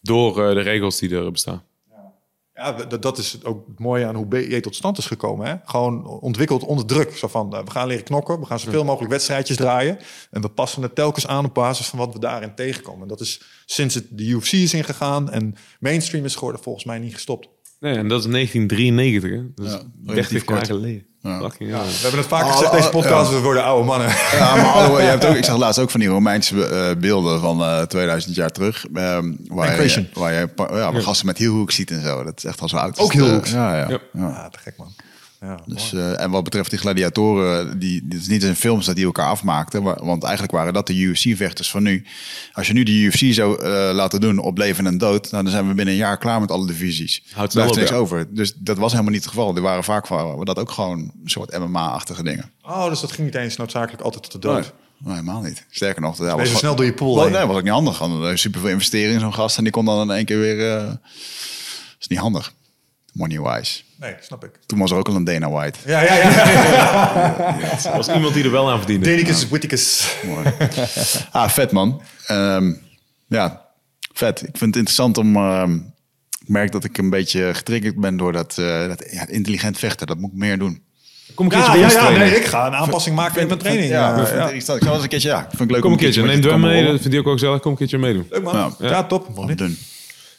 door 0.00 0.38
uh, 0.38 0.54
de 0.54 0.60
regels 0.60 0.98
die 0.98 1.16
er 1.16 1.32
bestaan. 1.32 1.62
Ja, 2.54 2.72
dat 2.72 3.18
is 3.18 3.44
ook 3.44 3.66
het 3.66 3.78
mooie 3.78 4.06
aan 4.06 4.14
hoe 4.14 4.26
BJJ 4.26 4.60
tot 4.60 4.74
stand 4.74 4.98
is 4.98 5.06
gekomen. 5.06 5.46
Hè? 5.46 5.54
Gewoon 5.64 6.06
ontwikkeld 6.06 6.64
onder 6.64 6.86
druk. 6.86 7.16
Zo 7.16 7.28
van, 7.28 7.50
we 7.50 7.70
gaan 7.70 7.86
leren 7.86 8.04
knokken, 8.04 8.40
we 8.40 8.46
gaan 8.46 8.58
zoveel 8.58 8.84
mogelijk 8.84 9.10
wedstrijdjes 9.10 9.56
draaien. 9.56 9.98
En 10.30 10.42
we 10.42 10.48
passen 10.48 10.82
het 10.82 10.94
telkens 10.94 11.26
aan 11.26 11.44
op 11.44 11.54
basis 11.54 11.86
van 11.86 11.98
wat 11.98 12.12
we 12.12 12.18
daarin 12.18 12.54
tegenkomen. 12.54 13.08
Dat 13.08 13.20
is 13.20 13.42
sinds 13.66 13.94
het 13.94 14.06
de 14.10 14.24
UFC 14.24 14.52
is 14.52 14.74
ingegaan 14.74 15.30
en 15.30 15.54
mainstream 15.80 16.24
is 16.24 16.34
geworden 16.34 16.62
volgens 16.62 16.84
mij 16.84 16.98
niet 16.98 17.14
gestopt. 17.14 17.48
Nee, 17.82 17.96
en 17.96 18.08
dat 18.08 18.24
is 18.24 18.30
1993. 18.30 19.30
Hè? 19.30 19.64
Dus 19.64 19.72
ja, 19.72 20.14
30 20.14 20.48
jaar 20.48 20.66
geleden. 20.66 21.06
Ja. 21.20 21.50
Ja. 21.58 21.82
We 21.82 21.98
hebben 22.02 22.20
het 22.20 22.28
vaak 22.28 22.50
gezegd, 22.50 22.70
oh, 22.70 22.76
deze 22.76 22.88
podcast, 22.88 23.30
we 23.30 23.40
worden 23.40 23.64
oude 23.64 23.86
mannen. 23.86 24.08
Ja, 24.08 24.56
maar 24.56 24.64
alle, 24.64 25.00
je 25.02 25.08
hebt 25.08 25.24
ook, 25.24 25.34
ik 25.34 25.44
zag 25.44 25.56
laatst 25.56 25.80
ook 25.80 25.90
van 25.90 26.00
die 26.00 26.08
Romeinse 26.08 26.54
uh, 26.54 27.00
beelden 27.00 27.40
van 27.40 27.60
uh, 27.60 27.80
eh, 27.80 27.86
2000 27.86 28.34
jaar 28.34 28.50
terug. 28.50 28.84
Um, 28.94 29.36
waar, 29.48 29.82
je, 29.82 30.06
waar 30.14 30.32
je 30.32 30.48
ja, 30.56 31.00
gasten 31.00 31.26
met 31.26 31.38
hielhoek 31.38 31.70
ziet 31.70 31.90
en 31.90 32.02
zo. 32.02 32.24
Dat 32.24 32.36
is 32.36 32.44
echt 32.44 32.60
al 32.60 32.68
zo 32.68 32.76
oud. 32.76 32.98
Ook 32.98 33.12
hielhoek? 33.12 33.46
Ja, 33.46 33.76
ja. 33.76 33.88
ja. 33.88 34.00
ja. 34.12 34.48
te 34.48 34.58
gek 34.58 34.76
man. 34.76 34.94
Ja, 35.42 35.58
dus, 35.66 35.92
uh, 35.92 36.20
en 36.20 36.30
wat 36.30 36.44
betreft 36.44 36.70
die 36.70 36.78
gladiatoren, 36.78 37.78
die, 37.78 38.00
dit 38.04 38.20
is 38.20 38.28
niet 38.28 38.42
in 38.42 38.56
films 38.56 38.86
dat 38.86 38.96
die 38.96 39.04
elkaar 39.04 39.28
afmaakten. 39.28 39.82
Want 39.82 40.22
eigenlijk 40.22 40.52
waren 40.52 40.72
dat 40.72 40.86
de 40.86 40.94
UFC-vechters 40.94 41.70
van 41.70 41.82
nu. 41.82 42.06
Als 42.52 42.66
je 42.66 42.72
nu 42.72 42.82
de 42.82 42.92
UFC 42.92 43.34
zou 43.34 43.62
uh, 43.62 43.90
laten 43.92 44.20
doen 44.20 44.38
op 44.38 44.58
leven 44.58 44.86
en 44.86 44.98
dood, 44.98 45.30
nou, 45.30 45.42
dan 45.42 45.52
zijn 45.52 45.68
we 45.68 45.74
binnen 45.74 45.94
een 45.94 46.00
jaar 46.00 46.18
klaar 46.18 46.40
met 46.40 46.50
alle 46.50 46.66
divisies. 46.66 47.22
Houdt 47.32 47.52
Blijft 47.52 47.74
niks 47.74 47.92
over. 47.92 48.34
Dus 48.34 48.52
dat 48.56 48.78
was 48.78 48.90
helemaal 48.90 49.12
niet 49.12 49.20
het 49.20 49.30
geval. 49.30 49.56
Er 49.56 49.62
waren 49.62 49.84
vaak 49.84 50.06
van 50.06 50.44
dat 50.44 50.58
ook 50.58 50.70
gewoon 50.70 50.98
een 50.98 51.30
soort 51.30 51.58
MMA-achtige 51.58 52.22
dingen. 52.22 52.50
Oh, 52.62 52.88
dus 52.88 53.00
dat 53.00 53.12
ging 53.12 53.26
niet 53.26 53.36
eens 53.36 53.56
noodzakelijk 53.56 54.02
altijd 54.02 54.22
tot 54.22 54.32
de 54.32 54.38
dood. 54.38 54.72
Nee. 54.98 55.14
helemaal 55.14 55.40
niet. 55.40 55.66
Sterker 55.70 56.02
nog, 56.02 56.16
dat 56.16 56.38
was 56.38 56.58
snel 56.58 56.76
door 56.76 56.84
je 56.84 56.94
pool. 56.94 57.14
Nee, 57.16 57.30
dat 57.30 57.46
was 57.46 57.56
ook 57.56 57.62
niet 57.62 57.72
handig. 57.72 58.38
Super 58.38 58.60
veel 58.60 58.70
investeringen 58.70 59.14
in 59.14 59.20
zo'n 59.20 59.34
gast 59.34 59.56
en 59.56 59.62
die 59.62 59.72
kon 59.72 59.84
dan 59.84 60.10
in 60.10 60.16
één 60.16 60.24
keer 60.24 60.38
weer. 60.38 60.58
Uh, 60.58 60.92
is 61.98 62.06
niet 62.06 62.18
handig 62.18 62.52
money-wise. 63.12 63.82
Nee, 64.02 64.14
snap 64.20 64.44
ik. 64.44 64.50
Toen 64.66 64.78
was 64.78 64.90
er 64.90 64.96
ook 64.96 65.08
al 65.08 65.14
een 65.14 65.24
Dana 65.24 65.50
White. 65.50 65.78
Ja, 65.86 66.02
ja, 66.02 66.14
ja. 66.14 66.30
ja, 67.82 67.96
was 67.96 68.08
iemand 68.08 68.34
die 68.34 68.44
er 68.44 68.50
wel 68.50 68.70
aan 68.70 68.78
verdiende. 68.78 69.08
Danicus 69.08 69.40
ja. 69.40 69.48
Whitticus. 69.48 70.16
ah, 71.30 71.48
vet 71.48 71.72
man. 71.72 72.02
Um, 72.30 72.80
ja, 73.26 73.66
vet. 74.12 74.42
Ik 74.42 74.56
vind 74.56 74.60
het 74.60 74.76
interessant 74.76 75.18
om... 75.18 75.36
Um, 75.36 75.94
ik 76.40 76.48
merk 76.48 76.72
dat 76.72 76.84
ik 76.84 76.98
een 76.98 77.10
beetje 77.10 77.54
getriggerd 77.54 78.00
ben 78.00 78.16
door 78.16 78.32
dat, 78.32 78.56
uh, 78.60 78.88
dat 78.88 79.04
ja, 79.10 79.28
intelligent 79.28 79.78
vechten. 79.78 80.06
Dat 80.06 80.18
moet 80.18 80.30
ik 80.30 80.36
meer 80.36 80.58
doen. 80.58 80.82
Kom 81.34 81.44
een 81.44 81.52
keertje 81.52 81.78
ja, 81.78 81.90
ja, 81.90 82.10
ja, 82.10 82.18
nee, 82.18 82.36
ik 82.36 82.44
ga 82.44 82.66
een 82.66 82.74
aanpassing 82.74 83.16
maken 83.16 83.40
in 83.40 83.46
mijn 83.46 83.58
training. 83.58 83.88
Ja, 83.90 84.16
ja, 84.16 84.34
ja. 84.34 84.50
Ik 84.50 84.62
ga 84.64 84.78
wel 84.78 84.94
eens 84.94 85.02
een 85.02 85.08
keertje, 85.08 85.28
ja, 85.28 85.46
vind 85.48 85.60
ik 85.60 85.70
leuk. 85.70 85.80
Kom 85.80 85.92
een 85.92 85.98
keertje, 85.98 86.22
neem 86.22 86.42
hem 86.42 86.60
mee. 86.60 86.84
Dat 86.84 87.00
vind 87.00 87.14
ik 87.14 87.26
ook 87.26 87.32
gezellig. 87.32 87.60
Kom 87.60 87.70
een 87.70 87.76
keertje 87.76 87.98
meedoen. 87.98 88.26
Leuk 88.30 88.42
man. 88.42 88.74
Ja, 88.78 89.04
top. 89.04 89.46
Doen. 89.56 89.78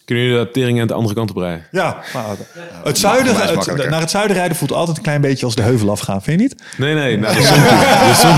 Kunnen 0.05 0.23
jullie 0.23 0.39
dat 0.39 0.53
tering 0.53 0.81
aan 0.81 0.88
de 0.88 0.93
andere 0.93 1.15
kant 1.15 1.30
op 1.30 1.38
rijden? 1.38 1.65
Ja, 1.71 2.03
nou, 2.13 2.38
het 2.84 2.97
zuiden, 2.97 3.35
het, 3.35 3.89
naar 3.89 3.99
het 3.99 4.09
zuiden 4.09 4.35
rijden 4.35 4.57
voelt 4.57 4.71
altijd 4.71 4.97
een 4.97 5.03
klein 5.03 5.21
beetje 5.21 5.45
als 5.45 5.55
de 5.55 5.61
heuvel 5.61 5.89
afgaan, 5.89 6.21
vind 6.21 6.39
je 6.39 6.47
niet? 6.47 6.63
Nee, 6.77 6.93
nee, 6.93 7.17
naar 7.17 7.34
de 7.34 7.41
zon 8.21 8.38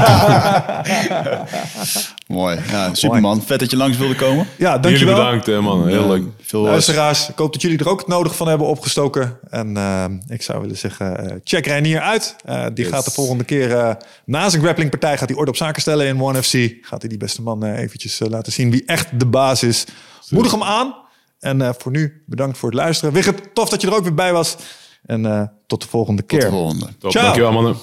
De 2.27 2.27
Mooi. 2.27 2.59
Ja, 2.71 2.93
superman. 2.93 3.43
Vet 3.45 3.59
dat 3.59 3.71
je 3.71 3.77
langs 3.77 3.97
wilde 3.97 4.15
komen. 4.15 4.47
Ja, 4.55 4.77
dankjewel. 4.77 4.99
Jullie 4.99 5.23
bedankt, 5.23 5.47
eh, 5.47 5.59
man. 5.59 5.87
Heel 5.87 6.07
leuk. 6.07 6.23
Veel 6.41 6.61
luisteraars. 6.61 7.29
Ik 7.29 7.37
hoop 7.37 7.53
dat 7.53 7.61
jullie 7.61 7.77
er 7.77 7.89
ook 7.89 7.99
het 7.99 8.07
nodig 8.07 8.35
van 8.35 8.47
hebben 8.47 8.67
opgestoken. 8.67 9.39
En 9.49 9.77
uh, 9.77 10.05
ik 10.27 10.41
zou 10.41 10.61
willen 10.61 10.77
zeggen, 10.77 11.25
uh, 11.25 11.31
check 11.43 11.65
Reinier 11.65 11.99
uit. 11.99 12.35
Uh, 12.49 12.65
die 12.73 12.85
yes. 12.85 12.93
gaat 12.93 13.05
de 13.05 13.11
volgende 13.11 13.43
keer 13.43 13.97
na 14.25 14.49
zijn 14.49 14.61
grapplingpartij 14.61 15.17
gaat 15.17 15.29
hij 15.29 15.37
orde 15.37 15.51
op 15.51 15.57
zaken 15.57 15.81
stellen 15.81 16.07
in 16.07 16.21
One 16.21 16.43
FC. 16.43 16.53
Gaat 16.81 17.01
hij 17.01 17.09
die 17.09 17.17
beste 17.17 17.41
man 17.41 17.63
eventjes 17.63 18.21
laten 18.29 18.51
zien 18.51 18.71
wie 18.71 18.83
echt 18.85 19.19
de 19.19 19.25
baas 19.25 19.63
is. 19.63 19.85
Moedig 20.29 20.51
hem 20.51 20.63
aan. 20.63 21.04
En 21.45 21.59
uh, 21.59 21.69
voor 21.77 21.91
nu, 21.91 22.23
bedankt 22.25 22.57
voor 22.57 22.69
het 22.69 22.77
luisteren. 22.77 23.13
Wigert, 23.13 23.55
tof 23.55 23.69
dat 23.69 23.81
je 23.81 23.87
er 23.87 23.95
ook 23.95 24.03
weer 24.03 24.13
bij 24.13 24.33
was. 24.33 24.55
En 25.05 25.23
uh, 25.23 25.41
tot 25.67 25.81
de 25.81 25.87
volgende 25.87 26.21
keer. 26.21 26.39
Tot 26.39 26.49
de 26.49 26.55
volgende. 26.55 26.85
Top, 26.97 27.11
Ciao. 27.11 27.23
Dankjewel 27.23 27.51
mannen. 27.51 27.75